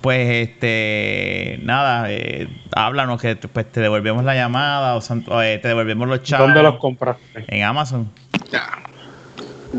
Pues 0.00 0.48
este, 0.48 1.58
nada, 1.62 2.06
eh, 2.08 2.48
háblanos 2.74 3.20
que 3.20 3.34
pues, 3.36 3.70
te 3.72 3.80
devolvemos 3.80 4.24
la 4.24 4.34
llamada 4.34 4.94
o, 4.94 5.00
son- 5.00 5.24
o, 5.28 5.42
eh, 5.42 5.58
te 5.58 5.68
devolvemos 5.68 6.08
los 6.08 6.22
chavos. 6.22 6.46
¿Dónde 6.48 6.62
los 6.62 6.76
compraste? 6.78 7.44
En 7.48 7.64
Amazon. 7.64 8.10
Ya. 8.52 8.68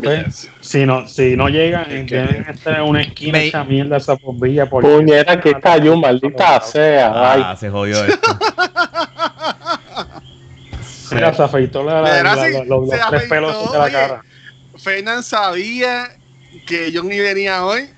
Pues, 0.03 0.49
si 0.59 0.85
no, 0.85 1.07
si 1.07 1.35
no 1.35 1.49
llegan, 1.49 1.85
tienen 1.85 2.05
que 2.05 2.51
estar 2.51 2.75
en 2.75 2.81
una 2.83 3.01
esquina 3.01 3.39
Me- 3.39 3.47
esa 3.47 3.63
mierda, 3.63 3.97
esa 3.97 4.15
bombilla. 4.21 4.69
Por 4.69 4.83
Puñeta, 4.83 5.39
que 5.39 5.53
cayó, 5.55 5.95
maldita 5.95 6.61
sea. 6.61 7.31
Ay, 7.33 7.41
Ah, 7.45 7.55
se 7.55 7.69
jodió 7.69 8.03
esto. 8.05 8.37
Mira, 11.11 11.33
se 11.33 11.41
afeitó 11.41 11.83
la- 11.83 12.01
la- 12.01 12.23
la- 12.23 12.45
si 12.45 12.53
los, 12.53 12.67
los 12.67 12.89
se 12.89 12.95
tres 12.97 13.03
afeitó, 13.05 13.29
pelos 13.29 13.71
de 13.71 13.77
la 13.79 13.89
cara. 13.89 14.21
Fernan 14.77 15.23
sabía 15.23 16.09
que 16.67 16.91
John 16.93 17.07
ni 17.09 17.19
venía 17.19 17.65
hoy 17.65 17.89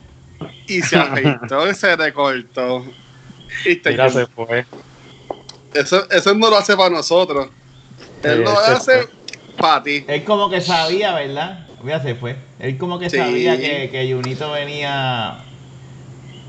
y 0.68 0.82
se 0.82 0.96
afeitó 0.98 1.70
y 1.70 1.74
se 1.76 1.96
recortó. 1.96 2.86
Y 3.66 3.76
te- 3.76 3.92
Mira, 3.92 4.10
se 4.10 4.26
fue. 4.28 4.66
eso, 5.74 6.10
eso 6.10 6.34
no 6.36 6.50
lo 6.50 6.58
hace 6.58 6.76
para 6.76 6.90
nosotros. 6.90 7.50
Él 8.24 8.38
Sí, 8.38 8.44
lo 8.44 8.60
hace 8.60 9.08
para 9.58 9.84
ti. 9.84 10.06
Él 10.08 10.24
como 10.24 10.50
que 10.50 10.62
sabía, 10.62 11.14
¿verdad? 11.14 11.68
Ya 11.86 12.00
se 12.02 12.16
fue. 12.16 12.36
Él 12.60 12.78
como 12.78 13.00
que 13.00 13.10
Sí. 13.10 13.18
sabía 13.18 13.58
que, 13.58 13.90
que 13.92 14.14
Junito 14.14 14.52
venía 14.52 15.40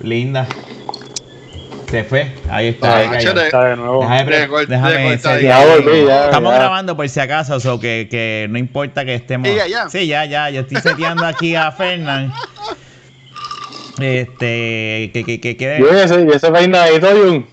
linda. 0.01 0.47
Se 1.91 2.05
fue. 2.05 2.33
Ahí 2.51 2.69
está. 2.69 2.97
Ah, 2.97 3.11
ahí. 3.11 3.25
Está 3.27 3.65
de 3.65 3.77
nuevo. 3.77 4.01
Déjame, 4.01 4.49
déjame 4.67 5.43
Ya 5.43 5.61
volví, 5.67 6.07
ya, 6.07 6.25
Estamos 6.25 6.53
ya. 6.53 6.59
grabando 6.59 6.97
por 6.97 7.07
si 7.07 7.21
acaso, 7.21 7.57
o 7.75 7.79
que, 7.81 8.09
que 8.11 8.47
no 8.49 8.57
importa 8.59 9.05
que 9.05 9.15
estemos. 9.15 9.47
Sí, 9.49 9.55
ya, 9.57 9.67
ya. 9.67 9.89
Sí, 9.91 10.07
ya, 10.07 10.25
ya. 10.25 10.49
Yo 10.49 10.63
estoy 10.63 10.81
seteando 10.81 11.27
aquí 11.27 11.55
a 11.55 11.71
Fernán. 11.73 12.33
Este, 14.01 15.11
que, 15.13 15.23
que, 15.27 15.41
que 15.41 15.57
quede. 15.57 15.81
y 15.81 15.97
ese, 15.97 16.27
ese 16.35 16.51
peinadito, 16.51 17.09
Jun. 17.11 17.47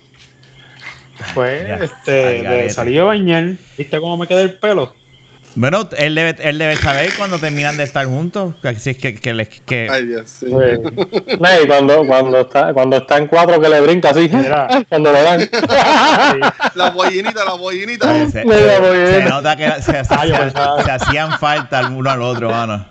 Pues, 1.33 1.67
Ya. 1.67 1.75
este, 1.75 2.11
de 2.43 2.69
salir 2.69 3.01
a 3.01 3.03
bañar. 3.05 3.53
¿Viste 3.77 3.99
cómo 3.99 4.15
me 4.17 4.25
queda 4.27 4.41
el 4.41 4.53
pelo? 4.53 4.95
Bueno, 5.55 5.89
él 5.97 6.15
debe, 6.15 6.35
él 6.47 6.59
debe 6.59 6.77
saber 6.77 7.11
cuando 7.17 7.39
terminan 7.39 7.75
de 7.75 7.83
estar 7.83 8.05
juntos. 8.05 8.53
Que, 8.61 8.69
es 8.69 8.83
que, 8.97 9.15
que, 9.15 9.33
les- 9.33 9.49
que- 9.61 9.89
Ay, 9.91 10.05
Dios. 10.05 10.29
sí. 10.29 10.45
Pues, 10.49 10.79
cuando, 11.67 12.05
cuando, 12.05 12.39
está, 12.41 12.71
cuando 12.73 12.97
está 12.97 13.17
en 13.17 13.27
cuatro 13.27 13.59
que 13.59 13.67
le 13.67 13.81
brinca 13.81 14.11
así, 14.11 14.29
Mira. 14.31 14.67
cuando 14.89 15.11
le 15.11 15.21
dan. 15.23 15.41
sí. 15.41 15.49
La 16.75 16.91
bollinita, 16.91 17.43
la 17.43 17.53
bollinita. 17.55 18.29
se, 18.29 18.45
nota 19.27 19.57
que 19.57 19.69
se, 19.81 20.05
se- 20.05 20.15
yo 20.27 20.35
se- 20.35 20.41
pensaba- 20.41 20.83
se 20.85 20.91
hacían 20.91 21.37
falta 21.39 21.79
el 21.81 21.87
uno 21.87 22.09
al 22.11 22.21
otro, 22.21 22.49
mano. 22.51 22.85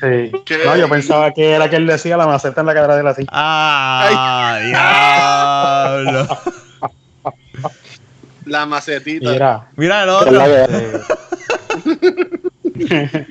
Sí. 0.00 0.32
No, 0.64 0.76
yo 0.76 0.88
pensaba 0.88 1.32
que 1.32 1.52
era 1.52 1.68
que 1.70 1.76
él 1.76 1.86
decía 1.86 2.16
la 2.16 2.26
maceta 2.26 2.60
en 2.60 2.66
la 2.66 2.74
cadera 2.74 2.96
de 2.96 3.02
la 3.02 3.10
así. 3.10 3.24
¡Ah! 3.30 4.58
¡Diablo! 6.02 6.38
La 8.46 8.66
macetita. 8.66 9.30
Mira, 9.30 9.68
Mira 9.76 10.02
el 10.02 10.08
otro. 10.10 10.38
que- 12.74 13.24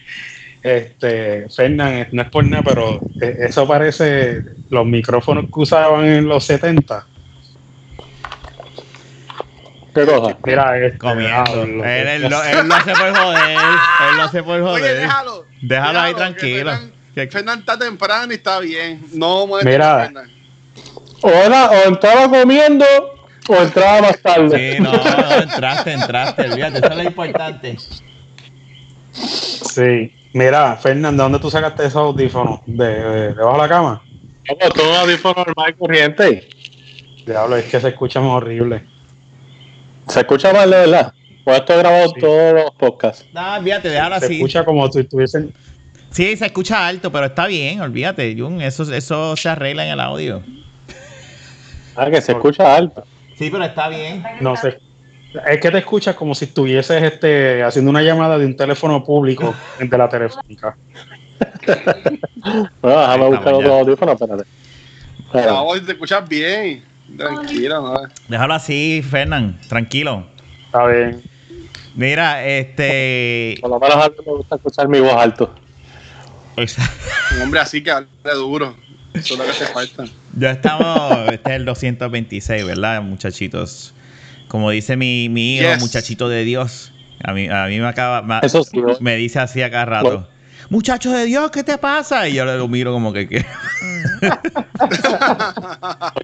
este, 0.63 1.49
Fernan, 1.49 2.07
no 2.11 2.21
es 2.21 2.29
por 2.29 2.45
nada, 2.45 2.63
pero 2.63 2.99
eh, 3.21 3.37
eso 3.41 3.67
parece 3.67 4.41
los 4.69 4.85
micrófonos 4.85 5.45
que 5.45 5.59
usaban 5.59 6.05
en 6.05 6.27
los 6.27 6.45
70. 6.45 7.05
¿Qué 9.93 10.05
cosa? 10.05 10.37
Mira, 10.45 10.77
este, 10.77 10.97
Comiendo. 10.97 11.63
Él, 11.63 12.07
él 12.07 12.21
lo, 12.29 12.43
él 12.43 12.67
lo 12.67 12.75
hace 12.75 12.91
por 12.93 13.15
joder. 13.15 13.49
Él 13.49 14.17
lo 14.17 14.23
hace 14.23 14.43
por 14.43 14.61
Oye, 14.61 14.63
joder. 14.81 14.97
déjalo. 15.01 15.45
Déjalo 15.61 15.99
ahí 15.99 16.13
tranquilo. 16.15 16.71
Fernan 17.29 17.59
está 17.59 17.77
temprano 17.77 18.31
y 18.31 18.35
está 18.35 18.59
bien. 18.59 19.05
No 19.13 19.45
muestre 19.45 19.71
Mira. 19.71 19.99
Fernan. 20.05 20.31
O, 21.21 21.29
era, 21.29 21.69
o 21.69 21.87
entraba 21.87 22.27
comiendo 22.29 22.85
o 23.47 23.55
entraba 23.55 24.01
más 24.01 24.19
tarde. 24.21 24.75
Sí, 24.77 24.81
no, 24.81 24.91
no, 24.91 25.31
entraste, 25.41 25.91
entraste. 25.93 26.49
Olvídate, 26.51 26.77
eso 26.79 26.87
es 26.89 26.95
lo 26.97 27.03
importante. 27.03 27.77
Sí. 29.11 30.13
Mira, 30.33 30.75
Fernando, 30.77 31.23
¿dónde 31.23 31.39
tú 31.39 31.49
sacaste 31.51 31.83
esos 31.85 31.97
audífonos? 31.97 32.61
¿De, 32.65 32.85
de- 32.87 33.33
debajo 33.35 33.53
de 33.53 33.61
la 33.61 33.69
cama? 33.69 34.01
Como 34.47 34.69
todo 34.73 34.95
audífono 34.99 35.43
normal 35.45 35.69
y 35.69 35.73
corriente. 35.73 36.49
Diablo, 37.25 37.55
es 37.57 37.65
que 37.65 37.79
se 37.79 37.89
escucha 37.89 38.19
muy 38.19 38.31
horrible. 38.35 38.83
Se 40.13 40.19
escucha 40.21 40.53
mal, 40.53 40.69
de 40.69 40.77
verdad. 40.77 41.13
Pues 41.43 41.57
esto 41.59 41.73
he 41.73 41.77
grabado 41.77 42.07
Sí. 42.09 42.19
todos 42.21 42.53
los 42.53 42.71
podcasts. 42.75 43.25
No, 43.33 43.55
olvídate, 43.55 43.89
déjalo 43.89 44.19
Se 44.19 44.25
así. 44.25 44.35
escucha 44.35 44.63
como 44.63 44.89
si 44.91 44.99
estuviesen. 44.99 45.53
Sí, 46.11 46.37
se 46.37 46.45
escucha 46.45 46.87
alto, 46.87 47.11
pero 47.11 47.25
está 47.25 47.47
bien, 47.47 47.81
olvídate, 47.81 48.35
Jun. 48.37 48.61
Eso, 48.61 48.83
eso 48.93 49.35
se 49.35 49.49
arregla 49.49 49.85
en 49.85 49.93
el 49.93 49.99
audio. 49.99 50.41
Ah, 51.95 52.09
que 52.09 52.21
se 52.21 52.31
escucha 52.33 52.75
alto. 52.75 53.03
Sí, 53.37 53.49
pero 53.49 53.63
está 53.65 53.89
bien. 53.89 54.23
No 54.39 54.55
sé. 54.55 54.77
Es 55.47 55.59
que 55.59 55.71
te 55.71 55.79
escuchas 55.79 56.15
como 56.15 56.35
si 56.35 56.45
estuvieses 56.45 57.01
este, 57.01 57.63
haciendo 57.63 57.89
una 57.89 58.03
llamada 58.03 58.37
de 58.37 58.45
un 58.45 58.55
teléfono 58.55 59.03
público 59.03 59.53
de 59.79 59.97
la 59.97 60.07
telefónica. 60.07 60.77
Bueno, 62.81 62.99
déjame 62.99 63.25
buscar 63.25 63.39
estamos 63.39 63.59
otro 63.59 63.69
ya. 63.69 63.79
audífono, 63.79 64.11
espérate. 64.11 64.43
No, 65.33 65.81
te 65.85 65.91
escuchas 65.93 66.29
bien. 66.29 66.83
Tranquilo, 67.17 67.81
¿no? 67.81 68.01
Déjalo 68.27 68.53
así, 68.53 69.03
Fernán, 69.07 69.59
tranquilo. 69.67 70.25
Está 70.65 70.87
bien. 70.87 71.21
Mira, 71.95 72.45
este. 72.45 73.57
Por 73.61 73.69
lo 73.69 73.79
menos 73.79 73.97
a 73.97 74.09
mí 74.09 74.15
me 74.25 74.33
gusta 74.33 74.55
escuchar 74.55 74.87
mi 74.87 74.99
voz 74.99 75.13
alto. 75.13 75.53
Un 77.35 77.41
hombre 77.41 77.59
así 77.59 77.83
que 77.83 77.91
hable 77.91 78.07
duro. 78.35 78.75
Eso 79.13 79.33
es 79.33 79.39
lo 79.39 79.45
que 79.45 79.51
hace 79.51 79.65
falta. 79.67 80.05
Ya 80.35 80.51
estamos, 80.51 81.31
este 81.31 81.49
es 81.51 81.55
el 81.57 81.65
226, 81.65 82.65
¿verdad, 82.65 83.01
muchachitos? 83.03 83.93
Como 84.47 84.71
dice 84.71 84.97
mi, 84.97 85.29
mi 85.29 85.57
hijo, 85.57 85.69
Yes. 85.71 85.79
muchachito 85.79 86.29
de 86.29 86.43
Dios. 86.43 86.91
A 87.23 87.33
mí, 87.33 87.47
a 87.47 87.65
mí 87.67 87.79
me 87.79 87.87
acaba, 87.87 88.21
me, 88.23 88.39
Eso 88.41 88.63
sí, 88.63 88.79
¿no? 88.81 88.97
me 88.99 89.15
dice 89.15 89.39
así 89.39 89.61
a 89.61 89.69
cada 89.69 89.85
rato. 89.85 90.09
Bueno. 90.09 90.27
Muchacho 90.69 91.11
de 91.11 91.25
Dios, 91.25 91.51
¿qué 91.51 91.63
te 91.63 91.77
pasa? 91.77 92.27
Y 92.27 92.33
yo 92.33 92.45
lo 92.45 92.67
miro 92.67 92.91
como 92.93 93.11
que, 93.13 93.27
¿qué? 93.27 93.45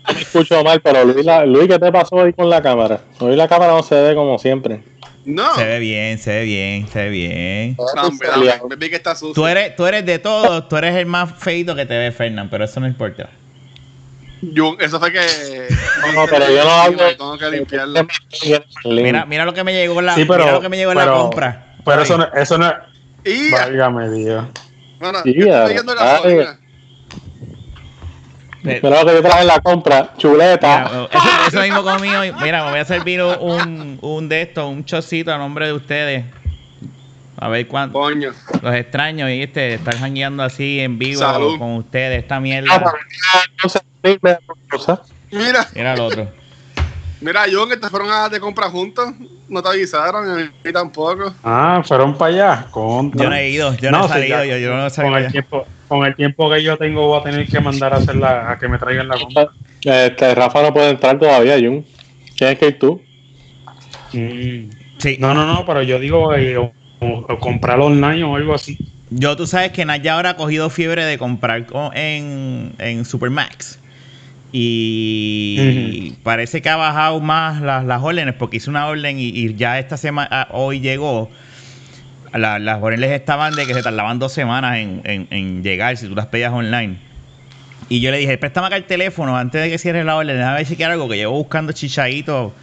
Yo 0.08 0.14
me 0.14 0.22
escucho 0.22 0.64
mal, 0.64 0.82
pero 0.82 1.06
Luis, 1.06 1.26
la- 1.26 1.46
Luis, 1.46 1.68
¿qué 1.68 1.80
te 1.80 1.92
pasó 1.92 2.16
hoy 2.16 2.34
con 2.34 2.50
la 2.50 2.62
cámara? 2.62 3.02
Hoy 3.20 3.36
la 3.36 3.48
cámara 3.48 3.74
no 3.74 3.84
se 3.84 3.96
ve 3.96 4.16
como 4.16 4.38
siempre. 4.40 4.84
No. 5.26 5.54
se 5.56 5.66
ve 5.66 5.80
bien, 5.80 6.18
se 6.18 6.32
ve 6.32 6.44
bien, 6.46 6.88
se 6.88 7.04
ve 7.04 7.10
bien. 7.10 7.78
Dame, 7.96 8.18
dame. 8.26 8.62
Me 8.70 8.76
vi 8.78 8.90
que 8.90 8.96
está 8.96 9.14
sucio. 9.16 9.34
Tú 9.34 9.46
eres, 9.48 9.76
tú 9.76 9.86
eres 9.86 10.06
de 10.06 10.18
todos, 10.20 10.68
tú 10.68 10.78
eres 10.78 10.96
el 10.96 11.06
más 11.06 11.32
feito 11.38 11.76
que 11.76 11.86
te 11.86 11.98
ve, 11.98 12.12
Fernán, 12.12 12.50
pero 12.50 12.66
eso 12.66 12.80
no 12.80 12.88
importa. 12.88 13.30
Yo- 14.42 14.78
eso 14.80 15.00
fue 15.00 15.12
que. 15.12 15.20
No, 16.16 16.26
pero 16.30 16.50
yo 16.50 16.64
no 16.64 16.72
hablo- 16.72 17.08
Tengo 17.18 17.38
que 17.38 17.52
limpiarlo. 17.52 18.08
Mira, 18.86 19.26
mira 19.26 19.46
lo 19.46 19.54
que 19.54 19.64
me 19.64 19.74
llegó 19.74 20.02
la, 20.02 20.16
Sí, 20.16 20.26
pero- 20.26 20.44
mira 20.46 20.54
lo 20.54 20.62
que 20.62 20.70
me 20.70 20.78
llegó 20.78 20.92
en 20.92 20.98
la 20.98 21.04
pero- 21.04 21.18
compra. 21.22 21.66
Pero 21.86 22.02
eso 22.02 22.18
no, 22.18 22.28
eso 22.34 22.58
no 22.58 22.72
Y. 23.26 23.52
Válgame 23.52 24.10
Dios. 24.10 24.46
Bueno, 25.00 25.20
yo 25.26 25.32
estoy 25.32 25.96
gasolina. 25.96 26.60
Ve- 28.62 28.80
Mira 28.84 29.00
lo 29.04 29.06
que 29.10 29.14
yo 29.16 29.22
traje 29.22 29.42
en 29.42 29.48
la 29.48 29.60
compra, 29.62 30.14
chuleta. 30.18 30.90
Mira, 30.92 31.08
eso, 31.12 31.48
eso 31.48 31.62
mismo 31.62 31.84
conmigo. 31.84 32.20
Mira, 32.42 32.66
me 32.66 32.72
voy 32.72 32.80
a 32.80 32.86
servir 32.86 33.22
un, 33.24 33.98
un 34.02 34.30
de 34.30 34.42
estos, 34.42 34.70
un 34.70 34.84
chocito 34.84 35.34
a 35.34 35.38
nombre 35.38 35.68
de 35.68 35.74
ustedes. 35.74 36.26
A 37.38 37.48
ver 37.48 37.66
cuánto. 37.70 37.98
Coño. 37.98 38.32
Los 38.62 38.76
extraños 38.76 39.30
y 39.30 39.42
este, 39.44 39.76
estar 39.76 39.96
jangueando 39.98 40.44
así 40.44 40.82
en 40.82 41.00
vivo 41.00 41.20
Salud. 41.22 41.58
con 41.58 41.76
ustedes, 41.78 42.20
esta 42.22 42.36
Ah, 42.36 42.40
mierda. 42.42 42.84
cosa. 43.62 43.82
Mira, 45.32 45.68
Mira 45.74 45.94
el 45.94 46.00
otro. 46.02 46.30
mira, 47.22 47.48
yo 47.48 47.66
que 47.68 47.78
te 47.78 47.88
fueron 47.90 48.12
a 48.12 48.28
de 48.28 48.42
compra 48.42 48.70
juntos. 48.70 49.14
No 49.50 49.62
te 49.64 49.70
avisaron, 49.70 50.30
a 50.30 50.36
mí 50.64 50.72
tampoco. 50.74 51.34
Ah, 51.44 51.82
fueron 51.86 52.18
para 52.18 52.34
allá. 52.34 52.68
Contra. 52.72 53.24
Yo 53.24 53.30
no 53.30 53.36
he 53.36 53.50
ido, 53.50 53.76
yo 53.78 53.92
no, 53.92 54.06
he 54.06 54.08
salido, 54.08 54.44
ya. 54.44 54.46
yo, 54.46 54.58
yo 54.58 54.70
no 54.76 54.78
he 54.88 54.90
con, 54.90 54.92
salido. 54.92 55.18
el 55.18 55.24
ya. 55.24 55.32
tiempo, 55.32 55.68
con 55.88 56.06
el 56.06 56.16
tiempo 56.16 56.50
que 56.50 56.64
yo 56.64 56.78
tengo 56.78 57.08
voy 57.08 57.20
a 57.20 57.24
tener 57.24 57.48
que 57.48 57.60
mandar 57.60 57.94
a 57.94 57.98
hacer 57.98 58.16
la, 58.16 58.52
a 58.52 58.60
que 58.60 58.68
me 58.68 58.78
traigan 58.78 59.08
la 59.08 59.18
compra. 59.18 59.50
Este, 59.84 60.36
Rafa 60.36 60.62
no 60.62 60.74
puede 60.74 60.90
entrar 60.92 61.18
todavía, 61.18 61.56
Jun. 61.58 61.86
Tienes 62.36 62.60
que 62.60 62.68
ir 62.68 62.80
tú. 62.80 63.02
Mm. 64.14 64.70
Sí. 65.00 65.18
No, 65.20 65.34
no, 65.34 65.46
no, 65.46 65.66
pero 65.66 65.82
yo 65.82 66.00
digo 66.00 66.34
eh, 66.36 66.58
o, 66.58 66.72
o- 67.02 67.26
o 67.30 67.40
comprarlo 67.40 67.86
online 67.86 68.24
o 68.24 68.36
algo 68.36 68.54
así. 68.54 68.78
Yo, 69.12 69.36
tú 69.36 69.48
sabes 69.48 69.72
que 69.72 69.86
Naya 69.86 70.14
ahora 70.16 70.32
ha 70.32 70.36
cogido 70.36 70.70
fiebre 70.70 71.04
de 71.06 71.18
comprar 71.18 71.66
co- 71.66 71.92
en, 71.94 72.74
en 72.78 73.06
Supermax. 73.06 73.80
Y 74.52 76.14
parece 76.24 76.62
que 76.62 76.70
ha 76.70 76.76
bajado 76.76 77.20
más 77.20 77.62
las, 77.62 77.86
las 77.86 78.02
órdenes 78.02 78.34
porque 78.36 78.58
hizo 78.58 78.70
una 78.72 78.88
orden 78.88 79.20
y, 79.20 79.28
y 79.30 79.56
ya 79.56 79.80
esta 79.80 79.98
semana, 79.98 80.48
hoy 80.52 80.80
llegó. 80.80 81.30
La- 82.34 82.60
las 82.60 82.82
órdenes 82.82 83.10
estaban 83.12 83.56
de 83.56 83.66
que 83.66 83.74
se 83.74 83.82
tardaban 83.82 84.20
dos 84.20 84.32
semanas 84.34 84.78
en, 84.78 85.02
en- 85.04 85.28
en 85.32 85.64
llegar 85.64 85.98
si 85.98 86.08
tú 86.08 86.16
las 86.16 86.28
pedías 86.28 86.52
online. 86.54 86.98
Y 87.90 88.02
yo 88.02 88.12
le 88.12 88.18
dije, 88.20 88.38
préstame 88.38 88.68
acá 88.68 88.76
el 88.76 88.84
teléfono 88.86 89.36
antes 89.36 89.62
de 89.64 89.70
que 89.70 89.80
cierres 89.80 90.06
la 90.06 90.16
orden. 90.16 90.38
Déjame 90.38 90.58
ver 90.58 90.66
si 90.68 90.76
quiero 90.76 90.94
algo 90.94 91.10
que 91.10 91.16
llevo 91.18 91.34
buscando 91.34 91.72
chichaditos 91.74 92.54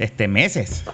este, 0.00 0.26
meses. 0.26 0.84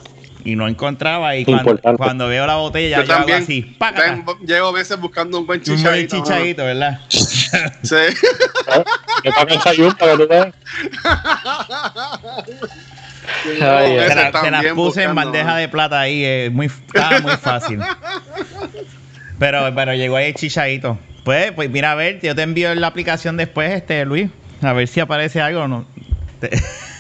Y 0.44 0.56
no 0.56 0.69
encontraba. 0.69 1.37
Y 1.37 1.44
cuando, 1.44 1.79
cuando 1.96 2.29
veo 2.29 2.46
la 2.46 2.56
botella, 2.56 2.88
ya 2.88 3.02
Yo 3.02 3.05
yo 3.08 3.12
hago 3.14 3.20
también. 3.26 3.43
así. 3.43 3.76
Tengo- 3.96 4.38
Llevo 4.46 4.73
meses 4.73 4.99
buscando 5.00 5.38
un 5.41 5.46
buen 5.46 5.61
Un 5.61 5.64
buen 5.64 5.76
chichadito. 5.79 6.17
chichadito, 6.17 6.64
¿verdad? 6.64 7.00
Sí. 7.82 7.96
Para 9.25 9.46
que 9.46 10.17
tú 10.17 10.29
veas. 10.29 10.55
Llevo 13.58 13.76
Ay, 13.76 13.91
Te, 13.93 13.96
meses 13.96 14.17
la- 14.17 14.26
te 14.26 14.32
las 14.32 14.32
también 14.43 14.75
puse 14.75 15.02
en 15.02 15.14
bandeja 15.14 15.56
de 15.56 15.69
plata 15.69 16.00
ahí, 16.00 16.25
es 16.25 16.52
muy, 16.52 16.67
estaba 16.67 17.20
muy 17.20 17.37
fácil. 17.37 17.81
Pero, 19.38 19.73
pero 19.75 19.94
llegó 19.94 20.17
ahí 20.17 20.26
el 20.26 20.35
chichadito. 20.35 20.99
Pues, 21.25 21.52
pues 21.52 21.70
mira, 21.70 21.93
a 21.93 21.94
ver, 21.94 22.20
yo 22.20 22.35
te 22.35 22.43
envío 22.43 22.75
la 22.75 22.87
aplicación 22.87 23.37
después, 23.37 23.73
este 23.73 24.05
Luis, 24.05 24.31
a 24.62 24.73
ver 24.75 24.88
si 24.88 25.00
aparece 25.00 25.40
algo 25.40 25.62
o 25.62 25.69
no. 25.69 25.87
Te, 26.40 26.50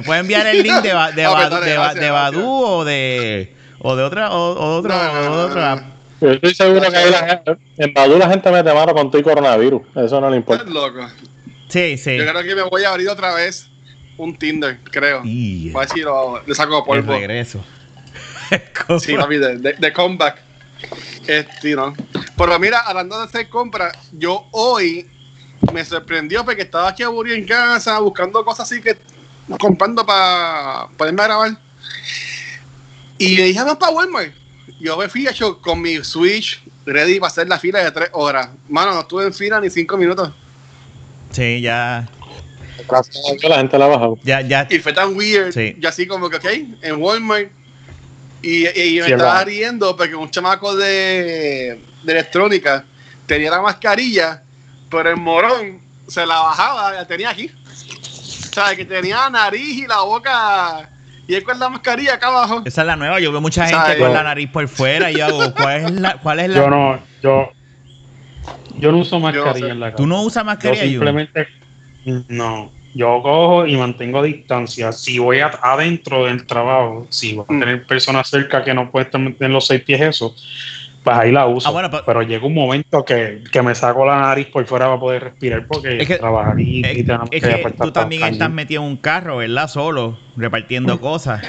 te 0.00 0.02
puedo 0.02 0.20
enviar 0.20 0.46
el 0.46 0.62
link 0.62 0.80
de, 0.82 0.92
Ba- 0.92 1.12
de, 1.12 1.22
Badu- 1.28 1.50
dale, 1.50 1.66
de, 1.66 1.76
Ba- 1.76 1.82
gracias, 1.84 2.00
de 2.04 2.10
Badu 2.10 2.38
gracias. 2.40 2.68
o 2.70 2.84
de 2.84 3.54
o 3.80 3.96
de 3.96 4.02
otra 4.02 4.30
o, 4.32 4.50
o 4.52 4.72
de 4.72 4.78
otra 4.78 5.12
No, 5.12 5.48
no, 5.48 5.74
o. 5.74 5.94
Yo 6.20 6.30
estoy 6.30 6.54
seguro 6.54 6.90
que 6.90 6.96
ahí 6.96 7.10
la 7.10 7.26
gente, 7.26 7.56
en 7.78 7.92
Badu 7.94 8.18
la 8.18 8.28
gente 8.30 8.50
mete 8.50 8.72
mano 8.72 8.94
con 8.94 9.10
tu 9.10 9.22
coronavirus. 9.22 9.82
Eso 9.96 10.20
no 10.20 10.30
le 10.30 10.36
importa. 10.36 10.62
Estás 10.64 10.74
loco. 10.74 11.06
Sí, 11.68 11.98
sí. 11.98 12.16
Yo 12.16 12.26
creo 12.26 12.42
que 12.42 12.54
me 12.54 12.62
voy 12.62 12.84
a 12.84 12.90
abrir 12.90 13.08
otra 13.08 13.34
vez 13.34 13.68
un 14.16 14.36
Tinder, 14.38 14.78
creo. 14.90 15.20
Y 15.24 15.70
Voy 15.70 15.82
a 15.82 15.86
ver 15.86 15.94
si 15.94 16.00
lo, 16.02 16.40
le 16.46 16.54
saco 16.54 16.78
el 16.78 16.84
polvo. 16.84 17.12
regreso. 17.12 17.62
Sí, 19.00 19.16
papi, 19.16 19.36
de, 19.38 19.56
de, 19.58 19.72
de 19.72 19.92
comeback. 19.92 20.36
Este, 21.26 21.74
¿no? 21.74 21.94
Pero 22.36 22.58
mira, 22.58 22.80
hablando 22.80 23.18
de 23.18 23.24
hacer 23.24 23.48
compras, 23.48 23.92
yo 24.12 24.46
hoy 24.52 25.06
me 25.72 25.84
sorprendió 25.84 26.44
porque 26.44 26.62
estaba 26.62 26.88
aquí 26.90 27.02
aburrido 27.02 27.36
en 27.36 27.46
casa 27.46 27.98
buscando 28.00 28.44
cosas 28.44 28.70
así 28.70 28.82
que 28.82 28.96
comprando 29.58 30.04
para 30.06 30.88
poderme 30.96 31.22
grabar. 31.24 31.58
Y 33.18 33.36
me 33.36 33.42
dije, 33.44 33.58
vamos 33.60 33.76
para 33.78 33.92
Walmart. 33.92 34.32
Yo 34.80 34.96
me 34.96 35.08
fui 35.08 35.26
hecho 35.26 35.60
con 35.60 35.80
mi 35.80 36.02
Switch 36.02 36.62
ready 36.84 37.18
para 37.20 37.28
hacer 37.30 37.48
la 37.48 37.58
fila 37.58 37.82
de 37.82 37.90
tres 37.90 38.08
horas. 38.12 38.48
Mano, 38.68 38.92
no 38.94 39.00
estuve 39.00 39.24
en 39.24 39.32
fila 39.34 39.60
ni 39.60 39.70
cinco 39.70 39.96
minutos. 39.96 40.30
Sí, 41.30 41.60
ya 41.60 42.08
a 42.90 43.48
la 43.48 43.56
gente 43.56 43.78
la 43.78 43.84
ha 43.84 43.88
bajado. 43.88 44.18
ya 44.24 44.40
ya 44.40 44.66
Y 44.70 44.78
fue 44.78 44.92
tan 44.92 45.16
weird. 45.16 45.52
Sí. 45.52 45.76
Yo 45.78 45.88
así 45.88 46.06
como 46.06 46.28
que, 46.28 46.36
ok, 46.36 46.44
en 46.82 46.96
Walmart. 47.00 47.50
Y, 48.42 48.66
y 48.68 48.98
me 49.00 49.06
Sí, 49.06 49.12
estaba 49.12 49.30
verdad. 49.38 49.46
riendo 49.46 49.96
porque 49.96 50.14
un 50.14 50.30
chamaco 50.30 50.76
de, 50.76 51.80
de 52.02 52.12
electrónica 52.12 52.84
tenía 53.26 53.50
la 53.50 53.62
mascarilla, 53.62 54.42
pero 54.90 55.08
el 55.10 55.16
morón 55.16 55.80
se 56.08 56.26
la 56.26 56.40
bajaba, 56.40 56.92
la 56.92 57.06
tenía 57.06 57.30
aquí. 57.30 57.50
Sea, 58.54 58.76
que 58.76 58.84
tenía 58.84 59.16
la 59.16 59.30
nariz 59.30 59.78
y 59.78 59.86
la 59.86 60.00
boca. 60.02 60.88
Y 61.26 61.34
él 61.34 61.42
con 61.42 61.58
la 61.58 61.68
mascarilla 61.70 62.14
acá 62.14 62.28
abajo. 62.28 62.62
esa 62.64 62.80
es 62.82 62.86
la 62.86 62.96
nueva. 62.96 63.18
Yo 63.18 63.32
veo 63.32 63.40
mucha 63.40 63.62
gente 63.66 63.76
¿Sabes? 63.80 63.98
con 63.98 64.08
Yo- 64.08 64.14
la 64.14 64.22
nariz 64.22 64.50
por 64.50 64.68
fuera 64.68 65.10
y 65.10 65.16
yo 65.16 65.24
hago, 65.26 65.54
¿cuál 65.54 65.76
es 65.84 65.90
la 65.92 66.14
cuál 66.18 66.40
es 66.40 66.48
la 66.50 66.56
Yo 66.56 66.68
no, 66.70 66.98
yo, 67.22 67.52
yo 68.78 68.92
no 68.92 68.98
uso 68.98 69.18
mascarilla 69.18 69.72
en 69.72 69.80
la 69.80 69.86
casa. 69.86 69.96
¿Tú 69.96 70.06
no 70.06 70.22
usas 70.22 70.42
Yo 70.42 70.46
mascarilla? 70.46 70.82
Jun? 70.82 70.90
simplemente 70.90 71.48
no. 72.28 72.70
Yo 72.96 73.20
cojo 73.22 73.66
y 73.66 73.76
mantengo 73.76 74.22
distancia. 74.22 74.92
Si 74.92 75.18
voy 75.18 75.40
a- 75.40 75.58
adentro 75.62 76.26
del 76.26 76.46
trabajo, 76.46 77.08
si 77.10 77.32
voy 77.34 77.44
a 77.48 77.52
Mm. 77.52 77.60
tener 77.60 77.86
personas 77.86 78.28
cerca 78.28 78.62
que 78.62 78.72
no 78.72 78.90
pueden 78.90 79.08
estar 79.08 79.46
en 79.46 79.52
los 79.52 79.66
seis 79.66 79.82
pies 79.82 80.00
eso, 80.00 80.36
pues 81.04 81.16
ahí 81.16 81.30
la 81.30 81.46
uso. 81.46 81.68
Ah, 81.68 81.70
bueno, 81.70 81.90
pero- 81.90 82.04
pero 82.04 82.22
llega 82.22 82.44
un 82.46 82.54
momento 82.54 83.04
que, 83.04 83.44
que 83.52 83.62
me 83.62 83.74
saco 83.74 84.04
la 84.06 84.18
nariz 84.20 84.46
por 84.48 84.64
fuera 84.66 84.86
para 84.86 84.98
poder 84.98 85.22
respirar 85.24 85.66
porque 85.68 85.98
Es 85.98 86.08
que- 86.08 86.16
trabajar 86.16 86.58
y, 86.58 86.80
Es, 86.84 86.98
y 86.98 87.04
tenemos 87.04 87.28
es 87.30 87.42
que 87.42 87.48
que 87.48 87.54
apretar 87.54 87.86
tú 87.86 87.92
también 87.92 88.24
estás 88.24 88.50
metido 88.50 88.82
en 88.82 88.88
un 88.88 88.96
carro, 88.96 89.36
¿verdad? 89.36 89.68
Solo, 89.68 90.18
repartiendo 90.36 90.98
cosas. 91.00 91.42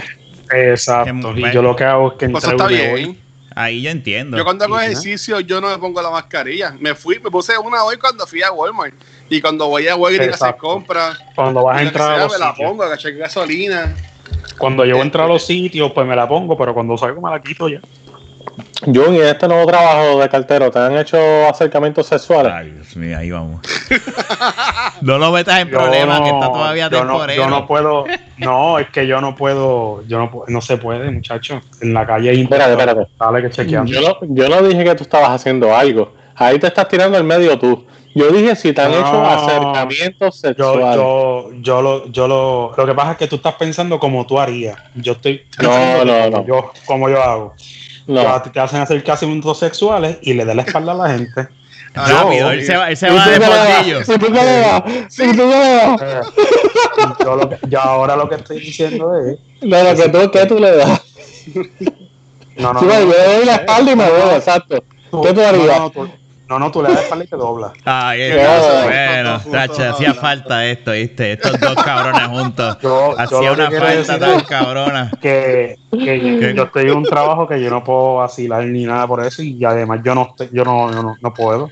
Exacto. 0.51 1.33
Y 1.35 1.51
yo 1.51 1.61
lo 1.61 1.75
que 1.75 1.83
hago 1.85 2.11
es 2.11 2.17
que 2.17 2.29
Pues 2.29 2.43
eso 2.43 2.51
entrego 2.51 2.97
está. 2.97 3.19
Ahí 3.57 3.81
yo 3.81 3.89
entiendo. 3.89 4.35
Yo 4.37 4.43
cuando 4.43 4.65
hago 4.65 4.77
ejercicio, 4.81 5.39
yo 5.39 5.61
no 5.61 5.69
me 5.69 5.77
pongo 5.77 6.01
la 6.01 6.09
mascarilla. 6.11 6.75
Me 6.77 6.93
fui, 6.93 7.19
me 7.19 7.31
puse 7.31 7.57
una 7.57 7.85
hoy 7.85 7.95
cuando 7.97 8.27
fui 8.27 8.41
a 8.43 8.51
Walmart. 8.51 8.93
Y 9.29 9.39
cuando 9.39 9.67
voy 9.69 9.87
a 9.87 9.95
Walmart 9.95 10.31
a 10.31 10.35
hacer 10.35 10.57
compras, 10.57 11.17
Cuando 11.35 11.63
vas 11.63 11.77
a 11.77 11.81
entrar 11.83 12.11
a 12.11 12.15
sea, 12.15 12.23
los 12.25 12.33
me 12.33 12.39
la 12.39 12.51
sitios. 12.51 12.69
pongo, 12.69 12.83
a 12.83 12.89
gasolina. 12.89 13.95
Cuando 14.57 14.83
yo 14.83 14.95
Este- 14.95 15.05
entro 15.05 15.23
a 15.23 15.27
los 15.27 15.45
sitios, 15.45 15.89
pues 15.93 16.05
me 16.05 16.17
la 16.17 16.27
pongo, 16.27 16.57
pero 16.57 16.73
cuando 16.73 16.97
salgo 16.97 17.21
me 17.21 17.31
la 17.31 17.41
quito 17.41 17.69
ya. 17.69 17.79
Jun, 18.85 19.15
y 19.15 19.19
en 19.19 19.27
este 19.27 19.47
nuevo 19.47 19.65
trabajo 19.65 20.19
de 20.19 20.29
cartero, 20.29 20.69
¿te 20.69 20.79
han 20.79 20.95
hecho 20.97 21.17
acercamientos 21.49 22.07
sexuales? 22.07 22.51
Ay, 22.53 22.71
Dios 22.71 22.95
mío, 22.95 23.17
ahí 23.17 23.31
vamos. 23.31 23.61
no 25.01 25.17
lo 25.17 25.31
metas 25.31 25.59
en 25.61 25.69
Yo 25.69 25.77
problemas, 25.77 26.21
que 26.21 26.29
está 26.29 26.47
todavía 26.51 26.89
yo 26.89 27.03
no, 27.03 27.27
yo 27.33 27.47
no 27.49 27.67
puedo, 27.67 28.05
no, 28.37 28.79
es 28.79 28.89
que 28.89 29.07
yo 29.07 29.21
no 29.21 29.35
puedo, 29.35 30.03
yo 30.07 30.19
no, 30.19 30.43
no 30.47 30.61
se 30.61 30.77
puede, 30.77 31.09
muchacho. 31.11 31.61
En 31.81 31.93
la 31.93 32.05
calle 32.05 32.29
hay 32.29 32.41
Espérate, 32.41 32.71
espérate. 32.71 33.07
Dale 33.19 33.41
que 33.41 33.49
chequeando. 33.49 33.91
Yo 33.91 34.01
no, 34.01 34.17
yo 34.21 34.49
no 34.49 34.61
dije 34.67 34.83
que 34.83 34.95
tú 34.95 35.03
estabas 35.03 35.29
haciendo 35.31 35.75
algo. 35.75 36.13
Ahí 36.35 36.59
te 36.59 36.67
estás 36.67 36.87
tirando 36.87 37.17
el 37.17 37.23
medio 37.23 37.57
tú. 37.57 37.85
Yo 38.13 38.29
dije 38.31 38.55
si 38.55 38.71
te 38.71 38.81
han 38.81 38.91
No. 38.91 38.99
hecho 38.99 39.25
acercamientos 39.25 40.41
Yo, 40.41 40.49
sexuales. 40.49 40.95
yo, 40.95 41.49
yo 41.61 41.81
lo, 41.81 42.07
yo 42.11 42.27
lo, 42.27 42.73
lo 42.77 42.85
que 42.85 42.93
pasa 42.93 43.11
es 43.13 43.17
que 43.17 43.27
tú 43.27 43.37
estás 43.37 43.55
pensando 43.55 43.99
como 43.99 44.25
tú 44.25 44.39
harías. 44.39 44.77
Yo 44.95 45.13
estoy 45.13 45.43
No, 45.61 45.69
pensando 45.69 46.05
no, 46.29 46.29
no. 46.29 46.45
yo, 46.45 46.71
como 46.85 47.09
yo 47.09 47.21
hago. 47.21 47.53
No. 48.07 48.21
Yo- 48.23 48.29
a 48.29 48.43
ti 48.43 48.49
te 48.49 48.59
hacen 48.59 48.81
acercamientos 48.81 49.59
sexuales 49.59 50.17
y 50.21 50.33
le 50.33 50.45
das 50.45 50.55
la 50.55 50.61
espalda 50.63 50.91
a 50.91 50.95
la 50.95 51.09
gente. 51.17 51.47
Rápido, 51.93 52.47
Yo- 52.47 52.51
él 52.51 52.65
se 52.65 52.75
va, 52.75 52.89
él 52.89 52.97
se 52.97 53.07
¿Y 53.07 53.15
va 53.15 53.25
de 53.25 53.33
qué 53.33 53.39
le 53.39 53.47
das? 53.47 53.67
bordillo. 53.77 53.99
¿Y 54.01 54.19
tú 54.19 54.31
le 54.33 54.43
das? 54.43 54.83
¿Y 55.19 55.37
tú 55.37 55.49
das? 55.49 56.01
Eh, 56.01 56.21
yo, 57.23 57.35
lo 57.37 57.49
que- 57.49 57.57
yo 57.69 57.79
ahora 57.81 58.15
lo 58.17 58.27
que 58.29 58.35
estoy 58.35 58.59
diciendo 58.59 59.15
es, 59.15 59.37
No, 59.61 59.83
lo 59.83 59.95
que 59.95 60.09
tú, 60.09 60.31
¿qué 60.31 60.45
tú 60.45 60.59
le 60.59 60.75
das? 60.75 61.01
no, 62.57 62.73
no, 62.73 62.79
Sí, 62.81 62.85
no, 62.85 62.91
yo 62.93 63.05
no, 63.05 63.11
le 63.11 63.35
doy 63.37 63.45
la 63.45 63.55
espalda 63.55 63.91
y 63.91 63.95
me 63.95 64.09
voy, 64.09 64.35
exacto. 64.35 64.83
tú- 65.11 65.21
¿Qué 65.21 65.29
tú 65.33 65.41
no, 65.41 65.47
harías? 65.47 65.79
No, 66.47 66.59
No, 66.59 66.71
tú 66.71 66.81
le 66.81 66.89
das 66.89 67.03
espalda 67.03 67.25
y 67.25 67.27
te 67.27 67.35
doblas. 67.35 67.71
Ay, 67.85 68.31
bueno, 68.83 69.39
tacho, 69.51 69.89
hacía 69.89 70.13
falta 70.13 70.65
esto, 70.65 70.91
¿viste? 70.91 71.33
Estos 71.33 71.59
dos 71.59 71.75
cabrones 71.75 72.27
juntos. 72.27 72.77
Yo, 72.83 73.19
Hacía 73.19 73.51
una 73.51 73.71
falta 73.71 74.19
tan 74.19 74.41
cabrona. 74.41 75.11
que, 75.21 75.77
yo 75.91 76.63
estoy 76.63 76.83
en 76.83 76.97
un 76.97 77.03
trabajo 77.03 77.47
que 77.47 77.61
yo 77.61 77.69
no 77.69 77.83
puedo 77.83 78.15
vacilar 78.15 78.65
ni 78.65 78.85
nada 78.85 79.07
por 79.07 79.23
eso 79.25 79.41
y 79.41 79.63
además 79.63 80.01
yo 80.03 80.13
no 80.13 80.35
yo 80.51 80.63
no, 80.65 80.91
yo 80.91 81.01
no, 81.03 81.15
no 81.21 81.33
puedo. 81.33 81.69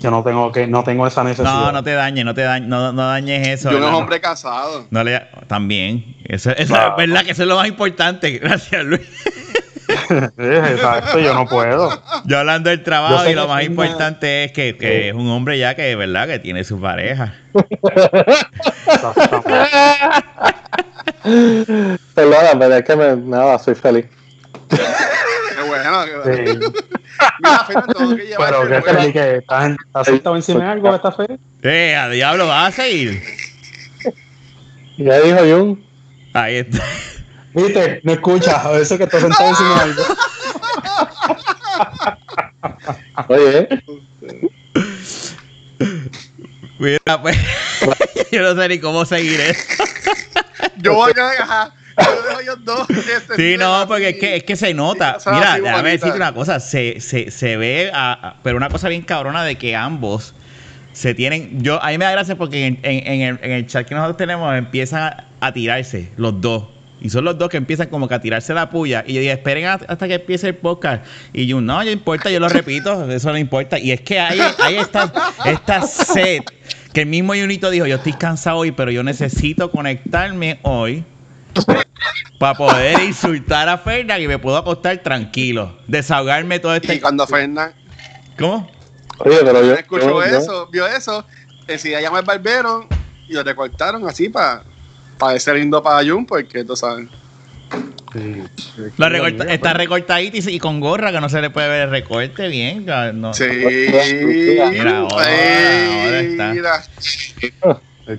Yo 0.00 0.12
no 0.12 0.22
tengo 0.22 0.52
que 0.52 0.68
no 0.68 0.84
tengo 0.84 1.06
esa 1.08 1.24
necesidad. 1.24 1.52
No, 1.52 1.72
no 1.72 1.82
te 1.82 1.92
dañes, 1.92 2.24
no 2.24 2.32
te 2.32 2.42
dañes, 2.42 2.68
no, 2.68 2.92
no 2.92 3.02
dañes 3.08 3.48
eso. 3.48 3.72
Yo 3.72 3.80
no 3.80 3.88
es 3.88 3.94
hombre 3.94 4.20
casado. 4.20 4.86
No 4.90 5.02
le 5.02 5.20
también. 5.48 6.16
Eso, 6.24 6.50
eso 6.52 6.72
Claro. 6.72 6.90
es 6.90 6.96
verdad 7.08 7.24
que 7.24 7.32
eso 7.32 7.42
es 7.42 7.48
lo 7.48 7.56
más 7.56 7.66
importante. 7.66 8.38
Gracias, 8.38 8.84
Luis. 8.84 9.00
Eh, 10.38 10.62
Exacto, 10.72 11.18
yo 11.18 11.34
no 11.34 11.46
puedo. 11.46 12.02
Yo 12.24 12.38
hablando 12.38 12.70
del 12.70 12.82
trabajo 12.82 13.28
y 13.28 13.34
lo 13.34 13.46
más 13.48 13.64
importante 13.64 14.44
es 14.44 14.52
que, 14.52 14.76
que 14.76 15.08
es 15.08 15.14
un 15.14 15.28
hombre 15.28 15.58
ya 15.58 15.74
que, 15.74 15.94
¿verdad? 15.96 16.26
Que 16.26 16.38
tiene 16.38 16.64
su 16.64 16.80
pareja. 16.80 17.34
Perdona, 22.14 22.58
pero 22.58 22.74
es 22.74 22.84
que 22.84 22.96
me, 22.96 23.16
nada, 23.16 23.58
soy 23.58 23.74
feliz. 23.74 24.06
Qué 24.70 24.76
bueno. 25.66 26.04
qué 26.04 26.16
bueno. 26.16 26.62
Sí. 26.62 26.72
Mira, 27.40 27.64
Fernando, 27.64 27.94
tengo 27.94 28.16
que 28.16 28.34
Pero 28.38 28.68
qué 28.68 28.82
feliz 28.82 29.12
que 29.12 29.36
estás, 29.36 29.70
estás 29.72 30.06
sentado 30.06 30.36
encima 30.36 30.64
de 30.64 30.70
algo, 30.70 30.94
¿estás 30.94 31.16
feliz? 31.16 31.40
Eh, 31.62 31.96
a 31.96 32.08
diablo, 32.08 32.46
vas 32.46 32.68
a 32.68 32.82
seguir. 32.82 33.20
Ya 34.98 35.20
dijo 35.20 35.38
Jun. 35.38 35.84
Ahí 36.34 36.56
está. 36.56 36.82
Viste, 37.66 38.00
no 38.04 38.12
escuchas, 38.12 38.64
a 38.64 38.70
veces 38.70 38.96
que 38.98 39.04
estás 39.04 39.20
sentado 39.20 39.48
encima 39.48 39.74
de 39.74 39.80
algo. 39.82 40.02
Oye, 43.28 43.68
Mira, 46.78 47.20
pues. 47.22 47.36
yo 48.32 48.42
no 48.54 48.60
sé 48.60 48.68
ni 48.68 48.78
cómo 48.78 49.04
seguir 49.04 49.40
esto. 49.40 49.84
Yo 50.76 50.94
voy 50.94 51.12
a 51.16 51.28
dejar. 51.30 51.70
Yo 51.98 52.22
dejo 52.22 52.40
ellos 52.40 52.58
dos. 52.64 52.88
Este, 52.90 53.34
Sí, 53.36 53.56
no, 53.58 53.84
porque 53.88 54.10
es 54.10 54.16
que, 54.18 54.36
es 54.36 54.44
que 54.44 54.54
se 54.56 54.72
nota. 54.74 55.18
Mira, 55.26 55.54
déjame 55.56 55.70
bonita. 55.70 55.82
decirte 55.90 56.16
una 56.16 56.32
cosa. 56.32 56.60
Se, 56.60 57.00
se, 57.00 57.30
se 57.32 57.56
ve, 57.56 57.90
a- 57.92 58.12
a- 58.12 58.36
pero 58.44 58.56
una 58.56 58.68
cosa 58.68 58.88
bien 58.88 59.02
cabrona 59.02 59.42
de 59.42 59.56
que 59.56 59.74
ambos 59.74 60.34
se 60.92 61.14
tienen. 61.14 61.60
Yo, 61.62 61.82
a 61.82 61.88
mí 61.88 61.98
me 61.98 62.04
da 62.04 62.12
gracia 62.12 62.36
porque 62.36 62.66
en, 62.66 62.78
en- 62.84 63.06
en 63.12 63.20
el, 63.22 63.38
en 63.42 63.50
el 63.50 63.66
chat 63.66 63.86
que 63.88 63.94
nosotros 63.96 64.16
tenemos 64.16 64.54
empiezan 64.56 65.02
a, 65.02 65.24
a 65.40 65.52
tirarse 65.52 66.10
los 66.16 66.40
dos. 66.40 66.64
Y 67.00 67.10
son 67.10 67.24
los 67.24 67.38
dos 67.38 67.48
que 67.48 67.56
empiezan 67.56 67.88
como 67.88 68.08
que 68.08 68.14
a 68.14 68.20
tirarse 68.20 68.52
la 68.54 68.70
puya. 68.70 69.04
Y 69.06 69.14
yo 69.14 69.20
dije, 69.20 69.32
esperen 69.32 69.66
a- 69.66 69.74
hasta 69.74 70.08
que 70.08 70.14
empiece 70.14 70.48
el 70.48 70.56
podcast. 70.56 71.04
Y 71.32 71.46
yo, 71.46 71.60
no, 71.60 71.82
no 71.84 71.90
importa, 71.90 72.30
yo 72.30 72.40
lo 72.40 72.48
repito, 72.48 73.08
eso 73.10 73.30
no 73.30 73.38
importa. 73.38 73.78
Y 73.78 73.92
es 73.92 74.00
que 74.00 74.18
hay, 74.18 74.40
hay 74.62 74.76
esta, 74.76 75.12
esta 75.44 75.82
sed 75.82 76.40
que 76.92 77.02
el 77.02 77.06
mismo 77.06 77.34
Junito 77.34 77.70
dijo, 77.70 77.86
yo 77.86 77.96
estoy 77.96 78.14
cansado 78.14 78.56
hoy, 78.58 78.72
pero 78.72 78.90
yo 78.90 79.02
necesito 79.04 79.70
conectarme 79.70 80.58
hoy 80.62 81.04
para 82.38 82.54
poder 82.54 83.00
insultar 83.02 83.68
a 83.68 83.78
Fernan 83.78 84.20
y 84.22 84.28
me 84.28 84.38
puedo 84.38 84.56
acostar 84.56 84.96
tranquilo. 84.98 85.76
Desahogarme 85.86 86.58
todo 86.58 86.74
Y 86.74 86.78
este... 86.78 87.00
cuando 87.00 87.26
Fernan 87.26 87.72
¿Cómo? 88.38 88.70
oye, 89.18 89.38
pero 89.42 89.64
yo. 89.64 89.74
escuchó 89.74 90.06
yo- 90.24 90.30
yo- 90.30 90.38
eso, 90.38 90.68
vio 90.70 90.86
eso, 90.86 91.24
decidió 91.66 92.00
llamar 92.00 92.20
al 92.20 92.26
barbero 92.26 92.88
y 93.28 93.32
lo 93.32 93.42
recortaron 93.42 94.08
así 94.08 94.28
para 94.28 94.62
para 95.18 95.36
ese 95.36 95.52
lindo 95.54 95.82
para 95.82 96.08
Jun, 96.08 96.24
porque 96.24 96.64
tú 96.64 96.76
sabes. 96.76 97.08
La 98.96 99.08
recorta, 99.08 99.44
está 99.52 99.74
recortadita 99.74 100.38
y, 100.38 100.54
y, 100.54 100.58
con 100.58 100.80
gorra 100.80 101.12
que 101.12 101.20
no 101.20 101.28
se 101.28 101.42
le 101.42 101.50
puede 101.50 101.68
ver 101.68 101.82
el 101.82 101.90
recorte 101.90 102.48
bien. 102.48 102.86
No. 103.14 103.34
Sí. 103.34 103.44
Mira, 103.44 104.98
ahora, 105.00 105.26
ahora 106.04 106.20
está. 106.20 106.54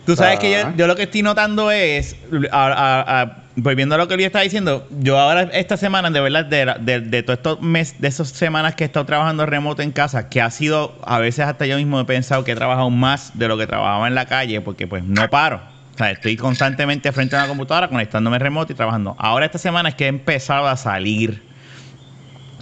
Tú 0.05 0.15
sabes 0.15 0.37
que 0.37 0.51
yo, 0.51 0.75
yo, 0.77 0.85
lo 0.85 0.95
que 0.95 1.03
estoy 1.03 1.23
notando 1.23 1.71
es, 1.71 2.15
a, 2.51 3.21
a, 3.21 3.43
volviendo 3.55 3.95
a 3.95 3.97
lo 3.97 4.07
que 4.07 4.13
Luis 4.13 4.27
está 4.27 4.41
diciendo, 4.41 4.87
yo 4.99 5.17
ahora 5.17 5.49
esta 5.53 5.77
semana, 5.77 6.11
de 6.11 6.19
verdad, 6.19 6.45
de, 6.45 6.75
de, 6.79 7.01
de 7.01 7.23
todos 7.23 7.39
estos 7.39 7.61
meses, 7.61 7.99
de 7.99 8.07
esas 8.07 8.29
semanas 8.29 8.75
que 8.75 8.83
he 8.83 8.87
estado 8.87 9.07
trabajando 9.07 9.47
remoto 9.47 9.81
en 9.81 9.91
casa, 9.91 10.29
que 10.29 10.41
ha 10.41 10.51
sido, 10.51 10.95
a 11.03 11.17
veces 11.17 11.45
hasta 11.47 11.65
yo 11.65 11.77
mismo 11.77 11.99
he 11.99 12.05
pensado 12.05 12.43
que 12.43 12.51
he 12.51 12.55
trabajado 12.55 12.91
más 12.91 13.31
de 13.39 13.47
lo 13.47 13.57
que 13.57 13.65
trabajaba 13.65 14.07
en 14.07 14.13
la 14.13 14.27
calle, 14.27 14.61
porque 14.61 14.85
pues 14.85 15.03
no 15.03 15.27
paro. 15.27 15.59
Sea, 15.99 16.11
estoy 16.11 16.37
constantemente 16.37 17.11
frente 17.11 17.35
a 17.35 17.39
una 17.39 17.49
computadora, 17.49 17.89
conectándome 17.89 18.39
remoto 18.39 18.71
y 18.71 18.75
trabajando. 18.75 19.17
Ahora 19.19 19.45
esta 19.45 19.57
semana 19.57 19.89
es 19.89 19.95
que 19.95 20.05
he 20.05 20.07
empezado 20.07 20.65
a 20.65 20.77
salir. 20.77 21.43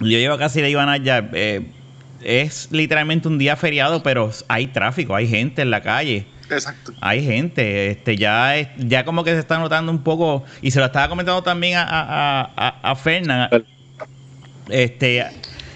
Yo 0.00 0.18
llevo 0.18 0.36
casi 0.38 0.60
de 0.60 0.68
Iván 0.70 1.04
ya. 1.04 1.30
Eh, 1.32 1.64
es 2.20 2.68
literalmente 2.72 3.28
un 3.28 3.38
día 3.38 3.54
feriado, 3.54 4.02
pero 4.02 4.32
hay 4.48 4.66
tráfico, 4.66 5.14
hay 5.14 5.28
gente 5.28 5.62
en 5.62 5.70
la 5.70 5.82
calle. 5.82 6.26
Exacto. 6.50 6.92
Hay 7.00 7.24
gente, 7.24 7.92
este, 7.92 8.16
ya, 8.16 8.74
ya 8.76 9.04
como 9.04 9.22
que 9.22 9.30
se 9.30 9.38
está 9.38 9.56
notando 9.58 9.92
un 9.92 10.02
poco, 10.02 10.44
y 10.60 10.72
se 10.72 10.80
lo 10.80 10.86
estaba 10.86 11.08
comentando 11.08 11.40
también 11.44 11.76
a, 11.76 11.84
a, 11.84 12.50
a, 12.56 12.90
a 12.90 12.96
Fernan, 12.96 13.48
este, 14.68 15.24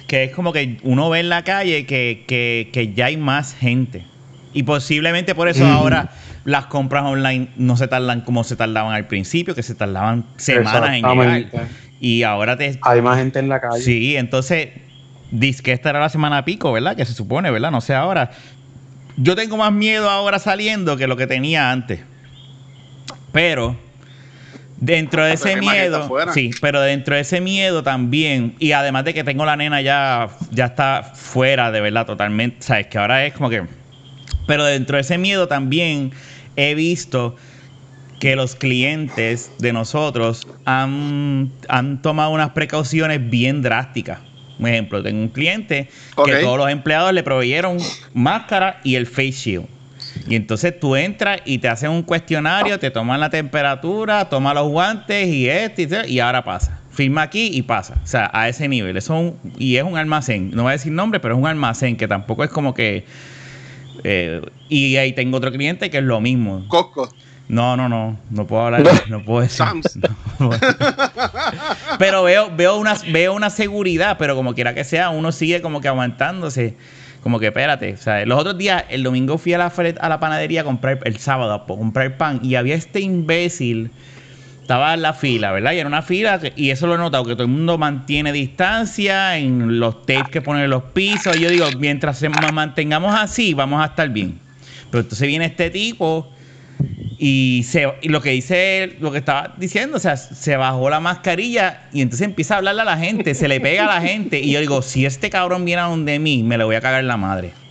que 0.08 0.24
es 0.24 0.32
como 0.34 0.52
que 0.52 0.78
uno 0.82 1.08
ve 1.10 1.20
en 1.20 1.28
la 1.28 1.44
calle 1.44 1.86
que, 1.86 2.24
que, 2.26 2.70
que 2.72 2.92
ya 2.92 3.06
hay 3.06 3.16
más 3.16 3.54
gente. 3.54 4.04
Y 4.52 4.64
posiblemente 4.64 5.36
por 5.36 5.46
eso 5.46 5.64
mm. 5.64 5.70
ahora 5.70 6.10
las 6.44 6.66
compras 6.66 7.04
online 7.04 7.48
no 7.56 7.76
se 7.76 7.88
tardan 7.88 8.22
como 8.22 8.44
se 8.44 8.56
tardaban 8.56 8.94
al 8.94 9.06
principio, 9.06 9.54
que 9.54 9.62
se 9.62 9.74
tardaban 9.74 10.24
semanas 10.36 10.96
en 10.96 11.04
llegar. 11.04 11.68
Y 12.00 12.24
ahora 12.24 12.56
te... 12.56 12.78
Hay 12.82 13.00
más 13.00 13.18
gente 13.18 13.38
en 13.38 13.48
la 13.48 13.60
calle. 13.60 13.80
Sí, 13.80 14.16
entonces, 14.16 14.70
dice 15.30 15.62
que 15.62 15.72
esta 15.72 15.90
era 15.90 16.00
la 16.00 16.08
semana 16.08 16.44
pico, 16.44 16.72
¿verdad? 16.72 16.96
Que 16.96 17.04
se 17.04 17.14
supone, 17.14 17.50
¿verdad? 17.50 17.70
No 17.70 17.80
sé 17.80 17.94
ahora. 17.94 18.32
Yo 19.16 19.36
tengo 19.36 19.56
más 19.56 19.72
miedo 19.72 20.10
ahora 20.10 20.38
saliendo 20.38 20.96
que 20.96 21.06
lo 21.06 21.16
que 21.16 21.28
tenía 21.28 21.70
antes. 21.70 22.00
Pero 23.30 23.76
dentro 24.78 25.24
de 25.24 25.34
ese 25.34 25.56
miedo, 25.56 26.10
sí, 26.34 26.50
pero 26.60 26.80
dentro 26.80 27.14
de 27.14 27.20
ese 27.20 27.40
miedo 27.40 27.84
también 27.84 28.56
y 28.58 28.72
además 28.72 29.04
de 29.04 29.14
que 29.14 29.22
tengo 29.22 29.44
la 29.44 29.56
nena 29.56 29.80
ya 29.80 30.28
ya 30.50 30.66
está 30.66 31.12
fuera 31.14 31.70
de 31.70 31.80
verdad 31.80 32.04
totalmente, 32.04 32.56
sabes 32.62 32.88
que 32.88 32.98
ahora 32.98 33.24
es 33.24 33.32
como 33.32 33.48
que 33.48 33.62
pero 34.46 34.64
dentro 34.64 34.96
de 34.96 35.02
ese 35.02 35.18
miedo 35.18 35.48
también 35.48 36.12
he 36.56 36.74
visto 36.74 37.36
que 38.20 38.36
los 38.36 38.54
clientes 38.54 39.50
de 39.58 39.72
nosotros 39.72 40.46
han, 40.64 41.50
han 41.68 42.02
tomado 42.02 42.30
unas 42.30 42.50
precauciones 42.50 43.28
bien 43.28 43.62
drásticas. 43.62 44.20
Un 44.58 44.68
ejemplo, 44.68 45.02
tengo 45.02 45.20
un 45.20 45.28
cliente 45.28 45.88
okay. 46.14 46.34
que 46.34 46.40
todos 46.40 46.56
los 46.56 46.70
empleados 46.70 47.12
le 47.12 47.24
proveyeron 47.24 47.78
máscara 48.14 48.80
y 48.84 48.94
el 48.94 49.06
face 49.06 49.32
shield. 49.32 49.66
Y 50.28 50.36
entonces 50.36 50.78
tú 50.78 50.94
entras 50.94 51.40
y 51.44 51.58
te 51.58 51.68
hacen 51.68 51.90
un 51.90 52.02
cuestionario, 52.02 52.78
te 52.78 52.90
toman 52.90 53.18
la 53.18 53.30
temperatura, 53.30 54.28
toman 54.28 54.54
los 54.54 54.68
guantes 54.68 55.26
y 55.28 55.48
esto 55.48 55.82
y, 55.82 56.14
y 56.14 56.20
ahora 56.20 56.44
pasa. 56.44 56.78
Firma 56.90 57.22
aquí 57.22 57.50
y 57.52 57.62
pasa. 57.62 57.94
O 58.04 58.06
sea, 58.06 58.30
a 58.32 58.48
ese 58.48 58.68
nivel. 58.68 58.96
Eso 58.96 59.18
un, 59.18 59.38
y 59.58 59.76
es 59.76 59.82
un 59.82 59.96
almacén. 59.96 60.50
No 60.50 60.64
voy 60.64 60.70
a 60.70 60.72
decir 60.72 60.92
nombre, 60.92 61.18
pero 61.20 61.34
es 61.34 61.40
un 61.40 61.46
almacén 61.46 61.96
que 61.96 62.06
tampoco 62.06 62.44
es 62.44 62.50
como 62.50 62.74
que. 62.74 63.04
Eh, 64.04 64.42
y 64.68 64.96
ahí 64.96 65.12
tengo 65.12 65.36
otro 65.36 65.52
cliente 65.52 65.90
que 65.90 65.98
es 65.98 66.04
lo 66.04 66.20
mismo. 66.20 66.64
Costco. 66.68 67.08
No, 67.48 67.76
no, 67.76 67.88
no, 67.88 68.18
no 68.30 68.46
puedo 68.46 68.62
hablar, 68.64 68.82
no 69.08 69.22
puedo 69.24 69.42
decir. 69.42 69.66
No, 70.38 70.50
pero 71.98 72.24
veo, 72.24 72.50
veo 72.56 72.78
una, 72.78 72.96
veo 73.12 73.34
una 73.34 73.50
seguridad, 73.50 74.16
pero 74.18 74.34
como 74.34 74.54
quiera 74.54 74.74
que 74.74 74.82
sea, 74.82 75.10
uno 75.10 75.30
sigue 75.30 75.60
como 75.62 75.80
que 75.80 75.88
aguantándose. 75.88 76.74
Como 77.22 77.38
que 77.38 77.48
espérate, 77.48 77.92
o 77.92 77.96
sea, 77.98 78.26
los 78.26 78.40
otros 78.40 78.58
días, 78.58 78.84
el 78.88 79.04
domingo 79.04 79.38
fui 79.38 79.52
a 79.52 79.58
la, 79.58 79.66
a 80.00 80.08
la 80.08 80.18
panadería 80.18 80.62
a 80.62 80.64
comprar, 80.64 80.98
el 81.04 81.18
sábado 81.18 81.52
a 81.52 81.66
comprar 81.66 82.16
pan 82.16 82.40
y 82.42 82.56
había 82.56 82.74
este 82.74 83.00
imbécil, 83.00 83.92
estaba 84.62 84.94
en 84.94 85.02
la 85.02 85.12
fila, 85.12 85.52
¿verdad? 85.52 85.72
Y 85.72 85.78
era 85.78 85.88
una 85.88 86.02
fila, 86.02 86.40
y 86.56 86.70
eso 86.70 86.86
lo 86.86 86.94
he 86.94 86.98
notado, 86.98 87.24
que 87.24 87.32
todo 87.32 87.42
el 87.42 87.48
mundo 87.48 87.78
mantiene 87.78 88.32
distancia 88.32 89.36
en 89.36 89.80
los 89.80 90.06
tapes 90.06 90.30
que 90.30 90.40
ponen 90.40 90.64
en 90.64 90.70
los 90.70 90.84
pisos. 90.84 91.36
Y 91.36 91.40
yo 91.40 91.50
digo, 91.50 91.72
mientras 91.72 92.22
nos 92.22 92.52
mantengamos 92.52 93.14
así, 93.14 93.54
vamos 93.54 93.82
a 93.82 93.86
estar 93.86 94.08
bien. 94.08 94.38
Pero 94.90 95.02
entonces 95.02 95.26
viene 95.26 95.46
este 95.46 95.70
tipo 95.70 96.30
y, 97.18 97.64
se, 97.66 97.92
y 98.02 98.08
lo 98.08 98.20
que 98.20 98.30
dice, 98.30 98.96
lo 99.00 99.10
que 99.10 99.18
estaba 99.18 99.54
diciendo, 99.56 99.96
o 99.96 100.00
sea, 100.00 100.16
se 100.16 100.56
bajó 100.56 100.88
la 100.90 101.00
mascarilla 101.00 101.82
y 101.92 102.00
entonces 102.00 102.26
empieza 102.26 102.54
a 102.54 102.58
hablarle 102.58 102.82
a 102.82 102.84
la 102.84 102.98
gente, 102.98 103.34
se 103.34 103.48
le 103.48 103.60
pega 103.60 103.84
a 103.84 104.00
la 104.00 104.06
gente. 104.06 104.40
Y 104.40 104.52
yo 104.52 104.60
digo, 104.60 104.80
si 104.82 105.06
este 105.06 105.28
cabrón 105.28 105.64
viene 105.64 105.82
a 105.82 105.86
donde 105.86 106.18
mí, 106.18 106.42
me 106.42 106.56
lo 106.56 106.66
voy 106.66 106.76
a 106.76 106.80
cagar 106.80 107.02
la 107.04 107.16
madre. 107.16 107.61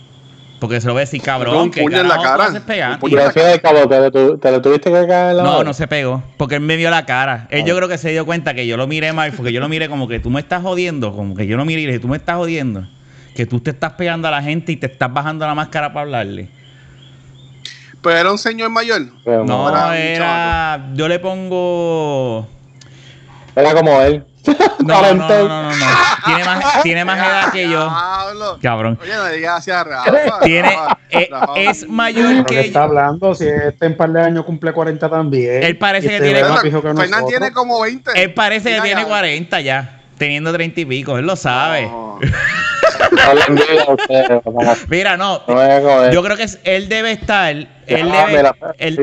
Porque 0.62 0.80
se 0.80 0.86
lo 0.86 0.92
voy 0.92 1.00
a 1.00 1.06
decir, 1.06 1.20
cabrón, 1.20 1.72
que 1.72 1.80
en 1.80 1.90
la 2.06 2.22
cara. 2.22 2.52
¿Te 2.60 4.50
lo 4.52 4.62
tuviste 4.62 4.92
que 4.92 5.06
cagar 5.08 5.30
en 5.32 5.38
la 5.38 5.42
No, 5.42 5.64
no 5.64 5.74
se 5.74 5.88
pegó, 5.88 6.22
porque 6.36 6.54
él 6.54 6.60
me 6.60 6.76
vio 6.76 6.88
la 6.88 7.04
cara. 7.04 7.48
Él 7.50 7.64
yo 7.64 7.74
creo 7.76 7.88
que 7.88 7.98
se 7.98 8.10
dio 8.10 8.24
cuenta 8.24 8.54
que 8.54 8.64
yo 8.64 8.76
lo 8.76 8.86
miré 8.86 9.12
mal, 9.12 9.32
porque 9.32 9.52
yo 9.52 9.58
lo 9.58 9.68
miré 9.68 9.88
como 9.88 10.06
que 10.06 10.20
tú 10.20 10.30
me 10.30 10.38
estás 10.38 10.62
jodiendo, 10.62 11.16
como 11.16 11.34
que 11.34 11.48
yo 11.48 11.56
lo 11.56 11.64
miré 11.64 11.80
y 11.80 11.86
le 11.86 11.92
dije, 11.94 12.00
tú 12.00 12.06
me 12.06 12.16
estás 12.16 12.36
jodiendo. 12.36 12.86
Que 13.34 13.44
tú 13.44 13.58
te 13.58 13.70
estás 13.70 13.94
pegando 13.94 14.28
a 14.28 14.30
la 14.30 14.40
gente 14.40 14.70
y 14.70 14.76
te 14.76 14.86
estás 14.86 15.12
bajando 15.12 15.44
la 15.44 15.56
máscara 15.56 15.88
para 15.92 16.02
hablarle. 16.02 16.48
Pero 18.00 18.16
era 18.16 18.30
un 18.30 18.38
señor 18.38 18.70
mayor. 18.70 19.02
Pero 19.24 19.44
No, 19.44 19.68
era 19.68 19.98
era. 19.98 20.84
un 20.90 20.96
yo 20.96 21.08
le 21.08 21.18
pongo. 21.18 22.46
Era 23.56 23.74
como 23.74 24.00
él. 24.00 24.24
No, 24.82 25.00
no, 25.00 25.14
no, 25.14 25.28
no, 25.28 25.48
no, 25.48 25.76
no. 25.76 25.86
Tiene 26.24 26.44
más, 26.44 26.82
tiene 26.82 27.04
más 27.04 27.18
edad 27.18 27.52
que 27.52 27.68
yo. 27.68 27.88
Cabrón. 28.60 28.98
Oye, 29.00 29.14
no 29.14 29.28
digas 29.28 29.58
hacia 29.58 29.84
Rafa. 29.84 30.40
Tiene, 30.40 30.76
eh, 31.10 31.30
es 31.56 31.88
mayor 31.88 32.26
¿Pero 32.26 32.44
qué 32.46 32.54
que 32.54 32.60
está 32.62 32.84
hablando? 32.84 33.34
Si 33.34 33.46
este 33.46 33.86
en 33.86 33.96
par 33.96 34.10
de 34.10 34.22
años 34.22 34.44
cumple 34.44 34.72
40 34.72 35.08
también. 35.08 35.62
Él 35.62 35.78
parece 35.78 36.08
que 36.08 36.16
este 36.16 36.26
tiene 36.26 36.40
nosotros. 36.40 37.28
tiene 37.28 37.52
como 37.52 37.80
20. 37.80 38.10
Él 38.20 38.34
parece 38.34 38.74
que 38.74 38.80
tiene 38.80 39.02
ya. 39.02 39.06
40 39.06 39.60
ya. 39.60 40.00
Teniendo 40.18 40.52
30 40.52 40.80
y 40.80 40.84
pico. 40.84 41.18
Él 41.18 41.26
lo 41.26 41.36
sabe. 41.36 41.90
Mira, 44.88 45.16
no. 45.16 45.42
Yo 46.12 46.22
creo 46.22 46.36
que 46.36 46.42
es- 46.44 46.58
él 46.64 46.88
debe 46.88 47.12
estar. 47.12 47.54
Él 47.54 47.68
debe, 47.86 48.32
mira, 48.36 48.54
él, 48.78 48.96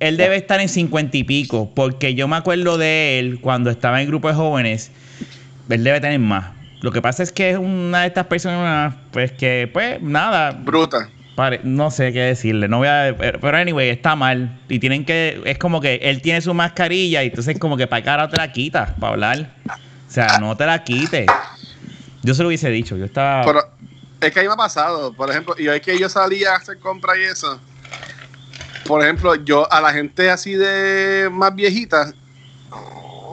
él 0.00 0.16
debe 0.16 0.36
estar 0.36 0.60
en 0.60 0.68
50 0.68 1.16
y 1.16 1.24
pico. 1.24 1.70
Porque 1.74 2.14
yo 2.14 2.28
me 2.28 2.36
acuerdo 2.36 2.78
de 2.78 3.18
él 3.18 3.38
cuando 3.40 3.70
estaba 3.70 4.00
en 4.00 4.08
grupo 4.08 4.28
de 4.28 4.34
jóvenes. 4.34 4.90
Él 5.68 5.84
debe 5.84 6.00
tener 6.00 6.18
más. 6.18 6.46
Lo 6.80 6.90
que 6.90 7.00
pasa 7.00 7.22
es 7.22 7.30
que 7.32 7.50
es 7.50 7.58
una 7.58 8.00
de 8.02 8.06
estas 8.08 8.26
personas, 8.26 8.94
pues 9.12 9.32
que, 9.32 9.70
pues, 9.72 10.02
nada, 10.02 10.50
Bruta. 10.50 11.08
Pare- 11.36 11.60
no 11.62 11.90
sé 11.90 12.12
qué 12.12 12.20
decirle, 12.20 12.68
no 12.68 12.78
voy 12.78 12.88
a, 12.88 13.14
pero 13.18 13.40
pero 13.40 13.56
anyway, 13.56 13.88
está 13.88 14.14
mal 14.16 14.58
y 14.68 14.78
tienen 14.80 15.06
que, 15.06 15.40
es 15.46 15.56
como 15.56 15.80
que 15.80 15.94
él 16.02 16.20
tiene 16.20 16.42
su 16.42 16.52
mascarilla 16.52 17.22
y 17.22 17.28
entonces 17.28 17.58
como 17.58 17.78
que 17.78 17.86
para 17.86 18.02
cara 18.04 18.28
te 18.28 18.36
la 18.36 18.52
quitas 18.52 18.90
para 19.00 19.14
hablar, 19.14 19.46
o 19.66 20.10
sea, 20.10 20.38
no 20.40 20.54
te 20.58 20.66
la 20.66 20.84
quites. 20.84 21.24
Yo 22.22 22.34
se 22.34 22.42
lo 22.42 22.48
hubiese 22.48 22.68
dicho, 22.70 22.96
yo 22.96 23.04
estaba, 23.04 23.44
Pero 23.44 23.62
es 24.20 24.32
que 24.32 24.40
a 24.40 24.42
mí 24.42 24.48
me 24.48 24.54
ha 24.54 24.56
pasado, 24.56 25.12
por 25.12 25.30
ejemplo, 25.30 25.54
y 25.58 25.68
hoy 25.68 25.80
que 25.80 25.98
yo 25.98 26.08
salía 26.08 26.52
a 26.52 26.56
hacer 26.56 26.78
compras 26.78 27.18
y 27.18 27.22
eso, 27.22 27.60
por 28.86 29.02
ejemplo, 29.02 29.34
yo 29.34 29.70
a 29.72 29.80
la 29.80 29.92
gente 29.92 30.30
así 30.30 30.54
de 30.54 31.28
más 31.32 31.54
viejita, 31.54 32.12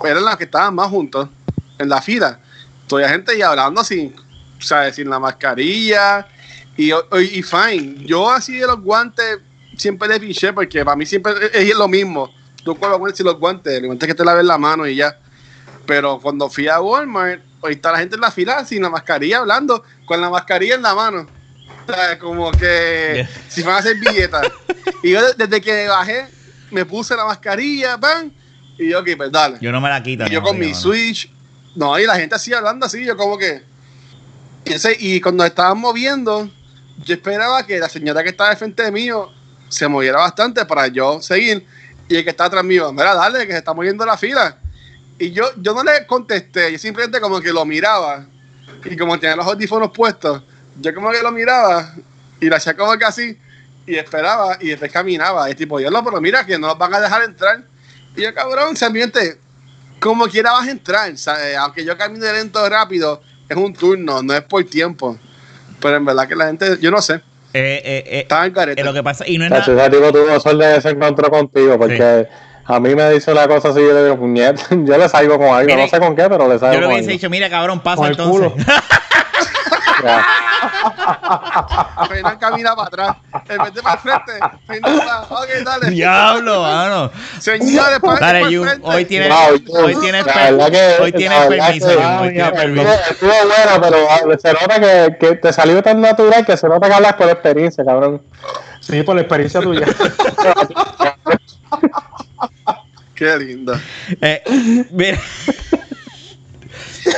eran 0.04 0.26
las 0.26 0.38
que 0.38 0.46
estaban 0.46 0.74
más 0.74 0.88
juntos 0.90 1.30
en 1.78 1.90
la 1.90 2.02
fila. 2.02 2.40
Toda 2.88 3.10
gente 3.10 3.38
ya 3.38 3.50
hablando 3.50 3.84
sin, 3.84 4.16
¿sabes? 4.60 4.96
sin 4.96 5.10
la 5.10 5.20
mascarilla 5.20 6.28
y, 6.76 6.92
y, 6.92 6.94
y 7.34 7.44
fine. 7.44 8.06
Yo 8.06 8.30
así 8.30 8.58
de 8.58 8.68
los 8.68 8.82
guantes 8.82 9.40
siempre 9.78 10.08
le 10.08 10.20
piché 10.20 10.54
porque 10.54 10.84
para 10.84 10.96
mí 10.96 11.06
siempre 11.06 11.34
es, 11.54 11.70
es 11.70 11.76
lo 11.76 11.88
mismo. 11.88 12.32
Tú 12.64 12.76
guantes 12.76 13.20
y 13.20 13.24
los 13.24 13.40
guantes, 13.40 13.74
el 13.74 13.86
guante 13.86 14.06
es 14.06 14.08
que 14.08 14.16
te 14.16 14.26
laves 14.26 14.46
la 14.46 14.58
mano 14.58 14.88
y 14.88 14.96
ya. 14.96 15.18
Pero 15.86 16.20
cuando 16.20 16.50
fui 16.50 16.68
a 16.68 16.82
Walmart, 16.82 17.42
hoy 17.62 17.74
está 17.74 17.92
la 17.92 18.00
gente 18.00 18.16
en 18.16 18.22
la 18.22 18.32
fila 18.32 18.66
sin 18.66 18.82
la 18.82 18.90
mascarilla 18.90 19.40
hablando, 19.40 19.84
con 20.06 20.20
la 20.22 20.30
mascarilla 20.30 20.76
en 20.76 20.82
la 20.82 20.96
mano. 20.96 21.28
O 21.88 21.92
sea, 21.94 22.20
como 22.20 22.52
que 22.52 23.14
Yeah. 23.16 23.30
si 23.50 23.62
van 23.64 23.76
a 23.76 23.78
hacer 23.80 23.96
billetas. 23.98 24.48
y 25.04 25.12
yo 25.12 25.22
de- 25.26 25.34
desde 25.34 25.60
que 25.62 25.88
bajé, 25.88 26.28
me 26.72 26.86
puse 26.86 27.16
la 27.16 27.26
mascarilla, 27.26 27.98
pan, 27.98 28.32
y 28.78 28.90
yo, 28.90 29.00
ok, 29.00 29.10
pues 29.18 29.32
dale. 29.32 29.58
yo 29.60 29.72
no 29.72 29.82
me 29.82 29.90
la 29.90 30.02
quito. 30.04 30.26
y 30.26 30.30
yo 30.30 30.40
no, 30.42 30.48
con 30.48 30.60
mi. 30.60 30.74
Switch, 30.74 31.32
no, 31.76 31.98
y 32.00 32.06
la 32.06 32.16
gente 32.16 32.36
así 32.36 32.54
hablando 32.54 32.86
así, 32.86 33.04
yo 33.04 33.18
como 33.18 33.38
que. 33.38 33.64
Y, 34.66 34.74
ese- 34.74 34.96
y 35.00 35.20
cuando 35.20 35.44
estaban 35.46 35.78
moviendo, 35.80 36.50
yo 37.04 37.14
esperaba 37.16 37.66
que 37.66 37.80
la 37.80 37.90
señora 37.90 38.22
que 38.24 38.30
estaba 38.30 38.52
de 38.52 38.56
frente 38.58 38.84
de 38.84 38.92
mí 38.92 39.08
se 39.70 39.88
moviera 39.88 40.20
bastante 40.20 40.66
para 40.66 40.88
yo 40.88 41.22
seguir. 41.22 41.66
Y 42.08 42.16
el 42.18 42.24
que 42.24 42.30
está 42.32 42.46
atrás 42.46 42.64
mío, 42.64 42.92
mira, 42.92 43.14
dale, 43.16 43.46
que 43.46 43.52
se 43.54 43.60
está 43.60 43.74
moviendo 43.74 44.06
la 44.06 44.18
fila. 44.18 44.58
Y 45.20 45.32
yo, 45.32 45.44
yo 45.58 45.74
no 45.74 45.84
le 45.84 46.08
contesté, 46.08 46.72
yo 46.72 46.80
simplemente 46.80 47.20
como 47.20 47.42
que 47.42 47.52
lo 47.52 47.66
miraba. 47.66 48.26
Y 48.86 48.96
como 48.96 49.20
tenía 49.20 49.36
los 49.36 49.46
audífonos 49.46 49.92
puestos, 49.92 50.42
yo 50.80 50.94
como 50.96 51.12
que 51.12 51.22
lo 51.22 51.32
miraba 51.32 51.94
y 52.40 52.46
lo 52.48 52.56
hacía 52.56 52.76
como 52.76 52.98
que 52.98 53.06
así. 53.06 53.38
Y 53.86 53.96
esperaba 53.96 54.58
y 54.62 54.70
después 54.70 54.92
caminaba. 54.92 55.50
Y 55.50 55.56
tipo, 55.56 55.78
Dios, 55.80 55.92
pero 56.04 56.22
mira 56.22 56.46
que 56.46 56.58
no 56.58 56.68
los 56.68 56.78
van 56.78 56.94
a 56.94 57.02
dejar 57.02 57.24
entrar. 57.24 57.62
Y 58.16 58.22
yo, 58.22 58.34
cabrón, 58.34 58.76
se 58.78 58.86
ambiente. 58.86 59.38
como 60.00 60.28
quiera 60.28 60.54
vas 60.54 60.68
a 60.68 60.72
entrar, 60.72 61.18
¿sabes? 61.18 61.58
aunque 61.58 61.84
yo 61.84 61.98
camine 61.98 62.32
lento 62.32 62.68
rápido, 62.70 63.22
es 63.50 63.58
un 63.58 63.74
turno, 63.74 64.24
no 64.24 64.34
es 64.34 64.42
por 64.42 64.64
tiempo. 64.64 65.18
Pero 65.82 65.98
en 65.98 66.06
verdad 66.06 66.28
que 66.28 66.36
la 66.36 66.48
gente, 66.48 66.78
yo 66.80 66.92
no 66.92 67.02
sé. 67.02 67.16
Eh, 67.16 67.82
eh, 67.84 68.04
eh, 68.06 68.20
Estaba 68.22 68.46
en 68.46 68.54
careta. 68.54 68.80
eh, 68.80 68.86
lo 68.86 68.94
que 68.94 69.02
pasa, 69.04 69.28
y 69.28 69.38
no 69.38 69.44
es 69.46 69.50
nada. 69.50 69.64
ese 69.64 69.90
tipo 69.90 70.12
tuvo 70.12 70.40
suerte 70.40 70.66
de 70.66 70.82
se 70.82 70.90
encontró 70.90 71.30
contigo 71.30 71.78
porque 71.80 72.28
a 72.70 72.80
mí 72.80 72.96
me 72.96 73.10
dice 73.10 73.32
una 73.32 73.48
cosa 73.48 73.70
así, 73.70 73.80
yo 73.82 73.94
le 73.94 74.04
digo, 74.04 74.18
puñet, 74.18 74.58
yo 74.86 74.98
le 74.98 75.10
salgo 75.10 75.38
con 75.38 75.48
algo, 75.48 75.66
Mire, 75.66 75.82
no 75.84 75.88
sé 75.90 76.00
con 76.00 76.16
qué, 76.16 76.30
pero 76.30 76.48
le 76.48 76.60
salgo 76.60 76.76
Yo 76.76 76.80
lo 76.82 76.86
con 76.88 76.94
hubiese 76.96 77.10
algo. 77.10 77.18
dicho, 77.18 77.30
mira, 77.30 77.50
cabrón, 77.50 77.80
pasa 77.82 77.98
Con 77.98 78.06
el 78.06 78.12
entonces. 78.12 78.52
culo. 78.52 78.56
Ya. 80.02 80.26
Fernan 82.08 82.38
camina 82.38 82.74
para 82.74 82.88
atrás. 82.88 83.18
En 83.50 83.58
vez 83.64 83.74
de 83.74 83.82
para 83.84 83.96
el 83.96 84.00
frente, 84.00 84.32
Fernan 84.66 84.98
va, 85.00 85.22
ok, 85.24 85.48
dale. 85.66 85.90
Diablo, 85.90 86.62
mano. 86.62 87.12
Señores, 87.40 88.00
para 88.00 88.40
el 88.40 88.80
hoy 88.82 89.04
tienes, 89.04 89.28
Wow, 89.30 89.56
hoy 89.84 89.96
tienes, 89.96 90.26
la 90.26 90.72
que- 90.72 90.98
hoy 91.02 91.12
tienes 91.12 91.38
la 91.38 91.50
verdad 91.50 91.66
permiso, 91.68 91.88
que- 91.90 91.96
Jun, 91.96 92.06
hoy 92.22 92.30
tienes 92.34 92.52
permiso. 92.54 92.88
Estuvo, 93.10 93.32
estuvo 93.32 93.50
bueno, 93.50 93.82
pero 93.82 93.98
ah, 94.10 94.20
se 94.42 94.54
nota 94.54 94.80
que, 94.80 95.18
que 95.20 95.36
te 95.36 95.52
salió 95.52 95.84
tan 95.84 96.00
natural 96.00 96.46
que 96.46 96.56
se 96.56 96.70
nota 96.70 96.88
que 96.88 96.94
hablas 96.94 97.16
por 97.16 97.28
experiencia, 97.30 97.84
cabrón. 97.84 98.22
Sí, 98.80 99.04
por 99.04 99.16
la 99.16 99.22
experiencia 99.24 99.60
tuya. 99.60 99.86
Qué 103.20 103.38
lindo. 103.38 103.74
Eh, 104.22 104.42
mira, 104.92 105.20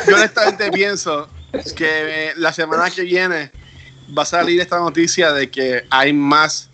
Yo 0.07 0.15
honestamente 0.15 0.71
pienso 0.71 1.29
que 1.75 2.29
eh, 2.29 2.33
la 2.37 2.51
semana 2.51 2.89
que 2.89 3.03
viene 3.03 3.51
va 4.17 4.23
a 4.23 4.25
salir 4.25 4.59
esta 4.59 4.79
noticia 4.79 5.31
de 5.31 5.51
que 5.51 5.85
hay 5.91 6.11
más 6.11 6.71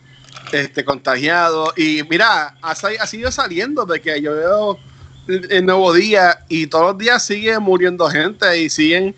este, 0.53 0.85
contagiados. 0.85 1.73
Y 1.77 2.03
mira, 2.09 2.55
ha, 2.61 2.71
ha 2.71 3.05
seguido 3.05 3.29
saliendo 3.29 3.85
de 3.85 3.99
que 3.99 4.21
yo 4.21 4.33
veo 4.33 4.79
el, 5.27 5.65
nuevo 5.65 5.91
día 5.91 6.45
y 6.47 6.67
todos 6.67 6.91
los 6.91 6.97
días 6.97 7.21
sigue 7.21 7.59
muriendo 7.59 8.07
gente 8.07 8.57
y 8.61 8.69
siguen 8.69 9.13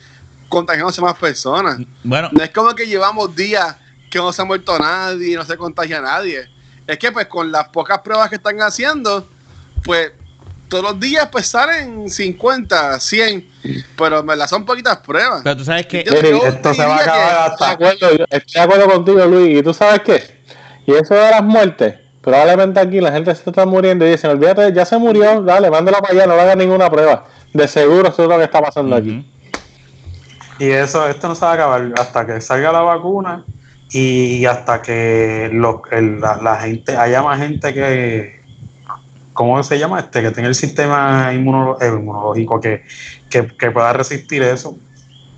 contagiándose 0.47 1.01
más 1.01 1.19
personas. 1.19 1.77
bueno, 2.03 2.29
No 2.31 2.43
es 2.43 2.49
como 2.49 2.73
que 2.73 2.87
llevamos 2.87 3.35
días 3.35 3.75
que 4.09 4.17
no 4.17 4.33
se 4.33 4.41
ha 4.41 4.45
muerto 4.45 4.75
nadie 4.79 5.33
y 5.33 5.35
no 5.35 5.45
se 5.45 5.55
contagia 5.55 6.01
nadie. 6.01 6.49
Es 6.87 6.97
que 6.97 7.11
pues 7.11 7.27
con 7.27 7.51
las 7.51 7.67
pocas 7.69 7.99
pruebas 7.99 8.27
que 8.29 8.37
están 8.37 8.59
haciendo, 8.63 9.29
pues 9.83 10.11
todos 10.67 10.83
los 10.83 10.99
días 10.99 11.27
pues 11.31 11.47
salen 11.47 12.09
50, 12.09 12.99
100, 12.99 13.49
pero 13.97 14.23
me 14.23 14.35
las 14.35 14.49
son 14.49 14.65
poquitas 14.65 14.97
pruebas. 14.97 15.41
pero 15.43 15.57
tú 15.57 15.65
sabes 15.65 15.87
que 15.87 16.03
Yo- 16.03 16.13
Mire, 16.13 16.29
yo 16.31 16.45
esto 16.45 16.73
se 16.73 16.85
va 16.85 16.95
a 16.97 16.99
acabar 17.01 17.19
Estoy 17.27 17.33
de 17.33 17.39
hasta. 17.53 17.71
acuerdo, 17.71 18.25
estoy 18.29 18.53
de 18.53 18.59
acuerdo 18.61 18.85
contigo, 18.87 19.25
Luis. 19.25 19.59
¿Y 19.59 19.63
tú 19.63 19.73
sabes 19.73 20.01
qué? 20.01 20.23
Y 20.85 20.93
eso 20.93 21.15
de 21.15 21.29
las 21.31 21.43
muertes, 21.43 21.95
probablemente 22.21 22.79
aquí 22.79 22.99
la 23.01 23.11
gente 23.11 23.33
se 23.33 23.49
está 23.49 23.65
muriendo 23.65 24.05
y 24.05 24.11
dicen, 24.11 24.29
olvídate, 24.31 24.71
ya 24.73 24.85
se 24.85 24.97
murió, 24.97 25.41
dale, 25.41 25.69
mándalo 25.71 25.97
para 25.99 26.13
allá, 26.13 26.27
no 26.27 26.35
le 26.35 26.41
haga 26.41 26.55
ninguna 26.55 26.89
prueba. 26.89 27.25
De 27.53 27.67
seguro 27.67 28.09
eso 28.09 28.23
es 28.23 28.29
lo 28.29 28.37
que 28.37 28.43
está 28.43 28.61
pasando 28.61 28.95
aquí. 28.95 29.25
Y 30.59 30.69
eso, 30.71 31.07
esto 31.07 31.27
no 31.29 31.35
se 31.35 31.45
va 31.45 31.51
a 31.51 31.53
acabar 31.55 31.91
hasta 31.99 32.25
que 32.25 32.41
salga 32.41 32.71
la 32.71 32.81
vacuna 32.81 33.45
y 33.91 34.45
hasta 34.45 34.81
que 34.81 35.49
lo- 35.51 35.81
el- 35.91 36.19
la, 36.19 36.35
la 36.41 36.57
gente, 36.57 36.95
haya 36.95 37.23
más 37.23 37.39
gente 37.39 37.73
que, 37.73 38.38
¿cómo 39.39 39.63
se 39.63 39.79
llama? 39.79 40.01
Este, 40.01 40.21
que 40.21 40.31
tenga 40.31 40.49
el 40.49 40.55
sistema 40.55 41.31
inmuno- 41.33 41.77
eh, 41.79 41.87
inmunológico 41.87 42.59
que, 42.59 42.83
que, 43.29 43.47
que 43.47 43.71
pueda 43.71 43.93
resistir 43.93 44.43
eso. 44.43 44.77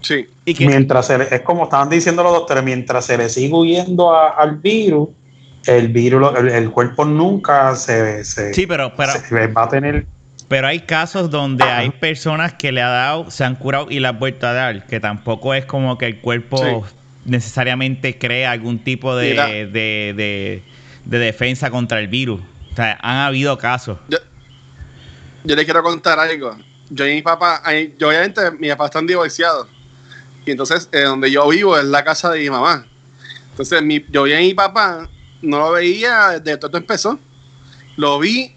Sí. 0.01 0.25
y 0.46 0.55
que 0.55 0.65
Mientras 0.65 1.05
se 1.05 1.20
le- 1.20 1.27
es 1.36 1.41
como 1.41 1.65
estaban 1.65 1.88
diciendo 1.88 2.24
los 2.24 2.34
doctores, 2.34 2.63
mientras 2.63 3.05
se 3.05 3.15
le 3.15 3.29
sigue 3.29 3.53
huyendo 3.53 4.12
a- 4.12 4.29
al 4.29 4.55
virus, 4.58 5.10
el 5.67 5.89
virus, 5.89 6.31
el, 6.39 6.50
el 6.50 6.72
cuerpo 6.72 7.05
nunca 7.05 7.75
se, 7.75 8.24
se- 8.25 8.51
sí, 8.55 8.65
pero, 8.65 8.91
pero, 8.98 9.12
se 9.13 9.48
va 9.48 9.65
a 9.65 9.70
tener 9.70 10.08
pero 10.48 10.65
hay 10.67 10.79
casos 10.79 11.29
donde 11.29 11.63
hay 11.63 11.91
personas 11.91 12.53
que 12.55 12.72
le 12.72 12.81
ha 12.81 12.89
dado, 12.89 13.29
se 13.29 13.43
han 13.43 13.55
curado 13.55 13.86
y 13.91 14.00
le 14.00 14.08
han 14.08 14.17
vuelto 14.17 14.48
a 14.48 14.53
dar, 14.53 14.88
que 14.88 15.00
tampoco 15.00 15.53
es 15.53 15.65
como 15.65 16.00
que 16.00 16.08
el 16.08 16.17
cuerpo 16.20 16.58
Sí. 16.58 16.96
necesariamente 17.25 18.17
crea 18.17 18.51
algún 18.51 18.79
tipo 18.79 19.15
de, 19.15 19.29
Mira. 19.29 19.46
de, 19.46 19.65
de- 19.67 20.64
de 21.05 21.20
defensa 21.20 21.70
contra 21.70 22.00
el 22.00 22.07
virus. 22.07 22.42
O 22.72 22.75
sea, 22.75 22.98
han 23.01 23.18
habido 23.18 23.57
casos. 23.57 23.98
Yo, 24.07 24.18
yo 25.44 25.55
le 25.55 25.66
quiero 25.66 25.84
contar 25.84 26.20
algo. 26.20 26.57
Yo 26.90 27.05
y 27.05 27.16
mi 27.16 27.22
papá, 27.22 27.62
yo 27.98 28.10
obviamente, 28.10 28.51
mi 28.51 28.70
papá 28.70 28.86
están 28.86 29.07
divorciados. 29.07 29.68
Y 30.46 30.51
entonces, 30.51 30.90
eh, 30.92 31.01
donde 31.01 31.31
yo 31.31 31.48
vivo 31.50 31.77
es 31.77 31.86
la 31.86 32.03
casa 32.03 32.29
de 32.31 32.40
mi 32.40 32.50
mamá. 32.50 32.86
Entonces, 33.51 33.81
mi, 33.81 34.03
yo 34.10 34.27
y 34.27 34.36
mi 34.36 34.53
papá 34.53 35.10
no 35.42 35.60
lo 35.60 35.72
veía 35.72 36.40
desde 36.40 36.57
todo 36.57 36.77
empezó. 36.77 37.20
Lo 37.98 38.20
vi 38.20 38.53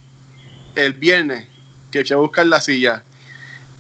el 0.74 0.92
viernes, 0.94 1.46
que 1.90 2.00
eché 2.00 2.14
a 2.14 2.18
buscar 2.18 2.46
la 2.46 2.61
silla. 2.61 3.03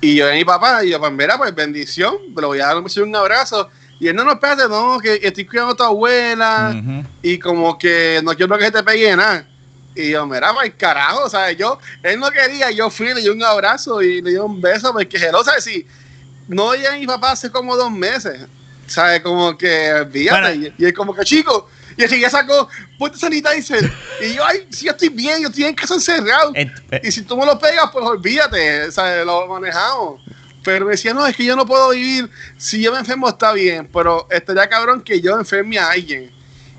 Y 0.00 0.16
yo 0.16 0.30
y 0.32 0.36
mi 0.36 0.44
papá, 0.44 0.84
y 0.84 0.90
yo, 0.90 1.00
pues 1.00 1.12
mira, 1.12 1.38
pues 1.38 1.54
bendición, 1.54 2.16
le 2.36 2.46
voy 2.46 2.60
a 2.60 2.66
dar 2.66 2.76
un 2.76 3.16
abrazo. 3.16 3.70
Y 4.00 4.08
él, 4.08 4.16
no, 4.16 4.24
no, 4.24 4.32
espérate, 4.32 4.68
no, 4.68 4.98
que 4.98 5.20
estoy 5.22 5.46
cuidando 5.46 5.72
a 5.72 5.76
tu 5.76 5.82
abuela 5.82 6.82
y 7.22 7.38
como 7.38 7.78
que 7.78 8.20
no 8.22 8.34
quiero 8.34 8.58
que 8.58 8.64
se 8.64 8.70
te 8.72 8.82
pegue 8.82 9.16
nada. 9.16 9.46
Y 9.94 10.10
yo, 10.10 10.26
mira, 10.26 10.52
para 10.52 10.66
el 10.66 10.76
carajo, 10.76 11.28
¿sabes? 11.30 11.56
Yo, 11.56 11.78
él 12.02 12.18
no 12.18 12.30
quería, 12.30 12.70
yo 12.70 12.90
fui, 12.90 13.14
le 13.14 13.20
di 13.20 13.28
un 13.28 13.42
abrazo 13.42 14.02
y 14.02 14.20
le 14.20 14.30
di 14.30 14.36
un 14.36 14.60
beso, 14.60 14.92
porque 14.92 15.16
hello, 15.16 15.44
¿sabes? 15.44 15.64
Si 15.64 15.86
no 16.48 16.70
veía 16.70 16.92
a 16.92 16.96
mi 16.98 17.06
papá 17.06 17.32
hace 17.32 17.50
como 17.50 17.76
dos 17.76 17.90
meses, 17.92 18.40
¿sabes? 18.86 19.20
Como 19.20 19.56
que, 19.56 20.06
fíjate, 20.12 20.40
Bueno. 20.56 20.66
y, 20.78 20.82
y 20.82 20.84
él 20.86 20.92
como 20.94 21.14
que, 21.14 21.22
chico, 21.24 21.68
y 21.96 22.02
así 22.02 22.18
ya 22.18 22.28
sacó, 22.28 22.68
ponte 22.98 23.16
sanitizer. 23.18 23.88
Y 24.20 24.34
yo, 24.34 24.44
ay, 24.44 24.66
si 24.70 24.86
yo 24.86 24.90
estoy 24.92 25.10
bien, 25.10 25.40
yo 25.42 25.48
estoy 25.48 25.64
en 25.64 25.74
casa 25.76 25.94
encerrado. 25.94 26.52
Ent- 26.54 26.72
eh, 26.90 27.00
Y 27.04 27.12
si 27.12 27.22
tú 27.22 27.36
me 27.36 27.46
lo 27.46 27.56
pegas, 27.56 27.88
pues 27.92 28.04
olvídate, 28.04 28.90
¿sabes? 28.90 29.24
Lo 29.24 29.46
manejamos. 29.46 30.20
Pero 30.64 30.86
me 30.86 30.92
decía, 30.92 31.14
no, 31.14 31.24
es 31.26 31.36
que 31.36 31.44
yo 31.44 31.54
no 31.54 31.64
puedo 31.66 31.90
vivir. 31.90 32.28
Si 32.58 32.82
yo 32.82 32.90
me 32.90 32.98
enfermo, 32.98 33.28
está 33.28 33.52
bien, 33.52 33.88
pero 33.92 34.26
estaría 34.30 34.66
cabrón 34.68 35.02
que 35.02 35.20
yo 35.20 35.38
enferme 35.38 35.78
a 35.78 35.90
alguien. 35.90 36.32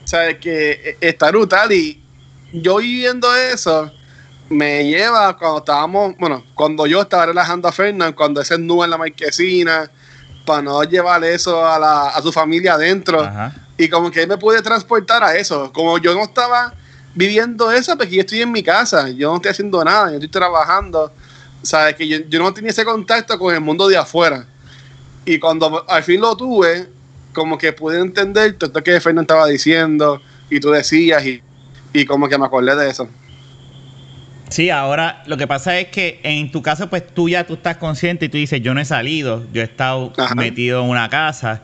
¿Sabes? 0.04 0.38
Que 0.40 0.72
eh, 0.72 0.98
está 1.00 1.30
brutal. 1.30 1.72
Y 1.72 2.04
yo 2.54 2.78
viviendo 2.78 3.34
eso, 3.36 3.92
me 4.50 4.86
lleva 4.86 5.38
cuando 5.38 5.60
estábamos, 5.60 6.16
bueno, 6.18 6.44
cuando 6.54 6.86
yo 6.86 7.02
estaba 7.02 7.28
relajando 7.28 7.68
a 7.68 7.72
Fernán, 7.72 8.14
cuando 8.14 8.42
ese 8.42 8.58
nube 8.58 8.86
en 8.86 8.92
la 8.92 8.98
marquesina, 8.98 9.90
para 10.46 10.62
no 10.62 10.84
llevar 10.84 11.24
eso 11.24 11.66
a, 11.66 11.80
la, 11.80 12.10
a 12.10 12.22
su 12.22 12.32
familia 12.32 12.76
adentro. 12.76 13.22
ajá. 13.22 13.54
Y 13.78 13.90
como 13.90 14.10
que 14.10 14.26
me 14.26 14.38
pude 14.38 14.62
transportar 14.62 15.24
a 15.24 15.36
eso. 15.36 15.72
Como 15.74 15.98
yo 15.98 16.14
no 16.14 16.24
estaba 16.24 16.74
viviendo 17.14 17.72
eso, 17.72 17.98
porque 17.98 18.16
yo 18.16 18.22
estoy 18.22 18.42
en 18.42 18.52
mi 18.52 18.64
casa, 18.64 19.10
yo 19.10 19.30
no 19.30 19.36
estoy 19.36 19.52
haciendo 19.52 19.84
nada, 19.84 20.10
yo 20.10 20.16
estoy 20.16 20.30
trabajando. 20.30 21.12
Sabes 21.62 21.96
que 21.96 22.08
yo, 22.08 22.20
yo 22.30 22.40
no 22.40 22.54
tenía 22.54 22.72
ese 22.72 22.86
contacto 22.86 23.38
con 23.38 23.54
el 23.54 23.62
mundo 23.62 23.88
de 23.88 23.98
afuera. 23.98 24.46
Y 25.26 25.40
cuando 25.40 25.84
al 25.90 26.04
fin 26.04 26.22
lo 26.22 26.38
tuve, 26.38 26.88
como 27.34 27.58
que 27.58 27.74
pude 27.74 28.00
entender 28.00 28.54
todo 28.54 28.68
esto 28.68 28.84
que 28.84 29.02
Fernando 29.02 29.22
estaba 29.24 29.48
diciendo 29.48 30.22
y 30.50 30.60
tú 30.60 30.72
decías 30.72 31.26
y, 31.26 31.42
y 31.96 32.06
como 32.06 32.28
que 32.28 32.38
me 32.38 32.46
acordé 32.46 32.76
de 32.76 32.90
eso. 32.90 33.10
Sí, 34.50 34.70
ahora 34.70 35.24
lo 35.26 35.38
que 35.38 35.48
pasa 35.48 35.80
es 35.80 35.88
que 35.88 36.20
en 36.24 36.52
tu 36.52 36.62
caso, 36.62 36.90
pues 36.90 37.08
tú 37.08 37.30
ya 37.30 37.46
tú 37.46 37.56
estás 37.56 37.78
consciente 37.78 38.26
y 38.26 38.30
tú 38.30 38.38
dices, 38.38 38.62
yo 38.62 38.74
no 38.74 38.82
he 38.82 38.86
salido, 38.86 39.44
yo 39.52 39.62
he 39.62 39.66
estado 39.66 40.14
Ajá. 40.18 40.36
metido 40.36 40.84
en 40.84 40.90
una 40.90 41.10
casa. 41.10 41.64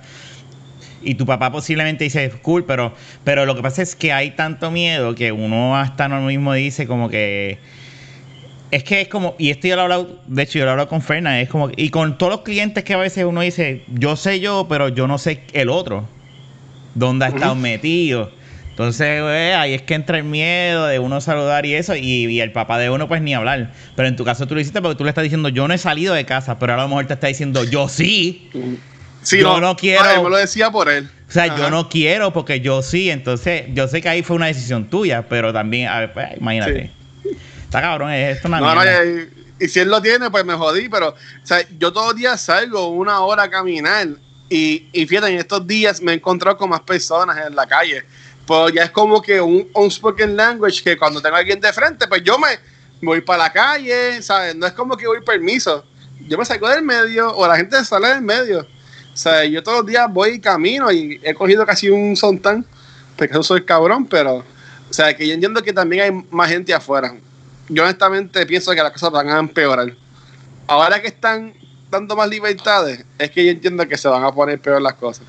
Y 1.04 1.16
tu 1.16 1.26
papá 1.26 1.52
posiblemente 1.52 2.04
dice, 2.04 2.30
cool, 2.42 2.64
pero, 2.64 2.94
pero 3.24 3.46
lo 3.46 3.56
que 3.56 3.62
pasa 3.62 3.82
es 3.82 3.96
que 3.96 4.14
hay 4.14 4.32
tanto 4.32 4.72
miedo 4.72 5.16
que 5.16 5.32
uno 5.32 5.78
hasta 5.78 6.08
no 6.08 6.22
mismo 6.22 6.54
dice 6.54 6.88
como 6.88 7.10
que... 7.10 7.60
Es 8.72 8.86
que 8.86 9.02
es 9.02 9.10
como, 9.10 9.36
y 9.38 9.50
esto 9.50 9.68
yo 9.68 9.76
lo 9.76 9.82
he 9.82 9.84
hablado, 9.84 10.22
de 10.28 10.44
hecho 10.44 10.58
yo 10.58 10.64
lo 10.64 10.70
he 10.70 10.72
hablado 10.72 10.88
con 10.88 11.02
Fernan, 11.02 11.36
es 11.36 11.50
como, 11.50 11.70
y 11.76 11.90
con 11.90 12.18
todos 12.18 12.32
los 12.32 12.42
clientes 12.42 12.86
que 12.86 12.94
a 12.94 12.98
veces 12.98 13.26
uno 13.26 13.42
dice, 13.42 13.84
yo 13.90 14.16
sé 14.16 14.40
yo, 14.40 14.68
pero 14.70 14.88
yo 14.88 15.08
no 15.08 15.18
sé 15.18 15.44
el 15.52 15.70
otro, 15.70 16.08
dónde 16.96 17.26
ha 17.26 17.28
estado 17.30 17.54
metido. 17.56 18.32
Entonces, 18.72 19.22
güey, 19.22 19.52
ahí 19.52 19.74
es 19.74 19.82
que 19.84 19.94
entra 19.94 20.18
el 20.18 20.24
miedo 20.24 20.88
de 20.88 20.98
uno 21.00 21.22
saludar 21.22 21.66
y 21.66 21.76
eso, 21.76 21.96
y, 21.96 22.26
y 22.28 22.42
el 22.42 22.52
papá 22.52 22.80
de 22.80 22.90
uno, 22.90 23.08
pues 23.08 23.22
ni 23.22 23.34
hablar. 23.34 23.72
Pero 23.96 24.08
en 24.08 24.16
tu 24.16 24.24
caso 24.26 24.48
tú 24.48 24.56
lo 24.56 24.62
hiciste 24.62 24.82
porque 24.82 24.96
tú 24.98 25.04
le 25.04 25.10
estás 25.10 25.24
diciendo, 25.24 25.50
yo 25.50 25.68
no 25.68 25.74
he 25.74 25.78
salido 25.78 26.14
de 26.14 26.26
casa, 26.26 26.58
pero 26.58 26.74
a 26.74 26.78
lo 26.78 26.88
mejor 26.88 27.06
te 27.06 27.14
está 27.14 27.28
diciendo, 27.28 27.64
yo 27.66 27.88
sí. 27.90 28.50
Sí, 29.24 29.40
Yo 29.40 29.62
no 29.62 29.76
quiero- 29.76 30.02
Ah, 30.04 30.14
él 30.16 30.24
me 30.24 30.30
lo 30.32 30.38
decía 30.38 30.72
por 30.72 30.90
él. 30.90 31.08
O 31.30 31.32
sea, 31.32 31.44
Ajá. 31.44 31.58
yo 31.58 31.70
no 31.70 31.90
quiero 31.90 32.34
porque 32.34 32.60
yo 32.60 32.82
sí. 32.82 33.12
Entonces, 33.12 33.66
yo 33.74 33.88
sé 33.88 34.02
que 34.02 34.10
ahí 34.10 34.24
fue 34.24 34.36
una 34.36 34.48
decisión 34.48 34.90
tuya, 34.90 35.28
pero 35.30 35.54
también, 35.54 35.88
a 35.88 36.00
ver, 36.00 36.14
pues, 36.14 36.28
imagínate. 36.40 36.92
Está 37.64 37.82
cabrón, 37.82 38.12
es 38.12 38.38
esto 38.38 38.48
una 38.48 38.60
No, 38.60 38.74
no, 38.74 38.84
y, 38.84 39.30
y 39.64 39.68
si 39.68 39.80
él 39.80 39.90
lo 39.90 40.02
tiene, 40.02 40.32
pues 40.32 40.44
me 40.44 40.56
jodí, 40.56 40.90
pero 40.90 41.10
o 41.10 41.16
sea, 41.46 41.60
yo 41.78 41.94
todos 41.94 42.08
los 42.08 42.16
días 42.16 42.42
salgo 42.42 42.88
una 42.88 43.20
hora 43.20 43.44
a 43.44 43.50
caminar 43.50 44.08
y, 44.50 44.88
y 44.92 45.06
fíjate, 45.06 45.28
en 45.32 45.38
estos 45.38 45.66
días 45.68 46.02
me 46.02 46.14
he 46.14 46.16
encontrado 46.16 46.58
con 46.58 46.70
más 46.72 46.82
personas 46.82 47.38
en 47.48 47.56
la 47.56 47.68
calle. 47.68 48.04
Pues 48.52 48.74
ya 48.74 48.84
es 48.84 48.92
como 48.92 49.22
que 49.22 49.40
un 49.40 49.70
unspoken 49.74 50.36
language 50.36 50.84
que 50.84 50.98
cuando 50.98 51.22
tengo 51.22 51.38
a 51.38 51.40
alguien 51.40 51.62
de 51.62 51.72
frente, 51.72 52.06
pues 52.06 52.22
yo 52.22 52.38
me, 52.38 52.50
me 53.00 53.08
voy 53.08 53.22
para 53.22 53.44
la 53.44 53.54
calle, 53.54 54.22
¿sabes? 54.22 54.54
No 54.58 54.68
es 54.68 54.74
como 54.74 54.98
que 54.98 55.08
voy 55.08 55.22
permiso. 55.22 55.86
Yo 56.28 56.38
me 56.38 56.44
salgo 56.44 56.68
del 56.68 56.82
medio 56.84 57.34
o 57.34 57.48
la 57.48 57.56
gente 57.56 57.82
sale 57.86 58.10
del 58.10 58.22
medio. 58.22 58.68
O 59.14 59.16
sea, 59.16 59.46
yo 59.46 59.64
todos 59.64 59.78
los 59.78 59.86
días 59.88 60.06
voy 60.12 60.32
y 60.32 60.42
camino 60.42 60.92
y 60.92 61.18
he 61.24 61.34
cogido 61.34 61.66
casi 61.66 61.90
un 61.90 62.18
sontán, 62.18 62.66
porque 63.16 63.34
yo 63.34 63.42
soy 63.42 63.64
cabrón, 63.64 64.06
pero, 64.06 64.40
o 64.40 64.94
sea, 64.94 65.16
que 65.16 65.26
yo 65.26 65.34
entiendo 65.34 65.64
que 65.64 65.72
también 65.72 66.02
hay 66.04 66.26
más 66.30 66.50
gente 66.50 66.74
afuera. 66.74 67.16
Yo 67.70 67.84
honestamente 67.84 68.46
pienso 68.46 68.74
que 68.74 68.84
las 68.84 68.92
cosas 68.92 69.12
van 69.12 69.30
a 69.30 69.40
empeorar. 69.40 69.96
ahora 70.68 71.02
que 71.02 71.08
están 71.08 71.54
dando 71.90 72.18
más 72.18 72.28
libertades, 72.28 73.06
es 73.18 73.32
que 73.32 73.46
yo 73.46 73.52
entiendo 73.52 73.88
que 73.88 73.98
se 73.98 74.10
van 74.10 74.26
a 74.26 74.32
poner 74.34 74.60
peor 74.60 74.82
las 74.82 74.96
cosas. 74.96 75.26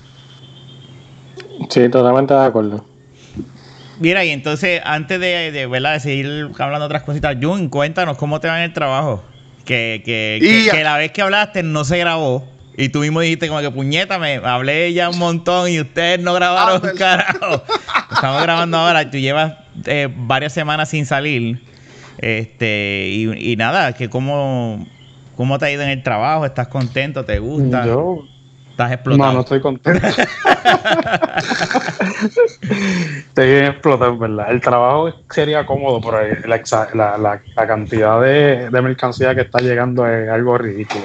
Sí, 1.70 1.88
totalmente 1.88 2.34
de 2.34 2.44
acuerdo. 2.46 2.91
Mira, 3.98 4.24
y 4.24 4.30
entonces, 4.30 4.80
antes 4.84 5.20
de, 5.20 5.52
de, 5.52 5.66
¿verdad? 5.66 5.94
de 5.94 6.00
seguir 6.00 6.50
hablando 6.58 6.80
de 6.80 6.86
otras 6.86 7.02
cositas, 7.02 7.36
Jun, 7.40 7.68
cuéntanos 7.68 8.16
cómo 8.16 8.40
te 8.40 8.48
va 8.48 8.58
en 8.58 8.64
el 8.64 8.72
trabajo. 8.72 9.24
Que, 9.64 10.02
que, 10.04 10.38
que, 10.40 10.68
que 10.70 10.82
la 10.84 10.96
vez 10.96 11.12
que 11.12 11.22
hablaste 11.22 11.62
no 11.62 11.84
se 11.84 11.98
grabó. 11.98 12.48
Y 12.76 12.88
tú 12.88 13.00
mismo 13.00 13.20
dijiste 13.20 13.48
como 13.48 13.60
que 13.60 13.70
puñeta, 13.70 14.18
me 14.18 14.36
hablé 14.36 14.92
ya 14.92 15.10
un 15.10 15.18
montón 15.18 15.70
y 15.70 15.80
ustedes 15.80 16.20
no 16.20 16.32
grabaron, 16.34 16.80
Ah, 16.84 16.92
carajo. 16.98 17.62
Estamos 18.10 18.42
grabando 18.42 18.78
ahora, 18.78 19.10
tú 19.10 19.18
llevas 19.18 19.54
eh, 19.84 20.08
varias 20.10 20.52
semanas 20.52 20.88
sin 20.88 21.06
salir. 21.06 21.62
Este, 22.18 23.08
y, 23.10 23.52
y 23.52 23.56
nada, 23.56 23.92
que 23.92 24.08
cómo, 24.08 24.86
cómo 25.36 25.58
te 25.58 25.66
ha 25.66 25.70
ido 25.70 25.82
en 25.82 25.90
el 25.90 26.02
trabajo, 26.02 26.46
¿estás 26.46 26.68
contento? 26.68 27.24
¿Te 27.24 27.38
gusta? 27.38 27.86
Yo, 27.86 28.26
¿Estás 28.72 28.92
explotado? 28.92 29.28
no, 29.30 29.34
no 29.34 29.40
estoy 29.40 29.60
contento. 29.60 30.06
estoy 33.28 33.50
bien 33.50 33.64
explotado, 33.66 34.12
en 34.12 34.18
verdad. 34.18 34.50
El 34.50 34.60
trabajo 34.60 35.12
sería 35.30 35.66
cómodo, 35.66 36.00
pero 36.00 36.22
la, 36.46 36.62
la, 36.94 37.18
la- 37.18 37.42
la 37.54 37.66
cantidad 37.66 38.20
de, 38.20 38.70
de 38.70 38.82
mercancía 38.82 39.34
que 39.34 39.42
está 39.42 39.58
llegando 39.60 40.06
es 40.06 40.28
algo 40.28 40.56
ridículo. 40.58 41.04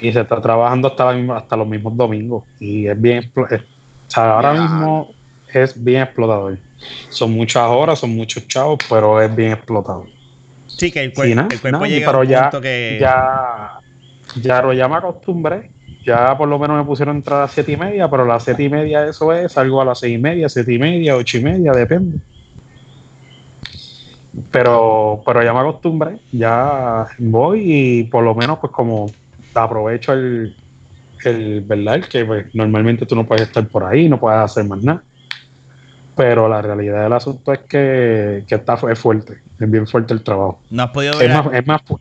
Y 0.00 0.12
se 0.12 0.20
está 0.20 0.40
trabajando 0.40 0.88
hasta, 0.88 1.04
la 1.06 1.12
misma- 1.12 1.38
hasta 1.38 1.56
los 1.56 1.66
mismos 1.66 1.96
domingos. 1.96 2.44
Y 2.58 2.86
es 2.88 3.00
bien. 3.00 3.32
es- 3.50 3.60
o 3.62 4.10
sea, 4.14 4.34
ahora 4.34 4.52
mismo 4.52 5.14
es 5.52 5.82
bien 5.82 6.02
explotador. 6.02 6.58
Son 7.08 7.32
muchas 7.32 7.62
horas, 7.68 7.98
son 8.00 8.10
muchos 8.14 8.46
chavos, 8.48 8.78
pero 8.88 9.20
es 9.22 9.34
bien 9.34 9.52
explotador. 9.52 10.08
Sí, 10.66 10.90
que 10.90 11.04
el, 11.04 11.14
Sí, 11.14 11.20
cuer- 11.22 11.34
nada, 11.36 11.48
el 11.52 11.60
cuerpo 11.60 11.86
llega 11.86 12.06
a 12.06 12.10
pero 12.10 12.20
un 12.22 12.28
ya, 12.28 12.42
punto 12.42 12.60
que... 12.60 12.98
ya, 13.00 13.70
ya, 14.42 14.60
lo- 14.62 14.72
ya 14.72 14.88
me 14.88 14.96
acostumbré. 14.96 15.70
Ya 16.04 16.36
por 16.36 16.48
lo 16.48 16.58
menos 16.58 16.76
me 16.76 16.84
pusieron 16.84 17.16
a 17.16 17.18
entrar 17.18 17.38
a 17.38 17.42
las 17.42 17.52
siete 17.52 17.72
y 17.72 17.76
media, 17.76 18.10
pero 18.10 18.24
a 18.24 18.26
las 18.26 18.44
siete 18.44 18.62
y 18.64 18.68
media 18.68 19.06
eso 19.06 19.32
es, 19.32 19.52
salgo 19.52 19.80
a 19.80 19.84
las 19.86 19.98
seis 20.00 20.16
y 20.18 20.20
media, 20.20 20.48
siete 20.48 20.74
y 20.74 20.78
media, 20.78 21.16
ocho 21.16 21.38
y 21.38 21.42
media, 21.42 21.72
depende. 21.72 22.18
Pero, 24.50 25.22
pero 25.24 25.42
ya 25.42 25.52
me 25.52 25.60
acostumbré, 25.60 26.18
ya 26.32 27.06
voy 27.18 27.62
y 27.64 28.04
por 28.04 28.24
lo 28.24 28.34
menos 28.34 28.58
pues 28.58 28.72
como 28.72 29.12
aprovecho 29.54 30.12
el, 30.12 30.56
el 31.24 31.60
verdad, 31.62 31.94
El 31.96 32.08
que 32.08 32.24
pues, 32.24 32.46
normalmente 32.54 33.06
tú 33.06 33.14
no 33.14 33.24
puedes 33.24 33.46
estar 33.46 33.66
por 33.68 33.84
ahí, 33.84 34.08
no 34.08 34.18
puedes 34.18 34.40
hacer 34.40 34.64
más 34.64 34.82
nada. 34.82 35.04
Pero 36.16 36.48
la 36.48 36.62
realidad 36.62 37.02
del 37.04 37.12
asunto 37.12 37.52
es 37.52 37.60
que, 37.60 38.44
que 38.46 38.54
está, 38.56 38.74
es 38.90 38.98
fuerte, 38.98 39.40
es 39.58 39.70
bien 39.70 39.86
fuerte 39.86 40.14
el 40.14 40.22
trabajo. 40.22 40.60
No 40.70 40.82
has 40.84 40.90
podido 40.90 41.16
ver 41.18 41.28
Es 41.30 41.34
más, 41.34 41.54
es 41.54 41.66
más 41.66 41.80
fu- 41.84 41.98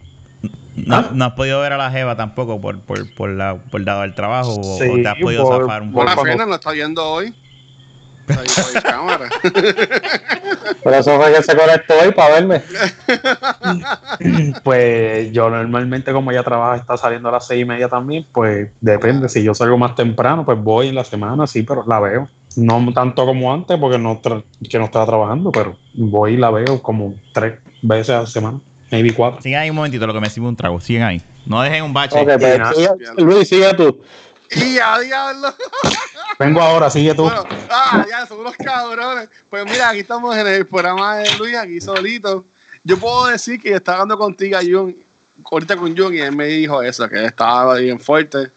No, 0.75 0.95
¿Ah? 0.95 1.10
no 1.13 1.25
has 1.25 1.34
podido 1.34 1.62
ver 1.62 1.73
a 1.73 1.77
la 1.77 1.91
Jeva 1.91 2.15
tampoco 2.15 2.60
por, 2.60 2.79
por, 2.82 3.13
por, 3.13 3.29
la, 3.29 3.58
por 3.71 3.84
dado 3.86 4.03
el 4.03 4.13
trabajo 4.15 4.56
o, 4.60 4.63
Sí, 4.79 4.89
o 4.89 4.95
te 5.01 5.08
has 5.08 5.15
podido 5.21 5.43
por- 5.45 5.62
zafar 5.62 5.82
un 5.84 5.91
por- 5.93 6.06
poco. 6.06 6.06
Buena 6.06 6.15
cuando- 6.15 6.32
Fernan 6.32 6.49
lo 6.49 6.56
está 6.56 6.71
viendo 6.71 7.06
hoy. 7.08 7.34
Está 8.27 8.41
ahí 8.41 8.47
por 8.56 8.65
ahí, 8.77 8.82
cámara. 8.84 9.29
Por 10.84 10.93
eso 10.93 11.17
fue 11.17 11.34
que 11.34 11.43
se 11.43 11.56
conectó 11.58 11.93
hoy 12.01 12.12
para 12.13 12.36
verme. 12.36 12.62
Pues 14.63 15.32
yo 15.32 15.49
normalmente 15.49 16.12
como 16.13 16.32
ella 16.32 16.43
trabaja 16.43 16.77
está 16.77 16.97
saliendo 16.97 17.29
a 17.29 17.34
las 17.34 17.47
seis 17.47 17.62
y 17.62 17.65
media 17.65 17.88
también, 17.89 18.25
pues 18.32 18.69
depende, 18.82 19.27
si 19.29 19.43
yo 19.43 19.53
salgo 19.53 19.77
más 19.77 19.95
temprano, 19.95 20.45
pues 20.45 20.58
voy 20.62 20.88
en 20.89 20.95
la 20.95 21.03
semana, 21.03 21.47
sí, 21.47 21.63
pero 21.63 21.84
la 21.88 21.99
veo. 21.99 22.29
No 22.56 22.86
tanto 22.93 23.25
como 23.25 23.51
antes 23.53 23.77
porque 23.79 23.97
no, 23.97 24.21
tra- 24.21 24.43
que 24.69 24.77
no 24.79 24.86
estaba 24.86 25.06
trabajando, 25.06 25.51
pero 25.51 25.77
voy 25.93 26.34
y 26.34 26.38
la 26.38 26.51
veo 26.51 26.82
como 26.82 27.15
tres 27.34 27.60
veces 27.82 28.12
a 28.15 28.21
la 28.21 28.27
semana, 28.27 28.60
maybe 28.93 29.13
cuatro. 29.13 29.41
Sigan 29.41 29.63
ahí 29.63 29.69
un 29.69 29.75
momentito 29.75 30.06
lo 30.06 30.13
que 30.13 30.19
me 30.19 30.29
sirve 30.29 30.47
un 30.47 30.56
trago. 30.56 30.79
Sigan 30.79 31.08
ahí. 31.08 31.21
No 31.45 31.62
dejen 31.62 31.84
un 31.84 31.93
bache. 31.93 32.23
Pues, 32.23 32.41
sigue- 32.75 32.89
Luis, 33.17 33.49
sigue 33.49 33.73
tú. 33.73 34.01
Y 34.56 34.77
a 34.77 34.99
diablo. 34.99 35.53
Vengo 36.39 36.62
ahora, 36.62 36.89
sigue 36.89 37.15
tú. 37.15 37.23
Bueno, 37.23 37.43
ah, 37.69 38.06
ya, 38.08 38.25
son 38.27 38.39
unos 38.41 38.56
cabrones. 38.56 39.29
Pues 39.49 39.65
mira, 39.65 39.89
aquí 39.89 39.99
estamos 39.99 40.38
en 40.38 40.45
el 40.45 40.67
programa 40.67 41.17
de 41.17 41.38
Luis, 41.38 41.56
aquí 41.56 41.82
solito. 41.82 42.45
Yo 42.84 42.97
puedo 42.99 43.27
decir 43.27 43.60
que 43.60 43.73
estaba 43.73 43.99
hablando 44.01 44.17
contigo, 44.17 44.60
Jun, 44.62 44.95
ahorita 45.51 45.75
con 45.75 45.97
Jun, 45.97 46.13
y 46.13 46.19
él 46.19 46.36
me 46.36 46.45
dijo 46.45 46.84
eso, 46.84 47.08
que 47.10 47.25
estaba 47.25 47.75
bien 47.75 47.99
fuerte, 47.99 48.51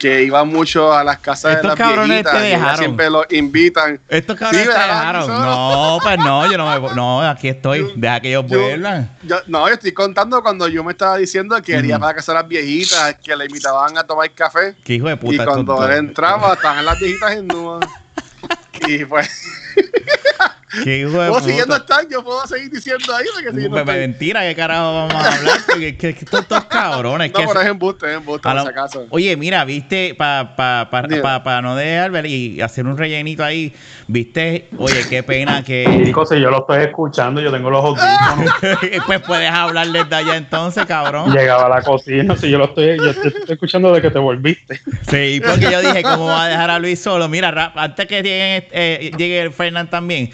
que 0.00 0.22
iba 0.24 0.42
mucho 0.44 0.92
a 0.94 1.04
las 1.04 1.18
casas 1.18 1.56
Estos 1.56 1.62
de 1.62 1.68
las 1.68 1.76
cabrones 1.78 2.08
viejitas, 2.08 2.32
te 2.32 2.38
dejaron. 2.40 2.78
siempre 2.78 3.10
los 3.10 3.26
invitan. 3.30 4.00
Estos 4.08 4.36
cabrones 4.36 4.66
Sí, 4.66 4.72
te 4.72 4.78
dejaron. 4.78 5.28
No, 5.28 5.98
pues 6.02 6.18
no, 6.18 6.50
yo 6.50 6.56
no 6.58 6.80
me. 6.88 6.94
No, 6.94 7.20
aquí 7.22 7.48
estoy. 7.48 7.80
Yo- 7.80 7.88
Deja 7.96 8.18
que 8.20 8.28
ellos 8.30 8.44
yo- 8.48 8.58
vuelvan. 8.60 9.10
Yo, 9.22 9.36
no, 9.46 9.68
yo 9.68 9.74
estoy 9.74 9.92
contando 9.92 10.42
cuando 10.42 10.66
yo 10.68 10.82
me 10.82 10.92
estaba 10.92 11.18
diciendo 11.18 11.60
que 11.62 11.78
Ujú. 11.78 12.00
para 12.00 12.14
casa 12.14 12.32
de 12.32 12.38
las 12.38 12.48
viejitas, 12.48 13.16
que 13.22 13.36
le 13.36 13.44
invitaban 13.44 13.96
a 13.98 14.02
tomar 14.04 14.30
café. 14.32 14.74
Qué 14.82 14.94
hijo 14.94 15.06
de 15.08 15.16
puta. 15.18 15.42
y 15.42 15.46
cuando 15.46 15.84
él 15.86 15.92
entraba, 15.98 16.54
estaban 16.54 16.82
las 16.84 16.98
viejitas 16.98 17.32
en 17.32 17.46
nua. 17.46 17.80
Y 18.88 19.04
pues, 19.04 19.28
Qué 20.84 20.98
hijo 21.00 21.10
de 21.22 21.28
puedo 21.30 21.40
siguiendo 21.40 21.76
puta. 21.78 21.94
están, 21.94 22.10
yo 22.10 22.22
puedo 22.24 22.46
seguir 22.46 22.70
diciendo 22.70 23.14
ahí. 23.14 23.24
Porque 23.34 23.50
si 23.60 23.64
no 23.64 23.70
Pues, 23.70 23.80
estoy- 23.82 23.98
mentira, 23.98 24.42
qué 24.42 24.54
carajo 24.54 24.94
vamos 24.94 25.14
a 25.14 25.34
hablar. 25.34 25.56
Es 25.56 25.96
que, 25.96 25.96
que 25.96 26.08
estos, 26.10 26.64
cabrones. 26.66 27.32
no, 27.32 27.38
que 27.40 27.46
pero 27.46 27.60
es 27.60 27.66
embuste, 27.68 28.06
es 28.10 28.16
embuste, 28.16 28.48
A 28.48 28.52
por 28.52 28.62
si 28.62 28.68
acaso. 28.68 29.06
Oye, 29.10 29.36
mira, 29.36 29.64
viste, 29.64 30.14
para 30.16 30.54
pa, 30.56 30.88
pa, 30.90 31.02
pa- 31.22 31.42
pa 31.42 31.62
no 31.62 31.74
dejar 31.76 32.10
ver 32.10 32.26
y 32.26 32.60
hacer 32.60 32.86
un 32.86 32.96
rellenito 32.96 33.44
ahí, 33.44 33.72
viste, 34.06 34.68
oye, 34.78 35.06
qué 35.08 35.22
pena 35.22 35.62
que. 35.64 36.02
Chicos, 36.04 36.28
si 36.28 36.40
yo 36.40 36.50
lo 36.50 36.58
estoy 36.60 36.84
escuchando, 36.84 37.40
yo 37.40 37.50
tengo 37.50 37.70
los 37.70 37.84
audífonos. 37.84 38.54
pues 39.06 39.20
puedes 39.22 39.50
hablar 39.50 39.88
desde 39.88 40.14
allá 40.14 40.36
entonces, 40.36 40.86
cabrón. 40.86 41.32
Llegaba 41.32 41.66
a 41.66 41.68
la 41.68 41.82
cocina, 41.82 42.36
si 42.36 42.48
yo 42.50 42.58
lo 42.58 42.66
estoy, 42.66 42.96
yo 42.98 43.12
te 43.14 43.28
estoy 43.28 43.54
escuchando 43.54 43.92
de 43.92 44.00
que 44.02 44.10
te 44.10 44.18
volviste. 44.18 44.80
Sí, 45.10 45.40
porque 45.44 45.68
yo 45.70 45.80
dije, 45.80 46.02
¿cómo 46.02 46.26
va 46.26 46.44
a 46.44 46.48
dejar 46.48 46.70
a 46.70 46.78
Luis 46.78 47.00
solo? 47.00 47.28
Mira, 47.28 47.50
rap, 47.50 47.76
antes 47.76 48.06
que 48.06 48.22
llegue, 48.22 48.68
eh, 48.72 49.10
llegue 49.16 49.40
el 49.42 49.52
Fernán 49.52 49.88
también, 49.90 50.30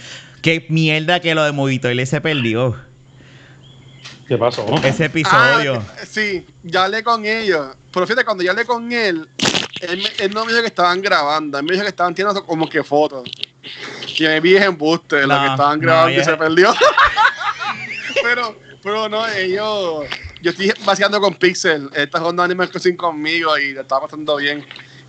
qué 0.46 0.64
mierda 0.68 1.18
que 1.18 1.34
lo 1.34 1.42
de 1.42 1.50
Movito 1.50 1.88
él 1.88 2.06
se 2.06 2.20
perdió. 2.20 2.76
¿Qué 4.28 4.38
pasó? 4.38 4.64
Ese 4.84 5.06
episodio. 5.06 5.82
Ah, 5.84 6.04
sí, 6.08 6.46
ya 6.62 6.84
hablé 6.84 7.02
con 7.02 7.26
ellos. 7.26 7.74
Pero 7.92 8.06
fíjate, 8.06 8.24
cuando 8.24 8.44
yo 8.44 8.52
hablé 8.52 8.64
con 8.64 8.92
él, 8.92 9.28
él, 9.80 9.96
me- 9.98 10.24
él 10.24 10.32
no 10.32 10.44
me 10.44 10.52
dijo 10.52 10.62
que 10.62 10.68
estaban 10.68 11.02
grabando, 11.02 11.58
él 11.58 11.64
me 11.64 11.72
dijo 11.72 11.82
que 11.82 11.88
estaban 11.88 12.14
tirando 12.14 12.46
como 12.46 12.68
que 12.68 12.84
fotos. 12.84 13.28
Y 14.20 14.22
me 14.22 14.38
vi 14.38 14.56
en 14.56 14.62
embuste, 14.62 15.22
lo 15.26 15.34
No, 15.34 15.42
que 15.42 15.48
estaban 15.50 15.80
grabando 15.80 16.14
ya- 16.16 16.22
y 16.22 16.24
se 16.24 16.36
perdió. 16.36 16.72
pero, 18.22 18.56
pero 18.84 19.08
no, 19.08 19.26
ellos. 19.26 20.04
Yo 20.42 20.50
estoy 20.52 20.72
vaciando 20.84 21.20
con 21.20 21.34
Pixel, 21.34 21.90
él 21.92 22.02
está 22.04 22.20
jugando 22.20 22.44
Animal 22.44 22.70
Crossing 22.70 22.96
conmigo 22.96 23.58
y 23.58 23.72
le 23.72 23.80
está 23.80 24.00
pasando 24.00 24.36
bien. 24.36 24.64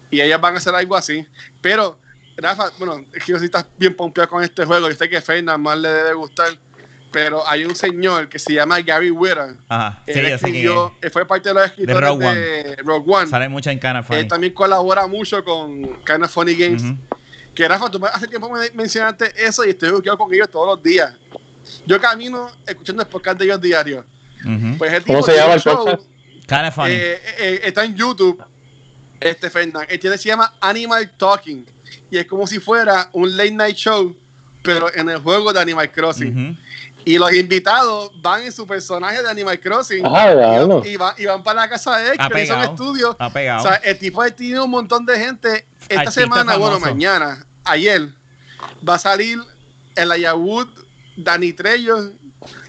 Y 0.10 0.20
ellas 0.20 0.42
van 0.42 0.56
a 0.56 0.58
hacer 0.58 0.74
algo 0.74 0.96
así. 0.96 1.28
Pero, 1.62 2.00
Rafa, 2.38 2.72
bueno, 2.78 3.04
es 3.14 3.24
que 3.24 3.32
yo 3.32 3.40
sí 3.40 3.46
estás 3.46 3.66
bien 3.78 3.96
pompeado 3.96 4.30
con 4.30 4.44
este 4.44 4.64
juego. 4.66 4.90
Yo 4.90 4.96
sé 4.96 5.10
que 5.10 5.22
Fernan 5.22 5.62
más 5.62 5.78
le 5.78 5.90
debe 5.90 6.14
gustar. 6.14 6.50
Pero 7.12 7.48
hay 7.48 7.64
un 7.64 7.76
señor 7.76 8.28
que 8.28 8.38
se 8.38 8.54
llama 8.54 8.82
Gary 8.82 9.12
Whitta. 9.12 9.56
Ajá, 9.70 10.04
sí, 10.06 10.12
Él 10.12 10.26
escribió, 10.26 10.94
que 11.02 11.10
fue 11.10 11.26
parte 11.26 11.50
de 11.50 11.56
los 11.56 11.66
escritores 11.66 12.10
Rogue 12.10 12.36
de 12.36 12.76
Rogue 12.84 13.14
One. 13.14 13.28
sale 13.28 13.48
mucho 13.48 13.70
en 13.70 13.80
Cana 13.80 14.04
Funny. 14.04 14.20
Él 14.20 14.28
también 14.28 14.54
colabora 14.54 15.08
mucho 15.08 15.44
con 15.44 15.84
Kind 16.04 16.24
of 16.26 16.32
Funny 16.32 16.56
Games. 16.56 16.84
Ujú. 16.84 16.98
Que 17.56 17.68
Rafa, 17.68 17.90
tú 17.90 18.06
hace 18.06 18.28
tiempo 18.28 18.52
me 18.52 18.70
mencionaste 18.72 19.32
eso 19.36 19.66
y 19.66 19.70
estoy 19.70 19.90
buqueado 19.92 20.18
con 20.18 20.34
ellos 20.34 20.50
todos 20.52 20.68
los 20.68 20.84
días. 20.84 21.14
Yo 21.86 22.00
camino 22.00 22.52
escuchando 22.68 23.02
el 23.04 23.08
podcast 23.10 23.40
de 23.40 23.46
ellos 23.46 23.62
diario. 23.62 24.06
Ujú. 24.42 24.78
Pues 24.78 24.94
el 24.94 25.04
¿Cómo 25.06 25.24
se 25.24 25.36
llama 25.36 25.54
el 25.54 25.62
show, 25.62 25.86
podcast? 25.86 26.02
Kinda 26.46 26.72
funny. 26.72 26.92
eh, 26.92 27.22
eh, 27.40 27.60
está 27.64 27.86
en 27.86 27.96
YouTube, 27.96 28.44
este. 29.20 29.50
Él 29.90 30.00
tiene, 30.00 30.18
se 30.18 30.30
llama 30.30 30.56
Animal 30.60 31.10
Talking. 31.18 31.66
Y 32.10 32.18
es 32.18 32.26
como 32.26 32.48
si 32.48 32.60
fuera 32.60 33.10
un 33.14 33.36
late 33.36 33.52
night 33.52 33.76
show, 33.76 34.16
pero 34.64 34.94
en 34.94 35.10
el 35.10 35.20
juego 35.20 35.52
de 35.52 35.60
Animal 35.60 35.92
Crossing. 35.92 36.58
Y 37.06 37.18
los 37.18 37.34
invitados 37.34 38.12
van 38.22 38.44
en 38.44 38.52
su 38.52 38.68
personaje 38.68 39.22
de 39.22 39.30
Animal 39.30 39.60
Crossing. 39.60 40.04
Diablo. 40.04 40.82
y, 40.86 40.90
y 40.90 40.98
van, 40.98 41.14
y 41.18 41.26
van 41.26 41.42
para 41.42 41.62
la 41.62 41.70
casa 41.70 41.98
de 41.98 42.10
él, 42.12 42.18
que 42.18 42.44
hizo 42.44 42.54
un 42.54 42.60
pegado. 42.60 42.74
estudio. 42.74 43.16
Ha 43.18 43.30
pegado. 43.30 43.60
O 43.62 43.68
sea, 43.68 43.76
el 43.76 43.98
tipo 43.98 44.26
tiene 44.32 44.60
un 44.60 44.70
montón 44.70 45.06
de 45.06 45.18
gente. 45.18 45.66
Esta 45.88 46.02
Artista 46.02 46.22
semana, 46.22 46.58
bueno, 46.58 46.80
mañana, 46.80 47.46
ayer, 47.64 48.10
va 48.88 48.96
a 48.96 49.00
salir 49.00 49.40
el 49.96 50.12
Ayawud, 50.12 50.68
Dani 51.16 51.54
Trello, 51.54 52.12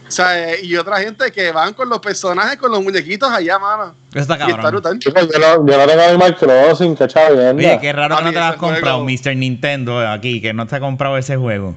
o 0.08 0.10
sea, 0.10 0.52
eh, 0.52 0.60
y 0.62 0.76
otra 0.76 1.00
gente 1.00 1.30
que 1.30 1.52
van 1.52 1.74
con 1.74 1.88
los 1.88 1.98
personajes, 1.98 2.56
con 2.56 2.70
los 2.70 2.82
muñequitos 2.82 3.30
allá, 3.30 3.58
mano. 3.58 3.94
Eso 4.10 4.20
está 4.20 4.38
cabrón. 4.38 4.82
yo 5.00 5.10
no, 5.10 5.66
yo 5.66 5.78
no 5.78 5.86
tengo 5.86 6.02
Animal 6.02 6.36
Crossing, 6.36 6.96
que 6.96 7.06
chavienda. 7.06 7.52
Oye, 7.52 7.78
qué 7.80 7.92
raro 7.92 8.16
que 8.16 8.24
no 8.24 8.30
te 8.30 8.38
lo 8.38 8.44
has 8.44 8.56
comprado, 8.56 9.04
Mr. 9.04 9.36
Nintendo, 9.36 9.98
aquí, 10.08 10.40
que 10.40 10.54
no 10.54 10.66
te 10.66 10.76
ha 10.76 10.80
comprado 10.80 11.18
ese 11.18 11.36
juego. 11.36 11.76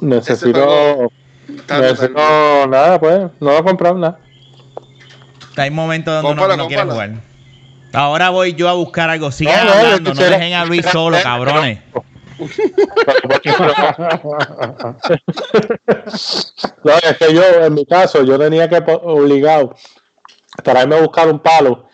Necesito. 0.00 1.12
Necesito 1.68 2.66
nada, 2.68 2.98
pues. 2.98 3.20
No 3.40 3.52
lo 3.52 3.58
he 3.58 3.62
comprado 3.62 3.96
nada. 3.96 4.18
Hay 5.56 5.70
momentos 5.70 6.22
donde 6.22 6.42
uno 6.42 6.56
no 6.56 6.66
quiere 6.66 6.82
jugar. 6.82 7.10
Ahora 7.92 8.30
voy 8.30 8.54
yo 8.54 8.68
a 8.68 8.74
buscar 8.74 9.08
algo. 9.08 9.30
Sigan 9.30 9.64
No, 9.64 9.64
no, 9.64 9.80
yo 9.80 9.86
hablando, 9.86 10.14
no 10.14 10.20
dejen 10.20 10.52
a 10.54 10.64
Luis 10.64 10.84
solo, 10.86 11.18
cabrones. 11.22 11.78
No, 16.84 16.92
es 16.92 17.16
que 17.16 17.34
yo, 17.34 17.42
en 17.64 17.74
mi 17.74 17.86
caso, 17.86 18.22
yo 18.22 18.38
tenía 18.38 18.68
que 18.68 18.76
obligado 19.02 19.74
para 20.64 20.82
irme 20.82 20.96
a 20.96 21.00
buscar 21.00 21.28
un 21.28 21.38
palo 21.40 21.88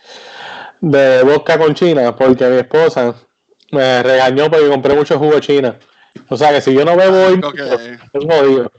de 0.81 1.23
vodka 1.23 1.59
con 1.59 1.75
China, 1.75 2.15
porque 2.17 2.45
mi 2.47 2.57
esposa 2.59 3.15
me 3.71 4.03
regañó 4.03 4.51
porque 4.51 4.69
compré 4.69 4.95
mucho 4.95 5.19
jugo 5.19 5.39
China. 5.41 5.79
O 6.29 6.37
sea 6.37 6.51
que 6.51 6.61
si 6.61 6.75
yo 6.75 6.85
no 6.85 6.97
bebo 6.97 7.27
hoy, 7.27 7.41
es 8.13 8.25
jodido. 8.25 8.71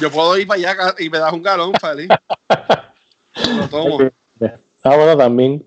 Yo 0.00 0.10
puedo 0.10 0.36
ir 0.38 0.46
para 0.46 0.58
allá 0.60 0.94
y 0.98 1.10
me 1.10 1.18
das 1.18 1.32
un 1.32 1.42
galón, 1.42 1.72
feliz. 1.80 2.08
Lo 3.56 3.68
tomo. 3.68 3.98
Ah, 4.82 4.96
bueno, 4.96 5.16
también. 5.16 5.66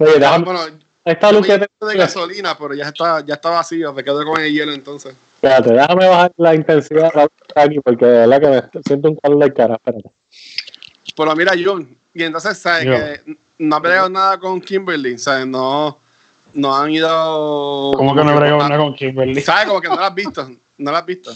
Oye, 0.00 0.18
déjame. 0.18 0.44
Bueno, 0.44 0.60
Esta 1.04 1.30
luz 1.32 1.46
que 1.46 1.58
te. 1.58 1.66
lleno 1.80 1.92
de 1.92 1.98
gasolina, 1.98 2.56
pero 2.58 2.74
ya 2.74 2.88
está, 2.88 3.24
ya 3.24 3.34
está 3.34 3.50
vacío. 3.50 3.92
Me 3.92 4.02
quedo 4.02 4.24
con 4.24 4.40
el 4.40 4.52
hielo 4.52 4.72
entonces. 4.72 5.14
Espérate, 5.34 5.72
déjame 5.72 6.08
bajar 6.08 6.32
la 6.36 6.54
intensidad 6.54 7.12
de 7.12 7.16
la 7.18 7.22
luz 7.24 7.32
aquí, 7.54 7.80
porque 7.80 8.06
de 8.06 8.26
verdad 8.26 8.40
que 8.40 8.48
me 8.78 8.82
siento 8.86 9.08
un 9.10 9.16
calor 9.16 9.44
de 9.44 9.52
cara. 9.52 9.74
Espérate. 9.74 10.10
Pero 11.16 11.36
mira, 11.36 11.52
John, 11.62 11.98
y 12.14 12.22
entonces, 12.22 12.58
¿sabes? 12.58 12.84
Que 12.84 13.36
no 13.58 13.76
ha 13.76 13.82
peleado 13.82 14.08
nada 14.08 14.38
con 14.38 14.60
Kimberly, 14.60 15.18
¿sabes? 15.18 15.46
No, 15.46 15.98
no 16.52 16.74
han 16.74 16.90
ido. 16.90 17.92
¿Cómo 17.96 18.14
que 18.14 18.24
no 18.24 18.36
brego 18.36 18.64
una 18.64 18.76
con 18.76 18.94
Kimberly? 18.94 19.40
¿Sabes? 19.42 19.66
Como 19.66 19.80
que 19.80 19.88
no 19.88 19.96
la 19.96 20.06
has 20.06 20.14
visto. 20.14 20.48
No 20.78 20.92
la 20.92 20.98
has 20.98 21.06
visto. 21.06 21.32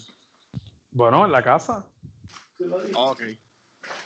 Bueno, 0.91 1.25
en 1.25 1.33
la 1.33 1.43
casa. 1.43 1.89
Ok. 2.95 3.23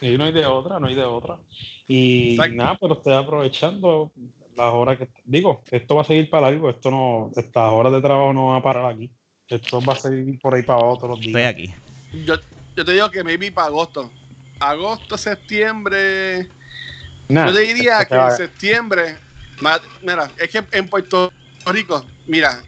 Y 0.00 0.16
no 0.16 0.24
hay 0.24 0.32
de 0.32 0.46
otra, 0.46 0.78
no 0.78 0.86
hay 0.86 0.94
de 0.94 1.04
otra. 1.04 1.40
Y 1.88 2.32
Exacto. 2.32 2.54
nada, 2.54 2.78
pero 2.80 2.94
estoy 2.94 3.14
aprovechando 3.14 4.12
las 4.54 4.72
horas 4.72 4.98
que. 4.98 5.08
Digo, 5.24 5.62
esto 5.70 5.96
va 5.96 6.02
a 6.02 6.04
seguir 6.04 6.30
para 6.30 6.50
largo. 6.50 6.70
Esto 6.70 6.90
no. 6.90 7.30
Estas 7.36 7.72
horas 7.72 7.92
de 7.92 8.00
trabajo 8.00 8.32
no 8.32 8.48
van 8.48 8.58
a 8.58 8.62
parar 8.62 8.86
aquí. 8.86 9.12
Esto 9.48 9.80
va 9.82 9.92
a 9.94 9.96
seguir 9.96 10.38
por 10.38 10.54
ahí 10.54 10.62
para 10.62 10.84
otros 10.84 11.18
Estoy 11.18 11.32
días. 11.32 11.52
aquí. 11.52 11.74
Yo, 12.24 12.36
yo 12.76 12.84
te 12.84 12.92
digo 12.92 13.10
que 13.10 13.24
maybe 13.24 13.50
para 13.52 13.68
agosto. 13.68 14.10
Agosto, 14.60 15.18
septiembre. 15.18 16.48
Nah, 17.28 17.46
Yo 17.46 17.54
te 17.54 17.60
diría 17.60 18.02
esto 18.02 18.14
que 18.14 18.20
en 18.20 18.36
septiembre. 18.36 19.16
Mira, 20.02 20.30
es 20.36 20.50
que 20.50 20.64
en 20.72 20.88
Puerto 20.88 21.32
Rico, 21.66 22.04
mira, 22.26 22.62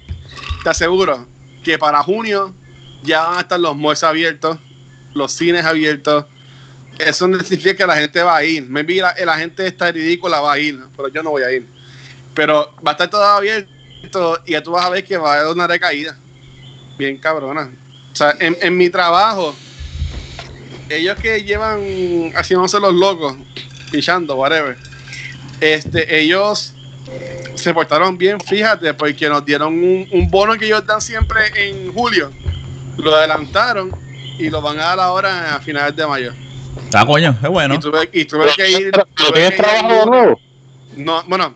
te 0.62 0.70
aseguro 0.70 1.26
que 1.62 1.78
para 1.78 2.02
junio 2.02 2.54
ya 3.02 3.22
van 3.22 3.38
a 3.38 3.40
estar 3.40 3.58
los 3.58 3.76
malls 3.76 4.02
abiertos, 4.04 4.58
los 5.14 5.32
cines 5.32 5.64
abiertos. 5.64 6.26
Eso 6.98 7.26
no 7.26 7.40
significa 7.40 7.74
que 7.74 7.86
la 7.86 7.96
gente 7.96 8.22
va 8.22 8.36
a 8.36 8.44
ir. 8.44 8.68
Maybe 8.68 8.96
la, 8.96 9.14
la 9.24 9.36
gente 9.36 9.66
está 9.66 9.90
ridícula, 9.90 10.40
va 10.40 10.52
a 10.52 10.58
ir, 10.58 10.78
pero 10.96 11.08
yo 11.08 11.22
no 11.22 11.30
voy 11.30 11.42
a 11.42 11.50
ir. 11.50 11.66
Pero 12.34 12.72
va 12.86 12.92
a 12.92 12.94
estar 12.94 13.10
todo 13.10 13.24
abierto 13.24 13.68
y 14.46 14.52
ya 14.52 14.62
tú 14.62 14.70
vas 14.70 14.84
a 14.84 14.90
ver 14.90 15.04
que 15.04 15.16
va 15.16 15.34
a 15.34 15.40
haber 15.40 15.52
una 15.52 15.66
recaída. 15.66 16.16
Bien 16.96 17.18
cabrona. 17.18 17.70
O 18.12 18.16
sea, 18.16 18.36
en, 18.38 18.56
en 18.60 18.76
mi 18.76 18.90
trabajo, 18.90 19.56
ellos 20.88 21.16
que 21.18 21.42
llevan 21.42 22.32
haciéndose 22.36 22.78
los 22.78 22.94
locos, 22.94 23.36
pichando, 23.94 24.34
whatever, 24.36 24.76
este, 25.60 26.20
ellos 26.20 26.74
se 27.54 27.72
portaron 27.72 28.18
bien, 28.18 28.40
fíjate, 28.40 28.92
porque 28.94 29.28
nos 29.28 29.44
dieron 29.44 29.72
un, 29.72 30.08
un 30.10 30.30
bono 30.30 30.54
que 30.58 30.66
ellos 30.66 30.84
dan 30.84 31.00
siempre 31.00 31.42
en 31.54 31.92
julio. 31.92 32.30
Lo 32.96 33.14
adelantaron 33.14 33.92
y 34.38 34.50
lo 34.50 34.60
van 34.60 34.78
a 34.78 34.84
dar 34.84 35.00
ahora 35.00 35.54
a 35.54 35.60
finales 35.60 35.94
de 35.94 36.06
mayo. 36.06 36.32
Ah, 36.92 37.04
coño, 37.06 37.36
qué 37.40 37.48
bueno. 37.48 37.74
Y 37.74 37.78
tuve, 37.78 38.10
y 38.12 38.24
tuve 38.24 38.46
que 38.56 38.70
ir. 38.70 38.90
¿Pero 38.90 39.06
tuve 39.14 39.32
tienes 39.32 39.56
trabajo 39.56 39.88
de 39.88 40.06
nuevo? 40.06 40.40
No, 40.96 41.22
bueno, 41.24 41.54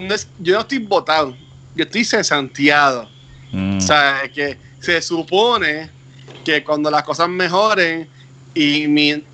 no 0.00 0.14
es- 0.14 0.28
yo 0.38 0.54
no 0.54 0.60
estoy 0.60 0.78
votado, 0.78 1.36
yo 1.74 1.84
estoy 1.84 2.04
cesanteado. 2.04 3.08
Mm. 3.52 3.78
O 3.78 3.80
sea, 3.80 4.22
que 4.32 4.58
se 4.80 5.00
supone 5.02 5.90
que 6.44 6.62
cuando 6.64 6.90
las 6.90 7.02
cosas 7.02 7.28
mejoren 7.28 8.08
y 8.54 8.86
mi, 8.86 9.24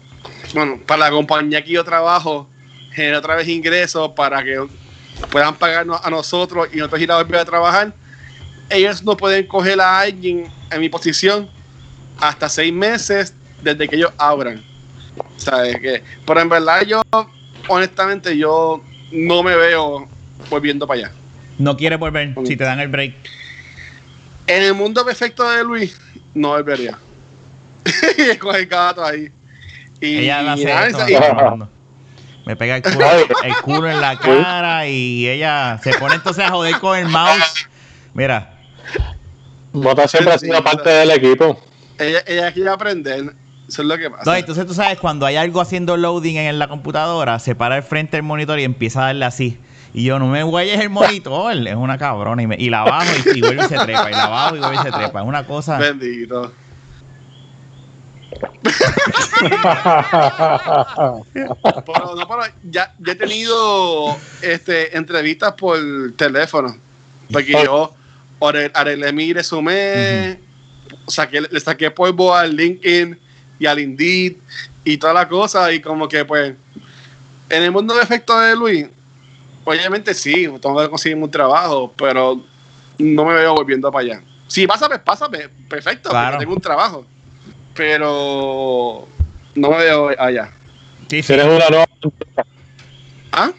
bueno, 0.54 0.80
para 0.86 1.06
la 1.06 1.10
compañía 1.10 1.62
que 1.62 1.72
yo 1.72 1.84
trabajo, 1.84 2.48
genere 2.92 3.16
otra 3.16 3.34
vez 3.34 3.48
ingresos 3.48 4.10
para 4.10 4.42
que 4.42 4.64
puedan 5.30 5.56
pagarnos 5.56 6.00
a 6.02 6.08
nosotros 6.10 6.68
y 6.72 6.76
nosotros 6.76 7.02
ir 7.02 7.10
a 7.10 7.16
volver 7.16 7.40
a 7.40 7.44
trabajar, 7.44 7.92
ellos 8.70 9.02
no 9.02 9.16
pueden 9.16 9.46
coger 9.46 9.80
a 9.80 10.00
alguien 10.00 10.48
en 10.70 10.80
mi 10.80 10.88
posición 10.88 11.50
hasta 12.20 12.48
seis 12.48 12.72
meses 12.72 13.34
desde 13.62 13.88
que 13.88 13.96
ellos 13.96 14.12
abran. 14.16 14.62
¿Sabes 15.36 15.78
qué? 15.80 16.02
Pero 16.24 16.40
en 16.40 16.48
verdad 16.48 16.82
yo, 16.82 17.02
honestamente, 17.68 18.36
yo 18.38 18.80
no 19.10 19.42
me 19.42 19.56
veo 19.56 20.08
volviendo 20.48 20.86
para 20.86 21.00
allá. 21.00 21.12
No 21.58 21.76
quieres 21.76 21.98
volver 21.98 22.34
si 22.46 22.56
te 22.56 22.64
dan 22.64 22.78
el 22.78 22.88
break. 22.88 23.14
En 24.46 24.62
el 24.62 24.74
mundo 24.74 25.04
perfecto 25.04 25.48
de 25.50 25.64
Luis, 25.64 25.98
no 26.32 26.50
volvería. 26.50 26.98
Con 28.38 28.54
el 28.54 28.66
gato 28.66 29.04
ahí. 29.04 29.30
Y, 30.00 30.18
Ella 30.18 30.42
nada, 30.42 30.86
esto. 30.86 31.68
Me 32.46 32.56
pega 32.56 32.76
el 32.76 32.82
culo, 32.82 33.06
el 33.44 33.56
culo 33.62 33.90
en 33.90 34.00
la 34.02 34.18
cara 34.18 34.86
y 34.86 35.26
ella 35.26 35.80
se 35.82 35.94
pone 35.94 36.16
entonces 36.16 36.44
a 36.44 36.50
joder 36.50 36.78
con 36.78 36.98
el 36.98 37.08
mouse. 37.08 37.66
Mira, 38.12 38.58
Mota 39.72 40.06
siempre 40.06 40.34
ha 40.34 40.38
sido 40.38 40.62
parte 40.62 40.88
del 40.90 41.10
equipo. 41.10 41.58
ella, 41.98 42.20
ella 42.26 42.52
quiere 42.52 42.70
aprender. 42.70 43.34
Eso 43.66 43.80
es 43.80 43.88
lo 43.88 43.96
que 43.96 44.10
pasa. 44.10 44.24
no, 44.30 44.36
entonces 44.36 44.66
tú 44.66 44.74
sabes, 44.74 44.98
cuando 44.98 45.24
hay 45.24 45.36
algo 45.36 45.60
haciendo 45.60 45.96
loading 45.96 46.36
en 46.36 46.58
la 46.58 46.68
computadora, 46.68 47.38
se 47.38 47.54
para 47.54 47.76
al 47.76 47.82
frente 47.82 48.18
del 48.18 48.22
monitor 48.22 48.60
y 48.60 48.64
empieza 48.64 49.00
a 49.00 49.06
darle 49.06 49.24
así. 49.24 49.58
Y 49.94 50.04
yo, 50.04 50.18
no 50.18 50.26
me 50.26 50.42
guayes 50.42 50.78
el 50.80 50.90
monitor, 50.90 51.50
es 51.66 51.74
una 51.74 51.96
cabrona. 51.96 52.42
Y, 52.42 52.46
me- 52.46 52.56
y 52.58 52.68
la 52.68 52.82
bajo 52.82 53.10
y, 53.34 53.38
y 53.38 53.40
vuelve 53.40 53.64
y 53.64 53.68
se 53.68 53.78
trepa. 53.78 54.10
Y 54.10 54.12
la 54.12 54.26
bajo 54.28 54.56
y 54.56 54.58
vuelve 54.58 54.76
y 54.76 54.78
se 54.82 54.92
trepa. 54.92 55.20
Es 55.22 55.26
una 55.26 55.46
cosa. 55.46 55.78
Bendito. 55.78 56.52
Pero, 61.32 62.14
no, 62.16 62.28
pero 62.28 62.42
ya, 62.64 62.92
ya 62.98 63.12
he 63.12 63.16
tenido 63.16 64.16
este, 64.40 64.96
entrevistas 64.96 65.52
por 65.54 65.78
teléfono. 66.16 66.76
Porque 67.32 67.52
yo 67.52 67.94
arre- 68.40 68.70
arreglé 68.74 69.12
mi 69.12 69.32
resumen, 69.32 70.40
saqué, 71.08 71.40
le 71.40 71.60
saqué 71.60 71.90
polvo 71.90 72.34
al 72.34 72.54
LinkedIn 72.56 73.18
y 73.58 73.66
al 73.66 73.78
Indeed 73.80 74.36
y 74.84 74.96
toda 74.98 75.14
la 75.14 75.28
cosa. 75.28 75.72
Y 75.72 75.80
como 75.80 76.08
que, 76.08 76.24
pues, 76.24 76.54
en 77.48 77.62
el 77.62 77.70
mundo 77.70 77.94
de 77.94 78.02
efecto 78.02 78.38
de 78.38 78.56
Luis, 78.56 78.86
obviamente 79.64 80.14
sí, 80.14 80.48
tengo 80.60 80.80
que 80.80 80.88
conseguir 80.90 81.16
un 81.18 81.30
trabajo, 81.30 81.92
pero 81.96 82.40
no 82.98 83.24
me 83.24 83.34
veo 83.34 83.54
volviendo 83.54 83.90
para 83.90 84.04
allá. 84.04 84.22
Si 84.46 84.66
pasa, 84.66 84.86
pues 84.88 85.00
pasa, 85.00 85.28
pues, 85.28 85.48
perfecto, 85.68 86.10
porque 86.10 86.20
Claro. 86.20 86.38
tengo 86.38 86.52
un 86.54 86.60
trabajo. 86.60 87.06
Pero 87.74 89.06
no 89.54 89.70
me 89.70 89.78
veo 89.78 90.10
allá. 90.18 90.50
Sí, 91.08 91.22
una 91.32 91.44
nueva 91.44 91.84
aventura. 91.84 92.46
¿Ah? 93.32 93.52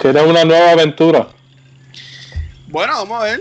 Tienes 0.00 0.22
una 0.22 0.44
nueva 0.44 0.70
aventura. 0.70 1.28
Bueno, 2.68 2.92
vamos 2.94 3.22
a 3.22 3.24
ver. 3.24 3.40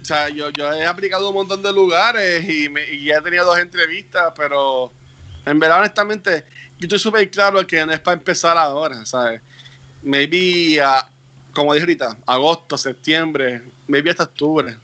O 0.00 0.04
sea, 0.04 0.28
yo, 0.28 0.50
yo 0.50 0.72
he 0.72 0.84
aplicado 0.84 1.28
un 1.28 1.34
montón 1.34 1.62
de 1.62 1.72
lugares 1.72 2.48
y, 2.48 2.68
me, 2.68 2.84
y 2.88 3.06
ya 3.06 3.18
he 3.18 3.22
tenido 3.22 3.44
dos 3.44 3.58
entrevistas, 3.58 4.32
pero 4.36 4.92
en 5.44 5.58
verdad, 5.58 5.80
honestamente, 5.80 6.44
yo 6.78 6.86
estoy 6.86 6.98
súper 6.98 7.30
claro 7.30 7.66
que 7.66 7.84
no 7.84 7.92
es 7.92 8.00
para 8.00 8.16
empezar 8.16 8.56
ahora, 8.56 9.04
¿sabes? 9.04 9.40
Maybe, 10.02 10.80
ah, 10.80 11.08
como 11.52 11.72
dije 11.74 11.84
ahorita, 11.84 12.18
agosto, 12.26 12.78
septiembre, 12.78 13.62
maybe 13.86 14.10
hasta 14.10 14.24
octubre, 14.24 14.76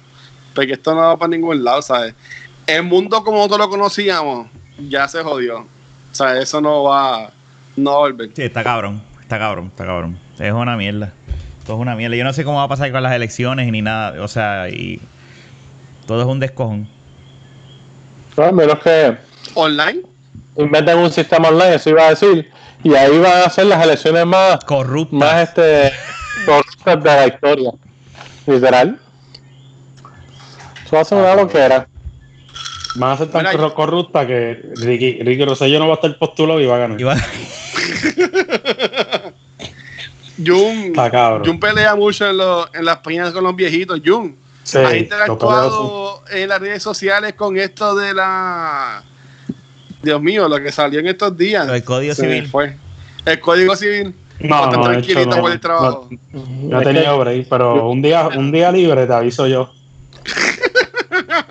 porque 0.54 0.72
esto 0.72 0.94
no 0.94 1.00
va 1.00 1.16
para 1.16 1.30
ningún 1.30 1.62
lado, 1.62 1.82
¿sabes? 1.82 2.14
El 2.68 2.85
mundo 2.85 3.24
como 3.24 3.38
nosotros 3.38 3.59
lo 3.61 3.70
conocíamos 3.70 4.46
ya 4.78 5.09
se 5.09 5.22
jodió. 5.22 5.61
O 5.61 6.14
sea, 6.14 6.38
eso 6.38 6.61
no 6.61 6.85
va, 6.85 7.31
no 7.76 7.90
va 7.90 7.96
a 7.96 8.00
volver. 8.00 8.31
Sí, 8.35 8.42
está 8.42 8.62
cabrón. 8.62 9.02
Está 9.20 9.38
cabrón, 9.38 9.66
está 9.66 9.85
cabrón. 9.85 10.18
Es 10.38 10.52
una 10.52 10.76
mierda. 10.76 11.12
Todo 11.66 11.76
es 11.76 11.83
una 11.83 11.96
mierda. 11.96 12.16
Yo 12.16 12.24
no 12.24 12.33
sé 12.33 12.44
cómo 12.44 12.59
va 12.59 12.64
a 12.64 12.68
pasar 12.68 12.92
con 12.92 13.02
las 13.02 13.12
elecciones 13.14 13.70
ni 13.72 13.83
nada. 13.83 14.22
O 14.22 14.28
sea, 14.28 14.68
y 14.68 15.00
todo 16.07 16.20
es 16.20 16.26
un 16.26 16.40
descojón. 16.40 16.88
A 18.37 18.52
menos 18.52 18.78
que 18.81 19.16
Online, 19.54 20.02
inventen 20.57 20.98
un 20.98 21.11
sistema 21.11 21.48
online, 21.48 21.74
eso 21.74 21.90
iba 21.90 22.07
a 22.07 22.11
decir. 22.11 22.50
Y 22.85 22.94
ahí 22.94 23.18
van 23.18 23.42
a 23.44 23.50
ser 23.50 23.66
las 23.66 23.83
elecciones 23.83 24.24
más, 24.24 24.64
Corruptas. 24.64 25.18
más 25.18 25.48
este, 25.48 25.92
corruptas 26.46 27.02
de 27.02 27.11
la 27.11 27.26
historia. 27.26 27.70
Literal. 28.46 29.00
Eso 30.85 30.96
va 30.96 31.02
a 31.02 31.04
ser 31.04 31.18
una 31.18 31.35
loquera. 31.35 31.88
Van 32.96 33.12
a 33.12 33.16
ser 33.18 33.29
tan 33.29 33.44
Mira, 33.46 33.74
corrupta 33.74 34.27
que 34.27 34.61
Ricky, 34.77 35.22
Ricky 35.22 35.44
Rosselló 35.44 35.79
no 35.79 35.87
va 35.88 35.92
a 35.92 35.96
estar 35.96 36.18
postulado 36.18 36.61
y 36.61 36.66
va 36.66 36.77
a 36.77 36.79
ganar. 36.79 37.01
Y 37.01 37.05
va- 37.05 37.16
Jun. 40.44 40.94
Jun 41.44 41.59
pelea 41.61 41.94
mucho 41.96 42.29
en, 42.31 42.37
los- 42.37 42.68
en 42.72 42.85
las 42.85 42.98
páginas 42.98 43.33
con 43.33 43.42
los 43.44 43.57
viejitos. 43.57 44.01
Jun, 44.05 44.37
Sí, 44.62 44.79
¿has 44.79 44.83
lo 44.85 44.88
peleo, 44.90 45.03
interactuado 45.03 46.22
en 46.31 46.48
las 46.48 46.61
redes 46.61 46.83
sociales 46.83 47.33
con 47.35 47.57
esto 47.59 47.94
de 47.96 48.14
la... 48.14 49.03
Dios 50.03 50.22
mío, 50.22 50.48
lo 50.48 50.61
que 50.62 50.70
salió 50.70 51.01
en 51.01 51.09
estos 51.09 51.37
días. 51.37 51.68
El 51.68 51.83
Código 51.83 52.14
Se 52.14 52.22
Civil. 52.22 52.46
Fue. 52.48 52.77
El 53.24 53.40
Código 53.40 53.74
Civil. 53.74 54.14
No, 54.40 54.64
Está 54.64 54.77
no, 54.77 54.83
de 54.85 54.88
tranquilito 54.90 55.20
hecho, 55.22 55.31
no, 55.31 55.40
por 55.40 55.51
el 55.53 55.61
trabajo. 55.61 56.09
no, 56.33 56.44
no 56.68 56.81
he 56.81 56.85
tenido 56.85 57.18
break, 57.18 57.48
pero 57.48 57.88
un 57.88 58.01
día, 58.03 58.29
un 58.29 58.53
día 58.53 58.70
libre 58.70 59.07
te 59.07 59.12
aviso 59.12 59.46
yo. 59.48 59.72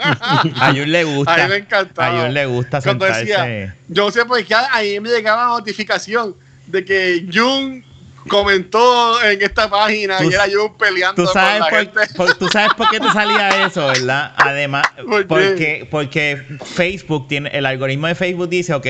A 0.61 0.71
Jun 0.73 0.91
le 0.91 1.03
gusta. 1.03 1.33
A 1.33 1.37
mí 1.37 1.49
me 1.49 1.55
encantaba. 1.57 2.07
A 2.07 2.21
Jun 2.23 2.33
le 2.33 2.45
gusta 2.45 2.81
Cuando 2.81 3.05
sentarse. 3.05 3.25
decía, 3.25 3.75
yo 3.87 4.11
sé 4.11 4.25
por 4.25 4.43
qué 4.43 4.55
a 4.55 4.79
mí 4.81 4.99
me 4.99 5.09
llegaba 5.09 5.43
la 5.43 5.49
notificación 5.49 6.35
de 6.67 6.83
que 6.85 7.25
Jun 7.33 7.83
comentó 8.27 9.23
en 9.23 9.41
esta 9.41 9.69
página 9.69 10.17
y 10.23 10.33
era 10.33 10.43
Jun 10.51 10.77
peleando 10.77 11.23
¿Tú 11.23 11.29
sabes, 11.31 11.51
con 11.53 11.59
la 11.61 11.69
por, 11.69 11.79
gente. 12.01 12.13
por- 12.15 12.33
tú 12.35 12.47
sabes 12.49 12.73
por 12.73 12.89
qué 12.89 12.99
te 12.99 13.09
salía 13.13 13.65
eso, 13.65 13.87
¿verdad? 13.87 14.33
Además, 14.35 14.85
porque, 15.27 15.87
porque 15.89 16.43
Facebook 16.75 17.27
tiene, 17.29 17.49
el 17.53 17.65
algoritmo 17.65 18.07
de 18.07 18.15
Facebook 18.15 18.49
dice, 18.49 18.73
ok, 18.73 18.85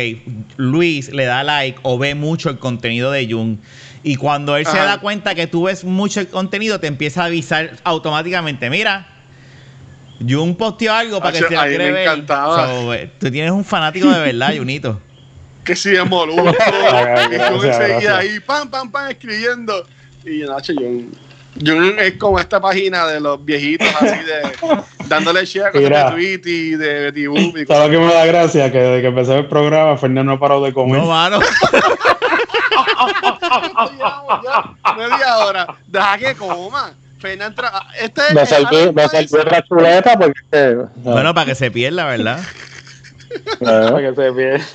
Luis 0.57 1.09
le 1.13 1.25
da 1.25 1.43
like 1.43 1.79
o 1.83 1.97
ve 1.99 2.15
mucho 2.15 2.49
el 2.49 2.57
contenido 2.57 3.11
de 3.11 3.31
Jun. 3.31 3.61
Y 4.03 4.15
cuando 4.15 4.55
él 4.57 4.65
se 4.65 4.77
da 4.77 4.99
cuenta 4.99 5.35
que 5.35 5.47
tú 5.47 5.63
ves 5.63 5.83
mucho 5.83 6.19
el 6.21 6.29
contenido, 6.29 6.79
te 6.79 6.87
empieza 6.87 7.23
a 7.23 7.25
avisar 7.25 7.73
automáticamente, 7.83 8.69
mira. 8.69 9.07
Jun 10.27 10.55
posteó 10.55 10.93
algo 10.93 11.19
para 11.19 11.31
que 11.33 11.45
se 11.45 11.53
la 11.53 11.61
a 11.61 11.65
mí 11.65 11.69
quiere 11.69 11.85
me 11.85 11.91
ver. 11.91 12.03
encantaba. 12.07 12.67
So, 12.67 12.93
eh, 12.93 13.11
tú 13.19 13.29
tienes 13.31 13.51
un 13.51 13.63
fanático 13.65 14.09
de 14.09 14.19
verdad, 14.19 14.53
Junito. 14.57 15.01
que 15.63 15.75
sí 15.75 15.95
es 15.95 16.05
molusco. 16.09 16.43
Que 17.29 17.39
Jun 17.39 17.61
seguía 17.61 18.17
ahí, 18.17 18.39
pam, 18.39 18.69
pam, 18.69 18.91
pam, 18.91 19.09
escribiendo. 19.09 19.85
Y 20.25 20.39
Nacho, 20.39 20.73
Jun. 20.75 21.11
Jun 21.65 21.95
es 21.99 22.13
como 22.17 22.39
esta 22.39 22.59
página 22.61 23.07
de 23.07 23.19
los 23.19 23.43
viejitos 23.43 23.87
así 23.99 24.23
de 24.25 24.41
dándole 25.07 25.43
share 25.43 25.75
a 25.75 25.79
de 25.79 26.11
tweet 26.11 26.41
y 26.45 26.69
de 26.75 26.99
Betty 27.05 27.25
Boop 27.25 27.57
¿Sabes 27.67 27.85
lo 27.85 27.89
que 27.89 28.05
me 28.05 28.13
da 28.13 28.25
gracia? 28.27 28.71
Que 28.71 28.77
desde 28.77 29.01
que 29.01 29.07
empecé 29.07 29.37
el 29.37 29.47
programa, 29.47 29.97
Fernando 29.97 30.31
no 30.31 30.31
ha 30.33 30.39
parado 30.39 30.63
de 30.63 30.73
comer. 30.73 31.01
No, 31.01 31.07
mano. 31.07 31.39
Media 34.97 35.37
hora. 35.39 35.67
Deja 35.87 36.17
que 36.17 36.35
coma. 36.35 36.93
Fernando, 37.27 37.61
tra- 37.61 37.87
este 37.99 38.21
es 38.27 38.33
Me 38.33 38.45
salvé, 38.45 38.91
me 38.91 39.07
salvé 39.07 39.43
la 39.51 39.61
chuleta 39.63 40.17
porque. 40.17 40.39
eh, 40.51 40.77
bueno, 40.97 41.33
para 41.33 41.45
que 41.47 41.55
se 41.55 41.69
pierda, 41.71 42.05
¿verdad? 42.05 42.39
eh, 43.59 43.93
que 43.99 44.15
se 44.15 44.31
pierda. 44.33 44.65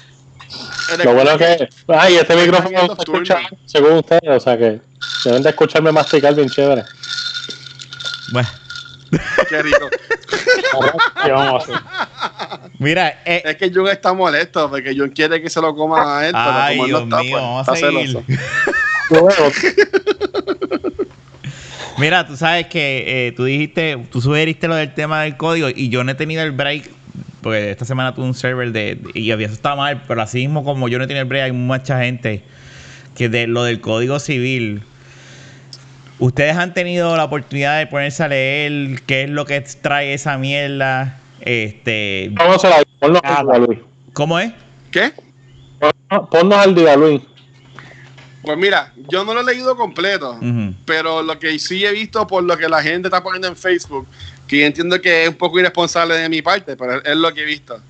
Lo 1.04 1.14
bueno 1.14 1.30
es 1.32 1.38
que. 1.38 1.68
Ay, 1.88 2.16
este 2.16 2.36
micrófono 2.36 2.68
se 2.80 2.86
Nocturno. 2.86 3.22
escucha 3.22 3.38
según 3.66 3.92
ustedes, 3.92 4.28
o 4.28 4.40
sea 4.40 4.58
que 4.58 4.80
deben 5.24 5.42
de 5.42 5.48
escucharme 5.50 5.92
masticar 5.92 6.34
bien 6.34 6.48
chévere. 6.50 6.84
Bueno, 8.32 8.48
Qué 9.48 9.62
rico. 9.62 9.88
¿Qué 11.22 11.30
vamos 11.32 11.68
a 11.68 11.74
hacer? 11.74 12.70
mira, 12.78 13.20
eh, 13.26 13.42
Es 13.44 13.56
que 13.56 13.70
Jun 13.70 13.88
está 13.88 14.12
molesto 14.14 14.70
porque 14.70 14.94
Jun 14.96 15.10
quiere 15.10 15.40
que 15.42 15.50
se 15.50 15.60
lo 15.60 15.74
coma 15.74 16.18
a 16.18 16.26
él, 16.26 16.32
pero 16.32 16.44
Ay, 16.52 16.76
como 16.78 16.86
él 16.86 16.92
no 16.92 16.98
Dios 16.98 17.08
está, 17.08 17.22
mío, 17.22 17.30
pues, 17.32 17.42
vamos 17.42 17.60
está 17.60 17.72
a 17.72 17.76
seguir. 17.76 18.08
celoso. 19.08 20.21
Mira, 22.02 22.26
tú 22.26 22.36
sabes 22.36 22.66
que 22.66 23.28
eh, 23.28 23.30
tú 23.30 23.44
dijiste, 23.44 23.96
tú 24.10 24.20
sugeriste 24.20 24.66
lo 24.66 24.74
del 24.74 24.92
tema 24.92 25.22
del 25.22 25.36
código 25.36 25.68
y 25.72 25.88
yo 25.88 26.02
no 26.02 26.10
he 26.10 26.14
tenido 26.16 26.42
el 26.42 26.50
break, 26.50 26.90
porque 27.42 27.70
esta 27.70 27.84
semana 27.84 28.12
tuve 28.12 28.24
un 28.24 28.34
server 28.34 28.72
de, 28.72 28.98
y 29.14 29.30
había 29.30 29.46
eso 29.46 29.54
está 29.54 29.76
mal, 29.76 30.02
pero 30.08 30.20
así 30.20 30.38
mismo 30.38 30.64
como 30.64 30.88
yo 30.88 30.98
no 30.98 31.04
he 31.04 31.06
tenido 31.06 31.22
el 31.22 31.28
break, 31.28 31.44
hay 31.44 31.52
mucha 31.52 32.02
gente 32.02 32.42
que 33.14 33.28
de 33.28 33.46
lo 33.46 33.62
del 33.62 33.80
código 33.80 34.18
civil. 34.18 34.82
Ustedes 36.18 36.56
han 36.56 36.74
tenido 36.74 37.16
la 37.16 37.22
oportunidad 37.22 37.78
de 37.78 37.86
ponerse 37.86 38.24
a 38.24 38.26
leer 38.26 39.00
qué 39.06 39.22
es 39.22 39.30
lo 39.30 39.44
que 39.46 39.60
trae 39.60 40.12
esa 40.12 40.36
mierda. 40.38 41.20
Este, 41.40 42.30
Vamos 42.32 42.64
a 42.64 42.68
la 42.70 42.82
al 43.12 43.46
día, 43.46 43.58
Luis. 43.60 43.78
¿cómo 44.12 44.40
es? 44.40 44.50
¿Qué? 44.90 45.12
Ponnos 46.32 46.58
al 46.58 46.74
día, 46.74 46.96
Luis. 46.96 47.22
Pues 48.42 48.58
mira, 48.58 48.92
yo 49.08 49.24
no 49.24 49.34
lo 49.34 49.40
he 49.40 49.44
leído 49.44 49.76
completo, 49.76 50.38
pero 50.84 51.22
lo 51.22 51.38
que 51.38 51.56
sí 51.60 51.84
he 51.84 51.92
visto 51.92 52.26
por 52.26 52.42
lo 52.42 52.56
que 52.56 52.68
la 52.68 52.82
gente 52.82 53.06
está 53.06 53.22
poniendo 53.22 53.46
en 53.46 53.56
Facebook, 53.56 54.06
que 54.48 54.58
yo 54.58 54.66
entiendo 54.66 55.00
que 55.00 55.22
es 55.22 55.28
un 55.28 55.36
poco 55.36 55.60
irresponsable 55.60 56.16
de 56.16 56.28
mi 56.28 56.42
parte, 56.42 56.76
pero 56.76 57.02
es 57.04 57.16
lo 57.16 57.32
que 57.32 57.42
he 57.42 57.44
visto, 57.44 57.80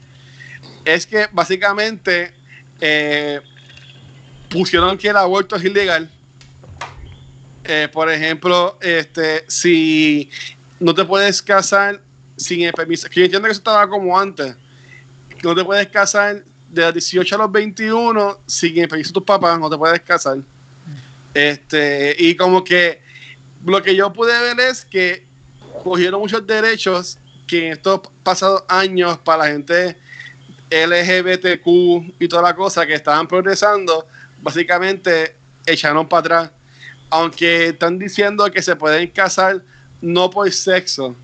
es 0.84 1.06
que 1.06 1.26
básicamente 1.32 2.34
eh, 2.80 3.40
pusieron 4.50 4.98
que 4.98 5.08
el 5.08 5.16
aborto 5.16 5.56
es 5.56 5.64
ilegal. 5.64 6.10
Eh, 7.64 7.88
por 7.90 8.10
ejemplo, 8.10 8.76
este, 8.82 9.44
si 9.48 10.28
no 10.80 10.92
te 10.92 11.04
puedes 11.04 11.40
casar 11.40 12.02
sin 12.36 12.62
el 12.62 12.72
permiso, 12.74 13.08
que 13.08 13.20
yo 13.20 13.24
entiendo 13.24 13.46
que 13.46 13.52
eso 13.52 13.60
estaba 13.60 13.88
como 13.88 14.18
antes, 14.18 14.54
no 15.42 15.54
te 15.54 15.64
puedes 15.64 15.86
casar 15.88 16.44
de 16.72 16.82
los 16.82 16.94
18 16.94 17.34
a 17.34 17.38
los 17.38 17.52
21 17.52 18.40
sin 18.46 18.78
el 18.78 18.88
permiso 18.88 19.10
de 19.10 19.14
tus 19.14 19.24
papás, 19.24 19.58
no 19.58 19.70
te 19.70 19.76
puedes 19.76 20.00
casar. 20.00 20.38
Este, 21.34 22.16
y 22.18 22.34
como 22.34 22.64
que 22.64 23.02
lo 23.64 23.82
que 23.82 23.94
yo 23.94 24.12
pude 24.12 24.38
ver 24.40 24.58
es 24.60 24.84
que 24.84 25.24
cogieron 25.84 26.20
muchos 26.20 26.46
derechos 26.46 27.18
que 27.46 27.66
en 27.66 27.72
estos 27.72 28.00
pasados 28.22 28.64
años 28.68 29.18
para 29.18 29.44
la 29.44 29.52
gente 29.52 29.98
LGBTQ 30.70 31.66
y 32.18 32.28
toda 32.28 32.42
la 32.42 32.56
cosa 32.56 32.86
que 32.86 32.94
estaban 32.94 33.28
progresando, 33.28 34.06
básicamente 34.40 35.36
echaron 35.66 36.08
para 36.08 36.20
atrás. 36.20 36.50
Aunque 37.10 37.68
están 37.68 37.98
diciendo 37.98 38.50
que 38.50 38.62
se 38.62 38.74
pueden 38.74 39.10
casar 39.10 39.62
no 40.00 40.30
por 40.30 40.50
sexo, 40.50 41.14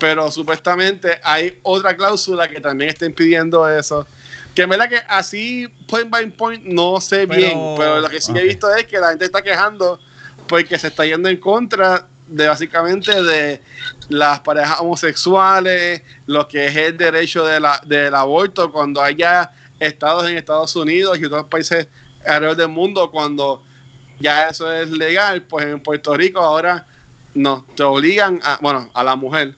pero 0.00 0.30
supuestamente 0.30 1.20
hay 1.22 1.58
otra 1.62 1.94
cláusula 1.94 2.48
que 2.48 2.60
también 2.60 2.90
está 2.90 3.04
impidiendo 3.06 3.68
eso. 3.68 4.06
Que 4.54 4.62
en 4.62 4.68
verdad 4.68 4.88
que 4.88 5.00
así, 5.08 5.66
point 5.88 6.08
by 6.08 6.30
point, 6.30 6.64
no 6.64 7.00
sé 7.00 7.26
Pero- 7.26 7.34
bien, 7.40 7.58
pero 7.76 8.00
lo 8.00 8.08
que 8.08 8.20
sí 8.20 8.32
he 8.36 8.42
visto 8.44 8.72
es 8.74 8.86
que 8.86 8.98
la 8.98 9.08
gente 9.10 9.24
está 9.24 9.42
quejando 9.42 9.98
porque 10.46 10.78
se 10.78 10.88
está 10.88 11.04
yendo 11.04 11.28
en 11.28 11.38
contra 11.38 12.06
de 12.28 12.46
básicamente 12.48 13.22
de 13.22 13.60
las 14.08 14.40
parejas 14.40 14.78
homosexuales, 14.80 16.02
lo 16.26 16.46
que 16.48 16.66
es 16.66 16.76
el 16.76 16.96
derecho 16.96 17.44
de 17.44 17.60
la- 17.60 17.80
del 17.84 18.14
aborto, 18.14 18.70
cuando 18.70 19.02
haya 19.02 19.50
estados 19.80 20.28
en 20.28 20.36
Estados 20.38 20.74
Unidos 20.76 21.18
y 21.18 21.24
otros 21.24 21.46
países 21.46 21.88
alrededor 22.24 22.56
del 22.56 22.68
mundo, 22.68 23.10
cuando 23.10 23.62
ya 24.20 24.48
eso 24.48 24.72
es 24.72 24.88
legal, 24.90 25.42
pues 25.42 25.66
en 25.66 25.80
Puerto 25.80 26.14
Rico 26.16 26.38
ahora 26.40 26.86
no, 27.34 27.66
te 27.74 27.82
obligan, 27.82 28.40
a, 28.44 28.58
bueno, 28.62 28.88
a 28.94 29.02
la 29.02 29.16
mujer, 29.16 29.54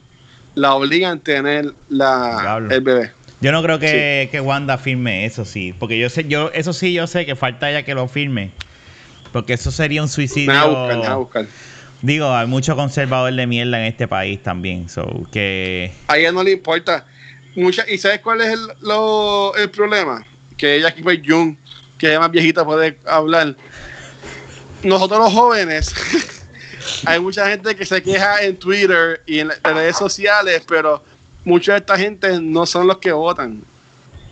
la 0.54 0.74
obligan 0.74 1.18
a 1.18 1.20
tener 1.22 1.74
la, 1.90 2.40
Diablo. 2.40 2.74
el 2.74 2.80
bebé. 2.80 3.12
Yo 3.40 3.52
no 3.52 3.62
creo 3.62 3.78
que, 3.78 4.28
que 4.32 4.40
Wanda 4.40 4.78
firme 4.78 5.26
eso, 5.26 5.44
sí. 5.44 5.74
Porque 5.78 5.98
yo 5.98 6.08
sé, 6.08 6.24
yo, 6.26 6.50
eso 6.54 6.72
sí 6.72 6.92
yo 6.92 7.06
sé 7.06 7.26
que 7.26 7.36
falta 7.36 7.70
ya 7.70 7.82
que 7.82 7.94
lo 7.94 8.08
firme. 8.08 8.50
Porque 9.32 9.52
eso 9.54 9.70
sería 9.70 10.02
un 10.02 10.08
suicidio. 10.08 10.52
Me 10.52 10.66
buscar, 10.66 10.96
me 11.10 11.14
buscar. 11.16 11.46
Digo, 12.02 12.34
hay 12.34 12.46
mucho 12.46 12.74
conservador 12.76 13.32
de 13.34 13.46
mierda 13.46 13.78
en 13.78 13.86
este 13.86 14.08
país 14.08 14.42
también. 14.42 14.88
So, 14.88 15.26
que. 15.30 15.92
A 16.08 16.16
ella 16.16 16.32
no 16.32 16.42
le 16.42 16.52
importa. 16.52 17.06
Mucha, 17.54 17.88
¿Y 17.88 17.98
sabes 17.98 18.20
cuál 18.20 18.40
es 18.42 18.48
el, 18.48 18.60
lo- 18.82 19.54
el 19.56 19.70
problema? 19.70 20.24
Que 20.56 20.76
ella 20.76 20.88
aquí 20.88 21.02
fue 21.02 21.22
Jung, 21.26 21.56
que 21.98 22.12
es 22.14 22.18
más 22.18 22.30
viejita, 22.30 22.64
puede 22.64 22.98
hablar. 23.06 23.56
Nosotros 24.82 25.18
los 25.18 25.32
jóvenes, 25.32 25.92
hay 27.06 27.18
mucha 27.20 27.48
gente 27.48 27.74
que 27.74 27.84
se 27.84 28.02
queja 28.02 28.42
en 28.42 28.56
Twitter 28.56 29.22
y 29.26 29.40
en 29.40 29.48
las 29.48 29.60
redes 29.62 29.96
sociales, 29.96 30.62
pero 30.68 31.02
mucha 31.46 31.72
de 31.72 31.78
esta 31.78 31.96
gente 31.96 32.40
no 32.40 32.66
son 32.66 32.86
los 32.88 32.98
que 32.98 33.12
votan. 33.12 33.62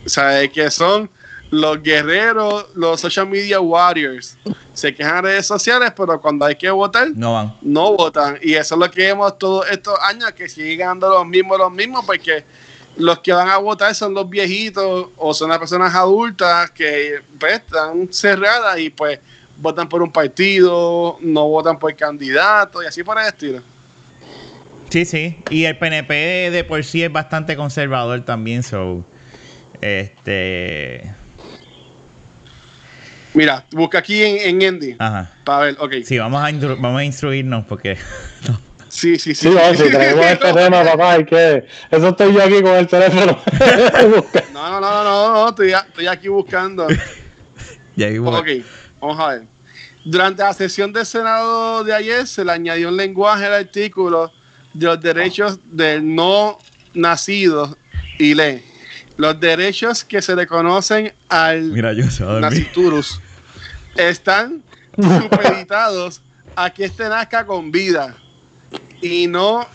O 0.05 0.09
sea, 0.09 0.42
es 0.42 0.50
que 0.50 0.70
son 0.70 1.09
los 1.50 1.81
guerreros, 1.81 2.66
los 2.74 3.00
social 3.00 3.29
media 3.29 3.61
warriors. 3.61 4.37
Se 4.72 4.92
quejan 4.92 5.18
en 5.18 5.24
redes 5.24 5.46
sociales, 5.46 5.92
pero 5.96 6.20
cuando 6.20 6.44
hay 6.44 6.57
que 6.57 6.68
votar, 6.70 7.09
No 7.14 7.33
van. 7.35 7.57
no 7.62 7.92
votan. 7.94 8.38
Y 8.42 8.55
eso 8.55 8.74
es 8.74 8.81
lo 8.81 8.90
que 8.90 9.03
vemos 9.03 9.38
todos 9.38 9.70
estos 9.70 9.96
años, 10.00 10.33
que 10.33 10.48
siguen 10.48 10.81
ganando 10.81 11.09
los 11.09 11.27
mismos, 11.27 11.57
los 11.57 11.70
mismos, 11.70 12.05
porque 12.05 12.44
los 12.96 13.20
que 13.20 13.33
van 13.33 13.48
a 13.48 13.59
votar 13.59 13.94
son 13.94 14.12
los 14.12 14.29
viejitos 14.29 15.07
o 15.16 15.33
son 15.33 15.50
las 15.50 15.59
personas 15.59 15.94
adultas 15.94 16.72
que 16.72 17.20
pues, 17.38 17.55
están 17.55 18.12
cerradas 18.12 18.79
y 18.81 18.90
pues 18.90 19.20
votan 19.57 19.88
por 19.88 20.03
un 20.03 20.11
partido, 20.11 21.16
no 21.20 21.46
votan 21.48 21.79
por 21.79 21.94
candidato 21.94 22.83
y 22.83 22.87
así 22.87 23.05
por 23.05 23.16
el 23.20 23.27
estilo. 23.27 23.62
Sí, 24.94 25.04
sí. 25.07 25.37
Y 25.50 25.64
el 25.64 25.76
PNP 25.76 26.52
de 26.52 26.62
por 26.62 26.85
sí 26.85 27.02
es 27.02 27.11
bastante 27.11 27.57
conservador 27.57 28.20
también. 28.20 28.62
So. 28.62 29.04
Este. 29.80 31.12
Mira, 33.32 33.66
busca 33.72 33.99
aquí 33.99 34.22
en, 34.22 34.62
en 34.62 34.68
Andy 34.74 34.95
Ajá. 35.01 35.32
para 35.42 35.64
ver, 35.64 35.76
ok. 35.80 35.95
Sí, 36.05 36.16
vamos 36.16 36.40
a, 36.40 36.49
instru- 36.53 36.80
vamos 36.80 37.01
a 37.01 37.05
instruirnos 37.05 37.64
porque. 37.64 37.99
Sí, 38.88 39.18
sí, 39.18 39.34
sí. 39.34 39.49
Sí, 39.49 39.53
vamos, 39.53 39.76
si 39.78 39.90
traemos 39.90 40.24
este 40.26 40.53
tema, 40.53 40.84
papá, 40.84 41.12
hay 41.14 41.24
que. 41.24 41.66
Eso 41.90 42.09
estoy 42.11 42.32
yo 42.32 42.45
aquí 42.45 42.62
con 42.62 42.76
el 42.76 42.86
teléfono. 42.86 43.36
No, 44.53 44.70
no, 44.70 44.80
no, 44.80 45.03
no, 45.03 45.32
no, 45.34 45.49
estoy, 45.49 45.72
estoy 45.72 46.07
aquí 46.07 46.28
buscando. 46.28 46.86
Ya 47.97 48.07
ahí 48.07 48.18
voy. 48.18 48.32
Ok, 48.61 48.64
vamos 49.01 49.18
a 49.18 49.28
ver. 49.30 49.42
Durante 50.05 50.45
la 50.45 50.53
sesión 50.53 50.92
del 50.92 51.05
Senado 51.05 51.82
de 51.82 51.92
ayer 51.92 52.28
se 52.28 52.45
le 52.45 52.53
añadió 52.53 52.90
un 52.90 52.97
lenguaje 52.97 53.47
al 53.47 53.55
artículo 53.55 54.32
de 54.75 54.87
los 54.87 55.01
derechos 55.01 55.59
del 55.64 56.14
no 56.14 56.59
nacido 56.93 57.77
y 58.18 58.35
lee. 58.35 58.62
Los 59.16 59.39
derechos 59.39 60.05
que 60.05 60.20
se 60.20 60.35
le 60.35 60.47
conocen 60.47 61.12
al 61.29 61.62
Mira, 61.62 61.93
yo 61.93 62.05
naciturus 62.41 63.20
están 63.97 64.62
supeditados 64.97 66.20
a 66.57 66.70
que 66.70 66.85
éste 66.85 67.09
nazca 67.09 67.47
con 67.47 67.70
vida 67.70 68.16
y 69.01 69.27
no 69.27 69.66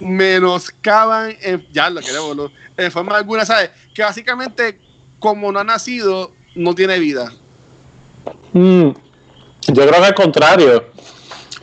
menoscaban 0.00 1.36
en, 1.40 1.66
ya 1.72 1.90
lo 1.90 2.00
queremos 2.00 2.52
en 2.76 2.92
forma 2.92 3.16
alguna, 3.16 3.44
¿sabes? 3.44 3.70
Que 3.94 4.02
básicamente 4.02 4.78
como 5.18 5.50
no 5.50 5.58
ha 5.58 5.64
nacido, 5.64 6.32
no 6.54 6.74
tiene 6.74 6.98
vida. 6.98 7.32
Mm, 8.52 8.90
yo 9.68 9.86
creo 9.86 10.00
que 10.00 10.06
al 10.06 10.14
contrario. 10.14 10.86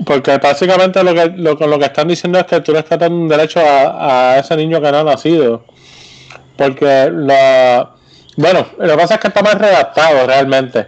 Porque 0.03 0.37
básicamente 0.37 1.01
lo 1.03 1.13
que, 1.13 1.27
lo, 1.37 1.53
lo 1.53 1.79
que 1.79 1.85
están 1.85 2.07
diciendo 2.07 2.37
es 2.39 2.45
que 2.45 2.59
tú 2.59 2.73
le 2.73 2.79
estás 2.79 2.99
dando 2.99 3.17
un 3.17 3.29
derecho 3.29 3.61
a, 3.61 4.33
a 4.33 4.39
ese 4.39 4.55
niño 4.57 4.81
que 4.81 4.91
no 4.91 4.97
ha 4.97 5.03
nacido. 5.03 5.63
Porque 6.57 7.09
la. 7.11 7.91
Bueno, 8.37 8.65
lo 8.77 8.87
que 8.87 8.97
pasa 8.97 9.15
es 9.15 9.19
que 9.21 9.27
está 9.29 9.41
más 9.41 9.55
redactado 9.55 10.27
realmente. 10.27 10.87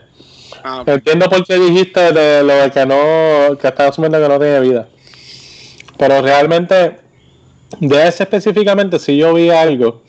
Ah. 0.63 0.83
Entiendo 0.85 1.29
por 1.29 1.45
qué 1.45 1.55
dijiste 1.55 2.11
de 2.11 2.43
lo 2.43 2.53
de 2.55 2.71
que 2.71 2.85
no. 2.85 3.57
que 3.57 3.67
estás 3.67 3.89
asumiendo 3.89 4.19
que 4.19 4.27
no 4.27 4.39
tiene 4.39 4.59
vida. 4.59 4.87
Pero 5.97 6.21
realmente, 6.21 6.99
de 7.79 8.07
ese 8.07 8.23
específicamente, 8.23 8.99
si 8.99 9.17
yo 9.17 9.33
vi 9.33 9.49
algo. 9.49 10.03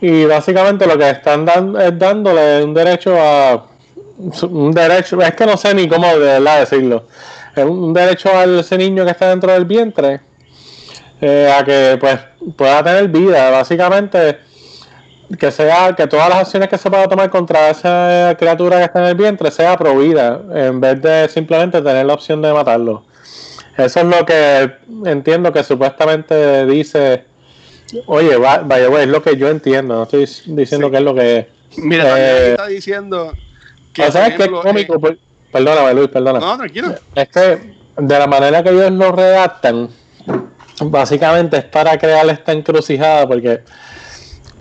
Y 0.00 0.24
básicamente 0.24 0.86
lo 0.86 0.98
que 0.98 1.10
están 1.10 1.44
dando 1.44 1.78
es 1.78 1.96
dándole 1.98 2.64
un 2.64 2.74
derecho 2.74 3.14
a. 3.18 3.66
Un 4.42 4.72
derecho, 4.72 5.20
es 5.20 5.34
que 5.34 5.46
no 5.46 5.56
sé 5.56 5.74
ni 5.74 5.88
cómo 5.88 6.06
de 6.06 6.18
verdad 6.18 6.60
decirlo. 6.60 7.06
Es 7.54 7.64
un 7.64 7.92
derecho 7.92 8.30
a 8.30 8.44
ese 8.44 8.78
niño 8.78 9.04
que 9.04 9.10
está 9.10 9.28
dentro 9.30 9.52
del 9.52 9.64
vientre 9.64 10.20
eh, 11.20 11.52
a 11.56 11.64
que 11.64 11.96
pues 12.00 12.18
pueda 12.56 12.82
tener 12.82 13.08
vida. 13.08 13.50
Básicamente, 13.50 14.38
que 15.38 15.50
sea 15.50 15.94
que 15.94 16.06
todas 16.06 16.28
las 16.28 16.38
acciones 16.38 16.68
que 16.68 16.78
se 16.78 16.90
pueda 16.90 17.06
tomar 17.08 17.30
contra 17.30 17.70
esa 17.70 18.34
criatura 18.38 18.78
que 18.78 18.84
está 18.84 19.00
en 19.00 19.06
el 19.06 19.14
vientre 19.14 19.50
sea 19.50 19.76
prohibida 19.76 20.40
en 20.54 20.80
vez 20.80 21.00
de 21.02 21.28
simplemente 21.28 21.80
tener 21.82 22.06
la 22.06 22.14
opción 22.14 22.40
de 22.42 22.52
matarlo. 22.52 23.04
Eso 23.76 24.00
es 24.00 24.06
lo 24.06 24.24
que 24.26 24.70
entiendo 25.06 25.52
que 25.52 25.62
supuestamente 25.64 26.66
dice. 26.66 27.24
Oye, 28.06 28.36
va- 28.36 28.58
vaya, 28.64 28.86
es 29.02 29.08
lo 29.08 29.22
que 29.22 29.36
yo 29.36 29.48
entiendo. 29.48 29.94
No 29.94 30.02
estoy 30.04 30.26
diciendo 30.46 30.86
Sí. 30.88 30.90
que 30.90 30.96
es 30.98 31.02
lo 31.04 31.14
que 31.14 31.38
es. 31.38 31.46
Mira, 31.78 32.18
Eh, 32.18 32.50
está 32.52 32.66
diciendo 32.66 33.32
que. 33.92 34.02
O 34.04 34.12
sea, 34.12 34.26
es 34.28 34.34
que 34.36 34.50
cómico. 34.50 34.96
eh, 35.08 35.18
perdóname, 35.52 35.94
Luis, 35.94 36.08
perdona. 36.08 36.40
no, 36.40 36.56
tranquilo. 36.56 36.94
Es 37.14 37.28
que 37.28 37.74
de 37.96 38.18
la 38.18 38.26
manera 38.26 38.62
que 38.62 38.70
ellos 38.70 38.90
lo 38.90 39.12
redactan, 39.12 39.88
básicamente 40.80 41.58
es 41.58 41.64
para 41.64 41.98
crear 41.98 42.28
esta 42.28 42.52
encrucijada, 42.52 43.28
porque 43.28 43.60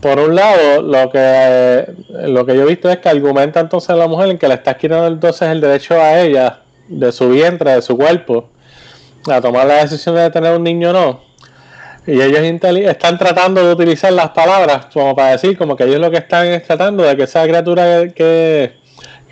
por 0.01 0.19
un 0.19 0.35
lado, 0.35 0.81
lo 0.81 1.09
que 1.11 1.85
lo 2.09 2.45
que 2.45 2.55
yo 2.55 2.63
he 2.63 2.65
visto 2.65 2.89
es 2.89 2.97
que 2.97 3.09
argumenta 3.09 3.59
entonces 3.59 3.91
a 3.91 3.95
la 3.95 4.07
mujer 4.07 4.31
en 4.31 4.37
que 4.37 4.47
le 4.47 4.55
estás 4.55 4.75
quitando 4.75 5.07
entonces 5.07 5.49
el 5.49 5.61
derecho 5.61 5.93
a 5.93 6.19
ella, 6.19 6.61
de 6.87 7.11
su 7.11 7.29
vientre, 7.29 7.71
de 7.71 7.81
su 7.81 7.95
cuerpo, 7.95 8.49
a 9.29 9.39
tomar 9.39 9.67
la 9.67 9.75
decisión 9.75 10.15
de 10.15 10.29
tener 10.29 10.55
un 10.55 10.63
niño 10.63 10.89
o 10.89 10.93
no. 10.93 11.31
Y 12.07 12.19
ellos 12.19 12.39
están 12.41 13.19
tratando 13.19 13.63
de 13.63 13.73
utilizar 13.73 14.11
las 14.11 14.31
palabras 14.31 14.87
como 14.91 15.15
para 15.15 15.33
decir, 15.33 15.55
como 15.55 15.75
que 15.75 15.83
ellos 15.83 15.99
lo 15.99 16.09
que 16.09 16.17
están 16.17 16.47
es 16.47 16.63
tratando 16.63 17.03
de 17.03 17.15
que 17.15 17.23
esa 17.23 17.43
criatura 17.43 18.07
que, 18.07 18.13
que 18.13 18.80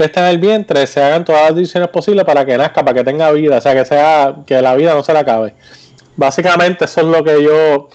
está 0.06 0.22
en 0.22 0.28
el 0.36 0.38
vientre 0.40 0.86
se 0.88 1.02
hagan 1.04 1.26
todas 1.26 1.44
las 1.48 1.56
decisiones 1.56 1.90
posibles 1.90 2.24
para 2.26 2.46
que 2.46 2.58
nazca, 2.58 2.84
para 2.84 2.94
que 2.94 3.04
tenga 3.04 3.32
vida, 3.32 3.58
o 3.58 3.62
sea, 3.62 3.74
que 3.74 3.86
sea 3.86 4.36
que 4.46 4.62
la 4.62 4.76
vida 4.76 4.94
no 4.94 5.04
se 5.04 5.14
le 5.14 5.20
acabe. 5.20 5.54
Básicamente 6.16 6.86
eso 6.86 7.02
es 7.02 7.08
lo 7.08 7.24
que 7.24 7.44
yo 7.44 7.90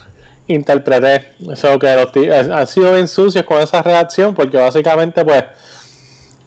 interpreté. 0.47 1.33
Eso 1.51 1.79
que 1.79 1.95
los 1.95 2.13
ti- 2.13 2.31
han 2.31 2.53
han 2.53 2.67
sido 2.67 2.93
bien 2.93 3.09
sucios 3.09 3.45
con 3.45 3.61
esa 3.61 3.83
reacción 3.83 4.35
porque 4.35 4.57
básicamente 4.59 5.25
pues 5.25 5.45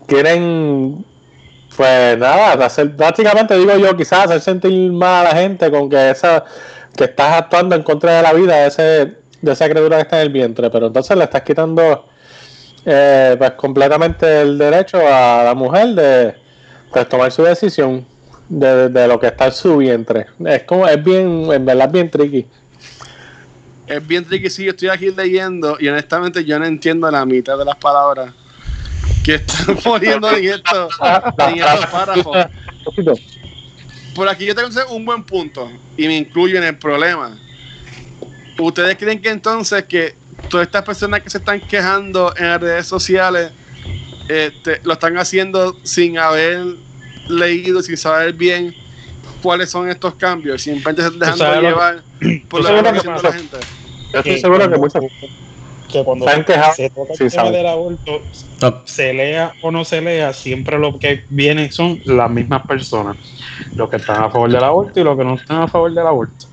quieren 0.07 1.03
pues 1.75 2.17
nada, 2.17 2.53
hacer, 2.65 2.89
básicamente 2.89 3.55
digo 3.57 3.75
yo 3.75 3.95
quizás 3.95 4.25
hacer 4.25 4.41
sentir 4.41 4.91
mal 4.91 5.27
a 5.27 5.29
la 5.33 5.39
gente 5.39 5.69
con 5.69 5.89
que 5.89 6.09
esa 6.09 6.43
que 6.95 7.03
estás 7.03 7.33
actuando 7.33 7.75
en 7.75 7.83
contra 7.83 8.13
de 8.17 8.23
la 8.23 8.33
vida 8.33 8.55
de 8.55 8.67
ese 8.67 9.17
de 9.41 9.51
esa 9.51 9.69
criatura 9.69 9.97
que 9.97 10.01
está 10.03 10.15
en 10.17 10.23
el 10.23 10.33
vientre, 10.33 10.69
pero 10.71 10.87
entonces 10.87 11.15
le 11.15 11.23
estás 11.25 11.43
quitando 11.43 12.05
eh, 12.85 13.35
pues 13.37 13.51
completamente 13.51 14.41
el 14.41 14.57
derecho 14.57 14.97
a 14.97 15.43
la 15.43 15.53
mujer 15.55 15.89
de 15.89 16.35
tomar 17.05 17.31
su 17.31 17.43
decisión 17.43 18.05
de, 18.49 19.07
lo 19.07 19.19
que 19.19 19.27
está 19.27 19.45
en 19.45 19.51
su 19.51 19.77
vientre. 19.77 20.27
Es 20.45 20.63
como, 20.63 20.87
es 20.87 21.03
bien, 21.03 21.51
en 21.51 21.65
verdad 21.65 21.89
bien 21.89 22.09
tricky. 22.09 22.45
Es 23.87 24.05
bien 24.05 24.25
tricky, 24.25 24.49
sí, 24.49 24.65
yo 24.65 24.71
estoy 24.71 24.89
aquí 24.89 25.11
leyendo 25.11 25.77
y 25.79 25.87
honestamente 25.87 26.43
yo 26.43 26.59
no 26.59 26.65
entiendo 26.65 27.09
la 27.09 27.25
mitad 27.25 27.57
de 27.57 27.65
las 27.65 27.77
palabras 27.77 28.33
que 29.23 29.35
están 29.35 29.77
poniendo 29.83 30.29
en, 30.31 30.45
esto, 30.45 30.89
estos 30.89 31.85
párrafos. 31.91 32.37
Por 34.13 34.27
aquí 34.27 34.45
yo 34.45 34.55
tengo 34.55 34.69
un 34.89 35.05
buen 35.05 35.23
punto 35.23 35.71
y 35.95 36.07
me 36.07 36.17
incluyo 36.17 36.57
en 36.57 36.63
el 36.63 36.77
problema. 36.77 37.37
¿Ustedes 38.59 38.97
creen 38.97 39.21
que 39.21 39.29
entonces 39.29 39.83
que 39.83 40.15
todas 40.49 40.67
estas 40.67 40.83
personas 40.83 41.21
que 41.21 41.29
se 41.29 41.37
están 41.37 41.59
quejando 41.61 42.33
en 42.37 42.49
las 42.49 42.61
redes 42.61 42.87
sociales 42.87 43.51
este, 44.27 44.81
lo 44.83 44.93
están 44.93 45.17
haciendo 45.17 45.75
sin 45.83 46.17
haber 46.17 46.65
leído, 47.27 47.81
sin 47.81 47.97
saber 47.97 48.33
bien 48.33 48.75
cuáles 49.41 49.69
son 49.69 49.89
estos 49.89 50.15
cambios, 50.15 50.61
simplemente 50.61 51.01
se 51.01 51.07
están 51.09 51.37
dejando 51.37 51.61
llevar 51.61 52.03
por 52.49 52.63
lo 52.63 52.93
que 52.93 53.01
pasa. 53.01 53.29
la 53.29 53.33
gente? 53.33 53.57
Yo 54.13 54.19
estoy 54.19 54.39
seguro 54.39 54.69
que 54.69 54.77
muchos 54.77 55.03
que 55.87 56.03
cuando 56.03 56.25
Se 56.75 56.89
toca 56.89 57.13
el 57.13 57.17
sí 57.17 57.35
tema 57.35 57.51
del 57.51 57.67
aborto, 57.67 58.21
se 58.85 59.13
lea 59.13 59.53
o 59.61 59.71
no 59.71 59.85
se 59.85 60.01
lea, 60.01 60.33
siempre 60.33 60.77
lo 60.77 60.99
que 60.99 61.23
vienen 61.29 61.71
son 61.71 62.01
las 62.05 62.29
mismas 62.29 62.65
personas, 62.67 63.15
los 63.75 63.89
que 63.89 63.95
están 63.95 64.23
a 64.23 64.29
favor 64.29 64.51
del 64.51 64.63
aborto 64.63 64.99
y 64.99 65.03
los 65.03 65.17
que 65.17 65.23
no 65.23 65.35
están 65.35 65.61
a 65.61 65.67
favor 65.67 65.93
del 65.93 66.05
aborto. 66.05 66.46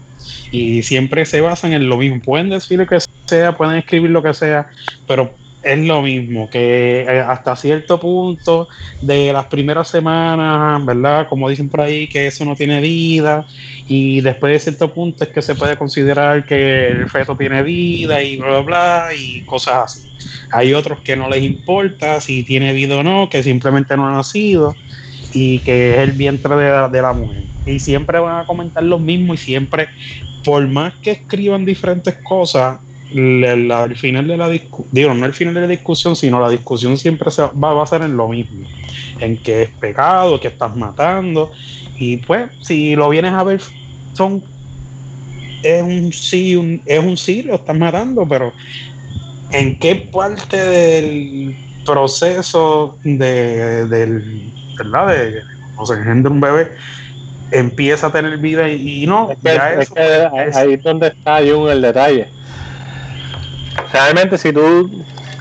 Y 0.51 0.82
siempre 0.82 1.26
se 1.26 1.40
basan 1.40 1.72
en 1.72 1.88
lo 1.88 1.97
mismo. 1.97 2.20
Pueden 2.20 2.51
decir 2.51 2.78
lo 2.78 2.86
que 2.86 2.99
sea, 3.26 3.57
pueden 3.57 3.76
escribir 3.76 4.11
lo 4.11 4.22
que 4.22 4.34
sea, 4.34 4.68
pero 5.07 5.34
es 5.64 5.78
lo 5.78 6.03
mismo, 6.03 6.49
que 6.51 7.01
eh, 7.03 7.20
hasta 7.20 7.57
cierto 7.57 7.99
punto 7.99 8.68
de 9.01 9.32
las 9.32 9.47
primeras 9.47 9.88
semanas, 9.88 10.84
¿verdad? 10.84 11.26
Como 11.28 11.49
dicen 11.49 11.70
por 11.70 11.80
ahí, 11.80 12.07
que 12.07 12.26
eso 12.26 12.45
no 12.45 12.55
tiene 12.55 12.80
vida, 12.80 13.47
y 13.88 14.20
después 14.20 14.53
de 14.53 14.59
cierto 14.61 14.92
punto 14.92 15.24
es 15.24 15.30
que 15.30 15.40
se 15.40 15.55
puede 15.55 15.76
considerar 15.76 16.45
que 16.45 16.88
el 16.88 17.09
feto 17.09 17.34
tiene 17.36 17.62
vida 17.62 18.22
y 18.22 18.36
bla, 18.36 18.49
bla, 18.49 18.61
bla, 18.61 19.09
y 19.18 19.40
cosas 19.42 19.74
así. 19.84 20.09
Hay 20.51 20.74
otros 20.74 21.01
que 21.01 21.16
no 21.16 21.28
les 21.28 21.42
importa 21.42 22.20
si 22.20 22.45
tiene 22.45 22.72
vida 22.72 22.99
o 22.99 23.03
no, 23.03 23.28
que 23.30 23.42
simplemente 23.42 23.97
no 23.97 24.07
ha 24.07 24.12
nacido 24.12 24.74
y 25.32 25.59
que 25.61 25.95
es 25.95 25.99
el 25.99 26.12
vientre 26.12 26.55
de 26.57 26.70
la, 26.70 26.88
de 26.88 27.03
la 27.03 27.12
mujer. 27.12 27.42
Y 27.66 27.80
siempre 27.80 28.18
van 28.18 28.40
a 28.40 28.47
comentar 28.47 28.82
lo 28.82 28.99
mismo 28.99 29.32
y 29.34 29.38
siempre, 29.38 29.88
por 30.45 30.66
más 30.68 30.95
que 31.03 31.12
escriban 31.12 31.64
diferentes 31.64 32.14
cosas, 32.22 32.78
al 33.11 33.97
final 33.97 34.26
de 34.26 34.36
la 34.36 34.49
discusión, 34.49 34.88
digo, 34.92 35.14
no 35.14 35.26
el 35.26 35.34
final 35.34 35.55
de 35.55 35.61
la 35.61 35.66
discusión, 35.68 36.16
sino 36.16 36.40
la 36.40 36.49
discusión 36.49 36.97
siempre 36.99 37.30
se 37.30 37.42
va, 37.42 37.82
a 37.82 37.86
ser 37.86 38.03
en 38.03 38.16
lo 38.16 38.28
mismo, 38.28 38.66
en 39.20 39.36
que 39.38 39.62
es 39.62 39.70
pecado, 39.70 40.40
que 40.40 40.49
estás 40.49 40.74
matando, 40.76 41.53
y 41.99 42.16
pues, 42.18 42.51
si 42.62 42.97
lo 42.97 43.09
vienes 43.09 43.32
a 43.32 43.45
ver, 43.45 43.61
son 44.14 44.42
es 45.62 45.82
un 45.82 46.12
sí, 46.12 46.57
un- 46.57 46.82
es 46.84 47.03
un 47.03 47.16
sí, 47.16 47.42
lo 47.42 47.55
estás 47.55 47.76
matando, 47.76 48.26
pero 48.28 48.53
¿en 49.51 49.78
qué 49.78 49.97
parte 50.12 50.57
del 50.57 51.57
proceso 51.86 52.99
de, 53.03 53.86
del, 53.86 54.53
¿verdad? 54.76 55.09
De 55.09 55.42
o 55.76 55.86
se 55.86 55.95
engendra 55.95 56.30
un 56.30 56.40
bebé, 56.40 56.70
empieza 57.51 58.09
a 58.09 58.12
tener 58.12 58.36
vida 58.38 58.68
y, 58.68 59.05
y 59.05 59.07
no, 59.07 59.30
Es 59.30 59.38
que, 59.38 59.55
ya 59.55 59.72
es 59.74 59.78
eso- 59.80 59.95
que 59.95 60.01
ahí- 60.03 60.51
ahí 60.55 60.72
es 60.74 60.82
donde 60.82 61.09
está 61.09 61.38
Jun 61.38 61.68
el 61.70 61.82
detalle. 61.82 62.28
Realmente, 63.92 64.38
si 64.38 64.53
tú. 64.53 64.90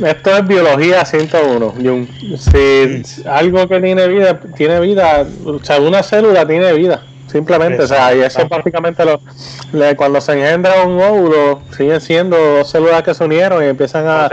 Esto 0.04 0.36
es 0.38 0.48
biología 0.48 1.06
101, 1.06 1.72
Jun. 1.82 2.10
Si 2.38 3.04
algo 3.28 3.68
que 3.68 3.80
tiene 3.80 4.08
vida, 4.08 4.40
tiene 4.58 4.80
vida. 4.80 5.26
O 5.46 5.60
sea, 5.64 5.80
una 5.80 6.02
célula 6.02 6.46
tiene 6.48 6.74
vida. 6.74 7.04
Simplemente, 7.28 7.78
o 7.84 7.88
sea, 7.88 8.14
y 8.16 8.22
eso 8.22 8.42
es 8.42 8.50
básicamente 8.50 9.06
lo. 9.06 9.22
le- 9.72 9.96
cuando 9.96 10.20
se 10.20 10.34
engendra 10.34 10.84
un 10.84 11.00
óvulo, 11.02 11.62
siguen 11.76 12.02
siendo 12.02 12.38
dos 12.38 12.70
células 12.70 13.02
que 13.04 13.14
se 13.14 13.24
unieron 13.24 13.64
y 13.64 13.68
empiezan 13.68 14.06
a, 14.08 14.26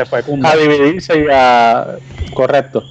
a 0.47 0.57
dividirse 0.57 1.19
y 1.19 1.27
a. 1.31 1.97
Correcto. 2.35 2.85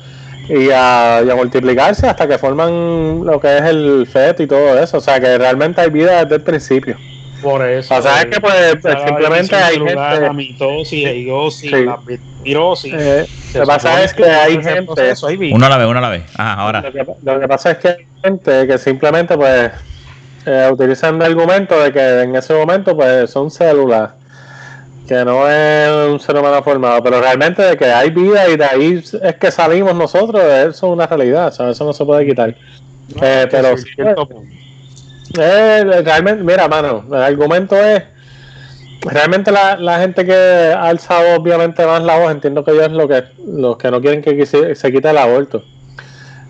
Y 0.49 0.71
a, 0.71 1.21
y 1.25 1.29
a 1.29 1.35
multiplicarse 1.35 2.07
hasta 2.07 2.27
que 2.27 2.37
forman 2.39 3.23
lo 3.23 3.39
que 3.39 3.57
es 3.57 3.63
el 3.63 4.07
feto 4.11 4.41
y 4.43 4.47
todo 4.47 4.77
eso. 4.79 4.97
O 4.97 5.01
sea, 5.01 5.19
que 5.19 5.37
realmente 5.37 5.79
hay 5.79 5.89
vida 5.91 6.23
desde 6.23 6.35
el 6.37 6.41
principio. 6.41 6.97
Por 7.41 7.65
eso. 7.65 7.95
O 7.95 8.01
sea, 8.01 8.21
es 8.21 8.25
que, 8.25 8.41
pues, 8.41 8.71
simplemente 9.05 9.55
hay 9.55 9.75
celular, 9.75 10.11
gente- 10.13 10.25
La 10.27 10.33
mitosis, 10.33 11.07
Sí. 11.69 11.69
la 11.85 11.99
virosis. 12.43 12.93
Eh, 12.97 13.25
lo 13.53 13.61
que 13.61 13.65
pasa 13.67 14.03
es 14.03 14.13
que 14.13 14.25
hay 14.25 14.61
gente. 14.61 14.83
proceso 14.83 15.27
hay 15.27 15.37
vida. 15.37 15.55
Uno 15.55 15.65
a 15.65 15.69
la 15.69 15.77
vez, 15.77 15.87
uno 15.87 15.99
a 15.99 16.01
la 16.01 16.09
vez. 16.09 16.23
Ajá, 16.35 16.53
ahora. 16.55 16.81
Lo 16.81 16.91
que, 16.91 17.05
lo 17.23 17.39
que 17.39 17.47
pasa 17.47 17.71
es 17.71 17.77
que 17.77 17.87
hay 17.89 18.05
gente 18.23 18.67
que 18.67 18.77
simplemente 18.77 19.37
pues 19.37 19.71
eh, 20.45 20.69
utilizan 20.71 21.15
el 21.17 21.21
argumento 21.21 21.79
de 21.79 21.93
que 21.93 22.21
en 22.23 22.35
ese 22.35 22.53
momento 22.53 22.95
pues 22.97 23.29
son 23.29 23.49
células, 23.51 24.09
que 25.09 25.25
no 25.25 25.49
es 25.49 25.89
un 26.07 26.19
ser 26.19 26.37
humano 26.37 26.61
formado, 26.61 27.01
pero 27.01 27.19
realmente 27.19 27.63
de 27.63 27.75
que 27.75 27.85
hay 27.85 28.11
vida 28.11 28.47
y 28.47 28.57
de 28.57 28.63
ahí 28.63 29.03
es 29.23 29.35
que 29.37 29.49
salimos 29.49 29.95
nosotros, 29.95 30.39
eso 30.43 30.69
es 30.69 30.83
una 30.83 31.07
realidad, 31.07 31.47
o 31.47 31.51
sea, 31.51 31.69
eso 31.71 31.83
no 31.83 31.93
se 31.93 32.05
puede 32.05 32.27
quitar. 32.27 32.53
No, 33.15 33.21
eh, 33.25 33.47
pero- 33.49 33.75
sí, 33.75 33.85
punto. 33.95 34.29
Eh, 35.39 36.01
realmente, 36.05 36.43
mira, 36.43 36.67
mano, 36.67 37.03
el 37.07 37.23
argumento 37.23 37.75
es. 37.75 38.03
Realmente 39.01 39.51
la, 39.51 39.77
la 39.77 39.99
gente 39.99 40.23
que 40.25 40.33
ha 40.33 40.83
alzado 40.83 41.39
obviamente 41.39 41.83
más 41.87 42.03
la 42.03 42.19
voz, 42.19 42.31
entiendo 42.31 42.63
que 42.63 42.71
ellos 42.71 42.91
lo 42.91 43.07
que 43.07 43.23
los 43.47 43.77
que 43.77 43.89
no 43.89 44.01
quieren 44.01 44.21
que 44.21 44.45
se, 44.45 44.75
se 44.75 44.91
quite 44.91 45.09
el 45.09 45.17
aborto. 45.17 45.63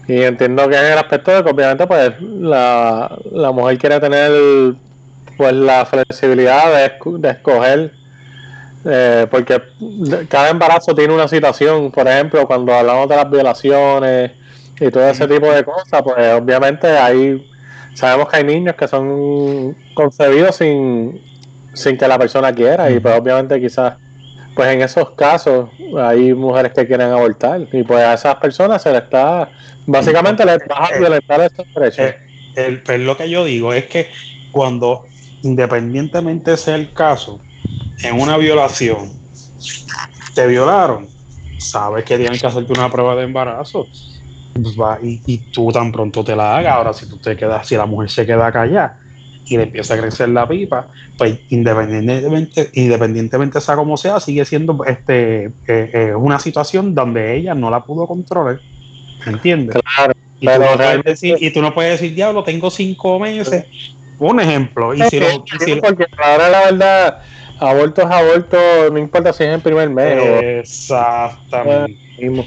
Y 0.07 0.23
entiendo 0.23 0.67
que 0.67 0.75
en 0.75 0.85
el 0.85 0.97
aspecto 0.97 1.31
de 1.31 1.43
que 1.43 1.49
obviamente 1.51 1.87
pues 1.87 2.13
la, 2.21 3.15
la 3.31 3.51
mujer 3.51 3.77
quiere 3.77 3.99
tener 4.01 4.31
pues 5.37 5.53
la 5.53 5.85
flexibilidad 5.85 6.65
de, 6.73 6.91
de 7.19 7.29
escoger 7.29 7.98
eh, 8.85 9.27
porque 9.29 9.61
cada 10.29 10.49
embarazo 10.49 10.95
tiene 10.95 11.13
una 11.13 11.27
situación, 11.27 11.91
por 11.91 12.07
ejemplo, 12.07 12.47
cuando 12.47 12.73
hablamos 12.73 13.09
de 13.09 13.15
las 13.15 13.29
violaciones 13.29 14.31
y 14.79 14.89
todo 14.89 15.09
ese 15.09 15.27
tipo 15.27 15.51
de 15.51 15.63
cosas, 15.63 16.01
pues 16.03 16.33
obviamente 16.33 16.87
hay 16.87 17.45
sabemos 17.93 18.29
que 18.29 18.37
hay 18.37 18.43
niños 18.43 18.75
que 18.75 18.87
son 18.87 19.75
concebidos 19.93 20.55
sin, 20.55 21.21
sin 21.73 21.97
que 21.97 22.07
la 22.07 22.17
persona 22.17 22.53
quiera 22.53 22.89
y 22.89 22.99
pues 22.99 23.19
obviamente 23.19 23.59
quizás 23.59 23.95
pues 24.55 24.69
en 24.69 24.81
esos 24.81 25.11
casos 25.11 25.69
hay 25.97 26.33
mujeres 26.33 26.71
que 26.73 26.87
quieren 26.87 27.11
abortar 27.11 27.61
y 27.71 27.83
pues 27.83 28.03
a 28.03 28.13
esas 28.13 28.35
personas 28.35 28.81
se 28.81 28.91
les 28.91 29.03
está 29.03 29.49
básicamente 29.85 30.45
les 30.45 30.59
va 30.59 30.85
a 30.85 30.97
violentar 30.97 31.41
estos 31.41 31.65
derechos. 31.73 31.99
Eh, 31.99 32.17
el, 32.55 32.83
pues 32.83 32.99
lo 32.99 33.17
que 33.17 33.29
yo 33.29 33.43
digo 33.45 33.73
es 33.73 33.85
que 33.85 34.09
cuando, 34.51 35.05
independientemente 35.43 36.57
sea 36.57 36.75
el 36.75 36.91
caso, 36.91 37.39
en 38.03 38.19
una 38.19 38.37
violación, 38.37 39.11
te 40.33 40.47
violaron, 40.47 41.09
sabes 41.57 42.05
que 42.05 42.17
tienen 42.17 42.39
que 42.39 42.47
hacerte 42.47 42.71
una 42.73 42.89
prueba 42.91 43.15
de 43.15 43.23
embarazo. 43.23 43.87
Pues 44.53 44.75
y, 45.03 45.21
y 45.25 45.37
tú 45.51 45.71
tan 45.71 45.91
pronto 45.91 46.23
te 46.23 46.35
la 46.35 46.57
hagas. 46.57 46.73
Ahora, 46.73 46.93
si 46.93 47.07
tú 47.07 47.17
te 47.17 47.35
quedas, 47.35 47.67
si 47.67 47.75
la 47.75 47.85
mujer 47.85 48.09
se 48.09 48.25
queda 48.25 48.51
callada 48.51 48.97
y 49.45 49.57
le 49.57 49.63
empieza 49.63 49.93
a 49.93 49.97
crecer 49.99 50.29
la 50.29 50.47
pipa, 50.47 50.89
pues 51.17 51.39
independientemente, 51.49 52.69
independientemente 52.73 53.61
sea 53.61 53.75
como 53.75 53.95
sea, 53.97 54.19
sigue 54.19 54.45
siendo 54.45 54.83
este 54.85 55.45
eh, 55.45 55.51
eh, 55.67 56.15
una 56.15 56.39
situación 56.39 56.93
donde 56.93 57.35
ella 57.37 57.55
no 57.55 57.69
la 57.69 57.83
pudo 57.83 58.05
controlar. 58.07 58.61
¿Me 59.25 59.33
entiendes? 59.33 59.77
Claro, 59.95 60.13
Y 60.39 60.45
tú, 60.47 60.59
no 60.59 60.77
puedes 60.77 61.03
decir, 61.03 61.37
y 61.39 61.51
tú 61.51 61.61
no 61.61 61.73
puedes 61.73 61.99
decir, 61.99 62.15
diablo, 62.15 62.43
tengo 62.43 62.69
cinco 62.69 63.19
meses. 63.19 63.65
Un 64.17 64.39
ejemplo. 64.39 64.93
Y 64.93 65.01
si 65.09 65.19
lo- 65.19 65.45
y 65.45 65.63
si 65.63 65.75
lo- 65.75 65.81
porque 65.81 66.05
ahora 66.21 66.49
la 66.49 66.59
verdad, 66.65 67.17
aborto 67.59 68.01
es 68.01 68.07
aborto, 68.07 68.57
no 68.91 68.97
importa 68.99 69.33
si 69.33 69.43
es 69.43 69.53
en 69.53 69.61
primer 69.61 69.89
mes 69.89 70.17
Exactamente. 70.59 71.99
mismo. 72.17 72.45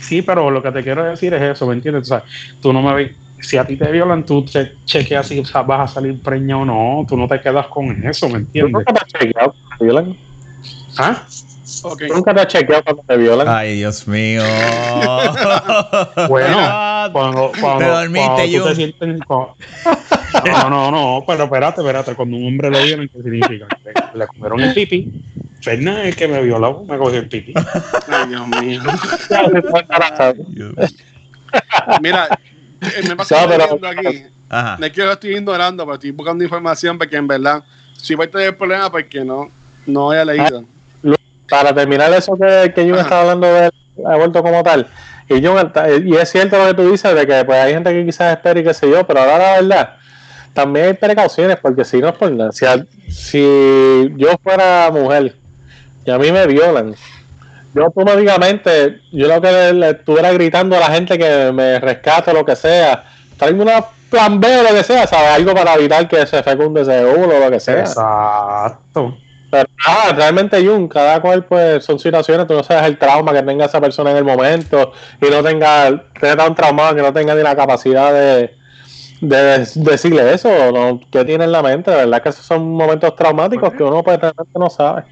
Sí, 0.00 0.22
pero 0.22 0.50
lo 0.50 0.62
que 0.62 0.70
te 0.70 0.82
quiero 0.82 1.02
decir 1.04 1.32
es 1.34 1.42
eso, 1.42 1.66
¿me 1.66 1.74
entiendes? 1.74 2.02
O 2.02 2.06
sea, 2.06 2.24
tú 2.60 2.72
no 2.72 2.82
me 2.82 2.94
ves. 2.94 3.16
Si 3.40 3.56
a 3.58 3.64
ti 3.66 3.76
te 3.76 3.90
violan, 3.90 4.24
tú 4.24 4.42
te 4.44 4.76
chequeas 4.86 5.26
si 5.28 5.40
vas 5.66 5.80
a 5.80 5.86
salir 5.94 6.20
preña 6.22 6.56
o 6.58 6.64
no. 6.64 7.04
Tú 7.06 7.16
no 7.16 7.28
te 7.28 7.40
quedas 7.40 7.66
con 7.68 7.86
eso, 8.06 8.26
¿me 8.28 8.34
¿Tú 8.34 8.38
entiendes? 8.38 8.72
nunca 8.72 8.92
te 8.94 9.00
has 9.00 9.06
chequeado 9.06 9.54
cuando 9.54 9.76
te 9.78 9.84
violan? 9.84 10.16
¿Ah? 10.98 11.22
Ok. 11.82 12.02
¿Tú 12.08 12.14
nunca 12.14 12.34
te 12.34 12.40
has 12.40 12.46
chequeado 12.46 12.82
cuando 12.84 13.02
te 13.06 13.16
violan? 13.18 13.48
Ay, 13.48 13.74
Dios 13.76 14.06
mío. 14.08 14.42
Bueno, 16.28 16.56
Ah, 16.58 17.08
Cuando, 17.12 17.52
cuando, 17.60 17.78
Te 17.84 17.90
dormiste, 17.90 18.26
cuando 18.26 18.44
tú 18.44 18.58
Jun. 18.58 18.68
te 18.68 18.74
sientes- 18.76 19.24
cuando- 19.26 19.56
No, 20.44 20.70
no, 20.70 20.90
no, 20.90 21.24
pero 21.26 21.44
espérate, 21.44 21.80
espérate. 21.80 22.14
Cuando 22.14 22.36
un 22.36 22.46
hombre 22.46 22.70
lo 22.70 22.82
violan, 22.82 23.08
¿qué 23.08 23.22
significa? 23.22 23.66
Le, 23.84 24.18
le 24.18 24.26
comieron 24.26 24.60
el 24.60 24.74
pipi. 24.74 25.22
Fernández 25.62 26.02
es 26.02 26.08
el 26.08 26.16
que 26.16 26.28
me 26.28 26.42
violó, 26.42 26.84
me 26.84 26.98
cogió 26.98 27.20
el 27.20 27.28
pipi. 27.28 27.54
Ay, 28.08 28.28
Dios 28.28 28.48
mío. 28.48 28.82
Mira, 32.02 32.28
eh, 32.80 33.08
me 33.08 33.16
pasa 33.16 33.46
No, 33.46 33.88
aquí. 33.88 34.24
Ajá. 34.48 34.76
No 34.78 34.86
es 34.86 34.92
que 34.92 35.00
yo 35.00 35.10
estoy 35.12 35.36
ignorando, 35.36 35.84
pero 35.84 35.94
estoy 35.94 36.10
buscando 36.10 36.44
información 36.44 36.98
porque 36.98 37.16
en 37.16 37.26
verdad, 37.26 37.64
si 37.96 38.14
voy 38.14 38.26
a 38.26 38.30
tener 38.30 38.56
problemas 38.56 38.90
porque 38.90 39.24
no, 39.24 39.50
no 39.86 40.10
haya 40.10 40.24
leído. 40.24 40.64
Para 41.48 41.74
terminar 41.74 42.12
eso 42.12 42.34
que, 42.36 42.72
que 42.74 42.82
Jun 42.82 42.98
estaba 42.98 43.22
hablando 43.22 43.46
del 43.46 43.70
aborto 44.06 44.42
como 44.42 44.62
tal, 44.62 44.86
y, 45.28 45.44
Jun, 45.44 45.72
y 46.04 46.16
es 46.16 46.30
cierto 46.30 46.58
lo 46.58 46.68
que 46.68 46.74
tú 46.74 46.90
dices 46.90 47.14
de 47.14 47.26
que 47.26 47.44
pues, 47.44 47.58
hay 47.58 47.72
gente 47.72 47.90
que 47.92 48.04
quizás 48.04 48.36
espera 48.36 48.60
y 48.60 48.64
qué 48.64 48.74
sé 48.74 48.90
yo, 48.90 49.06
pero 49.06 49.20
ahora 49.20 49.38
la 49.38 49.60
verdad, 49.60 49.96
también 50.54 50.86
hay 50.86 50.94
precauciones, 50.94 51.58
porque 51.60 51.84
si 51.84 51.98
no 51.98 52.08
es 52.08 52.14
por 52.14 52.30
nada, 52.30 52.52
si, 52.52 52.64
a- 52.64 52.86
si 53.10 54.10
yo 54.16 54.28
fuera 54.42 54.90
mujer 54.90 55.34
y 56.06 56.10
a 56.10 56.18
mí 56.18 56.32
me 56.32 56.46
violan, 56.46 56.94
yo 57.74 57.84
automáticamente, 57.84 59.00
yo 59.12 59.26
lo 59.28 59.40
que 59.40 59.50
le, 59.50 59.72
le 59.74 59.90
estuviera 59.90 60.32
gritando 60.32 60.76
a 60.76 60.80
la 60.80 60.86
gente 60.86 61.18
que 61.18 61.50
me 61.52 61.78
rescate 61.80 62.32
lo 62.32 62.44
que 62.44 62.54
sea, 62.56 63.04
tráeme 63.36 63.62
una 63.62 63.84
plan 64.08 64.38
B 64.38 64.46
o 64.58 64.62
lo 64.62 64.68
que 64.70 64.84
sea, 64.84 65.06
¿sabes? 65.06 65.30
Algo 65.30 65.54
para 65.54 65.74
evitar 65.74 66.06
que 66.06 66.24
se 66.26 66.42
fecunde 66.42 66.82
ese 66.82 67.04
óvulo 67.04 67.36
o 67.36 67.40
lo 67.40 67.50
que 67.50 67.58
sea. 67.58 67.80
Exacto. 67.80 69.18
Pero 69.50 69.68
nada, 69.86 70.12
realmente 70.14 70.64
Jun, 70.64 70.88
cada 70.88 71.20
cual 71.20 71.44
pues 71.44 71.84
son 71.84 71.98
situaciones, 71.98 72.46
tú 72.46 72.54
no 72.54 72.62
sabes 72.64 72.84
el 72.84 72.98
trauma 72.98 73.32
que 73.32 73.42
tenga 73.42 73.66
esa 73.66 73.80
persona 73.80 74.10
en 74.12 74.16
el 74.18 74.24
momento 74.24 74.92
y 75.20 75.30
no 75.30 75.42
tenga, 75.42 75.88
esté 75.88 76.34
tan 76.36 76.54
traumado 76.54 76.94
que 76.94 77.02
no 77.02 77.12
tenga 77.12 77.34
ni 77.34 77.42
la 77.42 77.54
capacidad 77.56 78.12
de, 78.12 78.54
de 79.28 79.66
decirle 79.76 80.34
eso, 80.34 80.72
¿no? 80.72 81.00
¿qué 81.10 81.24
tiene 81.24 81.44
en 81.44 81.52
la 81.52 81.62
mente? 81.62 81.90
De 81.90 81.98
verdad 81.98 82.22
que 82.22 82.28
esos 82.28 82.44
son 82.44 82.70
momentos 82.72 83.14
traumáticos 83.16 83.72
que 83.74 83.82
uno 83.82 84.02
pues 84.02 84.18
realmente 84.20 84.58
no 84.58 84.70
sabe. 84.70 85.04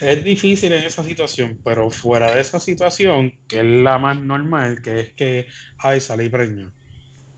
Es 0.00 0.24
difícil 0.24 0.72
en 0.72 0.84
esa 0.84 1.04
situación, 1.04 1.58
pero 1.62 1.88
fuera 1.90 2.34
de 2.34 2.40
esa 2.40 2.58
situación, 2.60 3.32
que 3.48 3.60
es 3.60 3.64
la 3.64 3.98
más 3.98 4.20
normal, 4.20 4.82
que 4.82 5.00
es 5.00 5.12
que, 5.12 5.46
ay, 5.78 6.00
salí 6.00 6.28
preñado 6.28 6.72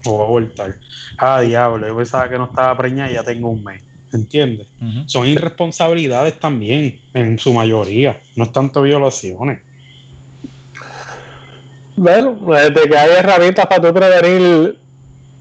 o 0.04 0.22
abortar. 0.22 0.76
Ah, 1.18 1.40
diablo, 1.40 1.86
yo 1.86 1.96
pensaba 1.96 2.28
que 2.28 2.38
no 2.38 2.46
estaba 2.46 2.76
preñada 2.76 3.10
y 3.10 3.14
ya 3.14 3.22
tengo 3.22 3.50
un 3.50 3.62
mes. 3.62 3.82
¿Entiendes? 4.12 4.68
Son 5.06 5.26
irresponsabilidades 5.26 6.38
también, 6.38 7.00
en 7.12 7.38
su 7.38 7.52
mayoría. 7.52 8.18
No 8.36 8.44
es 8.44 8.52
tanto 8.52 8.82
violaciones. 8.82 9.60
Bueno, 11.96 12.38
desde 12.46 12.88
que 12.88 12.96
hay 12.96 13.10
herramientas 13.10 13.66
para 13.66 13.82
tú 13.82 13.92
prevenir 13.92 14.78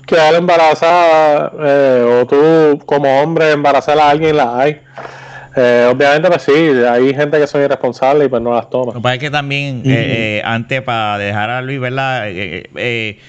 quedar 0.06 0.36
embarazada 0.36 1.52
eh, 1.60 2.22
o 2.22 2.26
tú 2.26 2.86
como 2.86 3.22
hombre 3.22 3.52
embarazar 3.52 4.00
a 4.00 4.10
alguien, 4.10 4.38
las 4.38 4.48
hay. 4.48 4.82
Eh, 5.58 5.90
obviamente 5.90 6.28
pues 6.28 6.42
sí, 6.42 6.52
hay 6.52 7.14
gente 7.14 7.40
que 7.40 7.48
son 7.48 7.62
irresponsables 7.64 8.28
y 8.28 8.30
pues 8.30 8.42
no 8.42 8.54
las 8.54 8.70
toma. 8.70 8.88
Lo 8.88 8.94
que 8.94 9.00
pasa 9.00 9.16
es 9.16 9.20
que 9.22 9.32
también, 9.32 9.84
eh, 9.86 10.40
eh, 10.40 10.42
antes, 10.44 10.82
para 10.82 11.18
dejar 11.18 11.50
a 11.50 11.62
Luis, 11.62 11.80
¿verdad? 11.80 12.30
Eh, 12.30 12.34
eh, 12.58 12.70
eh, 12.76 13.20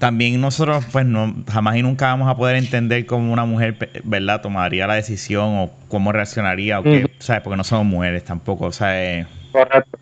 también 0.00 0.40
nosotros, 0.40 0.84
pues, 0.90 1.04
no, 1.06 1.34
jamás 1.52 1.76
y 1.76 1.82
nunca 1.82 2.06
vamos 2.06 2.28
a 2.28 2.36
poder 2.36 2.56
entender 2.56 3.06
cómo 3.06 3.32
una 3.32 3.44
mujer, 3.44 3.76
¿verdad?, 4.02 4.40
tomaría 4.40 4.86
la 4.86 4.94
decisión 4.94 5.58
o 5.58 5.70
cómo 5.88 6.10
reaccionaría, 6.10 6.80
o 6.80 6.82
qué. 6.82 7.08
¿sabes? 7.18 7.42
Porque 7.42 7.56
no 7.58 7.64
somos 7.64 7.86
mujeres 7.86 8.24
tampoco, 8.24 8.64
o 8.66 8.72
sea, 8.72 9.00
eh, 9.00 9.26
Correcto. 9.52 9.98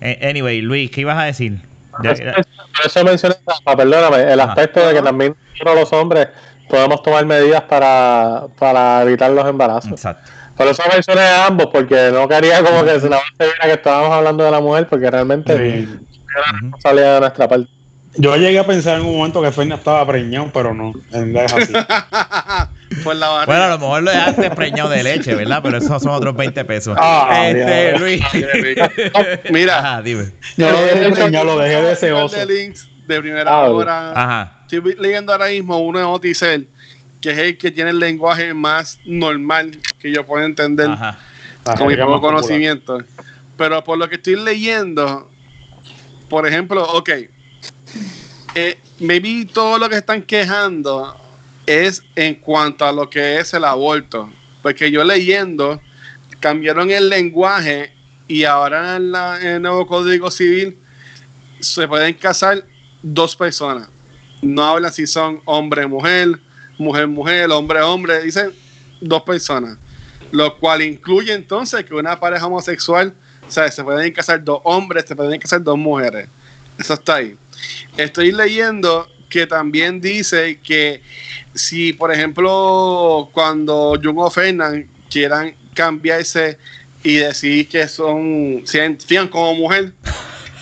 eh, 0.00 0.28
Anyway, 0.28 0.60
Luis, 0.60 0.90
¿qué 0.90 1.00
ibas 1.00 1.18
a 1.18 1.24
decir? 1.24 1.60
Por 2.02 2.86
eso 2.86 3.04
mencioné, 3.04 3.36
Rafa, 3.46 3.76
perdóname, 3.76 4.32
el 4.32 4.40
Ajá. 4.40 4.50
aspecto 4.50 4.86
de 4.86 4.94
que 4.94 5.02
también 5.02 5.36
nosotros 5.52 5.74
los 5.80 5.92
hombres 6.00 6.28
podemos 6.68 7.02
tomar 7.02 7.26
medidas 7.26 7.62
para, 7.62 8.46
para 8.58 9.02
evitar 9.02 9.30
los 9.30 9.46
embarazos. 9.46 9.90
exacto. 9.92 10.30
Por 10.56 10.66
eso 10.68 10.82
mencioné 10.92 11.22
a 11.22 11.46
ambos, 11.46 11.68
porque 11.72 12.10
no 12.12 12.28
quería 12.28 12.62
como 12.62 12.84
que 12.84 13.00
se 13.00 13.08
la 13.08 13.20
viera 13.38 13.64
que 13.64 13.72
estábamos 13.72 14.10
hablando 14.12 14.44
de 14.44 14.50
la 14.50 14.60
mujer, 14.60 14.86
porque 14.88 15.10
realmente 15.10 15.56
Sí. 15.56 15.82
es 15.82 15.88
una 15.88 16.60
responsabilidad 16.60 17.14
de 17.14 17.20
nuestra 17.20 17.48
parte. 17.48 17.70
Yo 18.16 18.36
llegué 18.36 18.58
a 18.58 18.66
pensar 18.66 18.98
en 18.98 19.06
un 19.06 19.16
momento 19.16 19.40
que 19.40 19.52
Fernández 19.52 19.78
estaba 19.78 20.04
preñado, 20.06 20.50
pero 20.52 20.74
no. 20.74 20.92
En 21.12 21.32
verdad 21.32 21.60
es 21.60 21.70
así. 21.70 21.72
Por 23.04 23.14
la 23.14 23.28
barriga. 23.28 23.46
Bueno, 23.46 23.62
a 23.64 23.68
lo 23.68 23.78
mejor 23.78 24.02
lo 24.02 24.10
dejaste 24.10 24.50
preñado 24.50 24.90
de 24.90 25.02
leche, 25.04 25.34
¿verdad? 25.34 25.60
Pero 25.62 25.78
esos 25.78 26.02
son 26.02 26.12
otros 26.12 26.34
20 26.36 26.64
pesos. 26.64 26.96
Ah, 27.00 27.48
este. 27.48 27.98
Luis. 27.98 28.20
Mira. 29.50 29.78
Ajá, 29.78 30.02
dime. 30.02 30.32
No 30.56 30.70
lo 30.72 30.82
dejé 30.82 31.10
preñado, 31.12 31.44
lo 31.44 31.58
dejé 31.58 31.82
deseoso. 31.82 32.36
darle 32.36 32.54
links 32.62 32.88
de 33.06 33.20
primera 33.20 33.50
Ah, 33.50 33.70
hora. 33.70 34.10
Ajá. 34.12 34.52
Estoy 34.68 34.96
leyendo 34.98 35.32
ahora 35.32 35.46
mismo 35.48 35.78
uno 35.78 36.00
de 36.00 36.04
Oticel, 36.04 36.68
que 37.20 37.30
es 37.30 37.38
el 37.38 37.58
que 37.58 37.70
tiene 37.70 37.90
el 37.90 38.00
lenguaje 38.00 38.52
más 38.54 38.98
normal 39.04 39.78
que 40.00 40.12
yo 40.12 40.26
puedo 40.26 40.44
entender 40.44 40.90
Ajá. 40.90 41.16
con 41.78 41.86
mi 41.86 41.96
poco 41.96 42.20
conocimiento. 42.20 42.98
Pero 43.56 43.84
por 43.84 43.98
lo 43.98 44.08
que 44.08 44.16
estoy 44.16 44.34
leyendo, 44.36 45.30
por 46.28 46.46
ejemplo, 46.46 46.82
ok, 46.92 47.10
eh, 48.54 48.78
maybe 48.98 49.46
todo 49.46 49.78
lo 49.78 49.88
que 49.88 49.96
están 49.96 50.22
quejando 50.22 51.16
es 51.66 52.02
en 52.16 52.34
cuanto 52.36 52.84
a 52.84 52.92
lo 52.92 53.08
que 53.08 53.38
es 53.38 53.54
el 53.54 53.64
aborto. 53.64 54.30
Porque 54.62 54.90
yo 54.90 55.04
leyendo, 55.04 55.80
cambiaron 56.40 56.90
el 56.90 57.08
lenguaje 57.08 57.92
y 58.26 58.44
ahora 58.44 58.96
en, 58.96 59.14
el 59.46 59.62
nuevo 59.62 59.86
Código 59.86 60.30
Civil 60.30 60.76
se 61.60 61.86
pueden 61.86 62.14
casar 62.14 62.64
dos 63.02 63.36
personas. 63.36 63.88
No 64.42 64.64
hablan 64.64 64.92
si 64.92 65.06
son 65.06 65.40
hombre-mujer, 65.44 66.40
mujer-mujer, 66.78 67.50
hombre-hombre, 67.50 68.22
dicen 68.22 68.52
dos 69.00 69.22
personas. 69.22 69.78
Lo 70.32 70.56
cual 70.58 70.82
incluye 70.82 71.32
entonces 71.32 71.84
que 71.84 71.94
una 71.94 72.18
pareja 72.18 72.46
homosexual, 72.46 73.14
o 73.46 73.50
sea, 73.50 73.70
se 73.70 73.82
pueden 73.82 74.12
casar 74.12 74.42
dos 74.42 74.60
hombres, 74.64 75.04
se 75.06 75.16
pueden 75.16 75.38
casar 75.40 75.62
dos 75.62 75.76
mujeres. 75.76 76.28
Eso 76.80 76.94
está 76.94 77.16
ahí. 77.16 77.36
Estoy 77.98 78.32
leyendo 78.32 79.06
que 79.28 79.46
también 79.46 80.00
dice 80.00 80.58
que 80.62 81.02
si, 81.54 81.92
por 81.92 82.12
ejemplo, 82.12 83.28
cuando 83.32 84.00
Jung 84.02 84.18
o 84.18 84.30
Fernan 84.30 84.88
quieran 85.10 85.54
cambiarse 85.74 86.58
y 87.02 87.16
decir 87.16 87.68
que 87.68 87.86
son, 87.86 88.62
se 88.64 88.98
como 89.30 89.54
mujer 89.54 89.92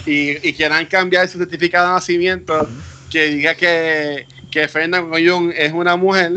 y, 0.06 0.52
quieran 0.52 0.86
cambiar 0.86 1.28
su 1.28 1.38
certificado 1.38 1.88
de 1.88 1.94
nacimiento 1.94 2.68
que 3.10 3.26
diga 3.26 3.54
que, 3.54 4.26
que 4.50 4.68
Fernando 4.68 5.08
Goyón 5.08 5.52
es 5.56 5.72
una 5.72 5.96
mujer, 5.96 6.32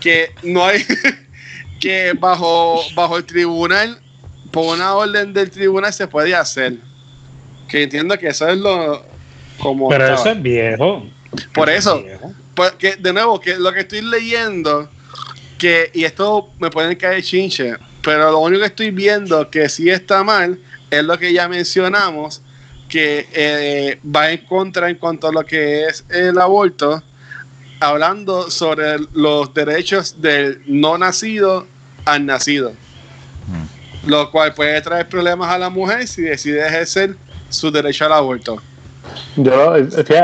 que 0.00 0.30
no 0.42 0.64
hay, 0.64 0.84
que 1.80 2.12
bajo, 2.18 2.82
bajo 2.94 3.18
el 3.18 3.24
tribunal, 3.24 4.00
por 4.50 4.76
una 4.76 4.94
orden 4.94 5.32
del 5.32 5.50
tribunal 5.50 5.92
se 5.92 6.06
puede 6.06 6.34
hacer. 6.34 6.76
Que 7.72 7.84
entiendo 7.84 8.18
que 8.18 8.28
eso 8.28 8.46
es 8.48 8.58
lo 8.58 9.02
como 9.58 9.88
Pero 9.88 10.04
estaba. 10.04 10.20
eso 10.20 10.30
es 10.30 10.42
viejo. 10.42 11.06
Por 11.54 11.70
Eso 11.70 11.96
eso, 11.96 11.96
es 12.00 12.04
viejo. 12.04 12.32
porque 12.54 12.96
de 12.96 13.12
nuevo, 13.14 13.40
que 13.40 13.56
lo 13.56 13.72
que 13.72 13.80
estoy 13.80 14.02
leyendo, 14.02 14.90
que, 15.58 15.90
y 15.94 16.04
esto 16.04 16.50
me 16.58 16.68
pueden 16.70 16.94
caer 16.96 17.22
chinche, 17.22 17.74
pero 18.02 18.30
lo 18.30 18.40
único 18.40 18.60
que 18.60 18.66
estoy 18.66 18.90
viendo 18.90 19.48
que 19.48 19.70
sí 19.70 19.88
está 19.88 20.22
mal 20.22 20.58
es 20.90 21.02
lo 21.02 21.18
que 21.18 21.32
ya 21.32 21.48
mencionamos, 21.48 22.42
que 22.90 23.26
eh, 23.32 23.98
va 24.04 24.30
en 24.30 24.44
contra 24.44 24.90
en 24.90 24.96
cuanto 24.96 25.28
a 25.28 25.32
lo 25.32 25.42
que 25.46 25.86
es 25.86 26.04
el 26.10 26.38
aborto, 26.38 27.02
hablando 27.80 28.50
sobre 28.50 28.98
los 29.14 29.54
derechos 29.54 30.20
del 30.20 30.60
no 30.66 30.98
nacido 30.98 31.66
al 32.04 32.26
nacido, 32.26 32.74
lo 34.04 34.30
cual 34.30 34.52
puede 34.52 34.78
traer 34.82 35.08
problemas 35.08 35.48
a 35.48 35.56
la 35.58 35.70
mujer 35.70 36.06
si 36.06 36.20
decide 36.20 36.66
ejercer 36.66 37.16
su 37.52 37.70
derecho 37.70 38.06
al 38.06 38.12
aborto. 38.12 38.60
Yo, 39.36 39.74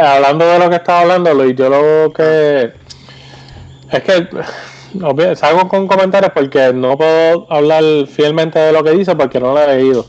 hablando 0.00 0.46
de 0.46 0.58
lo 0.58 0.70
que 0.70 0.76
estaba 0.76 1.00
hablando, 1.00 1.34
Luis, 1.34 1.56
yo 1.56 1.68
lo 1.68 2.12
que. 2.12 2.72
Es 3.90 4.02
que. 4.02 4.28
obvio, 5.02 5.36
Salgo 5.36 5.68
con 5.68 5.86
comentarios 5.86 6.32
porque 6.34 6.72
no 6.72 6.96
puedo 6.96 7.46
hablar 7.50 7.82
fielmente 8.06 8.58
de 8.58 8.72
lo 8.72 8.82
que 8.82 8.92
dice 8.92 9.14
porque 9.16 9.40
no 9.40 9.54
lo 9.54 9.62
he 9.62 9.76
leído. 9.76 10.06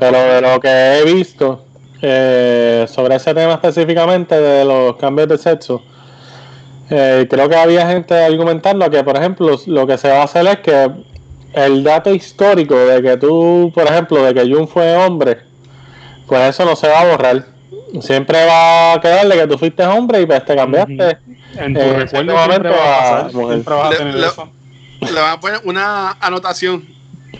Pero 0.00 0.18
de 0.18 0.40
lo 0.40 0.58
que 0.60 0.98
he 0.98 1.04
visto 1.04 1.64
eh, 2.02 2.86
sobre 2.88 3.16
ese 3.16 3.34
tema 3.34 3.54
específicamente 3.54 4.34
de 4.34 4.64
los 4.64 4.96
cambios 4.96 5.28
de 5.28 5.38
sexo, 5.38 5.82
eh, 6.90 7.26
creo 7.28 7.48
que 7.48 7.56
había 7.56 7.86
gente 7.88 8.14
argumentando 8.14 8.88
que, 8.90 9.02
por 9.02 9.16
ejemplo, 9.16 9.58
lo 9.66 9.86
que 9.86 9.98
se 9.98 10.08
va 10.08 10.20
a 10.20 10.24
hacer 10.24 10.46
es 10.46 10.58
que 10.60 10.90
el 11.52 11.82
dato 11.82 12.14
histórico 12.14 12.74
de 12.76 13.02
que 13.02 13.16
tú, 13.16 13.72
por 13.74 13.84
ejemplo, 13.84 14.22
de 14.22 14.34
que 14.34 14.52
Jun 14.52 14.68
fue 14.68 14.94
hombre, 14.96 15.38
pues 16.28 16.50
eso 16.50 16.64
no 16.64 16.76
se 16.76 16.88
va 16.88 17.00
a 17.00 17.04
borrar. 17.06 17.44
Siempre 18.00 18.44
va 18.44 18.94
a 18.94 19.00
quedar 19.00 19.26
de 19.28 19.36
que 19.36 19.46
tú 19.46 19.58
fuiste 19.58 19.84
hombre 19.86 20.20
y 20.20 20.26
pues 20.26 20.44
te 20.44 20.56
cambiaste. 20.56 21.18
En 21.56 21.74
tu 21.74 21.80
Eh, 21.80 21.92
recuerdo 22.00 22.34
momento 22.34 22.68
va 22.68 22.76
a 22.76 23.18
a- 23.20 23.30
pasar, 23.30 24.00
a 24.00 24.04
Le- 24.04 24.12
le- 24.20 24.26
eso. 24.26 24.48
Le 25.00 25.20
van 25.20 25.32
a 25.32 25.40
poner 25.40 25.60
una 25.64 26.10
anotación, 26.20 26.84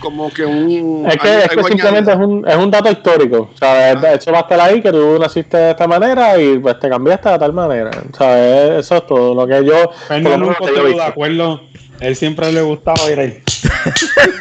como 0.00 0.30
que 0.30 0.44
un... 0.46 1.06
Es 1.10 1.16
que, 1.18 1.28
algo- 1.28 1.42
es 1.42 1.48
que 1.50 1.64
simplemente 1.64 2.10
es 2.12 2.16
un, 2.16 2.48
es 2.48 2.56
un 2.56 2.70
dato 2.70 2.90
histórico. 2.90 3.50
O 3.54 3.58
sea, 3.58 3.92
es- 3.92 4.04
Ah. 4.04 4.12
eso 4.14 4.32
va 4.32 4.38
a 4.38 4.40
estar 4.42 4.60
ahí 4.60 4.80
que 4.80 4.92
tú 4.92 5.18
naciste 5.18 5.56
de 5.56 5.70
esta 5.72 5.86
manera 5.86 6.38
y 6.38 6.58
pues 6.58 6.78
te 6.78 6.88
cambiaste 6.88 7.28
de 7.30 7.38
tal 7.38 7.52
manera. 7.52 7.90
O 8.12 8.16
sea, 8.16 8.76
es- 8.78 8.86
eso 8.86 8.96
es 8.96 9.06
todo. 9.06 9.34
Lo 9.34 9.46
que 9.46 9.64
yo. 9.64 9.90
menos 10.10 10.38
nunca 10.38 10.64
estuvo 10.64 10.88
de 10.88 11.02
acuerdo. 11.02 11.60
Él 12.00 12.14
siempre 12.16 12.52
le 12.52 12.62
gustaba 12.62 13.10
ir 13.10 13.18
ahí. 13.20 13.42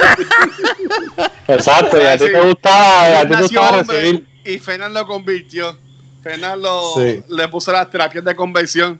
Exacto, 1.47 2.01
y 2.01 2.05
a 2.05 2.17
ti 2.17 2.25
te 2.25 2.41
gustaba, 2.41 3.19
a 3.19 3.27
ti 3.27 3.35
te 3.35 3.41
gustaba 3.41 3.77
hombre 3.79 4.01
recibir. 4.01 4.25
Y 4.45 4.59
Fernan 4.59 4.93
lo 4.93 5.05
convirtió. 5.07 5.77
Fernan 6.23 6.61
lo- 6.61 6.93
Sí. 6.95 7.21
le 7.29 7.47
puso 7.47 7.71
las 7.71 7.89
terapias 7.89 8.23
de 8.23 8.35
conversión 8.35 8.99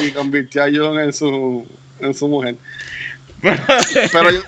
y 0.00 0.10
convirtió 0.10 0.62
a 0.62 0.66
John 0.74 0.98
en 1.00 1.12
su, 1.12 1.66
en 2.00 2.14
su 2.14 2.28
mujer. 2.28 2.56
Pero 3.40 4.30
yo- 4.30 4.40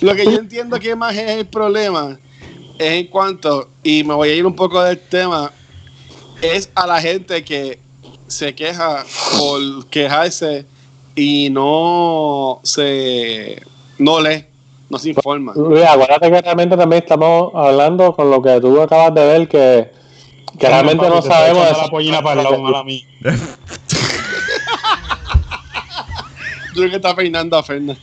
lo 0.00 0.14
que 0.14 0.24
yo 0.24 0.32
entiendo 0.38 0.78
que 0.78 0.94
más 0.94 1.14
es 1.16 1.30
el 1.30 1.46
problema 1.46 2.18
es 2.78 2.92
en 2.92 3.06
cuanto, 3.06 3.70
y 3.82 4.04
me 4.04 4.12
voy 4.14 4.28
a 4.30 4.34
ir 4.34 4.44
un 4.44 4.54
poco 4.54 4.82
del 4.82 4.98
tema, 4.98 5.50
es 6.42 6.68
a 6.74 6.86
la 6.86 7.00
gente 7.00 7.42
que 7.42 7.78
se 8.26 8.54
queja 8.54 9.04
por 9.38 9.86
quejarse 9.88 10.66
y 11.14 11.48
no 11.50 12.60
se 12.64 13.62
no 13.98 14.20
lee, 14.20 14.44
no 14.88 14.98
se 14.98 15.10
informa. 15.10 15.52
Luis, 15.56 15.84
acuérdate 15.84 16.30
que 16.30 16.42
realmente 16.42 16.76
también 16.76 17.02
estamos 17.02 17.52
hablando 17.54 18.14
con 18.14 18.30
lo 18.30 18.40
que 18.42 18.60
tú 18.60 18.80
acabas 18.80 19.14
de 19.14 19.26
ver, 19.26 19.48
que, 19.48 19.90
que 20.58 20.68
realmente 20.68 21.04
Papi, 21.04 21.14
no 21.16 21.22
sabemos. 21.22 21.78
la 21.82 21.88
pollina 21.88 22.22
para 22.22 22.40
el 22.40 22.44
lado, 22.44 22.62
mala 22.62 22.84
mía. 22.84 23.02
Yo 26.74 26.82
creo 26.82 26.90
que 26.90 26.96
está 26.96 27.16
peinando 27.16 27.56
a 27.56 27.62
Fernan. 27.62 27.96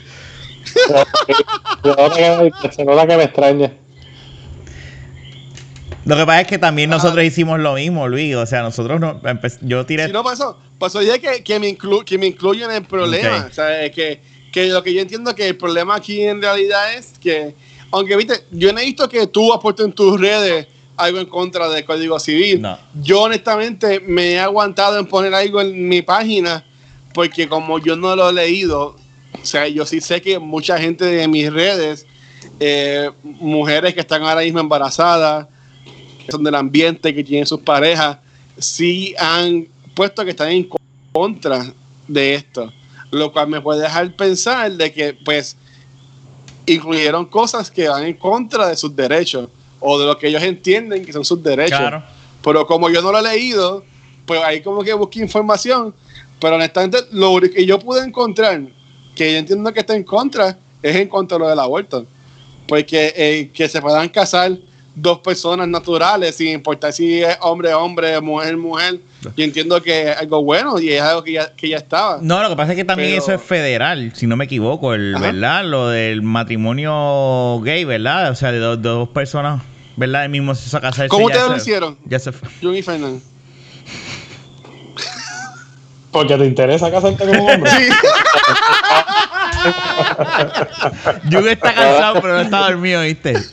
Se 0.66 0.94
nota 2.86 3.08
que- 3.08 3.18
me 3.18 3.24
extraña. 3.24 3.72
Lo 6.06 6.18
que 6.18 6.26
pasa 6.26 6.42
es 6.42 6.48
que 6.48 6.58
también 6.58 6.90
nosotros 6.90 7.24
hicimos 7.24 7.60
lo 7.60 7.76
mismo, 7.76 8.08
Luis. 8.08 8.36
O 8.36 8.46
sea, 8.46 8.62
nosotros 8.62 9.00
no. 9.00 9.22
Yo 9.62 9.86
tiré. 9.86 10.08
Si 10.08 10.12
no 10.12 10.24
pasó, 10.24 10.58
pasó 10.80 11.02
ya 11.02 11.18
que, 11.20 11.44
que, 11.44 11.60
me 11.60 11.70
inclu, 11.70 12.04
que 12.04 12.18
me 12.18 12.26
incluyen 12.28 12.72
en 12.72 12.78
el 12.78 12.84
problema. 12.86 13.38
Ok. 13.38 13.52
O 13.52 13.54
sea, 13.54 13.86
es 13.86 13.92
que, 13.92 14.20
que 14.54 14.68
lo 14.68 14.84
que 14.84 14.94
yo 14.94 15.02
entiendo 15.02 15.34
que 15.36 15.50
el 15.50 15.58
problema 15.58 15.96
aquí 15.96 16.22
en 16.22 16.42
realidad 16.42 16.94
es 16.94 17.18
que, 17.20 17.56
aunque 17.92 18.16
viste, 18.16 18.46
yo 18.52 18.72
no 18.72 18.80
he 18.80 18.86
visto 18.86 19.10
que 19.10 19.26
tú 19.28 19.52
has 19.52 19.60
puesto 19.60 19.84
en 19.84 19.92
tus 19.92 20.22
redes 20.22 20.68
algo 20.96 21.20
en 21.20 21.26
contra 21.26 21.68
del 21.70 21.84
Código 21.84 22.20
Civil. 22.20 22.62
No. 22.62 22.78
Yo 23.02 23.24
honestamente 23.24 24.00
me 24.00 24.34
he 24.34 24.40
aguantado 24.40 25.00
en 25.00 25.08
poner 25.08 25.34
algo 25.34 25.60
en 25.60 25.90
mi 25.90 26.04
página 26.04 26.64
porque 27.16 27.50
como 27.50 27.80
yo 27.80 27.96
no 27.96 28.16
lo 28.16 28.30
he 28.30 28.34
leído, 28.34 28.96
o 29.42 29.46
sea, 29.46 29.68
yo 29.68 29.86
sí 29.88 30.00
sé 30.02 30.22
que 30.22 30.38
mucha 30.38 30.78
gente 30.78 31.06
de 31.06 31.28
mis 31.28 31.52
redes, 31.52 32.06
eh, 32.60 33.10
mujeres 33.24 33.96
que 33.96 34.02
están 34.02 34.22
ahora 34.22 34.42
mismo 34.42 34.60
embarazadas, 34.60 35.48
que 36.26 36.32
son 36.32 36.44
del 36.44 36.56
ambiente, 36.56 37.14
que 37.14 37.24
tienen 37.24 37.48
sus 37.48 37.62
parejas, 37.62 38.18
sí 38.58 39.16
han 39.18 39.68
puesto 39.96 40.24
que 40.24 40.32
están 40.32 40.50
en 40.50 40.70
contra 41.12 41.74
de 42.08 42.36
esto, 42.36 42.72
lo 43.14 43.32
cual 43.32 43.48
me 43.48 43.62
puede 43.62 43.82
dejar 43.82 44.16
pensar 44.16 44.72
de 44.72 44.92
que 44.92 45.14
pues 45.14 45.56
incluyeron 46.66 47.26
cosas 47.26 47.70
que 47.70 47.88
van 47.88 48.04
en 48.06 48.16
contra 48.16 48.68
de 48.68 48.76
sus 48.76 48.96
derechos 48.96 49.50
o 49.80 50.00
de 50.00 50.06
lo 50.06 50.18
que 50.18 50.28
ellos 50.28 50.42
entienden 50.42 51.06
que 51.06 51.14
son 51.14 51.24
sus 51.24 51.42
derechos. 51.44 51.78
Claro. 51.78 52.04
Pero 52.44 52.66
como 52.66 52.90
yo 52.90 53.02
no 53.02 53.12
lo 53.12 53.20
he 53.20 53.22
leído, 53.22 53.84
pues 54.26 54.42
ahí 54.42 54.62
como 54.62 54.84
que 54.84 54.94
busqué 54.94 55.20
información. 55.20 55.94
Pero 56.40 56.56
honestamente, 56.56 57.00
lo 57.12 57.32
único 57.32 57.54
que 57.54 57.66
yo 57.66 57.80
pude 57.80 58.04
encontrar, 58.04 58.62
que 59.16 59.32
yo 59.32 59.38
entiendo 59.38 59.72
que 59.72 59.82
está 59.82 59.96
en 59.96 60.04
contra, 60.04 60.58
es 60.82 60.96
en 60.96 61.08
contra 61.08 61.38
de 61.38 61.44
lo 61.44 61.50
del 61.50 61.60
aborto. 61.60 62.06
Porque 62.68 63.14
eh, 63.16 63.52
que 63.54 63.70
se 63.70 63.82
puedan 63.82 64.10
casar 64.10 64.58
dos 64.96 65.20
personas 65.20 65.68
naturales, 65.68 66.36
sin 66.36 66.50
importar 66.50 66.94
si 66.94 67.24
es 67.24 67.36
hombre, 67.42 67.74
hombre, 67.74 68.20
mujer, 68.22 68.58
mujer. 68.58 69.00
Yo 69.36 69.44
entiendo 69.44 69.82
que 69.82 70.12
es 70.12 70.18
algo 70.18 70.44
bueno 70.44 70.80
y 70.80 70.90
es 70.90 71.02
algo 71.02 71.24
que 71.24 71.34
ya, 71.34 71.54
que 71.56 71.70
ya 71.70 71.78
estaba. 71.78 72.20
No, 72.22 72.42
lo 72.44 72.50
que 72.50 72.56
pasa 72.56 72.72
es 72.74 72.78
que 72.78 72.86
también 72.86 73.10
Pero- 73.12 73.24
eso 73.24 73.34
es 73.34 73.42
federal, 73.42 74.12
si 74.16 74.28
no 74.28 74.36
me 74.36 74.46
equivoco, 74.46 74.94
el, 74.94 75.16
Ajá. 75.16 75.32
¿verdad? 75.32 75.66
Lo 75.66 75.88
del 75.90 76.22
matrimonio 76.22 77.60
gay, 77.64 77.86
¿verdad? 77.86 78.32
O 78.32 78.36
sea, 78.36 78.52
de 78.52 78.60
dos, 78.60 78.82
dos 78.82 79.10
personas, 79.10 79.62
¿verdad? 79.96 80.22
Del 80.24 80.30
mismo 80.32 80.54
sexo 80.56 80.78
a 80.78 80.82
casarse. 80.82 81.08
¿Cómo 81.10 81.26
ustedes 81.28 81.48
lo 81.48 81.56
se- 81.56 81.62
hicieron? 81.62 81.98
Ya 82.06 82.20
se 82.20 82.32
fue. 82.32 82.50
Y 82.78 82.82
Fernando. 82.84 83.20
Porque 86.14 86.38
te 86.38 86.46
interesa 86.46 86.90
casarte 86.92 87.26
como 87.26 87.46
hombre. 87.48 87.72
Sí. 87.72 87.90
Yugo 91.30 91.48
está 91.48 91.74
cansado, 91.74 92.22
pero 92.22 92.34
no 92.36 92.42
está 92.42 92.60
dormido, 92.70 93.02
¿viste? 93.02 93.34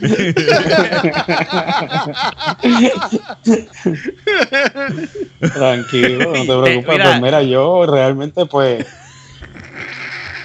Tranquilo, 5.40 6.26
no 6.26 6.32
te 6.32 6.40
Eh, 6.40 6.46
preocupes. 6.46 6.86
mira. 6.92 7.04
Pues 7.04 7.20
mira, 7.22 7.42
yo 7.42 7.86
realmente 7.86 8.46
pues 8.46 8.86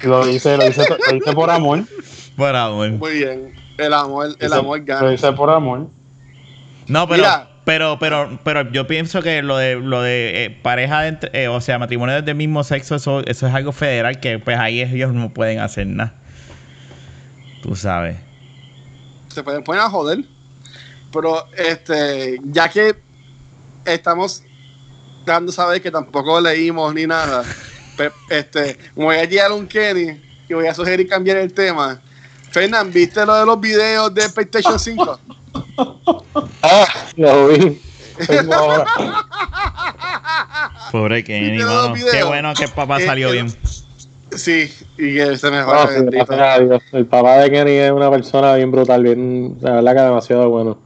lo 0.02 0.28
hice, 0.28 0.56
lo 0.56 0.66
hice, 0.68 0.84
lo 1.10 1.16
hice 1.16 1.32
por 1.32 1.50
amor. 1.50 1.84
Por 2.36 2.54
amor. 2.54 2.90
Muy 2.92 3.12
bien. 3.12 3.54
El 3.78 3.92
amor, 3.92 4.28
el 4.38 4.46
Hice- 4.48 4.54
amor 4.58 4.78
Lo 4.78 4.84
gana. 4.84 5.12
hice 5.12 5.32
por 5.32 5.50
amor. 5.50 5.88
No, 6.86 7.06
pero, 7.08 7.18
Mira. 7.22 7.48
Pero, 7.66 7.98
pero, 7.98 8.38
pero 8.44 8.70
yo 8.70 8.86
pienso 8.86 9.20
que 9.20 9.42
lo 9.42 9.58
de, 9.58 9.74
lo 9.74 10.00
de 10.00 10.44
eh, 10.44 10.50
pareja, 10.62 11.02
de 11.02 11.08
entre- 11.08 11.30
eh, 11.42 11.48
o 11.48 11.60
sea, 11.60 11.78
matrimonio 11.78 12.22
del 12.22 12.34
mismo 12.36 12.64
sexo, 12.64 12.94
eso, 12.94 13.20
eso 13.26 13.46
es 13.46 13.52
algo 13.54 13.72
federal 13.72 14.20
que 14.20 14.38
pues 14.38 14.56
ahí 14.58 14.80
ellos 14.80 15.12
no 15.12 15.28
pueden 15.34 15.58
hacer 15.58 15.86
nada. 15.88 16.14
Tú 17.62 17.74
sabes. 17.74 18.16
se 19.28 19.42
pueden 19.42 19.62
poner 19.64 19.82
a 19.82 19.90
joder. 19.90 20.20
Pero 21.12 21.46
este, 21.56 22.38
ya 22.44 22.68
que 22.68 22.94
estamos 23.84 24.42
dando 25.24 25.50
saber 25.50 25.82
que 25.82 25.90
tampoco 25.90 26.40
leímos 26.40 26.94
ni 26.94 27.06
nada, 27.06 27.44
pe- 27.96 28.12
este, 28.30 28.78
me 28.94 29.04
voy 29.04 29.16
a 29.16 29.28
tirar 29.28 29.50
un 29.52 29.66
Kenny 29.66 30.20
y 30.48 30.54
voy 30.54 30.66
a 30.68 30.74
sugerir 30.74 31.08
cambiar 31.08 31.38
el 31.38 31.52
tema. 31.52 32.00
Fernán, 32.50 32.92
¿viste 32.92 33.26
lo 33.26 33.34
de 33.34 33.44
los 33.44 33.60
videos 33.60 34.14
de 34.14 34.28
PlayStation 34.28 34.78
5? 34.78 35.20
Ah, 36.62 36.86
lo 37.16 37.48
vi. 37.48 37.80
Pobre 40.92 41.24
Kenny. 41.24 41.58
Qué 42.10 42.24
bueno 42.24 42.54
que 42.54 42.64
el 42.64 42.70
papá 42.70 42.98
Eh, 43.00 43.06
salió 43.06 43.28
eh, 43.28 43.32
bien. 43.32 43.56
Sí, 44.34 44.70
y 44.98 45.14
que 45.14 45.36
se 45.36 45.50
No, 45.50 45.56
mejora. 45.56 45.82
Ah, 45.84 45.88
sí, 45.88 46.04
gracias 46.04 46.40
a 46.40 46.58
Dios. 46.60 46.82
El 46.92 47.06
papá 47.06 47.38
de 47.38 47.50
Kenny 47.50 47.72
es 47.72 47.90
una 47.92 48.10
persona 48.10 48.54
bien 48.54 48.70
brutal, 48.70 49.02
bien, 49.02 49.56
la 49.60 49.72
verdad 49.72 49.94
que 49.94 50.00
demasiado 50.00 50.50
bueno. 50.50 50.78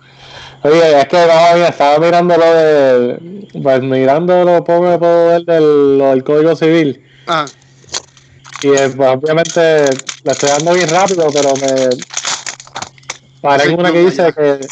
Oye, 0.62 1.00
es 1.00 1.06
que 1.08 1.16
no, 1.16 1.54
mira, 1.54 1.68
estaba 1.68 1.98
mirando 1.98 2.36
lo 2.36 2.54
de. 2.54 3.18
Pues 3.62 3.82
mirando 3.82 4.44
lo 4.44 4.62
poco 4.62 4.92
que 4.92 4.98
puedo 4.98 5.28
ver 5.28 5.44
del, 5.44 5.98
lo 5.98 6.10
del 6.10 6.22
Código 6.22 6.54
Civil. 6.54 7.02
Ah, 7.26 7.46
Y 8.62 8.68
eh, 8.68 8.90
pues, 8.94 9.08
obviamente 9.08 9.84
le 10.24 10.32
estoy 10.32 10.48
dando 10.50 10.74
bien 10.74 10.88
rápido, 10.88 11.28
pero 11.32 11.54
me. 11.54 12.09
Parece 13.40 13.70
una 13.74 13.90
que 13.92 14.00
dice 14.00 14.32
que 14.32 14.66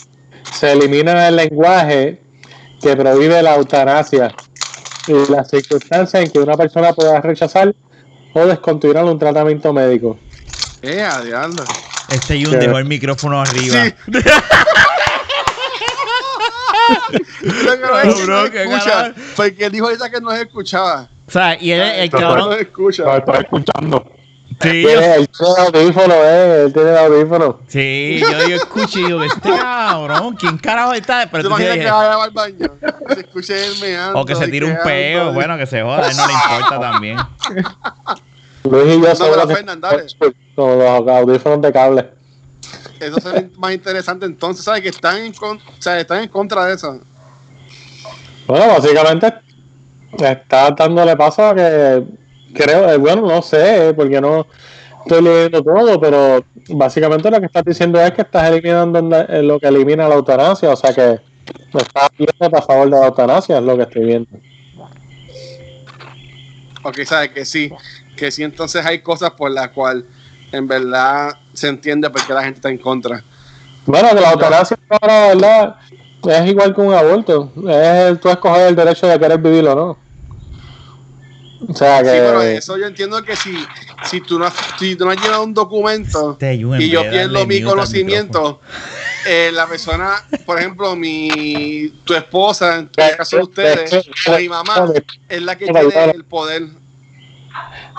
se 0.53 0.73
elimina 0.73 1.29
el 1.29 1.37
lenguaje 1.37 2.21
que 2.81 2.97
prohíbe 2.97 3.43
la 3.43 3.57
eutanasia 3.57 4.35
y 5.07 5.31
las 5.33 5.49
circunstancias 5.49 6.23
en 6.25 6.31
que 6.31 6.39
una 6.39 6.57
persona 6.57 6.93
pueda 6.93 7.21
rechazar 7.21 7.75
o 8.35 8.47
descontinuar 8.47 9.05
un 9.05 9.19
tratamiento 9.19 9.73
médico. 9.73 10.19
eh. 10.83 11.07
Este 12.11 12.43
Jun 12.43 12.59
dejó 12.59 12.79
el 12.79 12.85
micrófono 12.85 13.41
arriba. 13.41 13.85
Sí. 13.85 13.95
Escucha, 18.55 19.15
porque 19.37 19.67
él 19.67 19.73
dijo 19.73 19.87
ahorita 19.87 20.11
que 20.11 20.21
no 20.21 20.31
se 20.31 20.43
escuchaba. 20.43 21.09
O 21.27 21.31
sea, 21.31 21.61
y 21.61 21.73
él, 21.73 21.81
el 21.81 22.11
No 22.11 22.19
cabrón. 22.19 22.55
se 22.55 22.63
escucha. 22.63 23.03
Lo 23.05 23.17
estoy 23.19 23.39
escuchando. 23.41 24.13
Sí, 24.61 24.83
yo, 24.83 24.89
Tiene, 24.89 25.15
él 25.15 25.29
tiene 25.29 25.61
audífono, 25.67 26.15
eh, 26.15 26.63
él 26.67 26.73
tiene 26.73 26.99
audífono. 26.99 27.61
sí, 27.69 28.19
yo, 28.21 28.49
yo 28.49 28.57
escucho 28.57 28.99
y 28.99 29.05
digo, 29.07 29.23
este 29.23 29.51
cabrón, 29.51 30.35
¿quién 30.35 30.59
carajo 30.59 30.95
está? 30.95 31.29
Pero 31.31 31.45
¿Te 31.45 31.49
imaginas 31.49 31.73
que 31.75 31.79
dije, 31.81 31.91
vaya 31.93 32.25
al 32.25 32.31
baño? 32.33 32.57
Que 33.09 33.15
Se 33.15 33.21
escuche 33.21 33.67
él 33.67 33.75
meando. 33.81 34.19
o 34.21 34.25
que 34.25 34.35
se 34.35 34.49
tire 34.49 34.67
un 34.67 34.77
peo, 34.83 35.33
bueno, 35.33 35.57
que 35.57 35.67
se 35.67 35.81
joda, 35.83 36.07
a 36.07 36.11
él 36.11 36.17
no 36.17 36.27
le 36.27 36.33
importa 36.33 36.81
también. 36.81 37.19
Luis 38.65 38.97
y 38.97 39.01
yo 39.01 39.09
No, 39.09 39.15
somos 39.15 39.31
pero 39.31 39.37
los 39.37 39.47
que- 39.49 39.55
Fernan, 39.55 39.81
dale. 39.81 40.07
con 40.57 40.79
los 40.79 41.09
audífonos 41.09 41.63
de 41.63 41.73
cable. 41.73 42.11
Eso 42.99 43.21
sería 43.21 43.49
más 43.59 43.73
interesante 43.73 44.27
entonces, 44.27 44.65
¿sabes? 44.65 44.83
Que 44.83 44.89
están 44.89 45.19
en, 45.19 45.33
con- 45.35 45.59
o 45.59 45.63
sea, 45.83 46.01
están 46.01 46.23
en 46.25 46.29
contra 46.29 46.65
de 46.67 46.75
eso. 46.75 46.99
Bueno, 48.49 48.67
básicamente 48.67 49.33
está 50.19 50.71
dándole 50.73 51.17
paso 51.17 51.47
a 51.47 51.55
que 51.55 52.03
creo, 52.55 52.91
eh, 52.91 52.97
bueno, 52.97 53.23
no 53.23 53.43
sé, 53.43 53.93
porque 53.97 54.21
no 54.21 54.47
estoy 55.05 55.23
leyendo 55.23 55.63
todo, 55.63 56.01
pero 56.01 56.45
básicamente 56.71 57.31
lo 57.31 57.41
que 57.41 57.47
estás 57.47 57.65
diciendo 57.65 58.01
es 58.01 58.13
que 58.13 58.23
estás 58.23 58.51
eliminando 58.51 58.99
eh, 59.29 59.43
lo 59.43 59.59
que 59.59 59.69
elimina 59.69 60.09
la 60.09 60.17
eutanasia, 60.17 60.71
o 60.71 60.77
sea 60.77 60.93
que 60.93 61.21
estás 61.75 62.11
yendo 62.19 62.57
a 62.57 62.63
favor 62.63 62.91
de 62.91 62.99
la 62.99 63.07
eutanasia, 63.07 63.59
es 63.59 63.63
lo 63.63 63.77
que 63.77 63.83
estoy 63.83 64.05
viendo. 64.05 64.31
Ok, 66.83 67.01
¿sabes? 67.05 67.31
Que 67.31 67.45
sí. 67.45 67.71
Que 68.17 68.31
sí, 68.31 68.43
entonces 68.43 68.85
hay 68.85 69.01
cosas 69.01 69.31
por 69.33 69.51
las 69.51 69.69
cuales 69.69 70.05
en 70.53 70.67
verdad 70.67 71.37
se 71.53 71.69
entiende 71.69 72.11
por 72.11 72.27
qué 72.27 72.33
la 72.33 72.43
gente 72.43 72.59
está 72.59 72.71
en 72.71 72.79
contra. 72.79 73.23
Bueno, 73.87 74.09
que 74.11 74.21
la 74.21 74.33
eutanasia, 74.33 74.77
ahora, 74.91 75.29
¿verdad? 75.29 75.77
Es 76.27 76.51
igual 76.51 76.75
que 76.75 76.81
un 76.81 76.95
aborto, 76.95 77.53
es 77.69 78.21
tú 78.21 78.29
escoger 78.29 78.69
el 78.69 78.77
derecho 78.77 79.07
de 79.07 79.19
querer 79.19 79.39
vivir 79.39 79.67
o 79.69 79.75
no. 79.75 80.08
O 81.67 81.75
sea 81.75 82.03
que... 82.03 82.11
Sí, 82.11 82.17
pero 82.19 82.43
eso 82.43 82.79
yo 82.79 82.87
entiendo 82.87 83.23
que 83.25 83.35
si, 83.35 83.53
si, 84.05 84.21
tú, 84.21 84.39
no 84.39 84.47
has, 84.47 84.55
si 84.79 84.95
tú 84.95 85.05
no 85.05 85.11
has 85.11 85.21
llenado 85.21 85.43
un 85.43 85.55
documento 85.55 86.33
Este 86.33 86.55
y 86.55 86.89
yo 86.89 87.03
pierdo 87.11 87.47
mi 87.47 87.63
conocimiento, 87.63 88.61
eh, 89.27 89.51
la 89.53 89.67
persona, 89.67 90.25
por 90.47 90.59
ejemplo, 90.59 90.95
mi 90.95 91.93
tu 92.05 92.15
esposa, 92.15 92.77
en 92.77 92.91
el 92.97 93.17
caso 93.17 93.37
de 93.39 93.43
ustedes, 93.43 94.09
o 94.29 94.37
mi 94.37 94.49
mamá, 94.49 94.93
es 95.29 95.43
la 95.43 95.59
que 95.59 95.67
tiene 95.67 96.11
el 96.13 96.25
poder. 96.25 96.69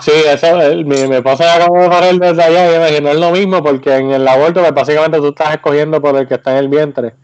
Sí, 0.00 0.12
eso, 0.14 0.60
el- 0.62 0.86
mi, 0.86 1.06
mi 1.06 1.16
esposa 1.16 1.54
acaba 1.54 1.82
de 1.82 1.88
parar 1.88 2.14
desde 2.14 2.42
allá 2.42 2.88
y 2.88 2.92
me 2.92 3.00
no 3.02 3.10
es 3.10 3.16
lo 3.16 3.30
mismo 3.32 3.62
porque 3.62 3.94
en 3.94 4.10
el 4.10 4.26
aborto 4.26 4.60
pues, 4.60 4.72
básicamente 4.72 5.18
tú 5.18 5.28
estás 5.28 5.54
escogiendo 5.54 6.00
por 6.00 6.16
el 6.16 6.26
que 6.26 6.34
está 6.34 6.52
en 6.52 6.58
el 6.58 6.68
vientre 6.68 7.14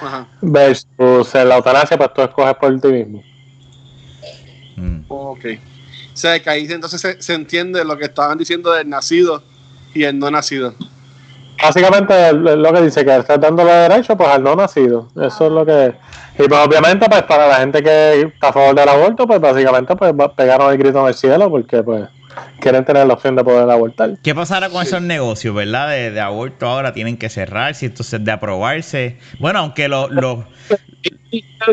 Ajá. 0.00 0.26
versus 0.40 1.34
en 1.34 1.48
la 1.48 1.56
eutanasia 1.56 1.96
pues 1.96 2.12
tú 2.12 2.22
escoges 2.22 2.54
por 2.56 2.80
ti 2.80 2.88
mismo. 2.88 3.22
Mm. 4.76 5.04
Ok. 5.06 5.44
O 6.14 6.16
sea, 6.16 6.40
que 6.40 6.48
ahí 6.48 6.66
entonces 6.70 7.00
se, 7.00 7.20
se 7.20 7.34
entiende 7.34 7.84
lo 7.84 7.98
que 7.98 8.04
estaban 8.04 8.38
diciendo 8.38 8.72
del 8.72 8.88
nacido 8.88 9.42
y 9.92 10.04
el 10.04 10.18
no 10.18 10.30
nacido. 10.30 10.74
Básicamente 11.60 12.32
lo 12.32 12.72
que 12.72 12.82
dice 12.82 13.04
que 13.04 13.16
estás 13.16 13.40
dándole 13.40 13.72
derecho 13.72 14.16
pues 14.16 14.28
al 14.28 14.42
no 14.42 14.54
nacido. 14.54 15.08
Eso 15.16 15.46
es 15.46 15.52
lo 15.52 15.64
que... 15.64 15.94
Y 16.38 16.48
pues 16.48 16.66
obviamente 16.66 17.06
pues 17.08 17.22
para 17.22 17.48
la 17.48 17.56
gente 17.56 17.82
que 17.82 18.20
está 18.22 18.48
a 18.48 18.52
favor 18.52 18.74
del 18.74 18.88
aborto 18.88 19.26
pues 19.26 19.40
básicamente 19.40 19.96
pues 19.96 20.12
pegaron 20.36 20.70
el 20.72 20.78
grito 20.78 21.00
en 21.00 21.06
el 21.06 21.14
cielo 21.14 21.50
porque 21.50 21.82
pues 21.82 22.08
quieren 22.60 22.84
tener 22.84 23.06
la 23.06 23.14
opción 23.14 23.36
de 23.36 23.44
poder 23.44 23.68
abortar. 23.70 24.14
¿Qué 24.22 24.34
pasará 24.34 24.68
con 24.70 24.82
Sí. 24.82 24.88
esos 24.88 25.02
negocios, 25.02 25.54
verdad? 25.54 25.88
De, 25.90 26.10
de 26.10 26.20
aborto 26.20 26.66
ahora 26.66 26.92
tienen 26.92 27.16
que 27.16 27.28
cerrar, 27.28 27.74
si 27.74 27.86
entonces 27.86 28.24
de 28.24 28.32
aprobarse. 28.32 29.18
Bueno, 29.38 29.58
aunque 29.60 29.88
los 29.88 30.10
lo, 30.10 30.46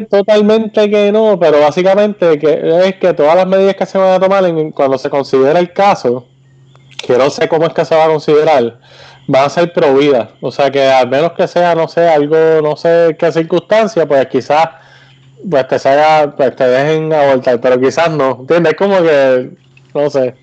Totalmente 0.10 0.90
que 0.90 1.12
no, 1.12 1.38
pero 1.40 1.60
básicamente 1.60 2.40
que 2.40 2.62
es 2.88 2.96
que 2.96 3.14
todas 3.14 3.36
las 3.36 3.48
medidas 3.48 3.76
que 3.76 3.86
se 3.86 3.98
van 3.98 4.14
a 4.14 4.20
tomar 4.20 4.44
en- 4.46 4.72
cuando 4.72 4.98
se 4.98 5.10
considera 5.10 5.60
el 5.60 5.72
caso, 5.74 6.28
que 7.06 7.18
no 7.18 7.30
sé 7.30 7.48
cómo 7.48 7.66
es 7.68 7.74
que 7.74 7.86
se 7.86 7.96
va 7.96 8.06
a 8.06 8.10
considerar, 8.10 8.80
van 9.28 9.46
a 9.46 9.50
ser 9.50 9.72
prohibidas. 9.74 10.30
O 10.42 10.52
sea 10.52 10.72
que 10.72 10.84
al 10.90 11.08
menos 11.10 11.34
que 11.34 11.48
sea, 11.48 11.76
no 11.76 11.88
sé, 11.88 12.08
algo, 12.08 12.38
no 12.64 12.76
sé 12.76 13.16
qué 13.20 13.32
circunstancia, 13.32 14.06
pues 14.08 14.26
quizás 14.28 14.68
pues 15.50 15.68
te 15.68 15.80
salga, 15.80 16.36
pues 16.36 16.56
te 16.56 16.68
dejen 16.68 17.12
abortar, 17.14 17.60
pero 17.62 17.80
quizás 17.80 18.12
no. 18.12 18.38
¿Entiendes? 18.42 18.74
Como 18.76 19.02
que, 19.02 19.50
no 19.94 20.10
sé. 20.10 20.36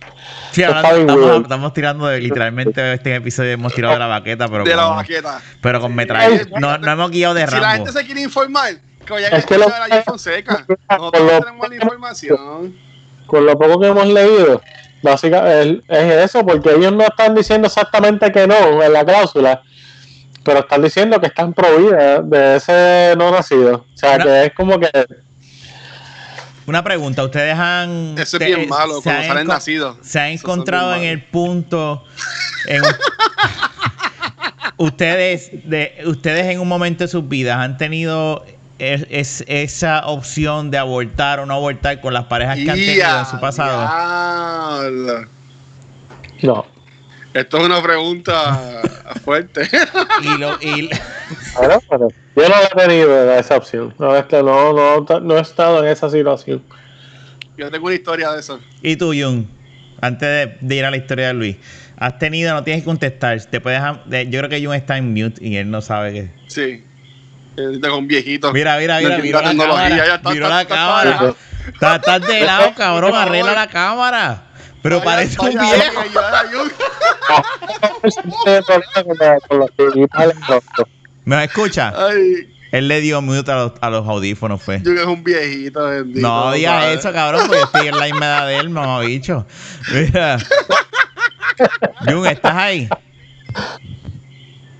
Sí, 0.53 0.63
hablando- 0.63 1.37
estamos, 1.43 1.73
tirando 1.73 2.07
de 2.07 2.21
literalmente 2.21 2.95
este 2.95 3.15
episodio 3.17 3.53
hemos 3.53 3.75
tirado 3.75 3.95
de 3.95 4.01
la 4.01 4.07
baqueta, 4.07 4.49
pero 4.49 4.65
de 4.65 4.75
la 4.77 4.85
con, 4.87 4.97
baqueta. 4.97 5.41
pero 5.63 5.81
con 5.81 5.95
metralla. 5.95 6.43
No, 6.61 6.79
no 6.79 6.93
hemos 6.93 7.11
guiado 7.11 7.35
de 7.35 7.47
Si 7.47 7.55
la 7.55 7.61
Rambo. 7.61 7.85
gente 7.87 7.93
se 8.01 8.05
quiere 8.07 8.21
informar, 8.23 8.75
que 9.05 9.13
vayan 9.13 9.33
Es 9.35 9.45
a 9.45 9.47
que 9.47 9.55
escuchar 9.55 9.89
lo- 9.89 9.95
a 9.97 10.03
Fonseca. 10.03 10.67
Nosotros 10.91 11.23
lo- 11.33 11.41
tenemos 11.41 11.69
la 11.69 11.75
información. 11.77 12.77
con 13.27 13.45
lo 13.47 13.59
poco 13.59 13.79
que 13.81 13.87
hemos 13.89 14.07
leído, 14.07 14.63
básicamente 15.03 15.83
es, 15.89 15.99
es 15.99 16.25
eso, 16.31 16.47
porque 16.47 16.75
ellos 16.75 16.93
no 16.93 17.05
están 17.05 17.35
diciendo 17.35 17.67
exactamente 17.69 18.33
que 18.33 18.47
no 18.47 18.83
en 18.83 18.93
la 18.93 19.05
cláusula, 19.05 19.61
pero 20.43 20.61
están 20.61 20.81
diciendo 20.83 21.21
que 21.21 21.27
están 21.27 21.53
prohibidas 21.53 22.29
de 22.31 22.57
ese 22.57 23.15
no 23.19 23.31
nacido. 23.31 23.85
O 23.93 23.97
sea, 23.99 24.15
Una- 24.17 24.25
que 24.25 24.45
es 24.47 24.53
como 24.55 24.81
que 24.81 24.91
Una 26.69 26.85
pregunta, 26.85 27.25
ustedes 27.25 27.55
han 27.59 28.15
Eso 28.19 28.37
es 28.37 28.39
te- 28.39 28.45
bien 28.47 28.69
malo 28.69 28.97
se 28.99 29.03
cuando 29.03 29.21
han 29.23 29.27
salen 29.29 29.47
enco- 29.47 29.53
nacidos. 29.55 29.97
Se 30.03 30.13
son 30.19 30.23
encontrado 30.27 30.95
en 30.95 31.03
el 31.05 31.23
punto 31.25 32.05
en 32.67 32.83
ustedes 34.77 35.51
de 35.69 36.03
ustedes 36.07 36.47
en 36.47 36.61
un 36.61 36.69
momento 36.69 37.05
de 37.05 37.09
sus 37.09 37.29
vidas 37.29 37.59
han 37.59 37.77
tenido 37.79 38.45
es, 38.79 39.07
es- 39.11 39.45
esa 39.49 40.07
opción 40.07 40.71
de 40.71 40.79
abortar 40.79 41.41
o 41.41 41.47
no 41.47 41.55
abortar 41.55 42.01
con 42.01 42.15
las 42.15 42.25
parejas 42.27 42.57
que 42.57 42.71
han 42.71 42.77
tenido 42.79 43.19
en 43.19 43.27
su 43.27 43.41
pasado. 43.41 43.81
diablo. 43.81 45.27
no. 46.43 46.78
Esto 47.39 47.59
es 47.59 47.65
una 47.65 47.83
pregunta 47.83 48.83
fuerte. 49.25 49.69
Y 50.23 50.39
lo, 50.39 50.59
y, 50.61 50.91
Bueno, 51.57 51.81
pero 51.89 52.09
yo 52.37 52.49
no 52.49 52.55
he 52.63 52.87
tenido 52.87 53.33
esa 53.35 53.57
opción. 53.57 53.95
No, 53.99 54.17
este, 54.17 54.43
no, 54.43 54.73
no, 54.73 55.21
no 55.21 55.37
he 55.37 55.41
estado 55.41 55.85
en 55.85 55.91
esa 55.91 56.11
situación. 56.11 56.63
Yo 57.57 57.71
tengo 57.71 57.87
una 57.87 57.95
historia 57.95 58.31
de 58.33 58.41
eso. 58.41 58.61
y 58.83 58.97
tú, 58.97 59.13
Jun, 59.15 59.49
antes 60.01 60.29
de, 60.29 60.59
de 60.61 60.75
ir 60.77 60.85
a 60.85 60.91
la 60.91 60.97
historia 60.97 61.29
de 61.29 61.35
Luis, 61.35 61.57
has 61.97 62.19
tenido, 62.19 62.55
no 62.55 62.63
tienes 62.63 62.83
que 62.83 62.87
contestar, 62.87 63.41
te 63.43 63.61
puedes, 63.61 63.83
de- 64.07 64.29
yo 64.31 64.39
creo 64.41 64.49
que 64.51 64.65
Jun 64.65 64.75
está 64.75 64.97
en 64.97 65.13
mute 65.13 65.45
y 65.45 65.57
él 65.57 65.71
no 65.71 65.81
sabe 65.83 66.13
que. 66.13 66.31
Sí. 66.49 66.85
Eh, 67.57 67.79
Tengo 67.83 67.99
un 67.99 68.07
viejito. 68.07 68.53
Mira, 68.53 68.79
mira, 68.79 68.99
mira, 69.01 69.19
miró 69.19 69.41
la 69.43 69.49
cámara, 69.57 70.21
miró 70.31 70.49
la 70.49 70.65
cámara. 70.65 71.35
estás 71.97 72.21
de 72.27 72.41
lado, 72.43 72.73
cabrón, 72.77 73.15
arregla 73.17 73.53
la 73.53 73.67
cámara. 73.69 74.43
Pero 74.83 75.03
parece 75.03 75.37
un 75.41 75.51
viejo. 75.51 76.03
no. 80.49 80.63
¿Me 81.25 81.45
escucha? 81.45 81.93
Ay, 81.97 82.49
Él 82.73 82.89
le 82.89 83.01
dio 83.01 83.21
mute 83.21 83.51
a 83.51 83.57
los, 83.57 83.73
a 83.81 83.91
los 83.91 84.07
audífonos, 84.07 84.63
fue. 84.63 84.81
Jun 84.81 84.99
es 84.99 85.05
un 85.05 85.23
viejito, 85.23 85.85
bendito. 85.85 86.27
No 86.27 86.53
digas 86.53 86.87
eso, 86.87 87.13
cabrón, 87.13 87.43
porque 87.47 87.59
yo 87.59 87.65
estoy 87.65 87.89
en 87.89 87.99
la 87.99 88.05
misma 88.05 88.27
edad 88.27 88.47
de 88.47 88.57
él, 88.59 88.71
mamá 88.71 89.01
bicho. 89.01 89.47
Mira. 89.93 90.39
Jun, 92.07 92.27
¿estás 92.27 92.55
ahí? 92.55 92.89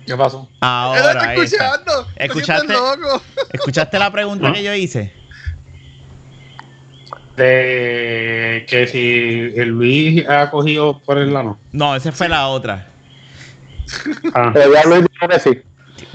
¿Qué 0.07 0.17
pasó? 0.17 0.49
Ahora. 0.61 1.35
está. 1.35 1.35
escuchando. 1.35 2.07
¿Escuchaste? 2.17 2.67
Está 2.67 2.79
siendo 2.79 2.97
loco. 2.97 3.23
¿Escuchaste 3.53 3.99
la 3.99 4.11
pregunta 4.11 4.53
que 4.53 4.63
yo 4.63 4.73
hice? 4.73 5.13
De 7.39 8.67
que 8.69 8.87
si 8.89 9.59
el 9.61 9.69
Luis 9.71 10.29
ha 10.29 10.51
cogido 10.51 10.99
por 10.99 11.19
el 11.19 11.33
lano. 11.33 11.59
No, 11.73 11.95
esa 11.97 12.11
fue 12.13 12.29
la 12.29 12.49
otra. 12.49 12.87
Ah, 14.35 14.51
Pero 14.53 14.73
ya 14.75 14.85
Luis 14.85 15.05
dijo 15.13 15.29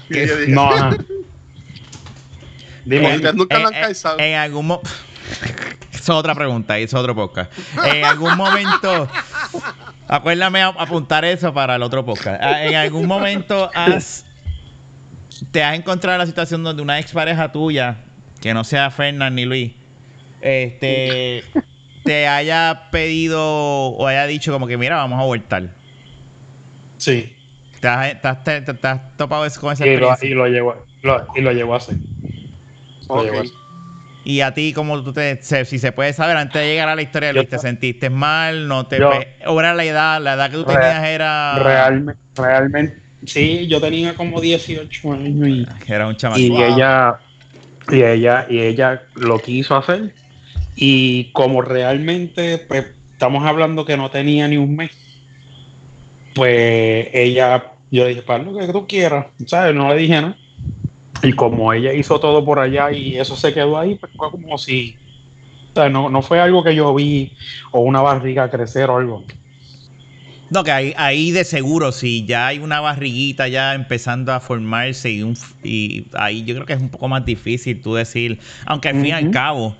que 0.09 0.27
sí. 0.27 0.51
No, 0.51 0.69
ajá. 0.69 0.91
Dime, 2.85 3.15
Ustedes 3.15 3.35
nunca 3.35 3.59
lo 3.59 3.67
han 3.67 3.73
en, 3.75 3.81
calzado. 3.81 4.19
en 4.19 4.35
algún 4.35 4.67
momento. 4.67 4.89
es 5.93 6.09
otra 6.09 6.35
pregunta, 6.35 6.77
es 6.77 6.93
otro 6.93 7.15
podcast. 7.15 7.51
En 7.85 8.03
algún 8.03 8.35
momento. 8.35 9.07
Acuérdame 10.09 10.61
a- 10.61 10.67
apuntar 10.67 11.23
eso 11.23 11.53
para 11.53 11.75
el 11.75 11.83
otro 11.83 12.03
podcast. 12.05 12.41
Ah, 12.43 12.65
En 12.65 12.75
algún 12.75 13.07
momento 13.07 13.71
has 13.73 14.25
te 15.51 15.63
has 15.63 15.75
encontrado 15.77 16.15
en 16.15 16.19
la 16.19 16.25
situación 16.25 16.63
donde 16.63 16.81
una 16.81 16.99
expareja 16.99 17.51
tuya, 17.51 17.97
que 18.41 18.53
no 18.53 18.63
sea 18.63 18.91
Fernán 18.91 19.35
ni 19.35 19.45
Luis, 19.45 19.71
este, 20.43 21.43
te 22.03 22.27
haya 22.27 22.89
pedido 22.91 23.41
o 23.41 24.05
haya 24.07 24.27
dicho 24.27 24.51
como 24.51 24.67
que, 24.67 24.77
mira, 24.77 24.97
vamos 24.97 25.19
a 25.21 25.25
voltar? 25.25 25.69
Sí. 26.97 27.37
¿Te 27.79 27.87
has, 27.87 28.21
te 28.21 28.27
has- 28.27 28.43
te- 28.43 28.61
te 28.61 28.87
has 28.87 29.17
topado 29.17 29.45
eso- 29.45 29.59
con 29.61 29.73
esa 29.73 29.85
Y 29.87 29.97
lo, 29.97 30.15
y 30.21 30.29
lo 30.29 30.47
llevó, 30.47 30.75
lo- 31.01 31.25
y 31.35 31.41
lo 31.41 31.51
llevó 31.51 31.73
a 31.73 31.77
hacer. 31.77 31.95
Lo 33.09 33.15
Ok. 33.15 33.23
llevó 33.25 33.37
a 33.39 33.41
hacer. 33.41 33.53
Y 34.25 34.39
a 34.39 34.53
ti, 34.53 34.71
como 34.71 35.03
tú 35.03 35.11
te, 35.11 35.41
se- 35.43 35.65
si 35.65 35.79
se 35.79 35.91
puede 35.91 36.13
saber, 36.13 36.37
antes 36.37 36.61
de 36.61 36.67
llegar 36.69 36.87
a 36.87 36.95
la 36.95 37.01
historia 37.01 37.33
Luis, 37.33 37.49
¿te 37.49 37.59
sentiste 37.59 38.09
mal? 38.09 38.69
¿No 38.69 38.85
te 38.87 38.99
Yo- 38.99 39.11
¿O 39.47 39.59
era 39.59 39.73
la 39.73 39.83
edad? 39.83 40.21
La 40.21 40.33
edad 40.35 40.49
que 40.49 40.57
tú 40.57 40.63
Real- 40.65 40.79
tenías 40.79 41.03
era... 41.05 41.55
Realmente, 41.59 42.21
realmente, 42.37 43.01
sí, 43.25 43.67
yo 43.67 43.81
tenía 43.81 44.15
como 44.15 44.39
18 44.39 45.11
años 45.11 45.47
y, 45.49 45.65
Era 45.91 46.07
un 46.07 46.15
chamaco. 46.15 46.39
y 46.39 46.49
Wow. 46.49 46.63
ella 46.63 47.15
y 47.89 48.01
ella 48.01 48.45
y 48.49 48.59
ella 48.61 49.01
lo 49.15 49.41
quiso 49.41 49.75
hacer 49.75 50.15
y 50.75 51.31
como 51.33 51.61
realmente 51.61 52.57
pues 52.67 52.85
estamos 53.11 53.45
hablando 53.45 53.85
que 53.85 53.97
no 53.97 54.09
tenía 54.09 54.47
ni 54.47 54.57
un 54.57 54.75
mes 54.75 54.91
pues 56.35 57.07
ella 57.13 57.73
yo 57.91 58.03
le 58.03 58.09
dije 58.09 58.21
para 58.23 58.43
lo 58.43 58.57
que 58.57 58.67
tú 58.71 58.87
quieras 58.87 59.27
sabes 59.45 59.75
no 59.75 59.89
le 59.93 60.01
dije 60.01 60.21
nada. 60.21 60.37
Y 61.21 61.31
como 61.33 61.71
ella 61.71 61.93
hizo 61.93 62.19
todo 62.19 62.43
por 62.43 62.59
allá 62.59 62.91
y 62.91 63.17
eso 63.17 63.35
se 63.35 63.53
quedó 63.53 63.77
ahí 63.77 63.95
pues 63.95 64.11
fue 64.15 64.29
como 64.31 64.57
si 64.57 64.97
o 65.75 65.79
sea, 65.79 65.89
no, 65.89 66.09
no 66.09 66.21
fue 66.21 66.39
algo 66.39 66.63
que 66.63 66.75
yo 66.75 66.93
vi 66.93 67.35
o 67.71 67.79
una 67.81 68.01
barriga 68.01 68.49
crecer 68.49 68.89
o 68.89 68.97
algo. 68.97 69.25
No, 70.51 70.63
que 70.63 70.71
ahí, 70.71 70.93
ahí 70.97 71.31
de 71.31 71.45
seguro, 71.45 71.91
si 71.91 72.27
ya 72.27 72.45
hay 72.47 72.59
una 72.59 72.79
barriguita 72.79 73.47
ya 73.47 73.73
empezando 73.73 74.33
a 74.33 74.39
formarse 74.39 75.09
y, 75.09 75.23
un, 75.23 75.31
f- 75.31 75.55
y 75.63 76.05
ahí 76.13 76.43
yo 76.43 76.53
creo 76.53 76.67
que 76.67 76.73
es 76.73 76.81
un 76.81 76.89
poco 76.89 77.07
más 77.07 77.25
difícil 77.25 77.81
tú 77.81 77.95
decir, 77.95 78.39
aunque 78.67 78.89
al 78.89 78.95
fin 78.95 79.05
y 79.05 79.11
al 79.11 79.31
cabo, 79.31 79.75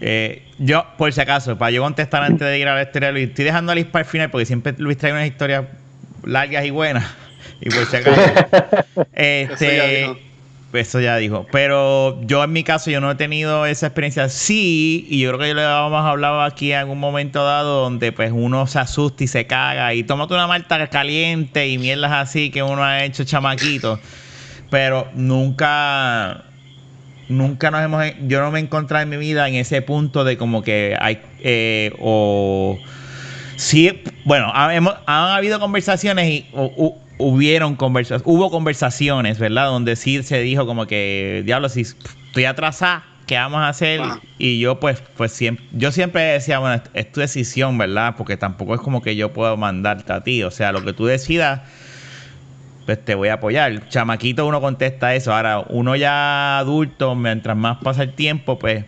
eh, 0.00 0.42
yo, 0.58 0.86
por 0.96 1.12
si 1.12 1.20
acaso, 1.20 1.56
para 1.58 1.70
yo 1.70 1.82
contestar 1.82 2.22
antes 2.22 2.46
de 2.46 2.58
ir 2.58 2.68
a 2.68 2.74
la 2.74 2.82
historia 2.82 3.08
de 3.08 3.12
Luis, 3.12 3.28
estoy 3.28 3.44
dejando 3.44 3.72
a 3.72 3.74
Luis 3.74 3.86
para 3.86 4.04
el 4.04 4.10
final 4.10 4.30
porque 4.30 4.46
siempre 4.46 4.74
Luis 4.78 4.98
trae 4.98 5.12
unas 5.12 5.26
historias 5.26 5.64
largas 6.24 6.64
y 6.64 6.70
buenas. 6.70 7.04
Y 7.60 7.70
por 7.70 7.86
si 7.86 7.96
acaso, 7.96 8.20
este, 9.12 9.76
ya 10.06 10.16
eso 10.80 11.00
ya 11.00 11.16
dijo. 11.16 11.46
Pero 11.50 12.20
yo 12.22 12.42
en 12.42 12.52
mi 12.52 12.64
caso, 12.64 12.90
yo 12.90 13.00
no 13.00 13.10
he 13.10 13.14
tenido 13.14 13.66
esa 13.66 13.86
experiencia. 13.86 14.28
Sí, 14.28 15.06
y 15.08 15.20
yo 15.20 15.30
creo 15.30 15.40
que 15.40 15.48
yo 15.48 15.54
le 15.54 15.64
habíamos 15.64 16.04
hablado 16.04 16.42
aquí 16.42 16.72
en 16.72 16.78
algún 16.78 16.98
momento 16.98 17.44
dado 17.44 17.82
donde 17.82 18.12
pues 18.12 18.32
uno 18.32 18.66
se 18.66 18.78
asusta 18.78 19.24
y 19.24 19.26
se 19.26 19.46
caga 19.46 19.92
y 19.94 20.04
tómate 20.04 20.34
una 20.34 20.46
malta 20.46 20.86
caliente 20.88 21.68
y 21.68 21.78
mierdas 21.78 22.12
así 22.12 22.50
que 22.50 22.62
uno 22.62 22.82
ha 22.82 23.04
hecho 23.04 23.24
chamaquito. 23.24 24.00
Pero 24.70 25.08
nunca, 25.14 26.44
nunca 27.28 27.70
nos 27.70 27.82
hemos, 27.82 28.04
yo 28.26 28.40
no 28.40 28.50
me 28.50 28.58
he 28.58 28.62
encontrado 28.62 29.02
en 29.02 29.08
mi 29.10 29.16
vida 29.16 29.48
en 29.48 29.54
ese 29.54 29.82
punto 29.82 30.24
de 30.24 30.36
como 30.36 30.62
que 30.62 30.96
hay, 31.00 31.20
eh, 31.40 31.92
o 32.00 32.78
sí, 33.56 34.02
bueno, 34.24 34.50
ha- 34.54 34.74
hemos- 34.74 34.94
han 35.06 35.30
habido 35.30 35.60
conversaciones 35.60 36.28
y 36.28 36.46
o- 36.54 36.98
hubieron 37.18 37.76
conversaciones, 37.76 38.22
hubo 38.26 38.50
conversaciones, 38.50 39.38
¿verdad? 39.38 39.66
Donde 39.66 39.96
sí 39.96 40.22
se 40.22 40.40
dijo 40.40 40.66
como 40.66 40.86
que, 40.86 41.42
diablo, 41.46 41.68
si 41.68 41.82
estoy 41.82 42.44
atrasada, 42.46 43.04
¿qué 43.26 43.36
vamos 43.36 43.60
a 43.60 43.68
hacer? 43.68 44.00
Y 44.38 44.58
yo 44.58 44.80
pues, 44.80 45.02
pues 45.16 45.30
siempre, 45.32 45.64
yo 45.72 45.92
siempre 45.92 46.22
decía, 46.22 46.58
bueno, 46.58 46.74
es, 46.76 46.82
es 46.94 47.12
tu 47.12 47.20
decisión, 47.20 47.78
¿verdad? 47.78 48.14
Porque 48.18 48.36
tampoco 48.36 48.74
es 48.74 48.80
como 48.80 49.02
que 49.02 49.14
yo 49.14 49.32
puedo 49.32 49.56
mandarte 49.56 50.12
a 50.12 50.24
ti, 50.24 50.42
o 50.42 50.50
sea, 50.50 50.72
lo 50.72 50.84
que 50.84 50.92
tú 50.94 51.06
decidas, 51.06 51.60
pues 52.86 53.04
te 53.04 53.14
voy 53.14 53.28
a 53.28 53.34
apoyar. 53.34 53.88
Chamaquito 53.88 54.46
uno 54.46 54.60
contesta 54.60 55.14
eso, 55.14 55.34
ahora 55.34 55.64
uno 55.68 55.96
ya 55.96 56.58
adulto, 56.58 57.14
mientras 57.14 57.56
más 57.56 57.78
pasa 57.78 58.02
el 58.02 58.12
tiempo, 58.14 58.58
pues 58.58 58.84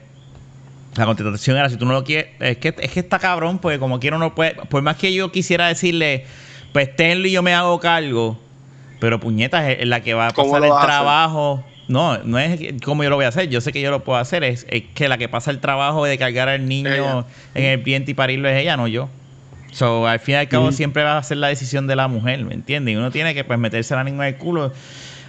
la 0.97 1.07
contestación 1.07 1.57
era, 1.57 1.69
si 1.69 1.77
tú 1.77 1.87
no 1.87 1.93
lo 1.93 2.05
quieres, 2.05 2.31
es 2.41 2.59
que, 2.59 2.75
es 2.79 2.91
que 2.93 3.01
está 3.01 3.19
cabrón, 3.19 3.59
porque 3.59 3.79
como 3.79 3.99
quiero 4.01 4.19
no 4.19 4.35
puede, 4.35 4.55
por 4.55 4.83
más 4.83 4.97
que 4.97 5.13
yo 5.13 5.33
quisiera 5.33 5.67
decirle, 5.67 6.25
pues 6.73 6.95
tenlo 6.95 7.27
y 7.27 7.33
yo 7.33 7.43
me 7.43 7.55
hago 7.55 7.81
cargo, 7.81 8.39
pero 9.01 9.19
puñetas 9.19 9.69
es, 9.69 9.87
la 9.87 10.01
que 10.01 10.15
va 10.15 10.29
a 10.29 10.33
¿Cómo 10.33 10.53
pasar 10.53 10.69
el 10.69 10.87
trabajo. 10.87 11.65
No, 11.87 12.17
no 12.19 12.39
es 12.39 12.83
como 12.83 13.05
yo 13.05 13.11
lo 13.11 13.17
voy 13.17 13.27
a 13.27 13.29
hacer, 13.29 13.51
yo 13.51 13.61
sé 13.61 13.73
que 13.73 13.81
yo 13.81 13.91
lo 13.91 14.05
puedo 14.05 14.19
hacer, 14.19 14.43
es, 14.43 14.67
es 14.71 14.85
que 14.95 15.09
la 15.09 15.19
que 15.19 15.29
pasa 15.29 15.51
el 15.51 15.61
trabajo 15.61 16.05
de 16.05 16.17
cargar 16.17 16.49
al 16.49 16.67
niño 16.67 16.91
Ella. 16.91 17.25
en 17.55 17.65
el 17.65 17.79
vientre 17.79 18.13
y 18.13 18.15
parirlo 18.15 18.49
es 18.49 18.59
ella, 18.59 18.77
no 18.77 18.89
yo. 18.89 19.11
So, 19.75 20.07
al 20.07 20.21
fin 20.21 20.35
y 20.35 20.39
al 20.39 20.49
cabo 20.49 20.71
siempre 20.73 21.03
va 21.03 21.19
a 21.19 21.23
ser 21.25 21.39
la 21.39 21.49
decisión 21.49 21.87
de 21.89 21.97
la 21.97 22.07
mujer, 22.07 22.45
¿me 22.45 22.55
entiendes? 22.55 22.95
Y 22.95 22.97
uno 22.97 23.11
tiene 23.11 23.35
que 23.35 23.43
pues 23.43 23.59
meterse 23.59 23.95
la 23.97 24.05
niña 24.05 24.29
en 24.29 24.35
el 24.35 24.37
culo, 24.39 24.73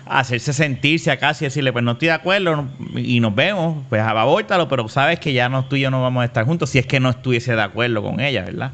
hacerse 0.05 0.53
sentirse 0.53 1.09
acá 1.09 1.35
y 1.39 1.45
decirle, 1.45 1.73
pues 1.73 1.83
no 1.83 1.93
estoy 1.93 2.09
de 2.09 2.13
acuerdo 2.13 2.67
y 2.95 3.19
nos 3.21 3.33
vemos, 3.33 3.83
pues 3.89 4.03
abórtalo, 4.03 4.67
pero 4.67 4.87
sabes 4.87 5.19
que 5.19 5.33
ya 5.33 5.49
no 5.49 5.65
tú 5.65 5.77
y 5.77 5.81
yo 5.81 5.89
no 5.89 5.99
vamos 6.03 6.21
a 6.21 6.25
estar 6.25 6.45
juntos 6.45 6.69
si 6.69 6.77
es 6.77 6.85
que 6.85 6.99
no 6.99 7.09
estuviese 7.09 7.55
de 7.55 7.61
acuerdo 7.63 8.03
con 8.03 8.19
ella, 8.19 8.43
¿verdad? 8.43 8.71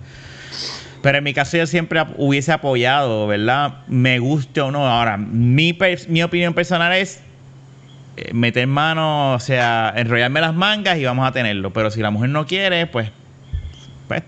Pero 1.02 1.18
en 1.18 1.24
mi 1.24 1.34
caso 1.34 1.56
yo 1.58 1.66
siempre 1.66 2.04
hubiese 2.18 2.52
apoyado, 2.52 3.26
¿verdad? 3.28 3.76
Me 3.88 4.20
guste 4.20 4.62
o 4.62 4.72
no. 4.72 4.86
Ahora, 4.88 5.18
mi, 5.18 5.74
per- 5.74 6.08
mi 6.10 6.22
opinión 6.22 6.54
personal 6.54 6.94
es 6.94 7.22
eh, 8.18 8.32
meter 8.34 8.68
mano, 8.68 9.34
o 9.34 9.40
sea, 9.40 9.94
enrollarme 9.96 10.42
las 10.42 10.54
mangas 10.54 10.98
y 11.00 11.06
vamos 11.06 11.26
a 11.28 11.32
tenerlo. 11.32 11.72
Pero 11.72 11.90
si 11.90 12.02
la 12.02 12.12
mujer 12.12 12.30
no 12.30 12.46
quiere, 12.46 12.86
pues, 12.86 13.10
pues 14.08 14.22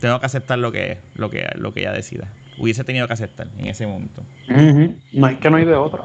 tengo 0.00 0.18
que 0.20 0.26
aceptar 0.26 0.58
lo 0.58 0.72
que, 0.72 0.98
lo 1.14 1.30
que, 1.30 1.48
lo 1.56 1.72
que 1.72 1.80
ella 1.80 1.92
decida. 1.92 2.28
Hubiese 2.58 2.82
tenido 2.84 3.06
que 3.06 3.12
aceptar 3.12 3.46
en 3.56 3.66
ese 3.66 3.86
momento. 3.86 4.22
no 4.48 5.26
hay 5.26 5.36
que 5.36 5.48
no 5.50 5.56
hay 5.58 5.64
de 5.64 5.74
otra 5.76 6.04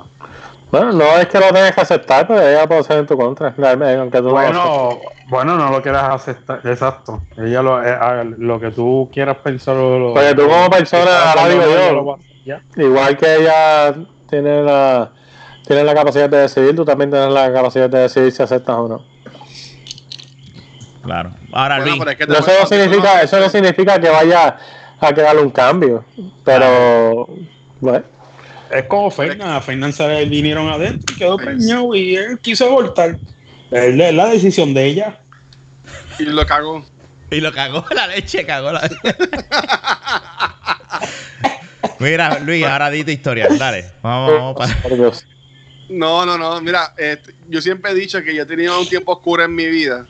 Bueno, 0.71 0.91
no 0.91 1.17
es 1.17 1.27
que 1.27 1.39
lo 1.39 1.47
tengas 1.47 1.73
que 1.73 1.81
aceptar, 1.81 2.27
pero 2.27 2.41
ella 2.47 2.67
puede 2.67 2.83
ser 2.83 2.99
en 2.99 3.07
tu 3.07 3.17
contra. 3.17 3.53
Aunque 3.99 4.17
tú. 4.19 4.29
Bueno, 4.29 4.99
bueno, 5.29 5.55
no 5.57 5.71
lo 5.71 5.81
quieras 5.81 6.03
aceptar, 6.09 6.61
exacto. 6.65 7.23
Ella 7.37 7.61
lo, 7.63 7.83
eh, 7.83 7.95
lo 8.37 8.59
que 8.59 8.71
tú 8.71 9.09
quieras 9.11 9.37
pensar. 9.37 9.75
Lo, 9.75 9.97
lo- 9.97 10.13
Porque 10.13 10.35
tú 10.35 10.47
como 10.47 10.69
persona, 10.69 11.03
Está 11.03 11.29
ahora 11.31 11.49
digo 11.49 11.61
cuando 11.61 11.75
yo, 11.75 11.81
ella 11.83 11.91
lo 11.93 12.05
va 12.05 12.13
a 12.13 12.15
hacer, 12.17 12.31
ya. 12.45 12.61
Igual 12.77 13.17
que 13.17 13.35
ella 13.35 13.95
tiene 14.29 14.61
la, 14.63 15.11
tiene 15.65 15.83
la 15.83 15.93
capacidad 15.95 16.29
de 16.29 16.37
decidir, 16.37 16.75
tú 16.75 16.85
también 16.85 17.09
tienes 17.09 17.31
la 17.31 17.51
capacidad 17.53 17.89
de 17.89 17.99
decidir 17.99 18.31
si 18.31 18.43
aceptas 18.43 18.75
o 18.75 18.87
no. 18.87 19.12
Claro. 21.03 21.31
Ahora, 21.51 21.79
Bueno, 21.79 21.97
Luis, 21.97 22.07
es 22.11 22.15
que 22.17 22.23
eso, 22.23 22.51
no 22.61 22.67
significa, 22.67 23.21
eso 23.21 23.39
no 23.39 23.49
significa 23.49 23.99
que 23.99 24.09
vaya 24.09 24.57
a 24.99 25.13
quedar 25.13 25.37
un 25.37 25.49
cambio, 25.49 26.05
pero 26.45 27.27
bueno, 27.81 28.05
Es 28.69 28.85
como 28.85 29.11
Fernan. 29.11 29.49
A 29.49 29.61
Fernan 29.61 29.91
se 29.91 30.07
le 30.07 30.25
vinieron 30.25 30.69
adentro 30.69 31.13
y 31.13 31.17
quedó 31.17 31.35
preñado 31.37 31.93
y 31.93 32.15
él 32.15 32.39
quiso 32.39 32.65
abortar. 32.65 33.19
Es 33.69 34.13
la, 34.13 34.27
decisión 34.27 34.73
de 34.73 34.85
ella. 34.85 35.19
Y 36.19 36.23
lo 36.23 36.45
cagó. 36.45 36.85
y 37.29 37.41
lo 37.41 37.51
cagó 37.51 37.85
la 37.95 38.07
leche, 38.07 38.45
cagó 38.45 38.71
la 38.71 38.89
Mira, 41.99 42.39
Luis, 42.39 42.65
ahora 42.65 42.89
di 42.89 43.03
tu 43.03 43.11
historia. 43.11 43.47
Dale, 43.49 43.91
vamos, 44.01 44.33
vamos 44.33 44.55
para. 44.55 44.75
por 44.81 44.95
Dios. 44.95 45.25
No, 45.89 46.25
no, 46.25 46.37
no. 46.37 46.61
Mira, 46.61 46.93
este, 46.97 47.33
yo 47.47 47.61
siempre 47.61 47.91
he 47.91 47.95
dicho 47.95 48.21
que 48.23 48.33
yo 48.33 48.43
he 48.43 48.45
tenido 48.45 48.79
un 48.79 48.87
tiempo 48.87 49.13
oscuro 49.13 49.43
en 49.43 49.53
mi 49.53 49.65
vida. 49.67 50.07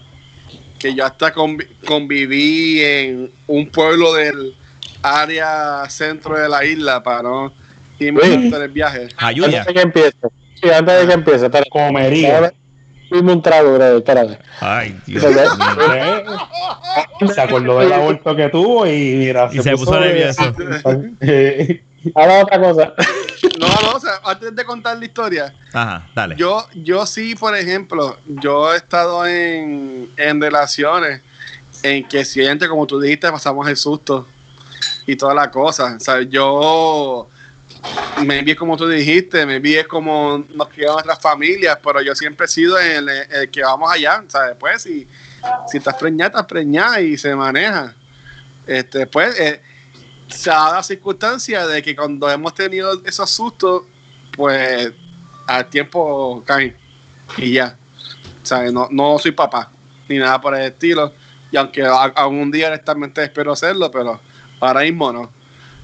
Que 0.83 0.93
yo 0.93 1.05
hasta 1.05 1.33
convi- 1.33 1.65
conviví 1.85 2.81
en 2.81 3.31
un 3.47 3.69
pueblo 3.69 4.13
del 4.15 4.53
área 5.01 5.89
centro 5.89 6.37
de 6.37 6.49
la 6.49 6.65
isla 6.65 7.01
para 7.01 7.23
no 7.23 7.53
irme 7.99 8.19
tanto 8.19 8.57
en 8.57 8.63
el 8.63 8.67
viaje. 8.69 9.07
Ayuda. 9.15 9.47
Antes 9.47 9.65
de 9.65 9.73
que 9.73 9.79
empiece, 9.79 10.17
sí, 10.61 10.69
antes 10.69 10.99
de 10.99 11.07
que 11.07 11.13
empiece, 11.13 11.45
espérate. 11.45 11.69
Comería. 11.69 12.51
Dime 13.13 13.31
un 13.33 13.41
trago, 13.41 13.73
brother, 13.75 13.97
espérate. 13.97 14.39
Ay, 14.59 14.99
Dios 15.05 15.23
mío. 15.23 15.39
Eh, 17.21 17.27
Se 17.33 17.41
acordó 17.41 17.79
del 17.79 17.93
aborto 17.93 18.35
que 18.35 18.49
tuvo 18.49 18.85
y 18.85 19.15
mira, 19.15 19.49
Y 19.51 19.59
se 19.61 19.71
puso 19.77 19.99
nervioso. 19.99 20.41
Eh, 21.21 21.83
Ahora 22.15 22.43
otra 22.43 22.59
cosa. 22.59 22.93
No, 23.59 23.67
no, 23.67 23.91
o 23.95 23.99
sea, 23.99 24.11
antes 24.25 24.53
de 24.55 24.65
contar 24.65 24.97
la 24.99 25.05
historia, 25.05 25.53
Ajá, 25.71 26.05
dale. 26.13 26.35
yo, 26.35 26.67
yo 26.73 27.05
sí, 27.05 27.33
por 27.35 27.55
ejemplo, 27.55 28.17
yo 28.25 28.73
he 28.73 28.77
estado 28.77 29.25
en, 29.25 30.09
en 30.17 30.41
relaciones 30.41 31.21
en 31.81 32.05
que 32.07 32.25
siente, 32.25 32.67
como 32.67 32.85
tú 32.85 32.99
dijiste, 32.99 33.31
pasamos 33.31 33.67
el 33.69 33.77
susto 33.77 34.27
y 35.05 35.15
toda 35.15 35.33
la 35.33 35.49
cosa. 35.49 35.95
O 35.95 35.99
sea, 35.99 36.21
yo 36.23 37.27
me 38.25 38.41
vi 38.41 38.55
como 38.55 38.77
tú 38.77 38.87
dijiste, 38.87 39.45
me 39.45 39.59
vi 39.59 39.75
es 39.75 39.87
como 39.87 40.43
nos 40.53 40.67
criaron 40.69 40.95
nuestras 40.95 41.21
familias, 41.21 41.77
pero 41.83 42.01
yo 42.01 42.15
siempre 42.15 42.45
he 42.45 42.49
sido 42.49 42.77
el, 42.79 43.09
que 43.51 43.63
vamos 43.63 43.91
allá. 43.91 44.23
O 44.25 44.29
sea, 44.29 44.41
después, 44.43 44.81
si, 44.81 45.07
si 45.69 45.77
estás 45.77 45.95
preñada, 45.95 46.29
estás 46.29 46.45
preñada 46.45 47.01
y 47.01 47.17
se 47.17 47.35
maneja. 47.35 47.95
Este, 48.65 49.07
pues, 49.07 49.37
eh, 49.39 49.61
se 50.29 50.49
ha 50.49 50.55
dado 50.55 50.75
la 50.75 50.83
circunstancia 50.83 51.67
de 51.67 51.81
que 51.81 51.95
cuando 51.95 52.29
hemos 52.29 52.53
tenido 52.53 53.01
esos 53.05 53.29
sustos, 53.29 53.83
pues 54.35 54.91
al 55.47 55.69
tiempo 55.69 56.43
caen 56.45 56.75
y 57.37 57.53
ya. 57.53 57.75
Sea, 58.43 58.71
no, 58.71 58.87
no 58.91 59.17
soy 59.19 59.31
papá 59.31 59.71
ni 60.07 60.17
nada 60.17 60.39
por 60.39 60.55
el 60.55 60.63
estilo. 60.63 61.13
Y 61.51 61.57
aunque 61.57 61.83
algún 61.83 62.51
día 62.51 62.67
honestamente 62.67 63.23
espero 63.23 63.51
hacerlo, 63.51 63.91
pero 63.91 64.19
ahora 64.59 64.81
mismo 64.81 65.11
no. 65.11 65.29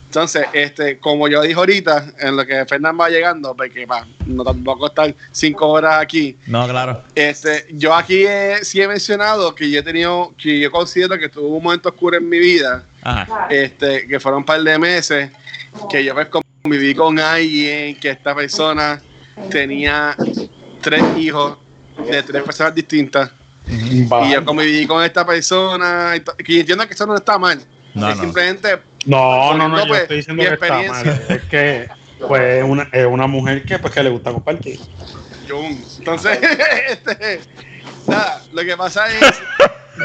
Entonces, 0.09 0.47
este, 0.53 0.97
como 0.97 1.27
yo 1.27 1.39
dije 1.43 1.53
ahorita, 1.53 2.13
en 2.17 2.35
lo 2.35 2.43
que 2.43 2.65
Fernán 2.65 2.97
va 2.99 3.09
llegando, 3.09 3.55
porque 3.55 3.85
pa, 3.85 4.07
no 4.25 4.43
tampoco 4.43 4.87
están 4.87 5.15
cinco 5.31 5.67
horas 5.67 6.01
aquí. 6.01 6.35
No, 6.47 6.67
claro. 6.67 7.03
Este, 7.13 7.67
yo 7.73 7.93
aquí 7.93 8.25
he- 8.25 8.65
sí 8.65 8.81
he 8.81 8.87
mencionado 8.87 9.53
que 9.53 9.69
yo 9.69 9.81
he 9.81 9.83
tenido, 9.83 10.33
que 10.35 10.59
yo 10.61 10.71
considero 10.71 11.15
que 11.19 11.29
tuve 11.29 11.45
un 11.55 11.61
momento 11.61 11.89
oscuro 11.89 12.17
en 12.17 12.27
mi 12.27 12.39
vida, 12.39 12.83
Ajá. 13.03 13.45
este, 13.51 14.07
que 14.07 14.19
fueron 14.19 14.39
un 14.39 14.45
par 14.45 14.59
de 14.63 14.79
meses, 14.79 15.29
que 15.91 16.03
yo 16.03 16.15
pues 16.15 16.27
conviví 16.63 16.95
con 16.95 17.19
alguien, 17.19 17.95
que 17.99 18.09
esta 18.09 18.33
persona 18.33 18.99
tenía 19.51 20.15
tres 20.81 21.03
hijos 21.17 21.59
de 22.09 22.23
tres 22.23 22.41
personas 22.41 22.73
distintas. 22.73 23.29
Y 23.67 24.07
yo 24.33 24.43
conviví 24.43 24.87
con 24.87 25.03
esta 25.03 25.23
persona, 25.23 26.13
que 26.43 26.61
entiendo 26.61 26.87
que 26.87 26.95
eso 26.95 27.05
no 27.05 27.15
está 27.15 27.37
mal. 27.37 27.61
No, 27.93 28.09
es 28.09 28.15
no. 28.17 28.23
simplemente 28.23 28.79
No, 29.05 29.53
no, 29.55 29.69
no, 29.69 29.79
yo 29.79 29.87
Pues, 29.87 30.01
estoy 30.01 30.17
diciendo 30.17 30.43
que 30.43 30.53
está 30.53 30.81
mal. 30.83 31.21
Es 31.29 31.41
que 31.43 31.89
pues, 32.27 32.41
es 32.57 32.63
una, 32.63 32.89
es 32.91 33.05
una 33.05 33.27
mujer 33.27 33.63
que, 33.63 33.79
pues, 33.79 33.93
que 33.93 34.03
le 34.03 34.09
gusta 34.09 34.31
compartir. 34.31 34.79
Entonces, 35.97 36.39
este, 36.89 37.39
nada, 38.07 38.43
lo 38.51 38.61
que 38.63 38.77
pasa 38.77 39.07
es, 39.07 39.41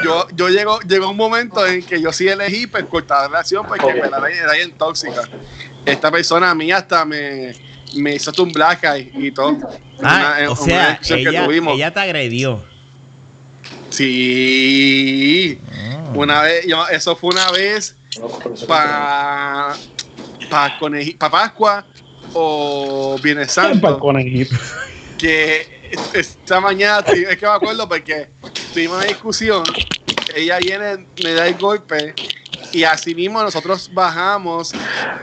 yo, 0.03 0.27
yo 0.33 0.49
llego, 0.49 0.79
llegó 0.81 1.09
un 1.09 1.17
momento 1.17 1.65
en 1.67 1.83
que 1.85 2.01
yo 2.01 2.11
sí 2.11 2.27
elegí 2.27 2.67
pues, 2.67 2.85
cortar 2.85 3.23
la 3.23 3.27
relación 3.27 3.65
porque 3.67 3.93
me 3.93 4.09
la 4.09 4.27
era 4.29 4.53
bien 4.53 4.71
tóxica. 4.71 5.21
Esta 5.85 6.09
persona 6.09 6.49
a 6.51 6.55
mí 6.55 6.71
hasta 6.71 7.05
me, 7.05 7.53
me 7.95 8.15
hizo 8.15 8.31
un 8.41 8.51
black 8.51 8.83
eye 8.85 9.11
y 9.13 9.31
todo. 9.31 9.57
Ah, 10.01 10.37
Una- 10.39 10.49
o 10.49 10.53
una 10.53 10.65
sea, 10.65 10.99
que 10.99 11.13
ella, 11.21 11.45
ella 11.45 11.93
te 11.93 11.99
agredió. 11.99 12.65
Sí. 13.89 15.59
Una 16.13 16.41
vez, 16.41 16.65
yo, 16.65 16.87
eso 16.87 17.15
fue 17.15 17.31
una 17.31 17.51
vez 17.51 17.95
para 18.67 19.73
pa 20.49 21.29
Pascua 21.29 21.85
o 22.33 23.17
Viernes 23.21 23.51
Santo. 23.51 23.99
conejito. 23.99 24.55
que 25.17 25.91
esta 26.13 26.59
mañana 26.59 26.99
es 27.07 27.37
que 27.37 27.45
me 27.45 27.51
acuerdo 27.53 27.87
porque 27.87 28.29
tuvimos 28.73 28.97
una 28.97 29.05
discusión 29.05 29.63
ella 30.35 30.57
viene 30.59 31.05
me 31.23 31.33
da 31.33 31.47
el 31.47 31.55
golpe 31.55 32.13
y 32.73 32.83
así 32.83 33.15
mismo 33.15 33.41
nosotros 33.41 33.89
bajamos 33.93 34.73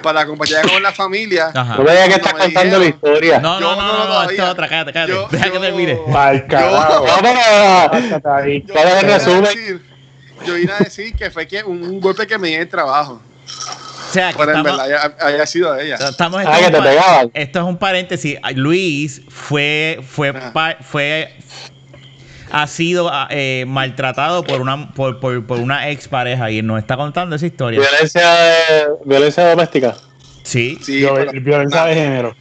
para 0.02 0.24
compartir 0.24 0.56
con 0.72 0.82
la 0.82 0.92
familia 0.92 1.50
Ajá. 1.54 1.76
No 1.76 1.84
veía 1.84 2.08
que 2.08 2.14
estás 2.14 2.32
contando 2.32 2.78
la 2.78 2.86
historia. 2.86 3.40
No, 3.40 3.60
no, 3.60 3.76
no, 3.76 3.82
no, 3.92 4.04
no, 4.08 4.30
esta 4.30 4.44
es 4.44 4.50
otra, 4.50 4.68
cállate, 4.68 4.92
cállate. 4.92 5.12
Yo- 5.12 5.28
Deja 5.30 5.50
que 5.50 5.58
termine. 5.58 5.98
Pa'l 6.10 6.46
carajo. 6.46 7.04
Yo 10.46 10.54
vine 10.54 10.72
a 10.72 10.78
decir 10.78 11.14
que 11.14 11.30
fue 11.30 11.46
que 11.46 11.62
un, 11.62 11.82
un 11.82 12.00
golpe 12.00 12.26
que 12.26 12.38
me 12.38 12.48
dio 12.48 12.56
en 12.56 12.62
el 12.62 12.68
trabajo 12.68 13.20
O 14.08 14.12
sea, 14.12 14.32
que 14.32 14.38
pero 14.38 14.52
en 14.56 14.62
verdad 14.62 14.80
haya, 14.80 15.16
haya 15.20 15.46
sido 15.46 15.76
ella 15.78 15.96
estamos 15.96 16.42
Ah, 16.44 16.58
esto, 16.60 16.82
que 16.82 16.88
es 16.88 17.32
te 17.32 17.42
esto 17.42 17.58
es 17.60 17.64
un 17.64 17.78
paréntesis. 17.78 18.38
Luis 18.54 19.22
fue, 19.28 20.00
fue, 20.06 20.28
Ah. 20.34 20.50
pa- 20.52 20.76
fue, 20.80 21.34
ha 22.50 22.66
sido 22.66 23.08
ah, 23.10 23.28
eh, 23.30 23.64
maltratado 23.66 24.44
por 24.44 24.60
una, 24.60 24.92
por, 24.92 25.18
por, 25.20 25.46
por 25.46 25.58
una 25.58 25.88
ex 25.90 26.08
pareja 26.08 26.50
y 26.50 26.60
nos 26.62 26.78
está 26.78 26.96
contando 26.96 27.36
esa 27.36 27.46
historia. 27.46 27.80
Violencia, 27.80 28.30
de- 28.34 28.86
violencia 29.06 29.48
doméstica. 29.48 29.96
Sí. 30.42 30.78
sí, 30.82 31.00
Viol- 31.00 31.28
pero 31.30 31.40
Violencia 31.40 31.84
de 31.84 31.94
género. 31.94 32.36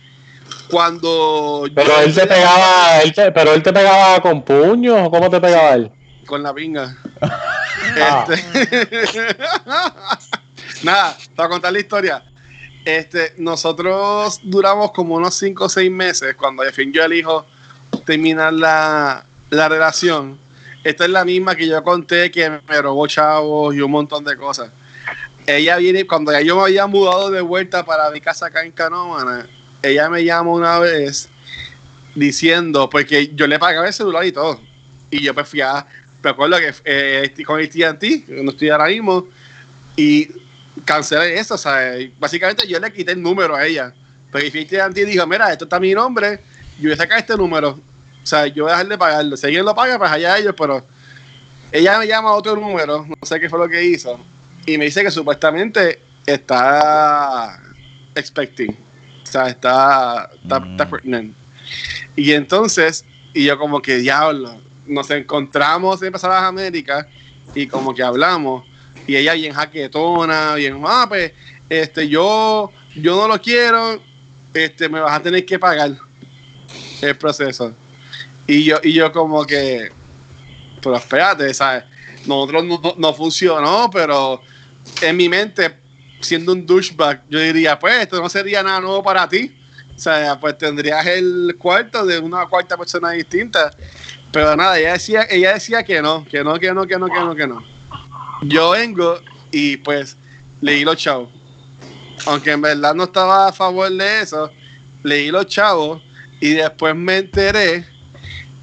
cuando 0.70 1.64
Pero 1.74 2.00
él 2.02 2.14
te 2.14 2.26
pegaba, 2.28 3.00
él 3.02 3.14
te- 3.14 3.32
pero 3.32 3.54
él 3.54 3.64
te 3.64 3.72
pegaba 3.72 4.22
con 4.22 4.44
puños 4.44 4.98
o 5.08 5.10
cómo 5.12 5.30
te 5.30 5.40
pegaba 5.40 5.76
él. 5.76 5.92
con 6.26 6.44
la 6.44 6.54
pinga. 6.54 6.98
Ah. 8.00 8.26
Este- 8.30 9.38
Nada, 10.84 11.18
para 11.36 11.50
contar 11.50 11.74
la 11.74 11.80
historia. 11.80 12.24
Este, 12.86 13.34
nosotros 13.38 14.40
duramos 14.44 14.92
como 14.92 15.16
unos 15.16 15.36
5 15.36 15.66
o 15.66 15.70
6 15.70 15.92
meses 15.92 16.36
cuando 16.36 16.64
al 16.64 16.72
fin 16.74 16.92
yo 16.92 17.04
elijo 17.04 17.46
terminar 18.06 18.54
la, 18.54 19.26
la 19.50 19.70
relación. 19.70 20.40
Esta 20.84 21.06
es 21.06 21.12
la 21.12 21.24
misma 21.24 21.56
que 21.56 21.68
yo 21.68 21.84
conté 21.84 22.32
que 22.32 22.50
me 22.50 22.82
robó 22.82 23.06
chavos 23.06 23.76
y 23.76 23.82
un 23.82 23.92
montón 23.92 24.24
de 24.24 24.36
cosas. 24.36 24.72
Ella 25.46 25.78
viene, 25.78 26.08
cuando 26.08 26.40
yo 26.40 26.56
me 26.56 26.64
había 26.64 26.88
mudado 26.88 27.30
de 27.30 27.42
vuelta 27.42 27.86
para 27.86 28.10
mi 28.10 28.20
casa 28.22 28.48
acá 28.48 28.64
en 28.64 28.72
Canómana, 28.72 29.48
ella 29.84 30.10
me 30.10 30.24
llama 30.24 30.52
una 30.52 30.80
vez 30.80 31.30
diciendo, 32.16 32.90
porque 32.90 33.30
yo 33.34 33.48
le 33.48 33.60
pagaba 33.60 33.88
el 33.88 33.94
celular 33.94 34.26
y 34.26 34.32
todo. 34.32 34.60
Y 35.10 35.22
yo 35.22 35.34
pues 35.34 35.48
fui 35.50 35.62
a, 35.62 35.86
me 36.24 36.30
acuerdo 36.30 36.58
que 36.58 36.74
eh, 36.86 37.22
estoy 37.26 37.44
con 37.44 37.60
AT&T, 37.62 38.26
no 38.44 38.52
estoy 38.52 38.70
ahora 38.70 38.88
mismo, 38.88 39.28
y 39.96 40.28
cancelé 40.86 41.40
eso, 41.40 41.56
o 41.56 41.58
sea, 41.58 41.96
básicamente 42.20 42.68
yo 42.68 42.80
le 42.80 42.92
quité 42.94 43.12
el 43.14 43.22
número 43.22 43.56
a 43.56 43.66
ella. 43.66 43.94
Pero 44.32 44.48
AT&T 44.48 45.06
dijo, 45.06 45.28
mira, 45.28 45.52
esto 45.52 45.66
está 45.66 45.80
mi 45.80 45.94
nombre, 45.94 46.40
yo 46.80 46.90
voy 46.90 46.94
a 46.94 46.98
sacar 46.98 47.20
este 47.20 47.36
número. 47.36 47.80
O 48.24 48.26
sea, 48.26 48.48
yo 48.48 48.64
voy 48.64 48.72
a 48.72 48.76
dejar 48.76 48.88
de 48.88 48.98
pagarlo. 48.98 49.36
Si 49.36 49.46
alguien 49.48 49.66
lo 49.66 49.74
paga, 49.76 49.98
pues 49.98 50.12
allá 50.12 50.38
ellos, 50.38 50.54
pero 50.58 50.86
ella 51.72 52.00
me 52.00 52.08
llama 52.08 52.30
a 52.30 52.34
otro 52.34 52.56
número, 52.56 53.06
no 53.08 53.28
sé 53.28 53.40
qué 53.40 53.50
fue 53.50 53.60
lo 53.60 53.68
que 53.68 53.84
hizo, 53.84 54.20
y 54.66 54.78
me 54.78 54.86
dice 54.86 55.04
que 55.04 55.12
supuestamente 55.12 56.00
está 56.26 57.60
expecting. 58.16 58.72
O 59.24 59.32
sea, 59.32 59.48
está, 59.48 60.30
está, 60.44 60.60
Mm. 60.60 60.72
está 60.72 60.90
pregnant. 60.90 61.34
Y 62.16 62.34
entonces, 62.34 63.06
y 63.34 63.46
yo 63.46 63.58
como 63.58 63.82
que 63.82 63.98
diablo, 63.98 64.60
nos 64.92 65.10
encontramos 65.12 66.02
en 66.04 66.12
Pasar 66.12 66.32
las 66.32 66.44
Américas 66.44 67.06
y 67.54 67.68
como 67.68 67.94
que 67.94 68.04
hablamos. 68.04 68.64
Y 69.08 69.16
ella 69.16 69.34
bien 69.34 69.54
jaquetona, 69.54 70.56
bien, 70.56 70.82
ah, 70.86 71.06
pues, 71.10 71.34
este, 71.70 72.08
yo, 72.08 72.72
yo 72.96 73.16
no 73.16 73.28
lo 73.28 73.42
quiero, 73.42 74.02
este, 74.54 74.88
me 74.90 75.00
vas 75.00 75.14
a 75.20 75.24
tener 75.24 75.46
que 75.46 75.58
pagar 75.58 75.98
el 77.02 77.18
proceso. 77.18 77.74
Y 78.48 78.64
yo, 78.66 78.78
y 78.84 78.94
yo 78.94 79.12
como 79.12 79.46
que, 79.46 79.92
pero 80.82 80.96
espérate, 80.96 81.54
¿sabes? 81.54 81.84
Nosotros 82.26 82.64
no, 82.66 82.80
no- 82.82 82.96
no 82.98 83.14
funcionó, 83.14 83.90
pero 83.92 84.42
en 85.00 85.18
mi 85.18 85.28
mente, 85.30 85.76
siendo 86.20 86.52
un 86.54 86.66
douchebag, 86.66 87.24
yo 87.30 87.40
diría, 87.40 87.80
pues, 87.80 88.02
esto 88.02 88.22
no 88.22 88.30
sería 88.30 88.62
nada 88.62 88.80
nuevo 88.82 89.02
para 89.04 89.28
ti. 89.28 89.58
O 89.96 90.00
sea, 90.04 90.40
pues 90.40 90.58
tendrías 90.58 91.06
el 91.06 91.56
cuarto 91.60 92.06
de 92.06 92.18
una 92.20 92.46
cuarta 92.48 92.76
persona 92.78 93.12
distinta. 93.12 93.72
Pero 94.32 94.56
nada, 94.56 94.80
ella 94.80 94.94
decía, 94.94 95.28
ella 95.30 95.54
decía 95.54 95.84
que 95.84 96.02
no, 96.02 96.26
que 96.26 96.44
no, 96.44 96.58
que 96.60 96.74
no, 96.74 96.86
que 96.88 96.98
no, 96.98 97.08
que 97.08 97.20
no, 97.20 97.36
que 97.36 97.48
no. 97.48 97.64
Yo 98.44 98.72
vengo 98.72 99.20
y 99.52 99.78
pues 99.78 100.18
leí 100.62 100.84
los 100.86 100.98
chavos. 100.98 101.30
Aunque 102.28 102.52
en 102.52 102.62
verdad 102.62 102.94
no 102.96 103.04
estaba 103.06 103.48
a 103.48 103.52
favor 103.54 103.92
de 103.92 104.22
eso, 104.22 104.50
leí 105.04 105.32
los 105.32 105.48
chavos 105.48 106.02
y 106.40 106.52
después 106.54 106.96
me 106.96 107.18
enteré 107.18 107.86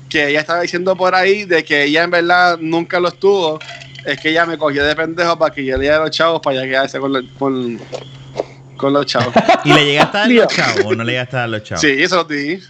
que 0.08 0.28
ella 0.28 0.40
estaba 0.40 0.62
diciendo 0.62 0.96
por 0.96 1.14
ahí 1.14 1.44
de 1.44 1.62
que 1.64 1.84
ella 1.84 2.04
en 2.04 2.10
verdad 2.10 2.58
nunca 2.60 2.98
los 2.98 3.18
tuvo. 3.18 3.58
Es 4.06 4.18
que 4.20 4.30
ella 4.30 4.46
me 4.46 4.56
cogió 4.56 4.84
de 4.84 4.96
pendejo 4.96 5.38
para 5.38 5.54
que 5.54 5.64
yo 5.64 5.76
le 5.76 5.82
diera 5.82 5.98
los 5.98 6.10
chavos 6.10 6.40
para 6.40 6.56
ya 6.56 6.62
quedarse 6.62 6.98
con, 6.98 7.12
los- 7.12 7.24
con, 7.38 7.78
con 8.78 8.92
los 8.94 9.04
chavos. 9.04 9.34
¿Y 9.64 9.72
le 9.74 9.84
llegaste 9.84 10.16
a 10.16 10.20
dar 10.20 10.30
los 10.30 10.46
chavos 10.48 10.84
o 10.86 10.94
no 10.94 11.04
le 11.04 11.12
llegaste 11.12 11.36
a 11.36 11.40
dar 11.40 11.48
los 11.50 11.62
chavos? 11.62 11.80
Sí, 11.82 11.88
eso 11.98 12.16
lo 12.16 12.24
dije. 12.24 12.62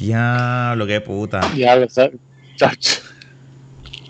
Diablo, 0.00 0.86
qué 0.86 1.00
puta. 1.00 1.40
Diablo, 1.54 1.86
chacho. 2.56 3.00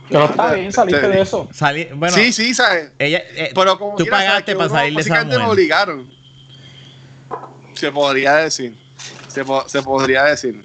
Pero 0.09 0.25
está 0.25 0.55
bien, 0.55 0.73
saliste 0.73 1.09
de 1.09 1.21
eso. 1.21 1.49
Salí, 1.53 1.89
bueno, 1.95 2.15
sí, 2.17 2.33
sí, 2.33 2.53
¿sabes? 2.55 2.91
ella, 2.99 3.19
eh, 3.37 3.53
Pero 3.55 3.79
como 3.79 3.97
tú 3.97 4.07
pagaste 4.07 4.53
Que 4.53 4.57
para 4.57 4.67
uno 4.69 4.75
salir 4.79 4.95
de 4.95 5.01
esa 5.03 5.09
básicamente 5.11 5.37
me 5.39 5.45
mujer. 5.45 5.53
obligaron. 5.59 6.11
Se 7.75 7.93
podría 7.93 8.37
decir. 8.37 8.77
Se, 9.29 9.45
po- 9.45 9.69
se 9.69 9.83
podría 9.83 10.25
decir. 10.25 10.65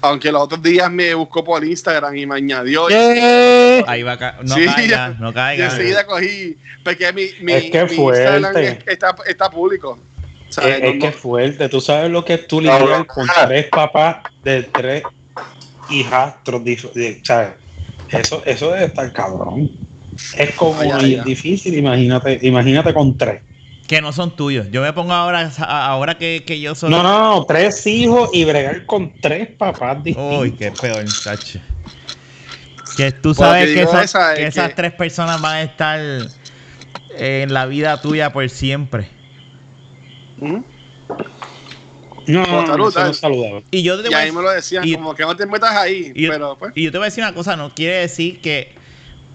Aunque 0.00 0.32
los 0.32 0.42
otros 0.42 0.60
días 0.60 0.90
me 0.90 1.14
buscó 1.14 1.44
por 1.44 1.64
Instagram 1.64 2.16
y 2.16 2.26
me 2.26 2.34
añadió. 2.36 2.86
¿Qué? 2.88 3.84
Ahí 3.86 4.02
va, 4.02 4.14
a 4.14 4.38
no 4.42 4.54
Sí, 4.56 4.64
caiga, 4.66 4.86
ya- 4.88 5.16
no 5.20 5.30
Y 5.30 5.32
caiga. 5.32 5.64
enseguida 5.66 6.04
cogí. 6.04 6.58
Porque 6.82 7.12
mi, 7.12 7.28
mi, 7.40 7.52
Es 7.52 7.70
que 7.70 7.84
mi. 7.84 7.94
Instagram 7.94 8.56
es- 8.56 8.78
está, 8.86 9.14
está 9.26 9.48
público. 9.48 9.98
¿Sabes? 10.52 10.80
Es, 10.82 11.00
que 11.00 11.12
fuerte. 11.12 11.68
Tú 11.68 11.80
sabes 11.80 12.10
lo 12.10 12.24
que 12.24 12.34
es 12.34 12.46
tú 12.46 12.60
lidiar 12.60 12.80
no. 12.80 13.06
con 13.06 13.26
tres 13.46 13.66
papás 13.68 14.16
de 14.44 14.62
tres 14.64 15.02
hijastros. 15.90 16.62
¿sabes? 17.22 17.54
Eso, 18.10 18.42
eso 18.44 18.70
debe 18.70 18.86
estar 18.86 19.12
cabrón. 19.12 19.70
Es 20.36 20.54
como 20.54 20.78
Ay, 20.80 20.90
ay, 20.92 21.04
bien 21.06 21.20
ay. 21.20 21.26
difícil, 21.26 21.76
imagínate, 21.76 22.38
imagínate 22.42 22.92
con 22.92 23.16
tres. 23.16 23.42
Que 23.88 24.00
no 24.00 24.12
son 24.12 24.36
tuyos. 24.36 24.68
Yo 24.70 24.82
me 24.82 24.92
pongo 24.92 25.12
ahora, 25.12 25.50
ahora 25.66 26.16
que, 26.16 26.44
que 26.46 26.60
yo 26.60 26.74
soy. 26.74 26.90
No, 26.90 27.02
no, 27.02 27.34
no, 27.36 27.44
tres 27.46 27.86
hijos 27.86 28.30
y 28.32 28.44
bregar 28.44 28.86
con 28.86 29.12
tres 29.20 29.48
papás 29.56 30.02
distintos. 30.04 30.40
Uy, 30.40 30.52
qué 30.52 30.70
peor, 30.70 31.04
chacho. 31.22 31.58
Que 32.96 33.12
tú 33.12 33.34
sabes 33.34 33.72
que 33.72 33.82
esas- 33.82 34.04
esa 34.04 34.32
es 34.32 34.38
que 34.38 34.46
esas 34.46 34.68
que- 34.68 34.74
tres 34.74 34.92
personas 34.92 35.40
van 35.40 35.54
a 35.54 35.62
estar 35.62 36.00
en 37.16 37.52
la 37.52 37.66
vida 37.66 38.00
tuya 38.00 38.32
por 38.32 38.48
siempre. 38.48 39.08
No, 42.26 42.44
no, 42.46 42.66
salud, 42.66 42.88
eso 42.88 42.98
no 42.98 43.04
tal. 43.04 43.10
es 43.10 43.16
saludable. 43.18 43.64
Y 43.70 43.82
yo 43.82 43.96
te 44.00 44.02
Y 44.02 44.10
voy 44.10 44.14
a- 44.14 44.18
ahí 44.18 44.32
me 44.32 44.42
lo 44.42 44.50
decían, 44.50 44.86
y- 44.86 44.94
como 44.94 45.14
que 45.14 45.22
no 45.24 45.36
te 45.36 45.46
metas 45.46 45.72
ahí. 45.72 46.12
y, 46.14 46.28
pero 46.28 46.56
pues. 46.56 46.72
y 46.74 46.84
yo 46.84 46.92
te 46.92 46.98
voy 46.98 47.06
a 47.06 47.08
decir 47.08 47.24
una 47.24 47.34
cosa, 47.34 47.56
no 47.56 47.70
quiere 47.70 47.96
decir 47.98 48.40
que 48.40 48.72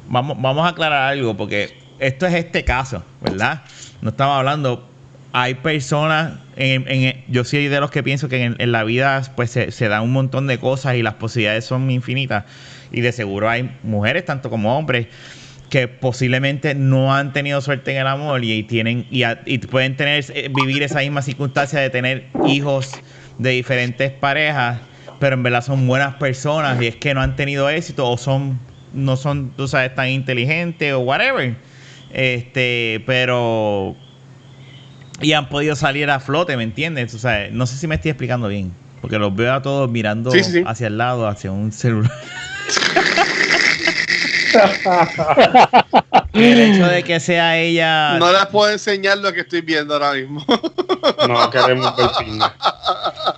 vamos, 0.08 0.38
vamos 0.40 0.66
a 0.66 0.70
aclarar 0.70 1.12
algo, 1.12 1.36
porque 1.36 1.78
esto 2.00 2.26
es 2.28 2.34
este 2.36 2.64
caso, 2.64 3.04
¿verdad? 3.22 3.64
No 4.02 4.10
estamos 4.12 4.38
hablando 4.38 4.88
hay 5.34 5.56
personas, 5.56 6.34
en, 6.56 6.88
en- 6.88 7.24
yo 7.28 7.44
soy 7.44 7.68
de 7.68 7.80
los 7.80 7.92
que 7.92 8.02
pienso 8.02 8.30
que 8.30 8.44
en, 8.44 8.56
en 8.60 8.72
la 8.72 8.84
vida 8.84 9.22
pues 9.36 9.52
se, 9.52 9.72
se 9.72 9.88
dan 9.88 10.02
un 10.04 10.14
montón 10.14 10.48
de 10.48 10.58
cosas 10.58 10.96
y 10.96 11.04
las 11.04 11.16
posibilidades 11.16 11.66
son 11.66 11.92
infinitas. 11.92 12.46
Y 12.92 13.02
de 13.02 13.12
seguro 13.12 13.50
hay 13.50 13.70
mujeres, 13.84 14.24
tanto 14.26 14.50
como 14.50 14.78
hombres, 14.78 15.08
que 15.70 15.88
posiblemente 15.88 16.76
no 16.76 17.14
han 17.14 17.34
tenido 17.34 17.60
suerte 17.62 17.92
en 17.92 17.98
el 17.98 18.08
amor 18.08 18.44
y, 18.44 18.64
tienen 18.64 19.06
y, 19.12 19.24
a- 19.24 19.42
y 19.46 19.58
pueden 19.58 19.96
tener 19.98 20.24
eh, 20.34 20.50
vivir 20.50 20.82
esa 20.84 21.00
misma 21.00 21.22
circunstancia 21.22 21.80
de 21.80 21.90
tener 21.90 22.28
hijos 22.44 23.02
de 23.38 23.50
diferentes 23.52 24.12
parejas, 24.12 24.80
pero 25.20 25.36
en 25.36 25.44
verdad 25.44 25.62
son 25.64 25.86
buenas 25.88 26.16
personas 26.16 26.80
y 26.82 26.88
es 26.88 26.96
que 26.96 27.14
no 27.14 27.22
han 27.22 27.36
tenido 27.36 27.70
éxito 27.70 28.10
o 28.10 28.18
son 28.18 28.60
no 28.94 29.18
son, 29.18 29.52
tú 29.58 29.68
sabes, 29.68 29.94
tan 29.94 30.08
inteligentes 30.10 30.94
o 30.94 31.00
whatever. 31.00 31.56
Este, 32.10 33.04
pero 33.06 33.96
y 35.22 35.34
han 35.34 35.50
podido 35.50 35.76
salir 35.76 36.10
a 36.10 36.20
flote, 36.22 36.56
¿me 36.56 36.64
entiendes? 36.64 37.14
O 37.14 37.20
sea, 37.20 37.50
no 37.52 37.66
sé 37.68 37.76
si 37.78 37.88
me 37.88 37.96
estoy 37.96 38.12
explicando 38.12 38.48
bien, 38.48 38.72
porque 39.02 39.20
los 39.20 39.36
veo 39.36 39.54
a 39.54 39.62
todos 39.62 39.90
mirando 39.92 40.32
Sí, 40.32 40.44
sí, 40.44 40.52
sí. 40.52 40.64
hacia 40.66 40.88
el 40.88 40.98
lado, 40.98 41.28
hacia 41.28 41.52
un 41.52 41.72
celular. 41.74 42.12
el 46.34 46.60
hecho 46.60 46.88
de 46.88 47.04
que 47.04 47.20
sea 47.20 47.58
ella 47.58 48.18
No 48.18 48.32
les 48.32 48.46
puedo 48.48 48.72
enseñar 48.72 49.18
lo 49.18 49.34
que 49.34 49.42
estoy 49.42 49.62
viendo 49.62 49.94
ahora 49.94 50.14
mismo. 50.14 50.46
No 51.28 51.50
queremos 51.50 51.96
ver 51.96 52.10
pinga. 52.20 52.56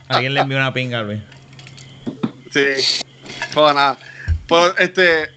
alguien 0.08 0.34
le 0.34 0.42
envió 0.42 0.58
una 0.58 0.74
pinga, 0.74 1.02
Luis. 1.04 1.22
sí. 2.52 3.06
Pues 3.54 3.76
nada. 3.76 3.98
Pues 4.48 4.74
este. 4.80 5.32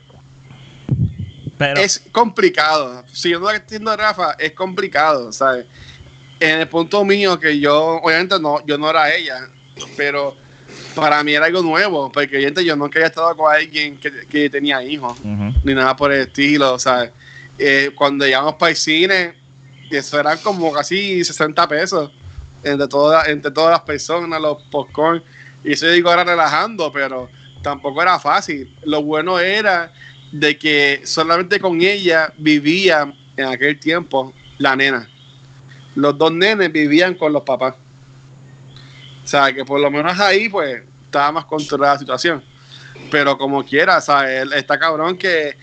Pero 1.58 1.80
es 1.80 2.02
complicado. 2.10 3.04
Siguiendo 3.12 3.46
lo 3.46 3.50
que 3.50 3.56
está 3.56 3.66
diciendo 3.66 3.96
Rafa, 3.96 4.32
es 4.38 4.52
complicado, 4.52 5.32
¿sabes? 5.32 5.66
En 6.40 6.60
el 6.60 6.68
punto 6.68 7.04
mío 7.04 7.38
que 7.38 7.60
yo, 7.60 8.00
obviamente 8.02 8.40
no, 8.40 8.64
yo 8.66 8.76
no 8.76 8.90
era 8.90 9.14
ella, 9.14 9.48
pero 9.96 10.36
para 10.94 11.22
mí 11.24 11.32
era 11.34 11.46
algo 11.46 11.62
nuevo, 11.62 12.10
porque 12.10 12.36
obviamente 12.36 12.64
yo 12.64 12.76
nunca 12.76 12.98
había 12.98 13.08
estado 13.08 13.36
con 13.36 13.52
alguien 13.52 13.98
que, 13.98 14.26
que 14.26 14.50
tenía 14.50 14.82
hijos, 14.82 15.18
ni 15.24 15.74
nada 15.74 15.96
por 15.96 16.12
el 16.12 16.22
estilo, 16.22 16.78
¿sabes? 16.78 17.10
Eh, 17.58 17.90
cuando 17.94 18.24
llegamos 18.24 18.54
para 18.54 18.70
el 18.70 18.76
cine, 18.76 19.34
eso 19.90 20.18
eran 20.18 20.38
como 20.38 20.72
casi 20.72 21.22
60 21.24 21.68
pesos 21.68 22.10
entre 22.64 22.88
todas, 22.88 23.28
entre 23.28 23.50
todas 23.50 23.72
las 23.72 23.80
personas, 23.80 24.40
los 24.40 24.62
popcorn, 24.64 25.22
y 25.64 25.72
eso 25.72 25.86
yo 25.86 25.92
digo 25.92 26.10
ahora 26.10 26.24
relajando, 26.24 26.90
pero 26.90 27.28
tampoco 27.62 28.02
era 28.02 28.18
fácil. 28.18 28.74
Lo 28.84 29.02
bueno 29.02 29.38
era 29.38 29.92
de 30.32 30.58
que 30.58 31.02
solamente 31.04 31.60
con 31.60 31.80
ella 31.80 32.32
vivía 32.38 33.14
en 33.36 33.46
aquel 33.46 33.78
tiempo 33.78 34.32
la 34.58 34.74
nena. 34.76 35.08
Los 35.94 36.16
dos 36.16 36.32
nenes 36.32 36.72
vivían 36.72 37.14
con 37.14 37.32
los 37.32 37.42
papás. 37.42 37.74
O 39.24 39.26
sea, 39.26 39.52
que 39.52 39.64
por 39.64 39.80
lo 39.80 39.90
menos 39.90 40.18
ahí, 40.18 40.48
pues, 40.48 40.82
estaba 41.04 41.32
más 41.32 41.44
controlada 41.44 41.94
la 41.94 41.98
situación. 41.98 42.42
Pero 43.10 43.36
como 43.36 43.64
quiera, 43.64 44.00
¿sabes? 44.00 44.50
Está 44.52 44.78
cabrón 44.78 45.16
que 45.16 45.56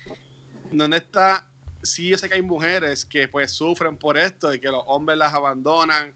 no 0.71 0.85
está. 0.95 1.45
Sí, 1.81 2.09
yo 2.09 2.17
sé 2.17 2.27
que 2.27 2.35
hay 2.35 2.41
mujeres 2.41 3.05
que, 3.05 3.27
pues, 3.27 3.51
sufren 3.51 3.97
por 3.97 4.17
esto 4.17 4.53
y 4.53 4.59
que 4.59 4.67
los 4.67 4.83
hombres 4.85 5.17
las 5.17 5.33
abandonan. 5.33 6.13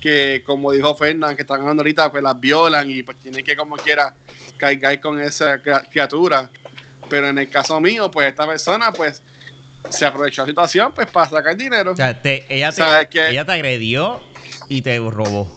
Que, 0.00 0.42
como 0.46 0.70
dijo 0.70 0.94
Fernán, 0.94 1.34
que 1.34 1.42
están 1.42 1.60
hablando 1.60 1.80
ahorita, 1.80 2.10
pues 2.12 2.22
las 2.22 2.38
violan 2.38 2.88
y 2.88 3.02
pues 3.02 3.16
tienen 3.18 3.44
que, 3.44 3.56
como 3.56 3.74
quiera, 3.78 4.14
cargar 4.56 5.00
con 5.00 5.20
esa 5.20 5.60
cria- 5.60 5.82
criatura. 5.90 6.48
Pero 7.08 7.28
en 7.28 7.38
el 7.38 7.48
caso 7.50 7.80
mío, 7.80 8.08
pues, 8.10 8.28
esta 8.28 8.46
persona, 8.46 8.92
pues, 8.92 9.20
se 9.88 10.04
aprovechó 10.06 10.42
la 10.42 10.48
situación, 10.48 10.92
pues, 10.94 11.08
para 11.08 11.28
sacar 11.28 11.56
dinero. 11.56 11.92
o 11.92 11.96
sea, 11.96 12.20
te- 12.22 12.44
ella, 12.48 12.70
te, 12.70 12.82
ella 13.30 13.44
te 13.44 13.52
agredió 13.52 14.20
y 14.68 14.82
te 14.82 14.98
robó 14.98 15.50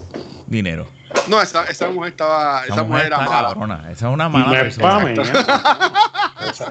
dinero. 0.47 0.87
No, 1.27 1.41
esa, 1.41 1.65
esa 1.65 1.89
mujer 1.89 2.11
estaba. 2.11 2.63
Esa, 2.65 2.83
mujer 2.83 3.05
era 3.07 3.17
mala. 3.17 3.29
cabrona. 3.49 3.81
Esa 3.91 4.07
es 4.07 4.13
una 4.13 4.29
mala 4.29 4.61
es 4.61 4.77
persona. 4.77 5.11
¿eh? 5.11 5.15
Es, 6.49 6.61
es- 6.61 6.67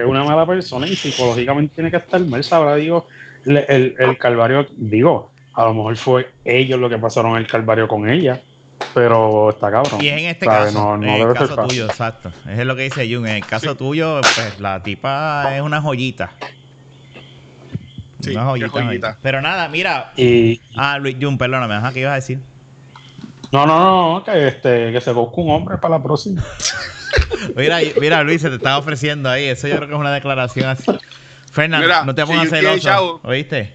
es 0.00 0.04
una 0.06 0.24
mala 0.24 0.46
persona 0.46 0.86
y 0.86 0.94
psicológicamente 0.96 1.74
tiene 1.74 1.90
que 1.90 1.96
estar 1.96 2.20
mal. 2.20 2.44
Sabrá, 2.44 2.76
digo, 2.76 3.06
el, 3.44 3.56
el, 3.68 3.94
el 3.98 4.18
calvario, 4.18 4.66
digo, 4.76 5.30
a 5.54 5.64
lo 5.64 5.74
mejor 5.74 5.96
fue 5.96 6.32
ellos 6.44 6.78
lo 6.78 6.88
que 6.88 6.98
pasaron 6.98 7.36
el 7.36 7.46
calvario 7.46 7.88
con 7.88 8.08
ella, 8.08 8.42
pero 8.92 9.50
está 9.50 9.70
cabrón. 9.70 10.00
Y 10.00 10.08
es 10.08 10.18
en 10.18 10.24
este 10.26 10.44
¿sabes? 10.44 10.74
caso, 10.74 10.78
No, 10.78 10.96
no 10.98 11.06
en 11.06 11.28
el 11.28 11.32
caso 11.34 11.56
tuyo, 11.56 11.86
exacto. 11.86 12.28
Eso 12.28 12.60
es 12.60 12.66
lo 12.66 12.76
que 12.76 12.82
dice 12.82 13.12
Jun. 13.12 13.26
En 13.26 13.36
el 13.36 13.46
caso 13.46 13.74
tuyo, 13.76 14.20
pues 14.20 14.60
la 14.60 14.82
tipa 14.82 15.54
es 15.56 15.62
una 15.62 15.80
joyita. 15.80 16.32
Sí, 18.20 18.32
una 18.32 18.44
joyita, 18.46 18.68
joyita. 18.68 18.86
joyita. 18.88 19.18
Pero 19.22 19.40
nada, 19.40 19.68
mira. 19.68 20.12
Y 20.16 20.60
Ah, 20.76 20.98
Luis 20.98 21.16
Jun, 21.20 21.38
perdóname, 21.38 21.92
¿qué 21.92 22.00
ibas 22.00 22.12
a 22.12 22.16
decir? 22.16 22.40
No, 23.64 23.66
no, 23.66 23.78
no, 23.78 24.14
no, 24.18 24.24
que, 24.24 24.48
este, 24.48 24.92
que 24.92 25.00
se 25.00 25.12
busque 25.12 25.40
un 25.40 25.50
hombre 25.50 25.78
para 25.78 25.98
la 25.98 26.02
próxima. 26.02 26.44
Mira, 27.56 27.78
mira, 28.00 28.22
Luis, 28.22 28.42
se 28.42 28.48
te 28.50 28.56
estaba 28.56 28.78
ofreciendo 28.78 29.30
ahí. 29.30 29.44
Eso 29.46 29.68
yo 29.68 29.76
creo 29.76 29.88
que 29.88 29.94
es 29.94 30.00
una 30.00 30.12
declaración 30.12 30.68
así. 30.68 30.90
Fernando, 31.50 32.04
no 32.04 32.14
te 32.14 32.22
si 32.22 32.26
pongas 32.28 32.48
tiene 32.48 32.58
celoso. 32.58 32.78
chavo. 32.82 33.20
¿Oíste? 33.24 33.74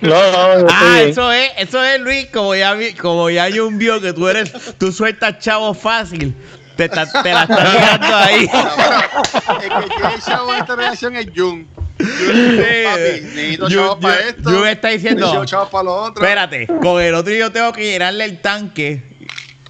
No, 0.00 0.10
no, 0.10 0.66
Ah, 0.70 1.00
eso 1.02 1.30
es, 1.30 1.50
eso 1.58 1.82
es 1.84 2.00
Luis, 2.00 2.26
como 2.32 2.54
ya 2.56 2.72
vi- 2.74 2.94
como 2.94 3.30
ya 3.30 3.48
Jun 3.54 3.78
vio 3.78 4.00
que 4.00 4.12
tú 4.12 4.26
eres, 4.28 4.52
tú 4.78 4.90
sueltas 4.90 5.38
chavo 5.38 5.74
fácil. 5.74 6.34
Te, 6.76 6.88
ta- 6.88 7.06
te 7.22 7.32
la 7.32 7.42
estás 7.42 7.74
mirando 7.74 8.16
ahí. 8.16 8.50
El 9.62 9.82
que 9.84 9.94
tiene 9.94 10.14
chavo 10.24 10.52
en 10.54 10.60
esta 10.60 10.74
relación 10.76 11.16
es 11.16 11.26
Jun. 11.36 11.68
Necesito 12.02 13.68
chavos 13.68 13.98
para 14.00 14.20
esto. 14.20 14.66
Está 14.66 14.88
diciendo, 14.88 15.44
chavos 15.44 15.68
para 15.68 15.84
lo 15.84 15.94
otro. 15.94 16.24
Espérate, 16.24 16.66
con 16.66 17.00
el 17.00 17.14
otro 17.14 17.32
yo 17.32 17.52
tengo 17.52 17.72
que 17.72 17.84
llenarle 17.84 18.24
el 18.24 18.40
tanque 18.40 19.02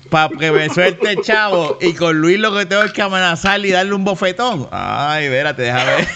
para 0.08 0.34
que 0.36 0.52
me 0.52 0.68
suelte 0.68 1.10
el 1.10 1.22
chavo 1.22 1.78
y 1.80 1.94
con 1.94 2.20
Luis 2.20 2.38
lo 2.38 2.54
que 2.54 2.66
tengo 2.66 2.82
es 2.82 2.92
que 2.92 3.02
amenazarle 3.02 3.68
y 3.68 3.70
darle 3.70 3.94
un 3.94 4.04
bofetón. 4.04 4.68
Ay, 4.70 5.24
espérate, 5.24 5.62
déjame 5.62 5.96
ver. 5.96 6.08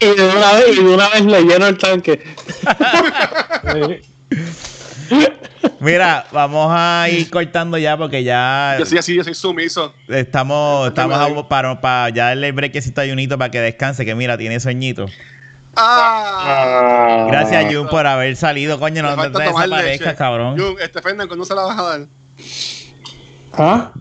Y 0.00 0.06
de 0.06 0.28
una 0.28 0.52
vez, 0.54 0.76
y 0.76 0.82
de 0.82 0.94
una 0.94 1.08
vez 1.10 1.24
le 1.24 1.42
lleno 1.42 1.66
el 1.68 1.78
tanque. 1.78 2.24
Mira, 5.80 6.26
vamos 6.32 6.68
a 6.70 7.06
ir 7.10 7.28
cortando 7.30 7.76
ya 7.78 7.96
porque 7.96 8.22
ya 8.24 8.76
Yo 8.78 8.86
soy 8.86 8.98
así, 8.98 9.14
yo 9.16 9.24
soy 9.24 9.34
sumiso. 9.34 9.94
estamos, 10.08 10.88
estamos 10.88 11.18
a- 11.18 11.48
para, 11.48 11.80
para 11.80 12.08
ya 12.10 12.26
darle 12.28 12.48
el 12.48 12.52
brequecito 12.52 13.00
a 13.00 13.04
Junito 13.06 13.36
para 13.38 13.50
que 13.50 13.60
descanse, 13.60 14.04
que 14.04 14.14
mira, 14.14 14.38
tiene 14.38 14.60
sueñito. 14.60 15.06
Ah, 15.74 17.26
Gracias, 17.30 17.72
Jun, 17.74 17.88
por 17.88 18.06
haber 18.06 18.36
salido, 18.36 18.78
coño, 18.78 19.02
no 19.02 19.10
te 19.10 19.16
falta 19.16 19.44
tomar 19.44 19.64
desaparezcas, 19.68 20.06
leche. 20.08 20.18
cabrón. 20.18 20.58
Jun, 20.58 20.76
este 20.80 21.00
Fernan, 21.02 21.26
¿cuándo 21.28 21.44
se 21.44 21.54
la 21.54 21.62
vas 21.62 21.78
a 21.78 21.82
dar? 21.82 22.00
¿Ah? 23.54 23.92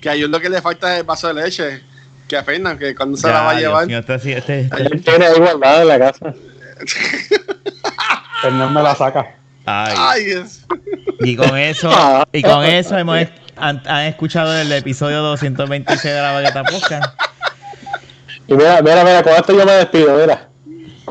Que 0.00 0.10
a 0.10 0.14
Jun 0.14 0.30
lo 0.30 0.40
que 0.40 0.48
le 0.50 0.60
falta 0.60 0.94
es 0.94 1.00
el 1.00 1.06
vaso 1.06 1.32
de 1.32 1.42
leche. 1.42 1.82
Que 2.28 2.36
a 2.36 2.42
Fernan, 2.42 2.76
que 2.76 2.92
cuando 2.94 3.16
se 3.16 3.28
Ya, 3.28 3.34
la 3.34 3.40
va 3.42 3.50
a 3.52 3.54
llevar. 3.60 3.86
mío, 3.86 3.98
este 3.98 4.14
este- 4.16 4.36
este- 4.36 4.82
Él 4.82 5.02
tiene 5.04 5.26
ahí 5.26 5.38
guardada 5.38 5.82
en 5.82 5.88
la 5.88 5.98
casa. 5.98 6.34
Fernández 8.42 8.70
me 8.74 8.82
la 8.82 8.94
saca. 8.94 9.34
Ay. 9.66 9.94
Ay, 9.96 10.24
Dios. 10.24 10.60
Y 11.20 11.36
con 11.36 11.56
eso, 11.58 11.90
y 12.32 12.42
con 12.42 12.64
eso 12.64 12.96
hemos 12.96 13.18
han, 13.56 13.82
han 13.86 14.02
escuchado 14.04 14.54
el 14.58 14.70
episodio 14.72 15.22
226 15.22 16.14
de 16.14 16.20
la 16.20 16.32
Bagueta 16.32 16.62
Podcast. 16.64 17.04
Y 18.48 18.54
mira, 18.54 18.80
mira, 18.82 19.02
mira, 19.02 19.22
con 19.22 19.32
esto 19.32 19.56
yo 19.56 19.64
me 19.64 19.72
despido, 19.72 20.16
mira. 20.18 20.48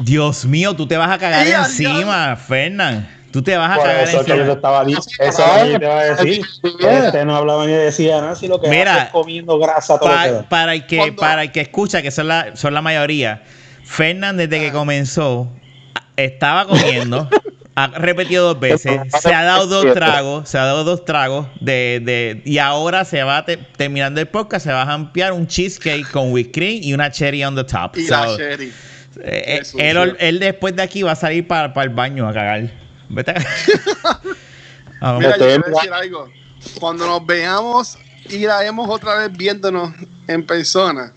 Dios 0.01 0.45
mío, 0.45 0.73
tú 0.75 0.87
te 0.87 0.95
vas 0.97 1.09
a 1.11 1.17
cagar 1.17 1.45
¡Ey, 1.47 1.53
encima, 1.53 2.35
Fernán. 2.35 3.09
Tú 3.31 3.41
te 3.43 3.57
vas 3.57 3.71
a 3.71 3.75
Por 3.75 3.83
cagar 3.85 4.03
eso 4.03 4.23
que 4.23 4.29
yo 4.29 4.35
te 4.35 4.39
encima. 4.41 4.53
estaba 4.53 4.85
diciendo. 4.85 5.13
Eso 5.19 5.43
es 5.57 5.63
lo 5.67 5.73
que 5.73 5.79
te 5.79 5.85
iba 5.85 5.99
a 5.99 6.03
decir. 6.05 6.45
Este 6.79 7.25
no 7.25 7.35
hablaba 7.35 7.65
ni 7.65 7.73
decía 7.73 8.21
nada, 8.21 8.35
si 8.35 8.47
lo 8.47 8.61
que 8.61 8.69
Mira, 8.69 8.93
hace 8.93 9.03
es 9.05 9.09
comiendo 9.09 9.57
grasa 9.59 9.99
todo 9.99 10.09
lo 10.09 10.15
que 10.15 10.21
Pa- 10.29 10.31
da. 10.31 10.43
para 10.49 10.73
el 10.73 10.85
que, 10.85 11.11
para 11.13 11.43
el 11.43 11.51
que 11.51 11.61
escucha, 11.61 12.01
que 12.01 12.11
son 12.11 12.27
la, 12.29 12.55
son 12.55 12.73
la 12.73 12.81
mayoría, 12.81 13.41
Fernán 13.83 14.37
desde 14.37 14.59
que 14.59 14.71
comenzó 14.71 15.49
estaba 16.15 16.65
comiendo, 16.65 17.29
ha 17.75 17.87
repetido 17.87 18.45
dos 18.53 18.59
veces, 18.59 19.01
se 19.21 19.33
ha 19.33 19.43
dado 19.43 19.67
dos 19.67 19.93
tragos, 19.93 20.47
se 20.49 20.57
ha 20.57 20.63
dado 20.65 20.83
dos 20.85 21.03
tragos 21.03 21.47
de, 21.59 22.01
de 22.03 22.41
y 22.45 22.57
ahora 22.57 23.03
se 23.05 23.21
va 23.23 23.43
te- 23.45 23.57
terminando 23.57 24.21
el 24.21 24.27
podcast, 24.27 24.65
se 24.65 24.71
va 24.71 24.83
a 24.83 24.93
ampliar 24.93 25.33
un 25.33 25.45
cheesecake 25.47 26.09
con 26.11 26.31
whipped 26.31 26.53
cream 26.53 26.79
y 26.81 26.93
una 26.93 27.11
cherry 27.11 27.43
on 27.43 27.55
the 27.55 27.63
top. 27.65 27.97
Y 27.97 28.05
So, 28.07 28.13
la 28.13 28.37
Sherry. 28.37 28.73
eh, 29.21 29.59
Eso, 29.61 29.77
él, 29.77 30.15
él 30.19 30.39
después 30.39 30.75
de 30.75 30.83
aquí 30.83 31.03
va 31.03 31.11
a 31.11 31.15
salir 31.15 31.45
para, 31.47 31.73
para 31.73 31.83
el 31.85 31.93
baño 31.93 32.27
a 32.29 32.33
cagar. 32.33 32.71
Vete 33.09 33.31
a 33.31 33.35
Vamos. 35.01 35.19
Mira, 35.21 35.37
yo 35.37 35.45
Estoy 35.45 35.47
te 35.47 35.57
voy 35.57 35.63
a 35.67 35.75
decir 35.81 35.93
algo. 35.93 36.29
Cuando 36.79 37.05
nos 37.05 37.25
veamos 37.25 37.97
y 38.29 38.39
grabemos 38.39 38.89
otra 38.89 39.15
vez 39.15 39.31
viéndonos 39.37 39.91
en 40.27 40.45
persona, 40.45 41.13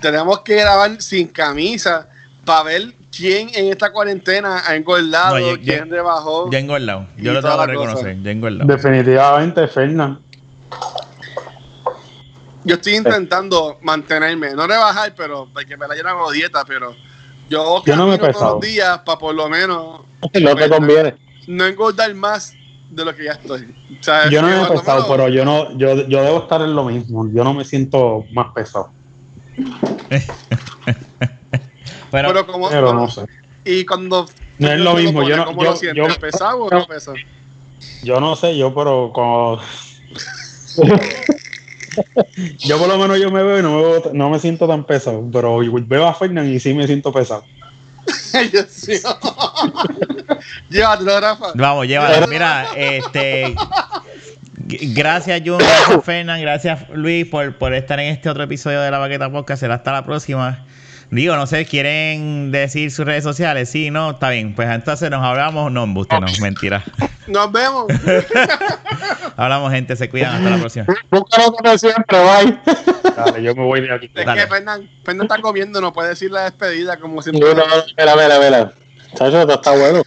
tenemos 0.00 0.40
que 0.40 0.56
grabar 0.56 1.00
sin 1.00 1.28
camisa 1.28 2.08
para 2.44 2.62
ver 2.64 2.94
quién 3.18 3.50
en 3.52 3.66
esta 3.72 3.92
cuarentena 3.92 4.62
ha 4.66 4.74
engordado, 4.76 5.34
No, 5.34 5.40
yo- 5.40 5.56
yo- 5.56 5.62
quién 5.62 5.90
rebajó. 5.90 6.50
Ya 6.50 6.58
engordado. 6.60 7.06
Yo 7.16 7.32
lo 7.32 7.42
tengo 7.42 7.54
que 7.54 7.58
cosa. 7.58 7.66
reconocer. 7.66 8.22
Ya 8.22 8.30
engordado. 8.30 8.66
Definitivamente, 8.72 9.66
Fernán. 9.68 10.20
Yo 12.64 12.74
estoy 12.74 12.94
intentando 12.96 13.78
mantenerme, 13.82 14.52
no 14.54 14.66
rebajar, 14.66 15.14
pero 15.16 15.48
porque 15.52 15.76
me 15.76 15.86
la 15.88 15.94
llenan 15.94 16.16
dieta, 16.32 16.64
pero 16.66 16.94
yo 17.48 17.82
Yo 17.84 17.96
no 17.96 18.06
me 18.06 18.14
he 18.14 18.18
camino 18.18 18.32
todos 18.32 18.34
pesado. 18.36 18.54
los 18.54 18.60
días 18.60 18.98
para 19.04 19.18
por 19.18 19.34
lo 19.34 19.48
menos 19.48 20.00
No 20.40 20.54
te 20.54 20.68
conviene. 20.68 21.14
no 21.46 21.64
engordar 21.66 22.14
más 22.14 22.54
de 22.90 23.04
lo 23.04 23.14
que 23.16 23.24
ya 23.24 23.32
estoy. 23.32 23.74
O 23.98 24.02
sea, 24.02 24.28
Yo 24.30 24.42
no 24.42 24.48
me 24.48 24.62
he 24.62 24.66
pesado, 24.66 25.06
pero 25.08 25.28
yo 25.28 25.44
no, 25.44 25.76
yo, 25.78 26.06
yo 26.08 26.22
debo 26.22 26.38
estar 26.42 26.60
en 26.62 26.74
lo 26.74 26.84
mismo. 26.84 27.28
Yo 27.32 27.42
no 27.42 27.54
me 27.54 27.64
siento 27.64 28.24
más 28.32 28.52
pesado. 28.54 28.90
Pero, 32.10 32.28
Pero 32.28 32.46
como, 32.46 32.68
Pero 32.68 32.92
no 32.92 33.08
sé. 33.10 33.22
y 33.64 33.84
cuando 33.84 34.28
No 34.58 34.72
es 34.72 34.80
lo 34.80 34.94
mismo, 34.94 35.22
yo 35.28 35.44
¿cómo 35.44 35.62
yo- 35.64 35.70
lo 35.70 35.76
sientes? 35.76 36.08
yo- 36.14 36.20
¿Pesado 36.20 36.64
o 36.64 36.70
no 36.70 36.86
pesado? 36.86 37.16
Yo 38.02 38.20
no 38.20 38.34
sé, 38.36 38.56
yo, 38.56 38.74
pero 38.74 39.10
como. 39.12 39.60
yo 42.58 42.78
por 42.78 42.88
lo 42.88 42.98
menos 42.98 43.20
yo 43.20 43.30
me 43.30 43.42
veo 43.42 43.58
y 43.58 43.62
no 43.62 43.76
me, 43.76 43.82
veo- 43.82 44.10
no 44.12 44.30
me 44.30 44.38
siento 44.38 44.66
tan 44.68 44.84
pesado. 44.84 45.24
Pero 45.32 45.58
veo 45.86 46.06
a 46.06 46.14
Fernan 46.14 46.48
y 46.52 46.60
sí 46.60 46.74
me 46.74 46.86
siento 46.86 47.12
pesado. 47.12 47.44
Llévatelo, 50.70 51.20
Rafa. 51.20 51.46
Vamos, 51.54 51.86
llévala. 51.86 52.26
Mira, 52.26 52.66
este. 52.76 53.54
Gracias, 54.66 55.40
Jun. 55.44 55.58
Gracias, 55.58 56.04
Fernán. 56.04 56.40
Gracias, 56.40 56.88
Luis, 56.90 57.26
por, 57.26 57.56
por 57.56 57.74
estar 57.74 57.98
en 58.00 58.06
este 58.12 58.28
otro 58.28 58.42
episodio 58.42 58.80
de 58.80 58.90
la 58.90 58.98
Baqueta 58.98 59.30
Podcast. 59.30 59.60
Será 59.60 59.76
hasta 59.76 59.92
la 59.92 60.04
próxima. 60.04 60.64
Digo, 61.10 61.36
no 61.36 61.46
sé, 61.46 61.64
¿quieren 61.64 62.50
decir 62.52 62.90
sus 62.90 63.06
redes 63.06 63.24
sociales? 63.24 63.70
Sí, 63.70 63.90
no, 63.90 64.10
está 64.10 64.28
bien. 64.30 64.54
Pues 64.54 64.68
entonces 64.68 65.10
nos 65.10 65.24
hablamos. 65.24 65.72
No, 65.72 65.84
embuste, 65.84 66.18
no, 66.20 66.26
mentira. 66.40 66.84
Nos 67.28 67.52
vemos. 67.52 67.84
Hablamos, 69.36 69.70
gente. 69.70 69.94
Se 69.96 70.08
cuidan. 70.08 70.36
Hasta 70.36 70.50
la 70.50 70.56
próxima. 70.58 70.86
Búscalo 71.10 71.52
como 71.52 71.76
siempre, 71.78 72.18
bye. 72.18 72.58
Dale, 73.14 73.42
yo 73.42 73.54
me 73.54 73.64
voy 73.64 73.82
de 73.82 73.92
aquí. 73.94 74.10
Es 74.14 74.24
Dale. 74.26 74.40
que 74.42 74.46
Fernán, 74.46 74.88
Fernán 75.04 75.26
está 75.26 75.38
comiendo, 75.42 75.78
no 75.82 75.92
puede 75.92 76.08
decir 76.10 76.30
la 76.30 76.44
despedida 76.44 76.96
como 76.98 77.20
si 77.20 77.30
No, 77.32 77.52
no, 77.54 77.62
mira, 77.98 78.16
mira, 78.16 78.38
mira. 78.38 78.72
Chacho, 79.14 79.40
esto 79.42 79.54
está 79.54 79.72
bueno. 79.72 80.02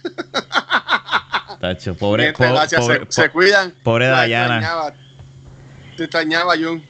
Tacho, 1.60 1.96
pobre, 1.96 2.26
Gente, 2.26 2.38
po- 2.48 2.54
gracias, 2.54 2.82
pobre, 2.82 3.00
se, 3.10 3.22
se 3.24 3.30
cuidan. 3.30 3.74
pobre 3.84 4.06
La 4.08 4.18
Dayana. 4.18 4.58
extrañaba. 4.58 4.94
Te 5.98 6.04
extrañaba, 6.06 6.54
Jun. 6.58 6.84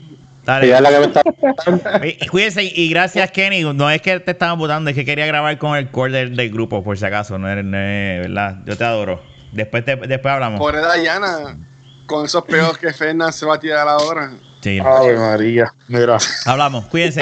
Dale. 0.52 0.66
Ella 0.68 0.76
es 0.78 0.82
la 0.82 0.90
que 0.90 1.00
me 1.00 1.06
está. 1.06 2.06
Y- 2.06 2.18
y 2.26 2.28
Cuídense 2.28 2.64
y 2.64 2.90
gracias 2.90 3.32
Kenny. 3.32 3.64
No 3.74 3.90
es 3.90 4.02
que 4.02 4.20
te 4.20 4.32
estaban 4.32 4.58
votando, 4.60 4.90
es 4.90 4.96
que 4.96 5.06
quería 5.06 5.26
grabar 5.26 5.58
con 5.58 5.78
el 5.78 5.90
core 5.90 6.12
del, 6.12 6.36
del 6.36 6.50
grupo, 6.52 6.84
por 6.84 6.98
si 6.98 7.06
acaso. 7.06 7.38
No 7.38 7.50
es, 7.50 7.64
no 7.64 7.78
es- 7.78 8.22
¿verdad? 8.28 8.58
Yo 8.66 8.78
te 8.78 8.84
adoro. 8.84 9.22
Después, 9.52 9.84
te- 9.86 9.96
después 9.96 10.34
hablamos. 10.34 10.60
Pobre 10.60 10.80
Dayana, 10.82 11.58
con 12.06 12.26
esos 12.26 12.44
peos 12.46 12.78
que 12.78 12.92
Fernán 12.94 13.32
se 13.34 13.46
va 13.46 13.56
a 13.56 13.60
tirar 13.60 13.88
ahora. 13.88 14.32
Sí, 14.62 14.80
Ave 14.80 15.18
María. 15.18 15.72
Mira, 15.88 16.18
hablamos. 16.46 16.86
Cuídense. 16.86 17.22